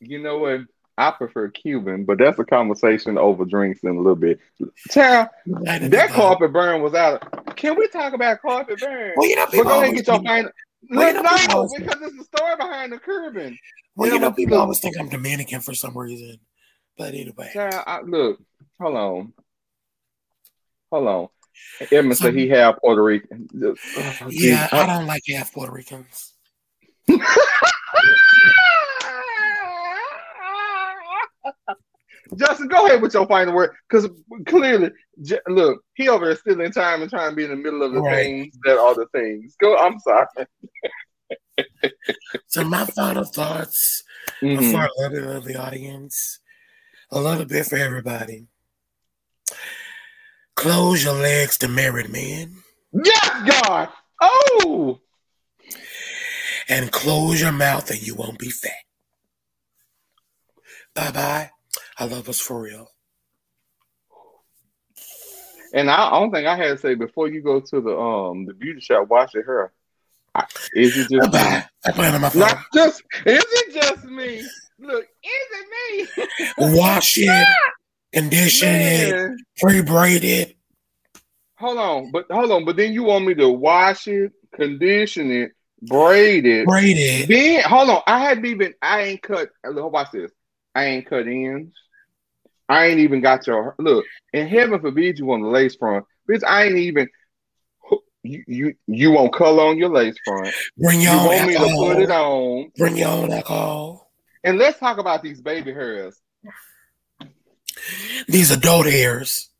You 0.00 0.22
know 0.22 0.38
what? 0.38 0.60
I 0.96 1.10
prefer 1.10 1.50
Cuban, 1.50 2.06
but 2.06 2.16
that's 2.16 2.38
a 2.38 2.44
conversation 2.44 3.18
over 3.18 3.44
drinks 3.44 3.80
in 3.82 3.90
a 3.90 3.98
little 3.98 4.16
bit. 4.16 4.40
Child, 4.88 5.28
that 5.44 6.08
carpet 6.10 6.54
burn 6.54 6.80
was 6.80 6.94
out. 6.94 7.54
Can 7.54 7.76
we 7.76 7.86
talk 7.88 8.14
about 8.14 8.40
carpet 8.40 8.80
burn? 8.80 9.12
Well, 9.14 9.28
you 9.28 9.36
know 9.36 9.46
But 9.52 9.62
go 9.62 9.68
ahead 9.68 9.84
and 9.88 9.96
get 9.96 10.06
your 10.06 10.22
final. 10.22 10.50
Well, 10.90 11.12
you 11.14 11.20
Let 11.20 11.22
know, 11.24 11.36
people 11.36 11.62
no, 11.64 11.68
because 11.78 12.02
it's 12.02 12.16
the 12.16 12.24
story 12.38 12.56
behind 12.56 12.92
the 12.92 12.98
curbing. 12.98 13.58
well, 13.96 14.12
you 14.12 14.18
know, 14.18 14.32
people 14.32 14.56
look- 14.56 14.62
always 14.62 14.80
think 14.80 14.96
I'm 14.98 15.08
Dominican 15.08 15.60
for 15.60 15.74
some 15.74 15.96
reason. 15.96 16.38
But 16.96 17.14
anyway, 17.14 17.50
Child, 17.52 17.84
I, 17.86 18.00
look, 18.02 18.40
hold 18.80 18.96
on. 18.96 19.32
Hold 20.90 21.06
on. 21.08 21.28
Edmund 21.92 22.16
So- 22.16 22.24
said 22.26 22.34
he 22.34 22.48
had 22.48 22.76
Puerto 22.78 23.02
Rican. 23.02 23.48
Oh, 23.62 23.74
yeah. 24.30 24.68
I 24.72 24.86
don't 24.86 25.06
like 25.06 25.22
half 25.28 25.52
Puerto 25.52 25.72
Ricans. 25.72 26.34
Justin, 32.36 32.68
go 32.68 32.86
ahead 32.86 33.00
with 33.02 33.14
your 33.14 33.26
final 33.26 33.54
word 33.54 33.70
because 33.88 34.08
clearly, 34.46 34.90
J- 35.22 35.40
look, 35.48 35.82
he 35.94 36.08
over 36.08 36.26
there 36.26 36.36
still 36.36 36.60
in 36.60 36.70
time 36.72 37.00
and 37.02 37.10
trying 37.10 37.30
to 37.30 37.36
be 37.36 37.44
in 37.44 37.50
the 37.50 37.56
middle 37.56 37.82
of 37.82 37.92
the 37.92 38.00
Right. 38.00 38.24
things 38.24 38.58
that 38.64 38.78
are 38.78 38.94
the 38.94 39.06
things. 39.12 39.56
Go, 39.60 39.76
I'm 39.76 39.98
sorry. 40.00 40.26
So 42.46 42.64
my 42.64 42.84
final 42.86 43.24
thoughts 43.24 44.02
Mhm. 44.42 44.70
for 44.70 44.84
a 44.84 44.90
little 44.98 45.26
bit 45.28 45.36
of 45.36 45.44
the 45.44 45.56
audience, 45.56 46.40
a 47.10 47.20
little 47.20 47.44
bit 47.44 47.66
for 47.66 47.76
everybody. 47.76 48.46
Close 50.56 51.04
your 51.04 51.14
legs 51.14 51.58
to 51.58 51.68
married 51.68 52.10
men 52.10 52.62
Yes, 52.92 53.62
God. 53.62 53.88
Oh, 54.20 55.00
and 56.68 56.90
close 56.90 57.40
your 57.40 57.52
mouth 57.52 57.90
and 57.90 58.04
you 58.06 58.14
won't 58.14 58.38
be 58.38 58.50
fat. 58.50 58.72
Bye 60.94 61.10
bye. 61.12 61.50
I 61.98 62.04
love 62.04 62.28
us 62.28 62.40
for 62.40 62.60
real. 62.62 62.88
And 65.74 65.90
I, 65.90 66.08
I 66.08 66.20
don't 66.20 66.30
think 66.30 66.46
I 66.46 66.56
had 66.56 66.68
to 66.68 66.78
say 66.78 66.94
before 66.94 67.28
you 67.28 67.42
go 67.42 67.60
to 67.60 67.80
the 67.80 67.98
um 67.98 68.46
the 68.46 68.54
beauty 68.54 68.80
shop, 68.80 69.08
wash 69.08 69.34
your 69.34 69.44
hair. 69.44 69.72
Is 70.74 70.96
it 70.96 71.10
just 71.10 71.32
Bye 71.32 71.38
bye. 71.38 71.64
I 71.84 71.92
plan 71.92 72.14
on 72.14 72.20
my 72.20 72.28
phone. 72.30 72.40
not 72.40 72.58
just 72.72 73.02
is 73.26 73.44
it 73.46 73.74
just 73.74 74.04
me? 74.04 74.48
Look, 74.78 75.04
is 75.04 75.48
it 75.52 76.16
me? 76.16 76.26
Wash 76.78 77.18
it, 77.18 77.48
condition 78.12 78.68
it, 78.68 79.16
Man, 79.16 79.44
pre 79.58 79.82
braid 79.82 80.24
it. 80.24 80.56
hold 81.56 81.78
on, 81.78 82.12
but 82.12 82.26
hold 82.30 82.52
on, 82.52 82.64
but 82.64 82.76
then 82.76 82.92
you 82.92 83.02
want 83.02 83.26
me 83.26 83.34
to 83.34 83.48
wash 83.48 84.06
it, 84.06 84.32
condition 84.54 85.30
it, 85.32 85.52
braid 85.82 86.46
it. 86.46 86.66
Braid 86.66 86.96
it. 86.96 87.28
Then 87.28 87.62
hold 87.64 87.90
on, 87.90 88.02
I 88.06 88.20
hadn't 88.20 88.46
even 88.46 88.74
I 88.80 89.02
ain't 89.02 89.22
cut. 89.22 89.50
Look, 89.68 89.92
Watch 89.92 90.12
this. 90.12 90.30
I 90.74 90.84
ain't 90.84 91.06
cut 91.06 91.26
ends. 91.26 91.74
I 92.68 92.86
ain't 92.86 93.00
even 93.00 93.20
got 93.20 93.46
your 93.46 93.74
look. 93.78 94.04
And 94.32 94.48
heaven 94.48 94.80
forbid 94.80 95.18
you 95.18 95.26
want 95.26 95.42
the 95.42 95.48
lace 95.48 95.76
front, 95.76 96.04
bitch. 96.28 96.42
I 96.46 96.64
ain't 96.64 96.76
even. 96.76 97.08
You 98.24 98.42
you 98.46 98.74
you 98.86 99.12
want 99.12 99.32
color 99.32 99.62
on 99.62 99.78
your 99.78 99.88
lace 99.90 100.16
front. 100.24 100.52
Bring 100.76 101.00
your 101.00 101.12
You 101.12 101.18
own 101.20 101.26
want 101.26 101.46
me 101.46 101.54
to 101.54 101.76
put 101.76 102.02
it 102.02 102.10
on. 102.10 102.72
Bring 102.76 102.96
your 102.96 103.08
own 103.08 103.32
alcohol. 103.32 104.10
And 104.44 104.58
let's 104.58 104.78
talk 104.78 104.98
about 104.98 105.22
these 105.22 105.40
baby 105.40 105.72
hairs. 105.72 106.20
These 108.26 108.50
adult 108.50 108.86
hairs. 108.86 109.50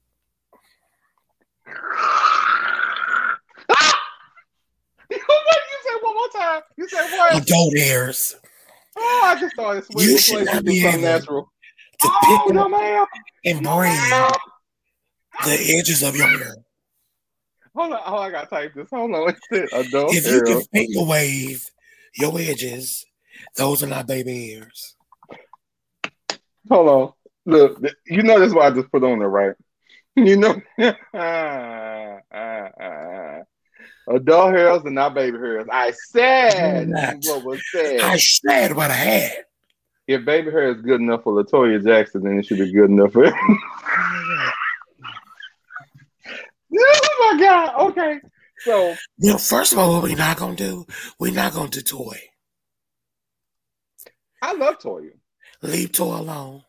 Ah! 1.68 3.28
what 5.08 5.18
you 5.18 5.78
say 5.84 5.98
one 6.02 6.14
more 6.14 6.28
time? 6.34 6.62
You 6.76 6.88
said 6.88 7.10
what? 7.10 7.42
Adult 7.42 7.76
hairs. 7.76 8.36
Oh, 8.96 9.22
I 9.24 9.40
just 9.40 9.54
started 9.54 9.84
You 9.96 10.18
should 10.18 10.46
not 10.46 10.64
be 10.64 10.84
able 10.84 10.98
natural. 10.98 11.52
To 12.00 12.08
Oh 12.10 12.44
pick 12.46 12.56
up 12.56 13.08
and 13.44 13.62
braid 13.62 14.32
the 15.44 15.76
edges 15.78 16.02
of 16.02 16.16
your 16.16 16.28
hair. 16.28 16.54
Hold 17.74 17.92
on. 17.92 18.00
Oh, 18.06 18.16
I 18.16 18.30
gotta 18.30 18.46
type 18.48 18.74
this. 18.74 18.88
Hold 18.90 19.14
on. 19.14 19.28
It 19.50 19.70
said 19.70 19.86
adult 19.86 20.14
If 20.14 20.26
you 20.26 20.42
can 20.42 20.62
finger 20.72 21.04
wave 21.04 21.70
your 22.14 22.38
edges, 22.38 23.04
those 23.56 23.82
are 23.82 23.86
not 23.86 24.06
baby 24.06 24.52
hairs. 24.52 24.96
Hold 26.68 26.88
on. 26.88 27.12
Look, 27.46 27.80
you 28.06 28.22
know 28.22 28.38
that's 28.38 28.52
why 28.52 28.66
I 28.66 28.70
just 28.70 28.90
put 28.90 29.04
on 29.04 29.18
there, 29.18 29.28
right? 29.28 29.54
You 30.16 30.36
know, 30.36 30.60
adult 34.08 34.52
hairs 34.52 34.82
are 34.84 34.90
not 34.90 35.14
baby 35.14 35.38
hairs. 35.38 35.68
I 35.70 35.92
said 35.92 36.90
what 36.90 37.44
was 37.44 37.62
said. 37.70 38.00
I 38.00 38.16
said 38.16 38.74
what 38.74 38.90
I 38.90 38.94
had. 38.94 39.44
If 40.08 40.24
baby 40.24 40.50
hair 40.50 40.70
is 40.70 40.80
good 40.80 41.00
enough 41.02 41.22
for 41.22 41.34
La 41.34 41.42
Toya 41.42 41.84
Jackson, 41.84 42.22
then 42.24 42.38
it 42.38 42.46
should 42.46 42.58
be 42.58 42.72
good 42.72 42.88
enough 42.90 43.12
for. 43.12 43.26
oh 46.76 47.32
my 47.34 47.38
god! 47.38 47.90
Okay, 47.90 48.20
so 48.60 48.94
You 49.18 49.32
know, 49.32 49.38
first 49.38 49.72
of 49.72 49.78
all, 49.78 49.92
what 49.92 50.02
we're 50.02 50.16
not 50.16 50.38
gonna 50.38 50.56
do, 50.56 50.86
we're 51.20 51.32
not 51.34 51.52
gonna 51.52 51.68
do 51.68 51.82
toy. 51.82 52.18
I 54.40 54.54
love 54.54 54.78
Toya. 54.78 55.10
Leave 55.62 55.92
toy 55.92 56.16
alone. 56.16 56.64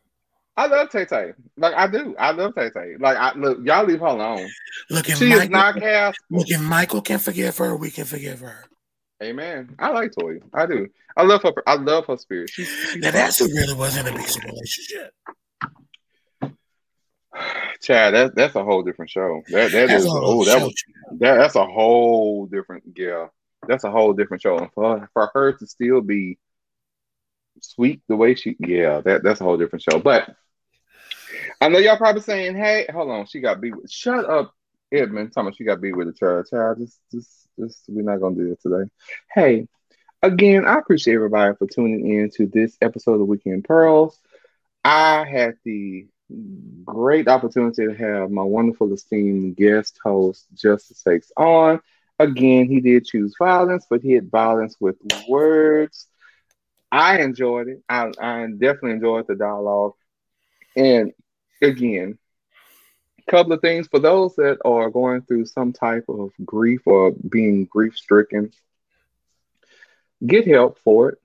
I 0.58 0.66
love 0.68 0.90
Tay 0.90 1.06
Tay. 1.06 1.32
Like 1.56 1.74
I 1.76 1.88
do. 1.88 2.16
I 2.20 2.32
love 2.32 2.54
Tay 2.56 2.70
Tay. 2.72 2.96
Like 3.00 3.16
I 3.16 3.34
look, 3.38 3.60
y'all 3.64 3.86
leave 3.86 4.02
her 4.02 4.08
alone. 4.08 4.50
Look, 4.90 5.08
if 5.08 5.18
She 5.18 5.30
Michael, 5.30 5.44
is 5.44 5.50
not 5.50 5.76
cast. 5.80 6.20
look, 6.30 6.50
if 6.50 6.60
Michael 6.60 7.02
can 7.02 7.20
forgive 7.20 7.58
her, 7.60 7.78
we 7.78 7.90
can 7.90 8.04
forgive 8.04 8.42
her. 8.42 8.66
Amen. 9.22 9.76
I 9.80 9.90
like 9.90 10.12
Toya. 10.12 10.42
I 10.54 10.66
do. 10.66 10.88
I 11.18 11.24
love 11.24 11.44
her. 11.44 11.52
I 11.68 11.76
love 11.76 12.06
her 12.06 12.18
spirit. 12.18 12.50
She's, 12.50 12.68
she's 12.68 13.02
Now 13.02 13.12
that's 13.12 13.38
who 13.40 13.48
really 13.48 13.74
was 13.74 13.98
in 13.98 14.08
a 14.08 14.12
abusive 14.12 14.44
relationship. 14.46 15.14
Chad. 17.82 18.14
That 18.14 18.36
that's 18.36 18.56
a 18.56 18.64
whole 18.64 18.84
different 18.84 19.12
show. 19.12 19.42
That 19.50 19.72
that 19.72 19.88
That's 19.88 20.04
is. 20.04 20.06
a 20.06 20.10
Oh, 20.10 20.20
whole 20.20 20.46
that 20.46 20.60
show. 20.60 20.66
was 20.66 20.84
that, 21.20 21.36
that's 21.36 21.56
a 21.56 21.66
whole 21.66 22.46
different. 22.46 22.84
Yeah, 22.96 23.28
that's 23.68 23.84
a 23.84 23.92
whole 23.92 24.14
different 24.14 24.42
show. 24.42 24.58
And 24.58 24.72
for 24.74 25.10
for 25.14 25.30
her 25.34 25.54
to 25.54 25.68
still 25.68 26.02
be 26.02 26.38
sweet 27.62 28.02
the 28.08 28.16
way 28.16 28.36
she, 28.36 28.56
yeah, 28.60 29.02
that 29.02 29.24
that's 29.24 29.42
a 29.42 29.44
whole 29.44 29.58
different 29.58 29.84
show. 29.84 30.00
But 30.00 30.34
I 31.62 31.68
know 31.70 31.80
y'all 31.80 31.98
probably 31.98 32.22
saying, 32.22 32.56
"Hey, 32.56 32.86
hold 32.92 33.10
on, 33.12 33.26
she 33.28 33.42
got 33.42 33.60
beat 33.62 33.76
with." 33.76 33.92
Shut 33.92 34.30
up, 34.30 34.54
Edmund. 34.94 35.34
Talking 35.34 35.48
about 35.48 35.58
she 35.58 35.66
got 35.66 35.82
beat 35.82 35.96
with 35.96 36.08
a 36.08 36.14
child. 36.14 36.48
Child, 36.50 36.78
just 36.80 37.00
just 37.12 37.39
just 37.60 37.84
we're 37.88 38.04
not 38.04 38.22
gonna 38.22 38.36
do 38.36 38.50
that 38.50 38.62
today. 38.62 38.90
Hey, 39.34 39.68
again, 40.22 40.66
I 40.66 40.80
appreciate 40.80 41.16
everybody 41.16 41.56
for 41.58 41.68
tuning 41.68 42.10
in 42.12 42.32
to 42.38 42.48
this 42.48 42.78
episode 42.82 43.22
of 43.22 43.28
Weekend 43.28 43.66
Pearls. 43.66 44.18
I 44.84 45.26
had 45.26 45.56
the 45.66 46.08
great 46.86 47.28
opportunity 47.28 47.88
to 47.88 47.94
have 47.94 48.32
my 48.32 48.44
wonderful 48.44 48.94
esteemed 48.94 49.56
guest 49.56 50.00
host 50.04 50.46
Justice 50.54 51.02
Takes 51.04 51.32
on. 51.38 51.80
Again, 52.20 52.68
he 52.68 52.82
did 52.82 53.06
choose 53.06 53.36
violence, 53.40 53.86
but 53.90 54.02
he 54.02 54.14
had 54.14 54.30
violence 54.30 54.76
with 54.80 54.98
words. 55.28 56.08
I 56.92 57.20
enjoyed 57.22 57.68
it. 57.70 57.84
I, 57.88 58.12
I 58.20 58.48
definitely 58.48 58.92
enjoyed 58.92 59.28
the 59.28 59.36
dialogue. 59.36 59.94
And 60.76 61.14
again, 61.62 62.18
couple 63.30 63.54
of 63.54 63.62
things 63.62 63.88
for 63.88 64.00
those 64.00 64.36
that 64.36 64.58
are 64.66 64.90
going 64.90 65.22
through 65.22 65.46
some 65.46 65.72
type 65.72 66.06
of 66.10 66.32
grief 66.44 66.82
or 66.86 67.12
being 67.12 67.66
grief 67.66 67.96
stricken, 67.98 68.52
get 70.26 70.48
help 70.48 70.80
for 70.80 71.10
it. 71.10 71.18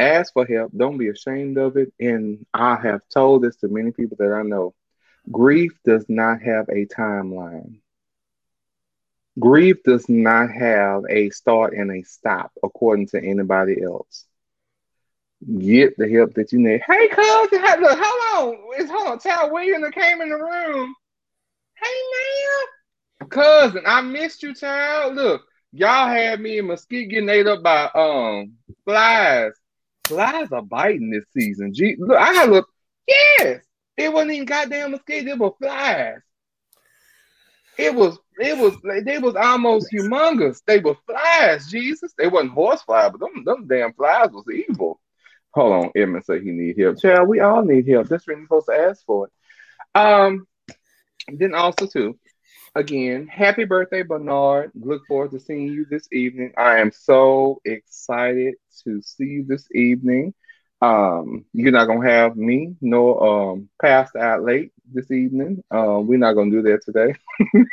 Ask 0.00 0.32
for 0.32 0.46
help. 0.46 0.72
Don't 0.76 0.96
be 0.98 1.08
ashamed 1.08 1.58
of 1.58 1.76
it. 1.76 1.92
And 1.98 2.46
I 2.54 2.76
have 2.76 3.02
told 3.12 3.42
this 3.42 3.56
to 3.56 3.68
many 3.68 3.90
people 3.90 4.16
that 4.20 4.32
I 4.32 4.42
know. 4.42 4.74
Grief 5.30 5.72
does 5.84 6.06
not 6.08 6.40
have 6.42 6.68
a 6.68 6.86
timeline. 6.86 7.80
Grief 9.38 9.82
does 9.84 10.08
not 10.08 10.50
have 10.50 11.02
a 11.08 11.30
start 11.30 11.74
and 11.74 11.90
a 11.90 12.02
stop 12.02 12.52
according 12.62 13.08
to 13.08 13.22
anybody 13.22 13.82
else. 13.82 14.24
Get 15.58 15.96
the 15.96 16.08
help 16.08 16.34
that 16.34 16.50
you 16.52 16.58
need. 16.58 16.82
Hey, 16.86 17.08
look, 17.16 17.18
hold 17.54 18.54
on. 18.54 18.60
It's 18.76 18.90
hold 18.90 19.08
on. 19.08 19.18
Tal 19.18 19.52
Williams 19.52 19.84
that 19.84 19.94
came 19.94 20.20
in 20.20 20.30
the 20.30 20.36
room. 20.36 20.94
Hey, 21.80 21.86
man. 23.20 23.28
Cousin, 23.28 23.82
I 23.86 24.00
missed 24.00 24.42
you, 24.42 24.54
child. 24.54 25.14
Look, 25.14 25.42
y'all 25.72 26.08
had 26.08 26.40
me 26.40 26.58
in 26.58 26.66
Mesquite 26.66 27.10
getting 27.10 27.28
ate 27.28 27.46
up 27.46 27.62
by 27.62 27.84
um 27.94 28.54
flies. 28.84 29.52
Flies 30.06 30.50
are 30.52 30.62
biting 30.62 31.10
this 31.10 31.24
season. 31.36 31.74
Gee, 31.74 31.96
look, 31.98 32.16
I 32.16 32.32
had 32.32 32.50
look. 32.50 32.68
Yes, 33.06 33.62
it 33.96 34.12
wasn't 34.12 34.32
even 34.32 34.46
goddamn 34.46 34.92
Mesquite. 34.92 35.28
It 35.28 35.38
was 35.38 35.54
flies. 35.60 36.20
It 37.78 37.94
was, 37.94 38.18
it 38.38 38.58
was, 38.58 38.76
they 39.04 39.18
was 39.18 39.36
almost 39.36 39.92
humongous. 39.92 40.60
They 40.66 40.80
were 40.80 40.96
flies, 41.06 41.68
Jesus. 41.70 42.12
They 42.18 42.26
wasn't 42.26 42.52
horse 42.52 42.82
flies, 42.82 43.12
but 43.12 43.20
them, 43.20 43.44
them 43.44 43.68
damn 43.68 43.92
flies 43.92 44.30
was 44.32 44.46
evil. 44.52 45.00
Hold 45.52 45.72
on, 45.72 45.90
Edmund 45.94 46.24
say 46.24 46.40
he 46.40 46.50
need 46.50 46.78
help. 46.78 47.00
Child, 47.00 47.28
we 47.28 47.38
all 47.40 47.64
need 47.64 47.86
help. 47.88 48.08
That's 48.08 48.26
when 48.26 48.38
you're 48.38 48.46
supposed 48.46 48.66
to 48.66 48.74
ask 48.74 49.04
for 49.04 49.26
it. 49.26 49.32
Um, 49.98 50.46
then 51.36 51.54
also 51.54 51.86
too, 51.86 52.16
again, 52.74 53.26
happy 53.26 53.64
birthday, 53.64 54.02
Bernard. 54.02 54.70
Look 54.74 55.06
forward 55.06 55.30
to 55.32 55.40
seeing 55.40 55.66
you 55.68 55.84
this 55.88 56.08
evening. 56.12 56.52
I 56.56 56.78
am 56.78 56.90
so 56.92 57.60
excited 57.64 58.54
to 58.84 59.00
see 59.02 59.24
you 59.24 59.44
this 59.46 59.66
evening. 59.72 60.34
Um, 60.80 61.44
you're 61.52 61.72
not 61.72 61.86
gonna 61.86 62.08
have 62.08 62.36
me 62.36 62.74
nor 62.80 63.52
um 63.54 63.68
out 63.84 64.42
late 64.42 64.70
this 64.92 65.10
evening. 65.10 65.62
Um, 65.70 66.06
we're 66.06 66.18
not 66.18 66.34
gonna 66.34 66.50
do 66.50 66.62
that 66.62 66.80
today. 66.84 67.14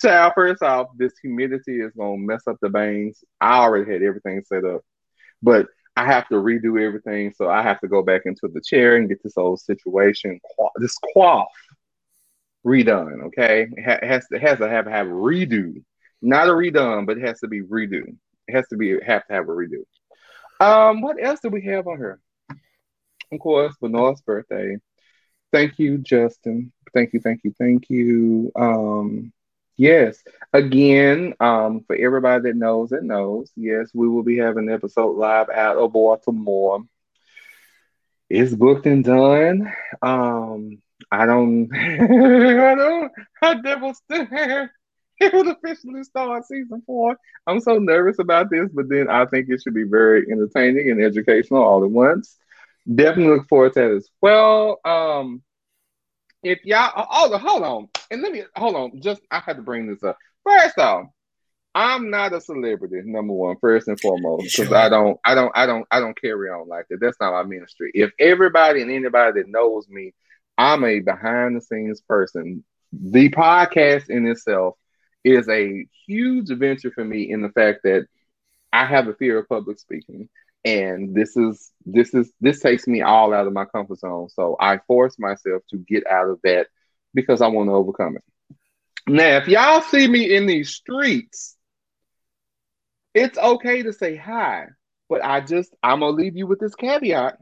Child, 0.00 0.32
first 0.34 0.62
off, 0.62 0.88
this 0.96 1.18
humidity 1.18 1.80
is 1.80 1.92
gonna 1.96 2.18
mess 2.18 2.46
up 2.46 2.56
the 2.60 2.68
bangs. 2.68 3.22
I 3.40 3.58
already 3.58 3.90
had 3.90 4.02
everything 4.02 4.42
set 4.44 4.64
up, 4.64 4.82
but 5.42 5.66
I 5.96 6.04
have 6.06 6.28
to 6.28 6.34
redo 6.34 6.80
everything, 6.80 7.32
so 7.36 7.48
I 7.48 7.62
have 7.62 7.80
to 7.80 7.88
go 7.88 8.02
back 8.02 8.22
into 8.26 8.48
the 8.48 8.60
chair 8.60 8.96
and 8.96 9.08
get 9.08 9.22
this 9.22 9.36
old 9.36 9.60
situation, 9.60 10.40
this 10.76 10.96
quaff 11.12 11.48
redone. 12.66 13.26
Okay, 13.26 13.68
it, 13.70 14.04
has 14.04 14.26
to 14.28 14.38
has 14.38 14.58
to 14.58 14.68
have 14.68 14.86
have 14.86 15.06
redo, 15.06 15.82
not 16.20 16.48
a 16.48 16.52
redone, 16.52 17.06
but 17.06 17.18
it 17.18 17.24
has 17.24 17.40
to 17.40 17.48
be 17.48 17.62
redo. 17.62 18.02
It 18.48 18.52
has 18.54 18.66
to 18.68 18.76
be 18.76 18.98
have 19.00 19.26
to 19.26 19.32
have 19.32 19.48
a 19.48 19.52
redo. 19.52 19.84
Um, 20.58 21.00
what 21.00 21.22
else 21.22 21.40
do 21.40 21.48
we 21.48 21.62
have 21.66 21.86
on 21.86 21.98
here? 21.98 22.20
Of 23.32 23.40
course, 23.40 23.74
Benoit's 23.80 24.20
birthday. 24.22 24.78
Thank 25.52 25.78
you, 25.78 25.98
Justin. 25.98 26.72
Thank 26.92 27.12
you, 27.12 27.20
thank 27.20 27.42
you, 27.44 27.54
thank 27.58 27.90
you. 27.90 28.50
Um, 28.56 29.32
yes, 29.76 30.22
again, 30.52 31.34
um, 31.40 31.84
for 31.86 31.94
everybody 31.96 32.42
that 32.50 32.56
knows 32.56 32.90
that 32.90 33.04
knows, 33.04 33.50
yes, 33.56 33.90
we 33.94 34.08
will 34.08 34.22
be 34.22 34.38
having 34.38 34.68
an 34.68 34.74
episode 34.74 35.16
live 35.16 35.50
out 35.50 35.76
of 35.76 35.92
Baltimore. 35.92 36.84
It's 38.28 38.54
booked 38.54 38.86
and 38.86 39.04
done. 39.04 39.72
Um, 40.02 40.82
I 41.10 41.26
don't, 41.26 41.68
I 41.74 42.74
don't, 42.74 43.12
I 43.42 43.54
never 43.54 43.94
still. 43.94 44.68
It 45.18 45.32
would 45.32 45.48
officially 45.48 46.04
start 46.04 46.44
season 46.44 46.82
four. 46.84 47.16
I'm 47.46 47.60
so 47.60 47.78
nervous 47.78 48.18
about 48.18 48.50
this, 48.50 48.68
but 48.72 48.88
then 48.88 49.08
I 49.08 49.24
think 49.24 49.48
it 49.48 49.62
should 49.62 49.74
be 49.74 49.84
very 49.84 50.26
entertaining 50.30 50.90
and 50.90 51.02
educational 51.02 51.62
all 51.62 51.84
at 51.84 51.90
once. 51.90 52.36
Definitely 52.92 53.38
look 53.38 53.48
forward 53.48 53.72
to 53.74 53.80
that 53.80 53.90
as 53.92 54.08
well. 54.20 54.78
Um, 54.84 55.42
if 56.42 56.64
y'all, 56.64 56.92
oh, 57.10 57.38
hold 57.38 57.62
on, 57.62 57.88
and 58.10 58.22
let 58.22 58.30
me 58.30 58.44
hold 58.54 58.76
on. 58.76 59.00
Just 59.00 59.22
I 59.30 59.40
had 59.40 59.56
to 59.56 59.62
bring 59.62 59.86
this 59.86 60.02
up. 60.02 60.18
First 60.44 60.78
off, 60.78 61.06
I'm 61.74 62.10
not 62.10 62.32
a 62.32 62.40
celebrity. 62.40 63.00
Number 63.04 63.32
one, 63.32 63.56
first 63.60 63.88
and 63.88 63.98
foremost, 63.98 64.44
because 64.44 64.68
sure. 64.68 64.76
I 64.76 64.88
don't, 64.88 65.18
I 65.24 65.34
don't, 65.34 65.52
I 65.54 65.66
don't, 65.66 65.86
I 65.90 66.00
don't 66.00 66.20
carry 66.20 66.50
on 66.50 66.68
like 66.68 66.86
that. 66.90 67.00
That's 67.00 67.18
not 67.20 67.32
my 67.32 67.42
ministry. 67.42 67.90
If 67.94 68.12
everybody 68.20 68.82
and 68.82 68.90
anybody 68.90 69.40
that 69.40 69.48
knows 69.48 69.88
me, 69.88 70.12
I'm 70.58 70.84
a 70.84 71.00
behind 71.00 71.56
the 71.56 71.60
scenes 71.60 72.00
person. 72.02 72.64
The 72.92 73.30
podcast 73.30 74.08
in 74.10 74.26
itself 74.26 74.76
is 75.24 75.48
a 75.48 75.86
huge 76.06 76.50
adventure 76.50 76.90
for 76.90 77.04
me 77.04 77.30
in 77.30 77.42
the 77.42 77.48
fact 77.50 77.80
that 77.84 78.06
I 78.72 78.84
have 78.86 79.08
a 79.08 79.14
fear 79.14 79.38
of 79.38 79.48
public 79.48 79.78
speaking. 79.78 80.28
And 80.64 81.14
this 81.14 81.36
is 81.36 81.72
this 81.84 82.14
is 82.14 82.32
this 82.40 82.60
takes 82.60 82.86
me 82.86 83.02
all 83.02 83.32
out 83.32 83.46
of 83.46 83.52
my 83.52 83.64
comfort 83.64 83.98
zone. 83.98 84.28
So 84.28 84.56
i 84.60 84.78
force 84.86 85.18
myself 85.18 85.62
to 85.70 85.76
get 85.78 86.06
out 86.06 86.28
of 86.28 86.40
that 86.44 86.66
because 87.14 87.40
i 87.42 87.46
want 87.48 87.68
to 87.68 87.74
overcome 87.74 88.16
it. 88.16 88.24
Now 89.08 89.36
if 89.38 89.48
y'all 89.48 89.80
see 89.82 90.06
me 90.08 90.34
in 90.34 90.46
these 90.46 90.70
streets 90.70 91.56
it's 93.14 93.38
okay 93.38 93.82
to 93.82 93.92
say 93.92 94.16
hi 94.16 94.66
but 95.08 95.24
i 95.24 95.40
just 95.40 95.74
i'm 95.82 96.00
gonna 96.00 96.12
leave 96.12 96.36
you 96.36 96.46
with 96.46 96.60
this 96.60 96.74
caveat 96.74 97.38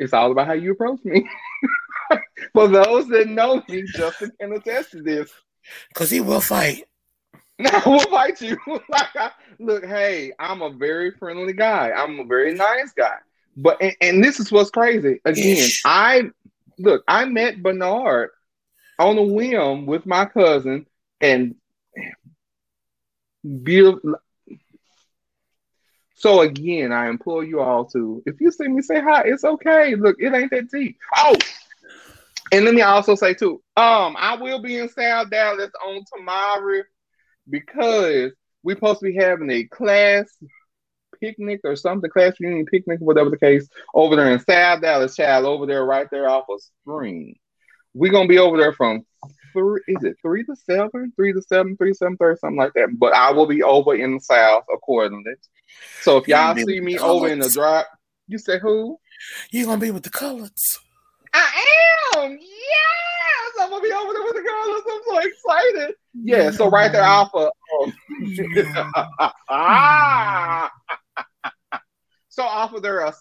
it's 0.00 0.12
all 0.12 0.32
about 0.32 0.46
how 0.46 0.52
you 0.52 0.72
approach 0.72 0.98
me 1.04 1.28
for 2.52 2.66
those 2.66 3.06
that 3.08 3.28
know 3.28 3.62
me 3.68 3.84
justin 3.94 4.32
can 4.40 4.52
attest 4.52 4.90
to 4.90 5.02
this 5.02 5.30
because 5.90 6.10
he 6.10 6.20
will 6.20 6.40
fight 6.40 6.84
no, 7.60 7.70
we'll 7.84 8.00
fight 8.00 8.40
you. 8.40 8.56
like, 8.66 9.14
I, 9.16 9.32
look, 9.58 9.84
hey, 9.84 10.32
I'm 10.38 10.62
a 10.62 10.70
very 10.70 11.10
friendly 11.10 11.52
guy. 11.52 11.90
I'm 11.90 12.18
a 12.18 12.24
very 12.24 12.54
nice 12.54 12.92
guy. 12.92 13.16
But 13.54 13.82
and, 13.82 13.94
and 14.00 14.24
this 14.24 14.40
is 14.40 14.50
what's 14.50 14.70
crazy. 14.70 15.20
Again, 15.26 15.58
Ish. 15.58 15.82
I 15.84 16.30
look, 16.78 17.04
I 17.06 17.26
met 17.26 17.62
Bernard 17.62 18.30
on 18.98 19.18
a 19.18 19.22
whim 19.22 19.84
with 19.84 20.06
my 20.06 20.24
cousin, 20.24 20.86
and 21.20 21.54
beautiful. 23.62 24.14
So 26.20 26.42
again, 26.42 26.92
I 26.92 27.08
implore 27.08 27.44
you 27.44 27.60
all 27.60 27.86
to, 27.86 28.22
if 28.26 28.42
you 28.42 28.52
see 28.52 28.68
me, 28.68 28.82
say 28.82 29.00
hi. 29.00 29.22
It's 29.24 29.42
okay. 29.42 29.94
Look, 29.94 30.16
it 30.18 30.34
ain't 30.34 30.50
that 30.50 30.70
deep. 30.70 30.98
Oh, 31.16 31.34
and 32.52 32.66
let 32.66 32.74
me 32.74 32.82
also 32.82 33.14
say 33.14 33.32
too, 33.32 33.62
um, 33.74 34.16
I 34.18 34.36
will 34.38 34.60
be 34.60 34.76
in 34.76 34.90
South 34.90 35.30
Dallas 35.30 35.70
on 35.82 36.02
tomorrow 36.14 36.82
because 37.48 38.32
we're 38.62 38.76
supposed 38.76 39.00
to 39.00 39.06
be 39.06 39.14
having 39.14 39.50
a 39.50 39.64
class 39.64 40.26
picnic 41.22 41.60
or 41.64 41.74
something, 41.74 42.10
class 42.10 42.34
reunion 42.38 42.66
picnic, 42.66 42.98
whatever 43.00 43.30
the 43.30 43.38
case, 43.38 43.66
over 43.94 44.14
there 44.14 44.30
in 44.30 44.40
South 44.40 44.82
Dallas, 44.82 45.16
child, 45.16 45.46
over 45.46 45.64
there, 45.64 45.86
right 45.86 46.10
there 46.10 46.28
off 46.28 46.44
of 46.50 46.60
Spring. 46.82 47.34
We're 47.94 48.12
gonna 48.12 48.28
be 48.28 48.38
over 48.38 48.58
there 48.58 48.74
from 48.74 49.06
three, 49.52 49.80
is 49.88 50.04
it 50.04 50.16
three 50.22 50.44
to 50.44 50.56
seven, 50.56 51.12
three 51.16 51.32
to 51.32 51.42
seven, 51.42 51.76
three 51.76 51.92
to 51.92 51.96
seven 51.96 52.16
thirty, 52.16 52.38
something 52.38 52.58
like 52.58 52.72
that. 52.74 52.98
But 52.98 53.14
I 53.14 53.30
will 53.30 53.46
be 53.46 53.62
over 53.62 53.94
in 53.94 54.14
the 54.14 54.20
South 54.20 54.64
accordingly. 54.72 55.34
So 56.02 56.16
if 56.16 56.28
y'all 56.28 56.54
see 56.56 56.80
me 56.80 56.98
over 56.98 57.28
in 57.28 57.38
the 57.38 57.48
drop, 57.48 57.86
you 58.28 58.38
say 58.38 58.58
who? 58.58 58.98
You 59.50 59.66
gonna 59.66 59.80
be 59.80 59.90
with 59.90 60.02
the 60.02 60.10
colors? 60.10 60.78
I 61.32 61.64
am. 62.16 62.38
Yes, 62.40 63.52
I'm 63.60 63.70
gonna 63.70 63.82
be 63.82 63.92
over 63.92 64.12
there 64.12 64.22
with 64.22 64.34
the 64.34 64.42
colors. 64.42 64.82
I'm 64.90 65.00
so 65.06 65.18
excited. 65.18 65.94
Yeah, 66.14 66.50
so 66.50 66.68
right 66.68 66.90
there, 66.90 67.02
Alpha. 67.02 67.50
Um, 67.82 67.92
ah. 69.48 70.70
So 72.30 72.44
off 72.44 72.72
of 72.72 72.82
there, 72.82 73.04
uh, 73.04 73.12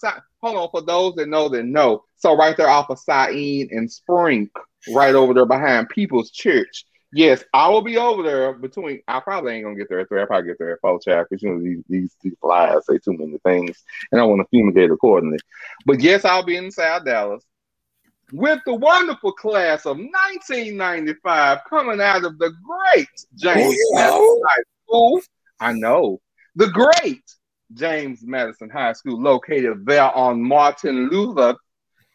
hold 0.41 0.56
on 0.56 0.69
for 0.72 0.81
those 0.81 1.15
that 1.15 1.27
know 1.27 1.49
that 1.49 1.65
know. 1.65 2.06
So 2.15 2.38
right 2.38 2.56
there, 2.56 2.69
off 2.69 2.90
of 2.90 2.99
Sain 2.99 3.68
and 3.72 3.91
Spring, 3.91 4.49
right 4.94 5.15
over 5.15 5.34
there 5.34 5.48
behind 5.48 5.90
People's 5.90 6.31
Church. 6.31 6.86
Yes, 7.11 7.44
I 7.56 7.68
will 7.69 7.81
be 7.81 7.98
over 7.98 8.22
there 8.22 8.53
between. 8.53 9.02
I 9.07 9.19
probably 9.19 9.53
ain't 9.53 9.65
gonna 9.65 9.76
get 9.76 9.90
there 9.90 10.02
at 10.02 10.10
three. 10.10 10.22
I 10.22 10.26
probably 10.26 10.48
get 10.48 10.60
there 10.60 10.73
at 10.73 10.80
four, 10.80 10.99
chat 10.99 11.26
because 11.27 11.41
you 11.41 11.49
know 11.49 11.60
these 11.60 11.84
these 11.90 12.15
these 12.22 12.36
flies 12.40 12.86
say 12.86 12.99
too 12.99 13.18
many 13.18 13.40
things, 13.44 13.84
and 14.11 14.22
I 14.22 14.26
want 14.26 14.41
to 14.41 14.48
fumigate 14.49 14.91
accordingly. 14.91 15.40
But 15.88 16.02
yes, 16.02 16.23
I'll 16.23 16.45
be 16.45 16.56
in 16.56 16.69
South 16.69 17.06
Dallas 17.06 17.44
with 18.31 18.60
the 18.68 18.76
wonderful 18.76 19.31
class 19.31 19.88
of 19.88 19.98
1995 19.98 21.60
coming 21.68 21.99
out 21.99 22.26
of 22.26 22.38
the 22.38 22.52
great 22.64 23.10
James 23.36 23.76
Madison 23.91 24.41
High 24.48 24.64
School. 24.86 25.22
I 25.60 25.73
know. 25.73 26.22
The 26.56 26.68
great 26.68 27.23
James 27.73 28.21
Madison 28.23 28.69
High 28.69 28.93
School, 28.93 29.21
located 29.21 29.85
there 29.85 30.11
on 30.15 30.41
Martin 30.41 31.09
Luther 31.09 31.55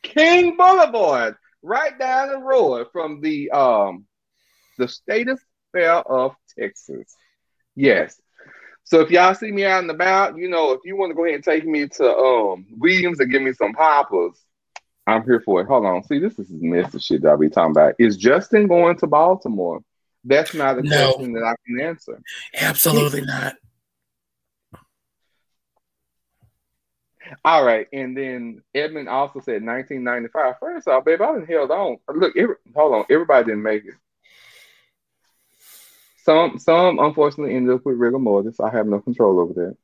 King 0.02 0.56
Boulevard, 0.56 1.36
right 1.62 1.98
down 1.98 2.28
the 2.28 2.39
road 2.39 2.89
from 2.93 3.20
the 3.20 3.51
um 3.51 4.06
the 4.78 4.89
State 4.89 5.28
Fair 5.72 5.94
of 5.94 6.35
Texas. 6.59 7.16
Yes. 7.74 8.20
So 8.86 9.01
if 9.01 9.10
y'all 9.10 9.35
see 9.35 9.51
me 9.51 9.64
out 9.64 9.81
and 9.81 9.90
about, 9.90 10.36
you 10.36 10.48
know, 10.48 10.72
if 10.72 10.81
you 10.85 10.97
want 10.97 11.10
to 11.10 11.14
go 11.14 11.24
ahead 11.24 11.36
and 11.36 11.44
take 11.44 11.66
me 11.66 11.89
to 11.89 12.16
um 12.16 12.66
Williams 12.76 13.20
and 13.20 13.31
give 13.31 13.43
me 13.43 13.52
some 13.52 13.72
poppers, 13.72 14.39
I'm 15.06 15.24
here 15.24 15.40
for 15.40 15.60
it. 15.60 15.66
Hold 15.66 15.86
on. 15.86 16.02
See, 16.05 16.18
this 16.18 16.39
is 16.39 16.48
messy 16.51 16.98
shit 16.98 17.22
that 17.22 17.31
I'll 17.31 17.39
be 17.39 17.51
talking 17.51 17.72
about. 17.72 17.94
Is 17.98 18.16
Justin 18.16 18.66
going 18.66 18.97
to 18.98 19.06
Baltimore? 19.06 19.81
That's 20.24 20.55
not 20.55 20.78
a 20.78 20.82
no. 20.82 21.12
question 21.12 21.32
that 21.35 21.44
I 21.44 21.55
can 21.66 21.81
answer. 21.81 22.22
Absolutely 22.55 23.22
not. 23.22 23.56
All 27.44 27.64
right, 27.64 27.86
and 27.92 28.16
then 28.16 28.62
Edmund 28.74 29.09
also 29.09 29.40
said 29.40 29.64
1995. 29.64 30.55
First 30.60 30.88
off, 30.88 31.05
babe, 31.05 31.22
I 31.22 31.32
didn't 31.32 31.51
held 31.51 31.70
on. 31.70 31.98
Look, 32.14 32.36
every, 32.36 32.56
hold 32.74 32.94
on, 32.94 33.05
everybody 33.10 33.46
didn't 33.46 33.62
make 33.62 33.84
it. 33.84 33.94
Some, 36.24 36.59
some 36.59 36.98
unfortunately 36.98 37.55
ended 37.55 37.74
up 37.74 37.84
with 37.84 37.98
rigor 37.98 38.18
mortis. 38.18 38.60
I 38.60 38.70
have 38.70 38.86
no 38.86 39.01
control 39.01 39.40
over 39.40 39.74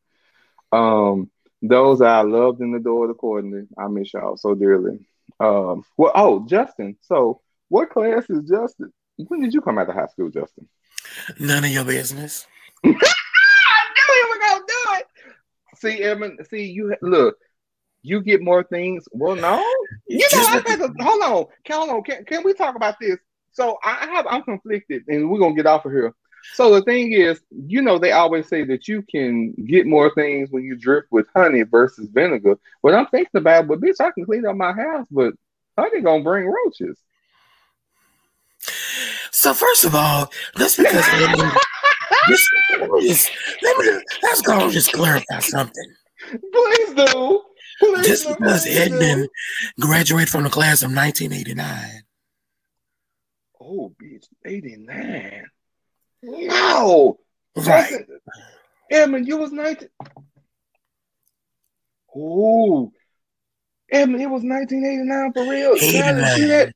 that. 0.72 0.76
Um, 0.76 1.30
those 1.62 2.00
I 2.00 2.22
loved 2.22 2.60
and 2.60 2.74
adored 2.74 3.10
accordingly. 3.10 3.66
I 3.76 3.88
miss 3.88 4.14
y'all 4.14 4.36
so 4.36 4.54
dearly. 4.54 5.06
Um, 5.38 5.84
well, 5.96 6.12
oh, 6.14 6.46
Justin. 6.46 6.96
So, 7.02 7.40
what 7.68 7.90
class 7.90 8.24
is 8.28 8.48
Justin? 8.48 8.92
When 9.16 9.42
did 9.42 9.52
you 9.52 9.60
come 9.60 9.78
out 9.78 9.88
of 9.88 9.94
high 9.94 10.06
school, 10.06 10.30
Justin? 10.30 10.68
None 11.38 11.64
of 11.64 11.70
your 11.70 11.84
business. 11.84 12.46
I 12.84 12.88
knew 12.88 12.94
he 12.94 14.22
was 14.22 14.38
gonna 14.40 14.64
do 14.66 14.74
it. 14.94 15.06
See, 15.80 16.02
Evan. 16.02 16.38
See, 16.50 16.64
you 16.64 16.94
look. 17.02 17.36
You 18.02 18.22
get 18.22 18.42
more 18.42 18.62
things. 18.62 19.04
Well, 19.12 19.36
no. 19.36 19.62
You 20.08 20.26
know, 20.32 20.46
I 20.48 20.60
to, 20.60 20.92
hold 21.00 21.22
on. 21.22 21.46
Hold 21.68 21.90
on. 21.90 22.02
Can, 22.02 22.24
can 22.24 22.42
we 22.44 22.54
talk 22.54 22.74
about 22.74 22.96
this? 23.00 23.18
So 23.52 23.78
I 23.84 24.06
have. 24.06 24.26
I'm 24.28 24.42
conflicted, 24.42 25.04
and 25.08 25.30
we're 25.30 25.38
gonna 25.38 25.54
get 25.54 25.66
off 25.66 25.84
of 25.84 25.92
here. 25.92 26.14
So 26.54 26.74
the 26.74 26.82
thing 26.82 27.12
is, 27.12 27.40
you 27.50 27.82
know, 27.82 27.98
they 27.98 28.12
always 28.12 28.48
say 28.48 28.64
that 28.64 28.88
you 28.88 29.02
can 29.02 29.52
get 29.52 29.86
more 29.86 30.12
things 30.14 30.50
when 30.50 30.64
you 30.64 30.76
drip 30.76 31.06
with 31.10 31.26
honey 31.34 31.62
versus 31.62 32.08
vinegar. 32.10 32.58
What 32.80 32.94
I'm 32.94 33.06
thinking 33.06 33.38
about, 33.38 33.68
but 33.68 33.80
bitch, 33.80 34.00
I 34.00 34.10
can 34.10 34.24
clean 34.24 34.46
up 34.46 34.56
my 34.56 34.72
house, 34.72 35.06
but 35.10 35.34
honey 35.78 36.00
gonna 36.00 36.24
bring 36.24 36.46
roaches. 36.46 36.98
So 39.30 39.54
first 39.54 39.84
of 39.84 39.94
all, 39.94 40.30
that's 40.56 40.76
because 40.76 41.04
just, 42.28 43.30
let 43.62 43.78
me 43.78 44.02
let's 44.22 44.42
go 44.42 44.60
and 44.60 44.72
just 44.72 44.92
clarify 44.92 45.38
something. 45.40 45.94
Please 46.28 46.94
do. 46.94 47.42
Please 47.78 48.06
just 48.06 48.28
because 48.28 48.66
Edmund 48.66 49.28
graduated 49.80 50.28
from 50.28 50.44
the 50.44 50.50
class 50.50 50.82
of 50.82 50.94
1989. 50.94 52.02
Oh, 53.62 53.94
bitch, 54.02 54.26
89. 54.44 55.46
No. 56.22 57.18
Right. 57.56 57.92
Edmund, 58.90 59.26
you 59.26 59.36
was 59.38 59.52
19. 59.52 59.88
Oh. 62.14 62.92
Edmund, 63.90 64.22
it 64.22 64.26
was 64.26 64.42
1989 64.42 65.32
for 65.32 65.50
real. 65.50 65.76
See 65.76 66.00
that? 66.00 66.72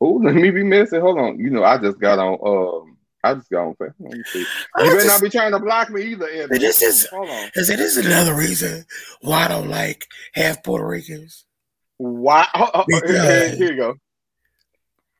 Oh, 0.00 0.20
let 0.22 0.34
me 0.34 0.50
be 0.50 0.62
messing. 0.62 1.00
Hold 1.00 1.18
on. 1.18 1.38
You 1.38 1.50
know, 1.50 1.64
I 1.64 1.78
just 1.78 1.98
got 1.98 2.18
on 2.18 2.38
um 2.46 2.95
I 3.26 3.34
just 3.34 3.50
got 3.50 3.66
on 3.66 3.74
Let 3.78 3.98
me 3.98 4.22
see. 4.26 4.40
You 4.40 4.46
better 4.76 4.94
just, 4.94 5.06
not 5.06 5.22
be 5.22 5.30
trying 5.30 5.52
to 5.52 5.58
block 5.58 5.90
me 5.90 6.02
either, 6.02 6.28
Edmund. 6.28 6.60
This 6.60 6.82
is 6.82 7.06
hold 7.10 7.28
on. 7.28 7.50
Is 7.54 7.70
it 7.70 7.80
is 7.80 7.96
another 7.96 8.34
reason 8.34 8.84
why 9.20 9.44
I 9.44 9.48
don't 9.48 9.68
like 9.68 10.06
half 10.34 10.62
Puerto 10.62 10.86
Ricans. 10.86 11.44
Why 11.98 12.46
oh, 12.54 12.70
oh, 12.74 12.84
oh 12.90 13.00
here, 13.06 13.56
here 13.56 13.72
you 13.72 13.76
go. 13.76 13.94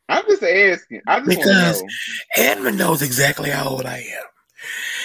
I'm 0.09 0.25
just 0.29 0.43
asking. 0.43 1.01
I 1.07 1.21
just 1.21 1.39
because 1.39 1.83
know. 1.83 1.89
Edmund 2.37 2.79
knows 2.79 3.03
exactly 3.03 3.51
how 3.51 3.69
old 3.69 3.87
I 3.87 3.99
am. 3.99 4.25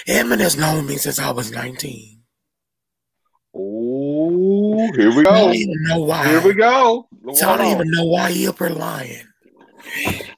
Edmund 0.07 0.41
has 0.41 0.57
known 0.57 0.85
me 0.85 0.97
since 0.97 1.19
I 1.19 1.31
was 1.31 1.51
19. 1.51 2.19
Oh, 3.53 4.91
here 4.95 5.15
we 5.15 5.23
go. 5.23 5.31
I 5.31 5.39
don't 5.39 5.55
even 5.55 5.83
know 5.83 6.01
why. 6.01 6.27
Here 6.27 6.41
we 6.41 6.53
go. 6.53 7.07
So 7.33 7.49
I 7.49 7.57
don't 7.57 7.73
even 7.73 7.91
know 7.91 8.05
why 8.05 8.29
you're 8.29 8.53
lying. 8.69 9.27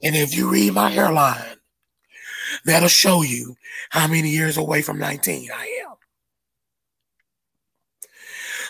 And 0.02 0.16
if 0.16 0.36
you 0.36 0.50
read 0.50 0.74
my 0.74 0.90
hairline, 0.90 1.53
that'll 2.64 2.88
show 2.88 3.22
you 3.22 3.56
how 3.90 4.06
many 4.06 4.30
years 4.30 4.56
away 4.56 4.82
from 4.82 4.98
19 4.98 5.50
I 5.54 5.82
am. 5.86 5.94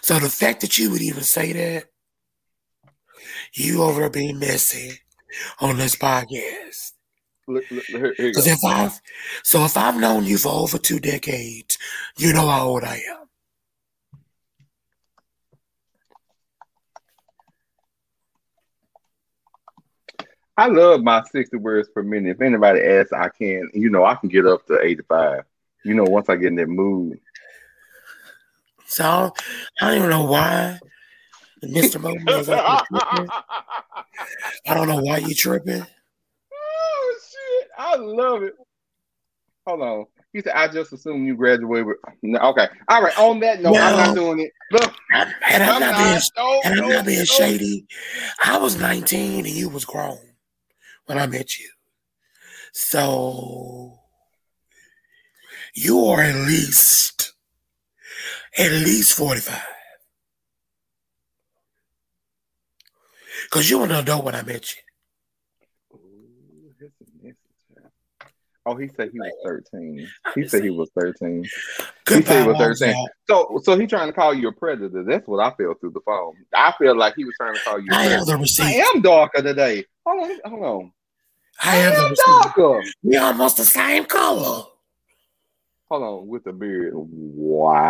So 0.02 0.18
the 0.18 0.28
fact 0.28 0.60
that 0.60 0.78
you 0.78 0.90
would 0.90 1.02
even 1.02 1.22
say 1.22 1.52
that, 1.52 1.84
you 3.54 3.82
over 3.82 4.00
there 4.00 4.10
being 4.10 4.38
messy 4.38 5.00
on 5.60 5.78
this 5.78 5.96
podcast. 5.96 6.92
Because 7.46 8.46
if 8.46 8.64
I've 8.64 9.00
so 9.42 9.64
if 9.64 9.76
I've 9.76 10.00
known 10.00 10.24
you 10.24 10.38
for 10.38 10.48
over 10.50 10.78
two 10.78 10.98
decades, 10.98 11.78
you 12.16 12.32
know 12.32 12.48
how 12.48 12.66
old 12.66 12.84
I 12.84 13.02
am. 13.10 13.23
I 20.56 20.68
love 20.68 21.02
my 21.02 21.22
60 21.30 21.56
words 21.56 21.88
per 21.88 22.02
minute. 22.02 22.30
If 22.30 22.40
anybody 22.40 22.80
asks, 22.80 23.12
I 23.12 23.28
can, 23.28 23.70
you 23.74 23.90
know, 23.90 24.04
I 24.04 24.14
can 24.14 24.28
get 24.28 24.46
up 24.46 24.66
to 24.66 24.80
85. 24.80 25.42
You 25.84 25.94
know, 25.94 26.04
once 26.04 26.28
I 26.28 26.36
get 26.36 26.48
in 26.48 26.56
that 26.56 26.68
mood. 26.68 27.18
So 28.86 29.32
I 29.80 29.88
don't 29.88 29.98
even 29.98 30.10
know 30.10 30.24
why 30.24 30.78
Mr. 31.62 32.00
Mobley 32.00 32.40
is 32.40 32.48
I 32.48 32.82
don't 34.74 34.88
know 34.88 35.02
why 35.02 35.18
you 35.18 35.34
tripping. 35.34 35.84
Oh 36.52 37.18
shit. 37.30 37.68
I 37.76 37.96
love 37.96 38.44
it. 38.44 38.54
Hold 39.66 39.82
on. 39.82 40.06
He 40.32 40.40
said, 40.40 40.54
I 40.54 40.68
just 40.68 40.92
assumed 40.92 41.26
you 41.26 41.36
graduated. 41.36 41.94
No, 42.22 42.38
okay. 42.50 42.68
All 42.88 43.02
right. 43.02 43.18
On 43.18 43.40
that 43.40 43.60
note, 43.60 43.76
I'm 43.76 43.96
not 43.96 44.14
doing 44.14 44.40
it. 44.40 44.52
Look, 44.72 44.92
and 45.12 45.62
I'm, 45.62 45.74
I'm 45.74 45.80
not, 45.80 45.96
being, 45.96 46.20
no, 46.36 46.60
and 46.64 46.74
I'm 46.74 46.88
no, 46.88 46.96
not 46.96 47.06
being 47.06 47.24
shady. 47.24 47.86
I 48.44 48.58
was 48.58 48.78
19 48.78 49.46
and 49.46 49.54
you 49.54 49.68
was 49.68 49.84
grown 49.84 50.18
when 51.06 51.18
I 51.18 51.26
met 51.26 51.58
you. 51.58 51.70
So 52.72 54.00
you 55.74 56.04
are 56.06 56.22
at 56.22 56.34
least 56.34 57.34
at 58.56 58.70
least 58.70 59.16
45. 59.16 59.60
Because 63.44 63.68
you 63.68 63.78
were 63.78 63.84
an 63.86 63.92
adult 63.92 64.24
when 64.24 64.34
I 64.34 64.42
met 64.42 64.74
you. 64.76 64.82
Oh, 68.66 68.74
he 68.76 68.88
said 68.88 69.10
he 69.12 69.20
was 69.20 69.32
13. 69.44 70.08
He 70.34 70.48
said 70.48 70.64
he 70.64 70.70
was 70.70 70.90
13. 70.98 71.44
He 71.44 71.50
said 72.22 72.42
he 72.42 72.48
was 72.48 72.56
13. 72.56 73.08
So 73.28 73.60
so 73.62 73.78
he 73.78 73.86
trying 73.86 74.06
to 74.08 74.12
call 74.12 74.32
you 74.32 74.48
a 74.48 74.52
predator. 74.52 75.04
That's 75.04 75.28
what 75.28 75.44
I 75.44 75.54
feel 75.56 75.74
through 75.74 75.90
the 75.90 76.00
phone. 76.00 76.34
I 76.54 76.72
feel 76.78 76.96
like 76.96 77.14
he 77.16 77.24
was 77.24 77.34
trying 77.36 77.54
to 77.54 77.60
call 77.60 77.78
you 77.78 77.88
I 77.92 78.06
am 78.06 78.24
the 78.24 78.38
receipt. 78.38 78.64
I 78.64 78.82
am 78.94 79.02
darker 79.02 79.42
today. 79.42 79.84
Hold 80.06 80.30
on, 80.30 80.40
hold 80.50 80.64
on. 80.64 80.92
I, 81.62 81.76
I 81.76 81.80
am, 81.80 81.92
am 81.92 82.14
darker. 82.14 82.82
We 83.02 83.16
almost 83.18 83.58
the 83.58 83.64
same 83.64 84.06
color. 84.06 84.64
Hold 85.90 86.02
on, 86.02 86.26
with 86.26 86.44
the 86.44 86.52
beard. 86.52 86.94
Wow. 86.94 87.84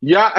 Yeah. 0.00 0.30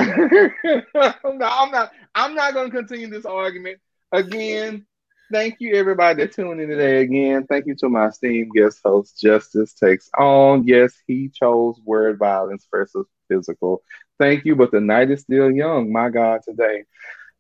no, 0.64 1.14
I'm 1.24 1.72
not 1.72 1.92
I'm 2.16 2.34
not 2.34 2.54
gonna 2.54 2.72
continue 2.72 3.10
this 3.10 3.26
argument. 3.26 3.80
Again, 4.14 4.86
thank 5.32 5.58
you 5.60 5.76
everybody 5.76 6.22
that 6.22 6.34
tuned 6.34 6.60
in 6.60 6.70
today 6.70 7.02
again. 7.02 7.46
Thank 7.48 7.66
you 7.66 7.76
to 7.76 7.90
my 7.90 8.08
esteemed 8.08 8.52
guest 8.54 8.80
host, 8.84 9.20
Justice 9.20 9.74
Takes 9.74 10.10
On. 10.18 10.68
Yes, 10.68 10.94
he 11.08 11.30
chose 11.30 11.80
word 11.86 12.20
violence 12.20 12.68
versus 12.70 13.08
physical. 13.30 13.82
Thank 14.20 14.46
you, 14.46 14.56
but 14.56 14.72
the 14.72 14.82
night 14.82 15.10
is 15.10 15.22
still 15.22 15.50
young. 15.50 15.92
My 15.92 16.10
God, 16.10 16.42
today. 16.44 16.84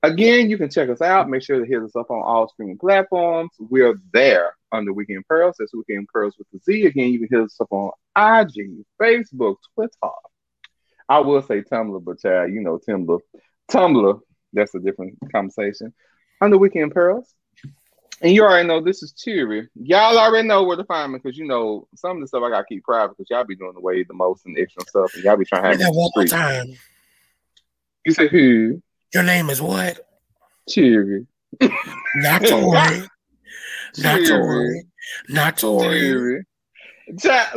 Again, 0.04 0.50
you 0.50 0.58
can 0.58 0.70
check 0.70 0.90
us 0.90 1.02
out. 1.02 1.30
Make 1.30 1.44
sure 1.44 1.60
to 1.60 1.66
hit 1.66 1.84
us 1.84 1.96
up 1.96 2.10
on 2.10 2.24
all 2.24 2.48
streaming 2.48 2.80
platforms. 2.80 3.52
We're 3.60 3.96
there 4.14 4.56
under 4.72 4.94
Weekend 4.94 5.28
Pearls. 5.28 5.58
That's 5.60 5.76
Weekend 5.76 6.08
Pearls 6.08 6.36
with 6.40 6.48
the 6.52 6.60
Z. 6.60 6.86
Again, 6.86 7.10
you 7.10 7.20
can 7.20 7.40
hit 7.40 7.46
us 7.46 7.60
up 7.62 7.72
on 7.72 7.92
IG, 8.16 8.84
Facebook, 9.00 9.58
Twitter. 9.76 9.92
I 11.08 11.20
will 11.20 11.42
say 11.42 11.62
Tumblr, 11.62 12.04
but 12.04 12.20
child, 12.20 12.52
you 12.52 12.62
know 12.62 12.80
Tumblr. 12.80 13.20
Tumblr, 13.70 14.20
that's 14.54 14.74
a 14.74 14.80
different 14.80 15.20
conversation. 15.32 15.94
Under 16.40 16.58
Weekend 16.58 16.94
Pearls. 16.94 17.32
And 18.22 18.34
you 18.34 18.44
already 18.44 18.68
know 18.68 18.80
this 18.80 19.02
is 19.02 19.14
cheery. 19.14 19.68
Y'all 19.76 20.18
already 20.18 20.48
know 20.48 20.64
where 20.64 20.78
to 20.78 20.84
find 20.84 21.12
me 21.12 21.20
because 21.22 21.38
you 21.38 21.46
know 21.46 21.88
some 21.96 22.18
of 22.18 22.22
the 22.22 22.28
stuff 22.28 22.44
I 22.44 22.50
gotta 22.50 22.66
keep 22.66 22.84
private 22.84 23.18
because 23.18 23.28
y'all 23.32 23.44
be 23.44 23.56
doing 23.56 23.74
the 23.74 23.82
way 23.82 24.04
the 24.04 24.14
most 24.14 24.46
and 24.46 24.56
the 24.56 24.62
extra 24.62 24.84
stuff, 24.88 25.14
and 25.16 25.24
y'all 25.24 25.38
be 25.38 25.46
trying 25.46 25.64
to 25.64 25.70
have 25.70 25.80
that 25.80 25.94
one 25.94 26.12
more 26.16 26.26
time. 26.26 26.68
You 28.06 28.14
said 28.14 28.30
who? 28.30 28.82
Your 29.14 29.24
name 29.24 29.50
is 29.50 29.62
what? 29.62 30.08
Cheery. 30.70 31.26
Not 32.16 32.42
Tori. 32.46 33.08
Not 33.98 34.26
Tori. 34.26 34.84
Not 35.28 35.58
Tori. 35.58 36.44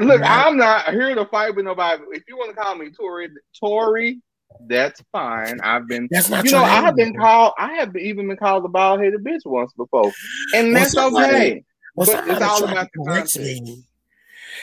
Look, 0.00 0.22
I'm 0.22 0.56
not 0.56 0.90
here 0.92 1.14
to 1.14 1.26
fight 1.26 1.54
with 1.54 1.66
nobody. 1.66 2.02
If 2.12 2.24
you 2.26 2.36
want 2.36 2.54
to 2.54 2.60
call 2.60 2.74
me 2.74 2.90
Tori, 2.90 3.28
Tori, 3.60 4.20
that's 4.66 5.02
fine. 5.12 5.60
I've 5.60 5.86
been, 5.86 6.08
that's 6.10 6.28
not 6.30 6.44
you 6.44 6.52
know, 6.52 6.62
I 6.62 6.80
have 6.80 6.96
been 6.96 7.14
called. 7.14 7.54
I 7.58 7.74
have 7.74 7.96
even 7.96 8.28
been 8.28 8.36
called 8.36 8.64
a 8.64 8.68
bald 8.68 9.00
headed 9.00 9.22
bitch 9.24 9.44
once 9.44 9.72
before, 9.74 10.12
and 10.54 10.74
that's 10.74 10.94
well, 10.94 11.10
somebody, 11.10 11.34
okay. 11.34 11.64
Well, 11.96 12.06
but 12.06 12.28
it's 12.28 12.42
all 12.42 12.64
about 12.64 12.88
the. 12.92 13.40
Me, 13.40 13.84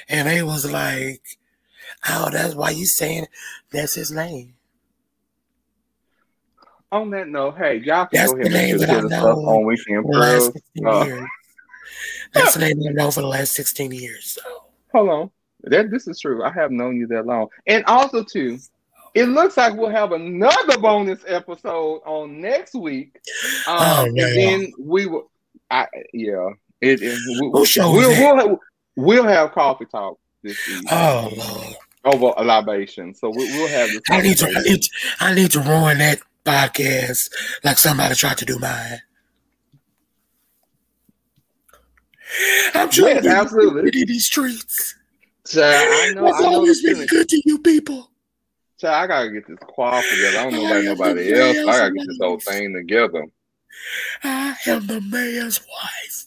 and 0.09 0.27
they 0.27 0.43
was 0.43 0.69
like, 0.71 1.21
"Oh, 2.09 2.29
that's 2.31 2.55
why 2.55 2.71
you 2.71 2.85
saying 2.85 3.27
that's 3.71 3.95
his 3.95 4.11
name." 4.11 4.55
on 6.91 7.09
that 7.11 7.27
note, 7.29 7.57
hey, 7.57 7.77
y'all 7.77 8.05
can 8.05 8.19
That's 8.19 8.33
go 8.33 8.39
ahead 8.39 8.69
and 8.69 8.79
get 8.79 9.13
up 9.13 9.37
on 9.37 9.65
Weekend 9.65 10.05
Pearls. 10.05 10.51
Uh, 10.85 11.21
That's 12.33 12.53
the 12.55 12.59
name 12.59 12.81
I've 12.87 12.95
known 12.95 13.11
for 13.11 13.21
the 13.21 13.27
last 13.27 13.53
16 13.53 13.91
years. 13.91 14.31
So. 14.31 14.41
Hold 14.93 15.09
on. 15.09 15.31
That 15.63 15.91
this 15.91 16.07
is 16.07 16.19
true. 16.19 16.43
I 16.43 16.51
have 16.51 16.71
known 16.71 16.97
you 16.97 17.07
that 17.07 17.25
long. 17.25 17.47
And 17.67 17.85
also 17.85 18.23
too, 18.23 18.57
it 19.13 19.25
looks 19.25 19.57
like 19.57 19.75
we'll 19.75 19.89
have 19.89 20.11
another 20.11 20.77
bonus 20.77 21.23
episode 21.27 22.01
on 22.05 22.39
next 22.39 22.73
week. 22.75 23.19
Um, 23.67 23.77
oh, 23.79 24.05
and 24.05 24.17
then 24.17 24.73
we 24.79 25.05
will 25.05 25.29
I 25.69 25.87
yeah. 26.13 26.49
It, 26.81 27.01
it 27.01 27.17
we, 27.39 27.49
we'll, 27.49 27.65
we'll, 27.77 28.47
we'll, 28.47 28.59
we'll 28.95 29.23
have 29.23 29.51
coffee 29.51 29.85
talk 29.85 30.19
this 30.43 30.57
week. 30.67 30.85
Oh 30.91 31.31
Lord. 31.35 31.75
Over 32.03 32.33
a 32.37 32.43
libation. 32.43 33.13
So 33.13 33.29
we, 33.29 33.45
will 33.59 33.67
have 33.67 33.89
this. 33.89 34.01
I 34.09 34.21
need 34.21 34.37
to 34.37 34.47
I 34.47 34.61
need 34.63 34.81
to, 34.81 34.89
I 35.19 35.33
need 35.35 35.51
to 35.51 35.59
ruin 35.59 35.99
that 35.99 36.19
podcast 36.43 37.31
like 37.63 37.77
somebody 37.77 38.15
tried 38.15 38.37
to 38.39 38.45
do 38.45 38.57
mine. 38.59 39.01
I'm 42.73 42.89
trying 42.89 43.15
yes, 43.15 43.23
to 43.25 43.29
absolutely 43.29 44.01
in 44.01 44.07
these 44.07 44.25
streets. 44.25 44.95
So 45.45 45.63
I 45.63 46.13
know. 46.15 46.27
It's 46.27 46.41
I 46.41 46.45
always 46.45 46.81
been 46.83 47.05
good 47.05 47.29
to 47.29 47.41
you 47.45 47.59
people. 47.59 48.10
I 48.83 49.07
gotta 49.07 49.29
get 49.31 49.47
this 49.47 49.57
quaff 49.61 50.03
together. 50.09 50.39
I 50.39 50.43
don't 50.43 50.53
know 50.53 50.65
about 50.65 50.83
nobody 50.83 51.33
else. 51.33 51.57
I 51.57 51.63
gotta 51.65 51.91
get 51.91 52.07
this 52.07 52.17
whole 52.21 52.39
thing 52.39 52.73
together. 52.73 53.25
I 54.23 54.55
am 54.67 54.87
the 54.87 55.01
mayor's 55.01 55.59
wife. 55.59 56.25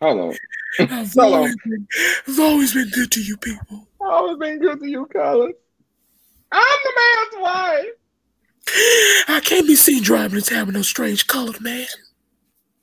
Hold 0.00 0.20
on. 0.20 0.36
I've, 0.80 1.12
Hold 1.14 1.34
always. 1.34 1.56
Been, 1.64 1.88
I've 2.28 2.40
always 2.40 2.74
been 2.74 2.90
good 2.90 3.10
to 3.12 3.22
you 3.22 3.36
people. 3.36 3.88
I've 4.00 4.08
always 4.08 4.38
been 4.38 4.58
good 4.58 4.80
to 4.80 4.86
you, 4.86 5.06
Colin. 5.06 5.52
I'm 6.52 6.78
the 6.84 6.92
man's 6.96 7.42
wife. 7.42 7.86
I 9.28 9.40
can't 9.40 9.66
be 9.66 9.76
seen 9.76 10.02
driving 10.02 10.36
this 10.36 10.48
town 10.48 10.66
with 10.66 10.74
no 10.74 10.82
strange 10.82 11.26
colored 11.26 11.60
man. 11.60 11.86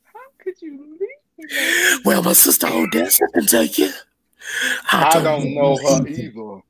How 0.03 0.19
could 0.38 0.61
you 0.61 0.98
leave 0.99 0.99
me? 0.99 2.02
Well, 2.06 2.22
my 2.23 2.34
sister 2.34 2.68
Odessa 2.68 3.27
can 3.34 3.45
tell 3.45 3.64
you. 3.64 3.91
I, 4.91 5.11
I 5.15 5.23
don't 5.23 5.53
know 5.53 5.77
her 5.77 6.07
either. 6.07 6.61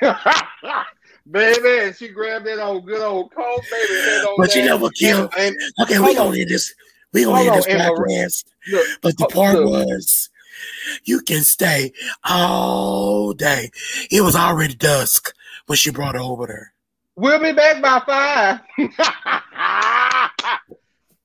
baby, 1.30 1.78
and 1.86 1.96
she 1.96 2.08
grabbed 2.08 2.46
that 2.46 2.58
old 2.58 2.86
good 2.86 3.02
old 3.02 3.32
coat, 3.34 3.60
baby. 3.70 4.26
But 4.36 4.54
you 4.54 4.64
know 4.64 4.76
what, 4.76 4.94
Kim? 4.94 5.28
Okay, 5.82 5.98
we 5.98 6.14
gonna 6.14 6.38
end 6.38 6.50
this. 6.50 6.74
We 7.12 7.24
gonna 7.24 7.50
end 7.50 7.56
this 7.56 7.66
podcast. 7.66 8.44
Look, 8.70 8.86
but 9.02 9.18
the 9.18 9.26
oh, 9.26 9.34
part 9.34 9.56
look. 9.56 9.86
was, 9.86 10.30
you 11.04 11.20
can 11.20 11.42
stay 11.42 11.92
all 12.24 13.32
day. 13.32 13.70
It 14.10 14.22
was 14.22 14.36
already 14.36 14.74
dusk 14.74 15.34
when 15.66 15.76
she 15.76 15.90
brought 15.90 16.14
her 16.14 16.20
over 16.20 16.46
there. 16.46 16.72
We'll 17.16 17.38
be 17.38 17.52
back 17.52 17.82
by 17.82 18.00
five. 18.06 18.60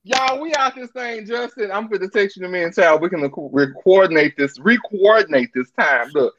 Y'all, 0.07 0.39
we 0.39 0.53
out 0.53 0.75
this 0.75 0.91
thing, 0.91 1.25
Justin. 1.25 1.71
I'm 1.71 1.87
for 1.87 1.97
the 1.97 2.07
text 2.07 2.37
you 2.37 2.43
to 2.43 2.49
me 2.49 2.61
and 2.63 2.75
child. 2.75 3.01
We 3.01 3.09
can 3.09 3.31
re-coordinate 3.51 4.37
this, 4.37 4.59
re-coordinate 4.59 5.49
this 5.55 5.71
time. 5.71 6.09
Look, 6.13 6.35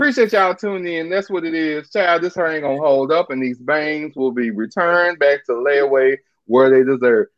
appreciate 0.00 0.32
y'all 0.32 0.54
tuning 0.54 0.94
in. 0.94 1.10
That's 1.10 1.28
what 1.28 1.44
it 1.44 1.52
is. 1.52 1.90
Child, 1.90 2.22
this 2.22 2.34
hair 2.34 2.50
ain't 2.50 2.62
gonna 2.62 2.78
hold 2.78 3.12
up, 3.12 3.28
and 3.28 3.42
these 3.42 3.58
bangs 3.58 4.16
will 4.16 4.32
be 4.32 4.50
returned 4.50 5.18
back 5.18 5.44
to 5.44 5.52
layaway 5.52 6.16
where 6.46 6.70
they 6.70 6.82
deserve. 6.90 7.26